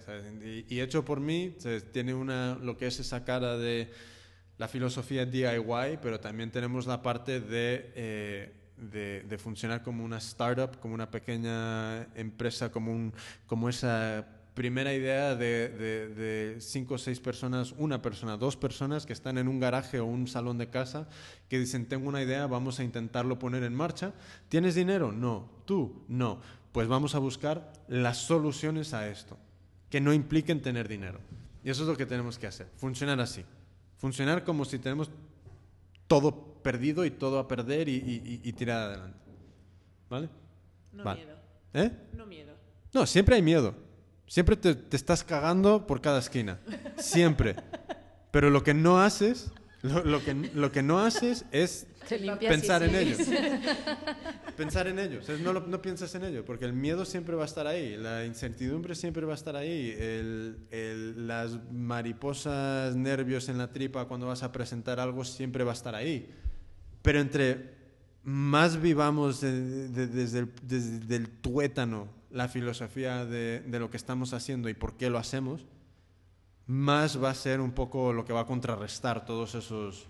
Y, 0.68 0.80
hecho 0.80 1.06
por 1.06 1.20
mí, 1.20 1.56
¿sabes? 1.60 1.92
tiene 1.92 2.14
una, 2.14 2.56
lo 2.56 2.76
que 2.76 2.88
es 2.88 3.00
esa 3.00 3.24
cara 3.24 3.58
de 3.58 3.90
la 4.58 4.68
filosofía 4.68 5.26
DIY, 5.26 6.00
pero 6.02 6.20
también 6.20 6.52
tenemos 6.52 6.88
la 6.88 7.02
parte 7.02 7.40
de, 7.40 7.92
eh, 7.96 8.54
de, 8.78 9.24
de 9.24 9.38
funcionar 9.38 9.84
como 9.84 10.04
una 10.04 10.18
startup, 10.18 10.80
como 10.80 10.94
una 10.96 11.10
pequeña 11.10 12.04
empresa, 12.16 12.72
como, 12.72 12.92
un, 12.92 13.14
como 13.46 13.70
esa 13.70 14.28
primera 14.54 14.94
idea 14.94 15.36
de, 15.36 15.70
de, 15.70 16.08
de 16.10 16.62
cinco 16.62 16.96
o 16.96 16.98
seis 16.98 17.20
personas, 17.20 17.74
una 17.78 18.02
persona, 18.02 18.38
dos 18.38 18.56
personas 18.56 19.06
que 19.06 19.14
están 19.14 19.38
en 19.38 19.48
un 19.48 19.60
garaje 19.60 20.00
o 20.00 20.06
un 20.06 20.28
salón 20.28 20.58
de 20.58 20.70
casa 20.70 21.08
que 21.50 21.60
dicen, 21.60 21.88
tengo 21.88 22.08
una 22.08 22.22
idea, 22.22 22.46
vamos 22.48 22.80
a 22.80 22.84
intentarlo 22.84 23.40
poner 23.40 23.64
en 23.64 23.74
marcha. 23.74 24.14
¿Tienes 24.50 24.76
dinero? 24.76 25.12
No. 25.12 25.50
¿Tú? 25.66 26.04
No. 26.08 26.42
Pues 26.74 26.88
vamos 26.90 27.16
a 27.16 27.20
buscar 27.20 27.72
las 27.88 28.18
soluciones 28.18 28.94
a 28.94 29.08
esto, 29.08 29.38
que 29.90 30.02
no 30.02 30.12
impliquen 30.12 30.62
tener 30.62 30.88
dinero. 30.90 31.20
Y 31.64 31.70
eso 31.70 31.84
es 31.84 31.88
lo 31.88 31.96
que 31.96 32.06
tenemos 32.06 32.38
que 32.38 32.48
hacer, 32.48 32.68
funcionar 32.76 33.22
así. 33.22 33.46
Funcionar 33.98 34.44
como 34.44 34.66
si 34.66 34.80
tenemos 34.80 35.10
todo 36.08 36.62
perdido 36.62 37.06
y 37.06 37.12
todo 37.12 37.40
a 37.40 37.48
perder 37.48 37.88
y, 37.88 38.42
y- 38.44 38.52
tirar 38.54 38.90
adelante. 38.90 39.18
¿Vale? 40.10 40.30
No 40.92 41.04
Vale. 41.04 41.24
miedo. 41.24 41.38
¿Eh? 41.74 41.92
No 42.14 42.26
miedo. 42.26 42.54
No, 42.94 43.06
siempre 43.06 43.36
hay 43.36 43.42
miedo. 43.42 43.74
Siempre 44.28 44.58
te, 44.58 44.76
te 44.76 44.98
estás 44.98 45.24
cagando 45.24 45.88
por 45.88 46.02
cada 46.02 46.20
esquina. 46.20 46.60
Siempre. 46.98 47.56
Pero 48.32 48.50
lo 48.50 48.64
que 48.64 48.74
no 48.74 49.00
haces, 49.02 49.52
lo, 49.84 50.04
lo 50.04 50.24
que, 50.24 50.34
lo 50.34 50.72
que 50.72 50.82
no 50.84 51.00
haces 51.00 51.46
es 51.52 51.88
pensar 52.40 52.84
en 52.84 52.96
ello. 52.96 53.16
Pensar 54.56 54.88
en 54.88 55.00
ello. 55.00 55.20
No, 55.44 55.54
lo- 55.54 55.82
piensas 55.82 56.14
en 56.16 56.24
ello, 56.24 56.46
porque 56.46 56.66
el 56.66 56.74
miedo 56.74 57.06
siempre 57.06 57.36
va 57.36 57.44
a 57.44 57.46
estar 57.46 57.68
ahí, 57.68 57.98
la 57.98 58.26
incertidumbre 58.26 58.96
siempre 58.96 59.26
va 59.26 59.34
a 59.34 59.36
estar 59.36 59.56
ahí, 59.56 59.96
las 61.16 61.60
mariposas, 61.72 62.96
nervios 62.96 63.50
en 63.50 63.58
la 63.58 63.72
tripa 63.72 64.06
cuando 64.06 64.28
vas 64.28 64.44
a 64.44 64.52
presentar 64.52 65.00
algo 65.00 65.24
siempre 65.24 65.64
va 65.64 65.72
a 65.72 65.76
estar 65.76 65.96
ahí. 65.96 66.30
Pero 67.02 67.20
entre 67.20 67.74
más 68.24 68.82
vivamos 68.82 69.42
de- 69.42 69.90
de- 69.90 70.08
desde, 70.08 71.16
el, 71.18 71.30
tuétano 71.30 72.08
la 72.32 72.48
filosofía 72.48 73.26
de, 73.26 73.62
lo 73.80 73.90
que 73.90 73.98
estamos 73.98 74.34
haciendo 74.34 74.70
y 74.70 74.74
por 74.74 74.96
qué 74.98 75.10
lo 75.10 75.18
hacemos, 75.18 75.66
más 76.66 77.22
va 77.22 77.30
a 77.30 77.36
ser 77.36 77.60
un 77.60 77.72
poco 77.74 78.14
lo 78.14 78.24
que 78.26 78.32
va 78.34 78.42
a 78.42 78.46
contrarrestar 78.46 79.26
todos 79.26 79.54
esos, 79.56 80.08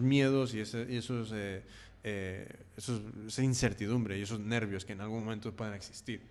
miedos 0.00 0.54
y 0.54 0.60
esos, 0.60 1.32
eh, 1.34 1.64
eh, 2.04 2.48
esos- 2.76 3.00
esa 3.26 3.42
incertidumbre 3.42 4.18
y 4.18 4.22
esos 4.22 4.40
nervios 4.40 4.84
que 4.84 4.92
en 4.92 5.00
algún 5.00 5.24
momento 5.24 5.54
puedan 5.54 5.74
existir. 5.74 6.22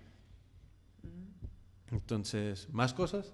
Entonces, 1.91 2.67
¿más 2.71 2.93
cosas? 2.93 3.33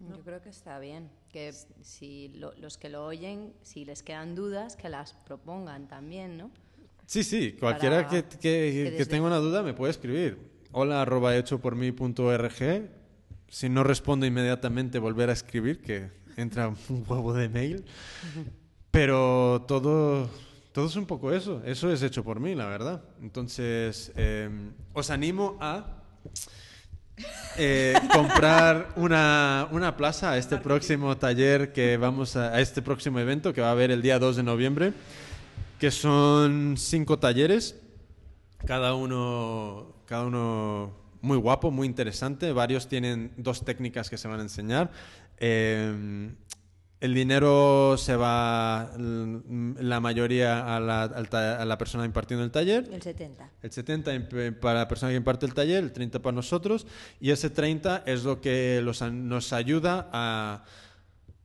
Yo 0.00 0.20
creo 0.20 0.40
que 0.40 0.48
está 0.48 0.78
bien. 0.78 1.10
Que 1.30 1.52
si 1.82 2.28
lo- 2.28 2.54
los 2.54 2.78
que 2.78 2.88
lo 2.88 3.04
oyen, 3.04 3.52
si 3.62 3.84
les 3.84 4.02
quedan 4.02 4.34
dudas, 4.34 4.76
que 4.76 4.88
las 4.88 5.12
propongan 5.12 5.88
también, 5.88 6.36
¿no? 6.38 6.50
Sí, 7.06 7.24
sí, 7.24 7.52
cualquiera 7.58 8.06
que, 8.08 8.22
que- 8.24 8.38
que 8.38 8.94
que 8.96 9.06
tenga 9.06 9.26
una 9.26 9.38
duda 9.38 9.62
me 9.62 9.74
puede 9.74 9.90
escribir. 9.90 10.38
Hola 10.72 11.02
arroba 11.02 11.36
hecho 11.36 11.58
por 11.60 11.74
mí 11.74 11.90
punto 11.92 12.26
org. 12.26 12.90
si 13.50 13.70
no 13.70 13.82
respondo 13.82 14.26
inmediatamente, 14.26 14.98
volver 14.98 15.30
a 15.30 15.32
escribir, 15.32 15.80
que 15.80 16.10
entra 16.36 16.68
un 16.68 16.76
huevo 17.08 17.32
de 17.32 17.48
mail. 17.48 17.84
Pero 18.90 19.64
todo, 19.66 20.28
todo 20.78 20.86
es 20.86 20.94
un 20.94 21.06
poco 21.06 21.32
eso. 21.32 21.60
Eso 21.64 21.90
es 21.90 22.04
hecho 22.04 22.22
por 22.22 22.38
mí, 22.38 22.54
la 22.54 22.66
verdad. 22.66 23.02
Entonces, 23.20 24.12
eh, 24.14 24.48
os 24.92 25.10
animo 25.10 25.58
a 25.60 26.04
eh, 27.56 27.94
comprar 28.14 28.92
una, 28.94 29.66
una 29.72 29.96
plaza 29.96 30.30
a 30.30 30.38
este 30.38 30.56
próximo 30.58 31.16
taller 31.16 31.72
que 31.72 31.96
vamos 31.96 32.36
a, 32.36 32.54
a 32.54 32.60
este 32.60 32.80
próximo 32.80 33.18
evento 33.18 33.52
que 33.52 33.60
va 33.60 33.70
a 33.70 33.72
haber 33.72 33.90
el 33.90 34.02
día 34.02 34.20
2 34.20 34.36
de 34.36 34.42
noviembre, 34.44 34.92
que 35.80 35.90
son 35.90 36.76
cinco 36.78 37.18
talleres, 37.18 37.74
cada 38.64 38.94
uno, 38.94 39.96
cada 40.06 40.26
uno 40.26 40.92
muy 41.22 41.38
guapo, 41.38 41.72
muy 41.72 41.88
interesante. 41.88 42.52
Varios 42.52 42.86
tienen 42.86 43.32
dos 43.36 43.64
técnicas 43.64 44.08
que 44.08 44.16
se 44.16 44.28
van 44.28 44.38
a 44.38 44.42
enseñar. 44.42 44.92
Eh, 45.38 46.30
el 47.00 47.14
dinero 47.14 47.96
se 47.96 48.16
va 48.16 48.90
mm, 48.98 49.76
la 49.80 50.00
mayoría 50.00 50.74
a 50.76 50.80
la, 50.80 51.02
a 51.04 51.64
la 51.64 51.78
persona 51.78 52.04
impartiendo 52.04 52.44
el 52.44 52.50
taller. 52.50 52.88
El 52.92 53.02
70. 53.02 53.50
El 53.62 53.70
70 53.70 54.14
imp- 54.14 54.58
para 54.60 54.80
la 54.80 54.88
persona 54.88 55.10
que 55.12 55.16
imparte 55.16 55.46
el 55.46 55.54
taller, 55.54 55.82
el 55.84 55.92
30 55.92 56.20
para 56.20 56.34
nosotros. 56.34 56.86
Y 57.20 57.30
ese 57.30 57.50
30 57.50 58.02
es 58.06 58.24
lo 58.24 58.40
que 58.40 58.80
los 58.82 59.00
nos 59.02 59.52
ayuda 59.52 60.08
a, 60.12 60.64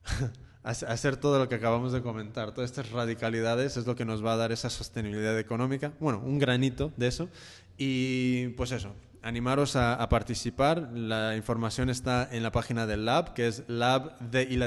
a 0.64 0.70
hacer 0.70 1.18
todo 1.18 1.38
lo 1.40 1.48
que 1.50 1.56
acabamos 1.56 1.92
de 1.94 2.02
comentar. 2.02 2.54
Todas 2.54 2.70
estas 2.72 2.92
radicalidades 2.92 3.78
es 3.78 3.86
lo 3.86 3.96
que 3.96 4.06
nos 4.06 4.26
va 4.26 4.34
a 4.34 4.38
dar 4.38 4.52
esa 4.52 4.70
sostenibilidad 4.70 5.38
económica. 5.40 5.94
Bueno, 6.00 6.20
un 6.26 6.40
granito 6.40 6.92
de 6.98 7.08
eso. 7.08 7.30
Y 7.78 8.48
pues 8.50 8.72
eso, 8.72 8.94
animaros 9.24 9.76
a, 9.76 10.08
participar. 10.10 10.92
La 10.94 11.36
información 11.36 11.90
está 11.90 12.30
en 12.32 12.44
la 12.44 12.52
página 12.52 12.86
del 12.86 13.06
Lab, 13.06 13.34
que 13.34 13.48
es 13.48 13.64
lab 13.68 14.18
y 14.46 14.58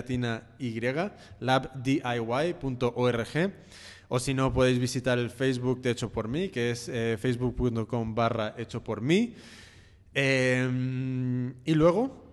labdiy.org. 1.41 2.12
O 4.09 4.19
si 4.20 4.35
no, 4.35 4.53
podéis 4.53 4.78
visitar 4.78 5.19
el 5.19 5.31
Facebook 5.31 5.83
de 5.83 5.91
Hecho 5.91 6.11
por 6.11 6.28
mí, 6.28 6.49
que 6.49 6.70
es 6.70 6.89
eh, 6.89 7.16
facebook.com 7.20 8.15
barra 8.15 8.55
Hecho 8.57 8.83
por 8.83 9.01
mí. 9.01 9.35
Eh, 10.15 11.53
y 11.65 11.74
luego, 11.74 12.24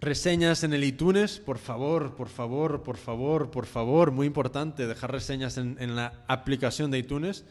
reseñas 0.00 0.62
en 0.62 0.74
el 0.74 0.84
iTunes, 0.84 1.38
por 1.40 1.58
favor, 1.58 2.14
por 2.14 2.28
favor, 2.28 2.82
por 2.82 2.98
favor, 2.98 3.50
por 3.50 3.66
favor, 3.66 4.12
muy 4.12 4.26
importante, 4.26 4.86
dejar 4.86 5.10
reseñas 5.10 5.56
en, 5.56 5.76
en 5.80 5.96
la 5.96 6.24
aplicación 6.28 6.90
de 6.90 6.98
iTunes. 6.98 7.44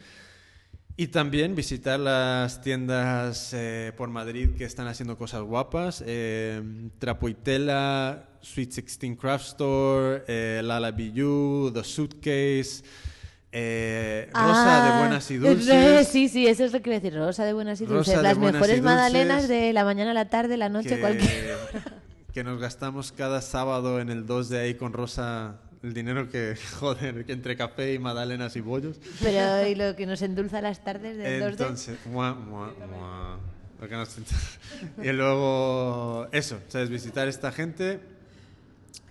Y 0.96 1.08
también 1.08 1.56
visitar 1.56 1.98
las 1.98 2.60
tiendas 2.60 3.50
eh, 3.52 3.92
por 3.96 4.10
Madrid 4.10 4.50
que 4.56 4.64
están 4.64 4.86
haciendo 4.86 5.18
cosas 5.18 5.42
guapas. 5.42 6.04
Eh, 6.06 6.62
Trapoitela, 7.00 8.28
Sweet 8.40 8.74
16 8.74 9.18
Craft 9.18 9.44
Store, 9.44 10.22
eh, 10.28 10.60
Lala 10.62 10.92
Bijou, 10.92 11.72
The 11.72 11.82
Suitcase, 11.82 12.84
eh, 13.50 14.28
Rosa 14.32 14.84
de 14.84 14.90
Ah, 14.90 14.98
Buenas 15.00 15.30
y 15.32 15.36
Dulces. 15.38 16.08
Sí, 16.12 16.28
sí, 16.28 16.46
eso 16.46 16.64
es 16.64 16.72
lo 16.72 16.80
que 16.80 16.90
a 16.90 16.94
decir. 16.94 17.12
Rosa 17.12 17.44
de 17.44 17.54
buenas 17.54 17.80
y 17.80 17.86
Rosa 17.86 17.96
dulces. 17.96 18.16
de 18.16 18.22
Las 18.22 18.38
mejores 18.38 18.80
magdalenas 18.80 19.48
de 19.48 19.72
la 19.72 19.84
mañana, 19.84 20.14
la 20.14 20.28
tarde, 20.28 20.56
la 20.56 20.68
noche, 20.68 20.90
que, 20.90 21.00
cualquier. 21.00 21.56
que 22.32 22.44
nos 22.44 22.60
gastamos 22.60 23.10
cada 23.10 23.40
sábado 23.40 23.98
en 24.00 24.10
el 24.10 24.26
2 24.26 24.48
de 24.48 24.58
ahí 24.60 24.74
con 24.74 24.92
Rosa 24.92 25.60
el 25.84 25.92
dinero 25.94 26.28
que, 26.30 26.56
joder, 26.80 27.24
que 27.24 27.32
entre 27.32 27.56
café 27.56 27.92
y 27.94 27.98
magdalenas 27.98 28.56
y 28.56 28.60
bollos. 28.60 28.98
Pero 29.22 29.66
y 29.66 29.74
lo 29.74 29.94
que 29.94 30.06
nos 30.06 30.22
endulza 30.22 30.60
las 30.60 30.82
tardes 30.82 31.16
del 31.16 31.42
2D. 31.42 31.50
Entonces, 31.50 31.98
mua, 32.06 32.34
mua, 32.34 32.72
mua. 32.90 33.38
Lo 33.80 33.88
que 33.88 33.94
nos- 33.94 34.16
y 35.02 35.12
luego, 35.12 36.26
eso, 36.32 36.58
¿sabes? 36.68 36.88
Visitar 36.90 37.28
esta 37.28 37.52
gente. 37.52 38.00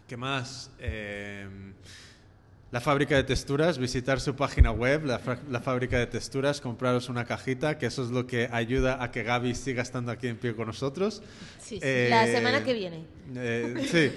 ¿Qué 0.07 0.17
más? 0.17 0.69
Eh, 0.79 1.47
la 2.73 2.81
fábrica 2.81 3.15
de 3.15 3.23
texturas, 3.23 3.77
visitar 3.77 4.19
su 4.19 4.35
página 4.35 4.71
web, 4.71 5.05
la, 5.05 5.19
fábrica 5.61 5.99
de 5.99 6.07
texturas, 6.07 6.59
compraros 6.59 7.07
una 7.07 7.23
cajita, 7.23 7.77
que 7.77 7.85
eso 7.85 8.03
es 8.03 8.09
lo 8.09 8.25
que 8.25 8.49
ayuda 8.51 9.03
a 9.03 9.11
que 9.11 9.21
Gaby 9.21 9.53
siga 9.53 9.83
estando 9.83 10.11
aquí 10.11 10.25
en 10.25 10.37
pie 10.37 10.55
con 10.55 10.65
nosotros. 10.65 11.21
Sí, 11.59 11.75
sí. 11.75 11.79
Eh, 11.83 12.07
La 12.09 12.25
semana 12.25 12.63
que 12.63 12.73
viene. 12.73 13.05
eh, 13.35 13.75
sí. 13.85 14.11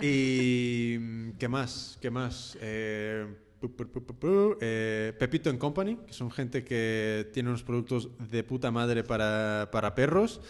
Y 0.00 1.32
¿qué 1.38 1.48
más? 1.48 1.98
¿Qué 2.00 2.10
más? 2.10 2.56
Eh, 2.62 3.26
pu, 3.60 3.76
pu, 3.76 3.86
pu, 3.86 4.02
pu, 4.02 4.14
pu, 4.14 4.56
eh, 4.58 5.12
Pepito 5.18 5.50
and 5.50 5.58
Company, 5.58 5.98
que 6.06 6.14
son 6.14 6.30
gente 6.30 6.64
que 6.64 7.28
tiene 7.34 7.50
unos 7.50 7.62
productos 7.62 8.08
de 8.30 8.42
puta 8.42 8.70
madre 8.70 9.04
para, 9.04 9.68
para 9.70 9.94
perros. 9.94 10.40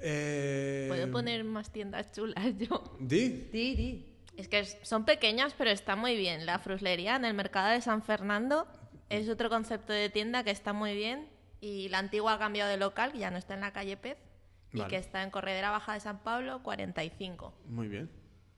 Eh, 0.00 0.84
Puedo 0.88 1.10
poner 1.10 1.44
más 1.44 1.72
tiendas 1.72 2.12
chulas 2.12 2.44
yo. 2.58 2.94
Di. 3.00 3.48
Di, 3.50 3.74
di. 3.74 4.07
Es 4.38 4.46
que 4.46 4.64
son 4.64 5.04
pequeñas, 5.04 5.52
pero 5.58 5.70
está 5.70 5.96
muy 5.96 6.16
bien. 6.16 6.46
La 6.46 6.60
fruslería 6.60 7.16
en 7.16 7.24
el 7.24 7.34
mercado 7.34 7.70
de 7.70 7.80
San 7.80 8.02
Fernando 8.04 8.68
es 9.08 9.28
otro 9.28 9.50
concepto 9.50 9.92
de 9.92 10.10
tienda 10.10 10.44
que 10.44 10.52
está 10.52 10.72
muy 10.72 10.94
bien. 10.94 11.28
Y 11.60 11.88
la 11.88 11.98
antigua 11.98 12.34
ha 12.34 12.38
cambiado 12.38 12.70
de 12.70 12.76
local, 12.76 13.10
que 13.10 13.18
ya 13.18 13.32
no 13.32 13.36
está 13.36 13.54
en 13.54 13.62
la 13.62 13.72
calle 13.72 13.96
Pez, 13.96 14.16
y 14.72 14.80
que 14.84 14.96
está 14.96 15.24
en 15.24 15.30
Corredera 15.30 15.72
Baja 15.72 15.94
de 15.94 16.00
San 16.00 16.20
Pablo, 16.20 16.62
45. 16.62 17.52
Muy 17.66 17.88
bien. 17.88 18.08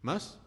¿Más? 0.03 0.39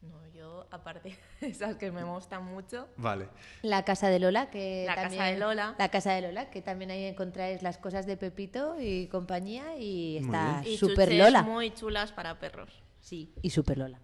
No, 0.00 0.26
yo, 0.28 0.66
aparte 0.70 1.18
de 1.42 1.48
esas 1.48 1.76
que 1.76 1.90
me 1.92 2.02
gustan 2.02 2.46
mucho, 2.46 2.88
Vale. 2.96 3.28
La 3.60 3.84
casa 3.84 4.08
de 4.08 4.18
Lola, 4.18 4.48
que 4.48 4.84
La 4.86 4.94
casa 4.94 5.08
también, 5.08 5.34
de 5.34 5.40
Lola. 5.40 5.74
La 5.78 5.90
casa 5.90 6.12
de 6.12 6.22
Lola, 6.22 6.48
que 6.48 6.62
también 6.62 6.90
ahí 6.90 7.04
encontráis 7.04 7.62
las 7.62 7.76
cosas 7.76 8.06
de 8.06 8.16
Pepito 8.16 8.80
y 8.80 9.08
compañía 9.08 9.76
y 9.76 10.16
está 10.16 10.62
y 10.64 10.78
Super 10.78 11.08
chuches 11.08 11.18
Lola. 11.18 11.42
muy 11.42 11.70
chulas 11.74 12.12
para 12.12 12.38
perros. 12.38 12.82
Sí, 13.00 13.34
y 13.42 13.50
Super 13.50 13.76
Lola, 13.76 14.00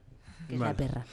que 0.49 0.55
es 0.55 0.61
Vale. 0.61 0.73
la 0.73 0.77
perra. 0.77 1.05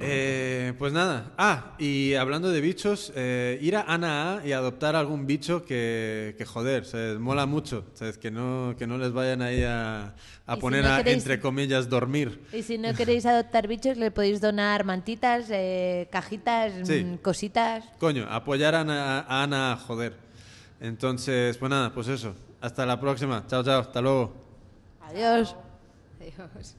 Eh, 0.00 0.72
pues 0.78 0.92
nada. 0.92 1.32
Ah, 1.38 1.74
y 1.78 2.14
hablando 2.14 2.50
de 2.50 2.60
bichos, 2.60 3.12
eh, 3.14 3.56
ir 3.62 3.76
a 3.76 3.82
Ana 3.82 4.38
A 4.38 4.46
y 4.46 4.50
adoptar 4.52 4.96
algún 4.96 5.26
bicho 5.26 5.64
que, 5.64 6.34
que 6.36 6.44
joder, 6.44 6.84
se 6.86 7.16
mola 7.20 7.46
mucho. 7.46 7.84
¿sabes? 7.94 8.18
Que, 8.18 8.30
no, 8.32 8.74
que 8.78 8.86
no 8.86 8.98
les 8.98 9.12
vayan 9.12 9.42
ahí 9.42 9.62
a, 9.62 10.14
a 10.46 10.54
si 10.54 10.60
poner 10.60 10.82
no 10.82 10.90
a, 10.92 10.98
queréis- 11.04 11.18
entre 11.18 11.38
comillas, 11.40 11.88
dormir. 11.88 12.40
Y 12.52 12.62
si 12.62 12.78
no 12.78 12.94
queréis 12.94 13.26
adoptar 13.26 13.68
bichos, 13.68 13.96
le 13.96 14.10
podéis 14.10 14.40
donar 14.40 14.84
mantitas, 14.84 15.46
eh, 15.50 16.08
cajitas, 16.10 16.72
Sí. 16.88 17.04
mm, 17.04 17.16
cositas. 17.18 17.84
Coño, 18.00 18.26
apoyar 18.28 18.74
a 18.74 18.80
Ana, 18.80 19.20
a 19.20 19.42
Ana, 19.44 19.78
joder. 19.86 20.14
Entonces, 20.80 21.56
pues 21.58 21.70
nada, 21.70 21.92
pues 21.94 22.08
eso. 22.08 22.34
Hasta 22.60 22.84
la 22.86 22.98
próxima. 22.98 23.44
Chao, 23.46 23.62
chao. 23.62 23.82
Hasta 23.82 24.00
luego. 24.00 24.34
Adiós. 25.02 25.54
Adiós. 26.18 26.76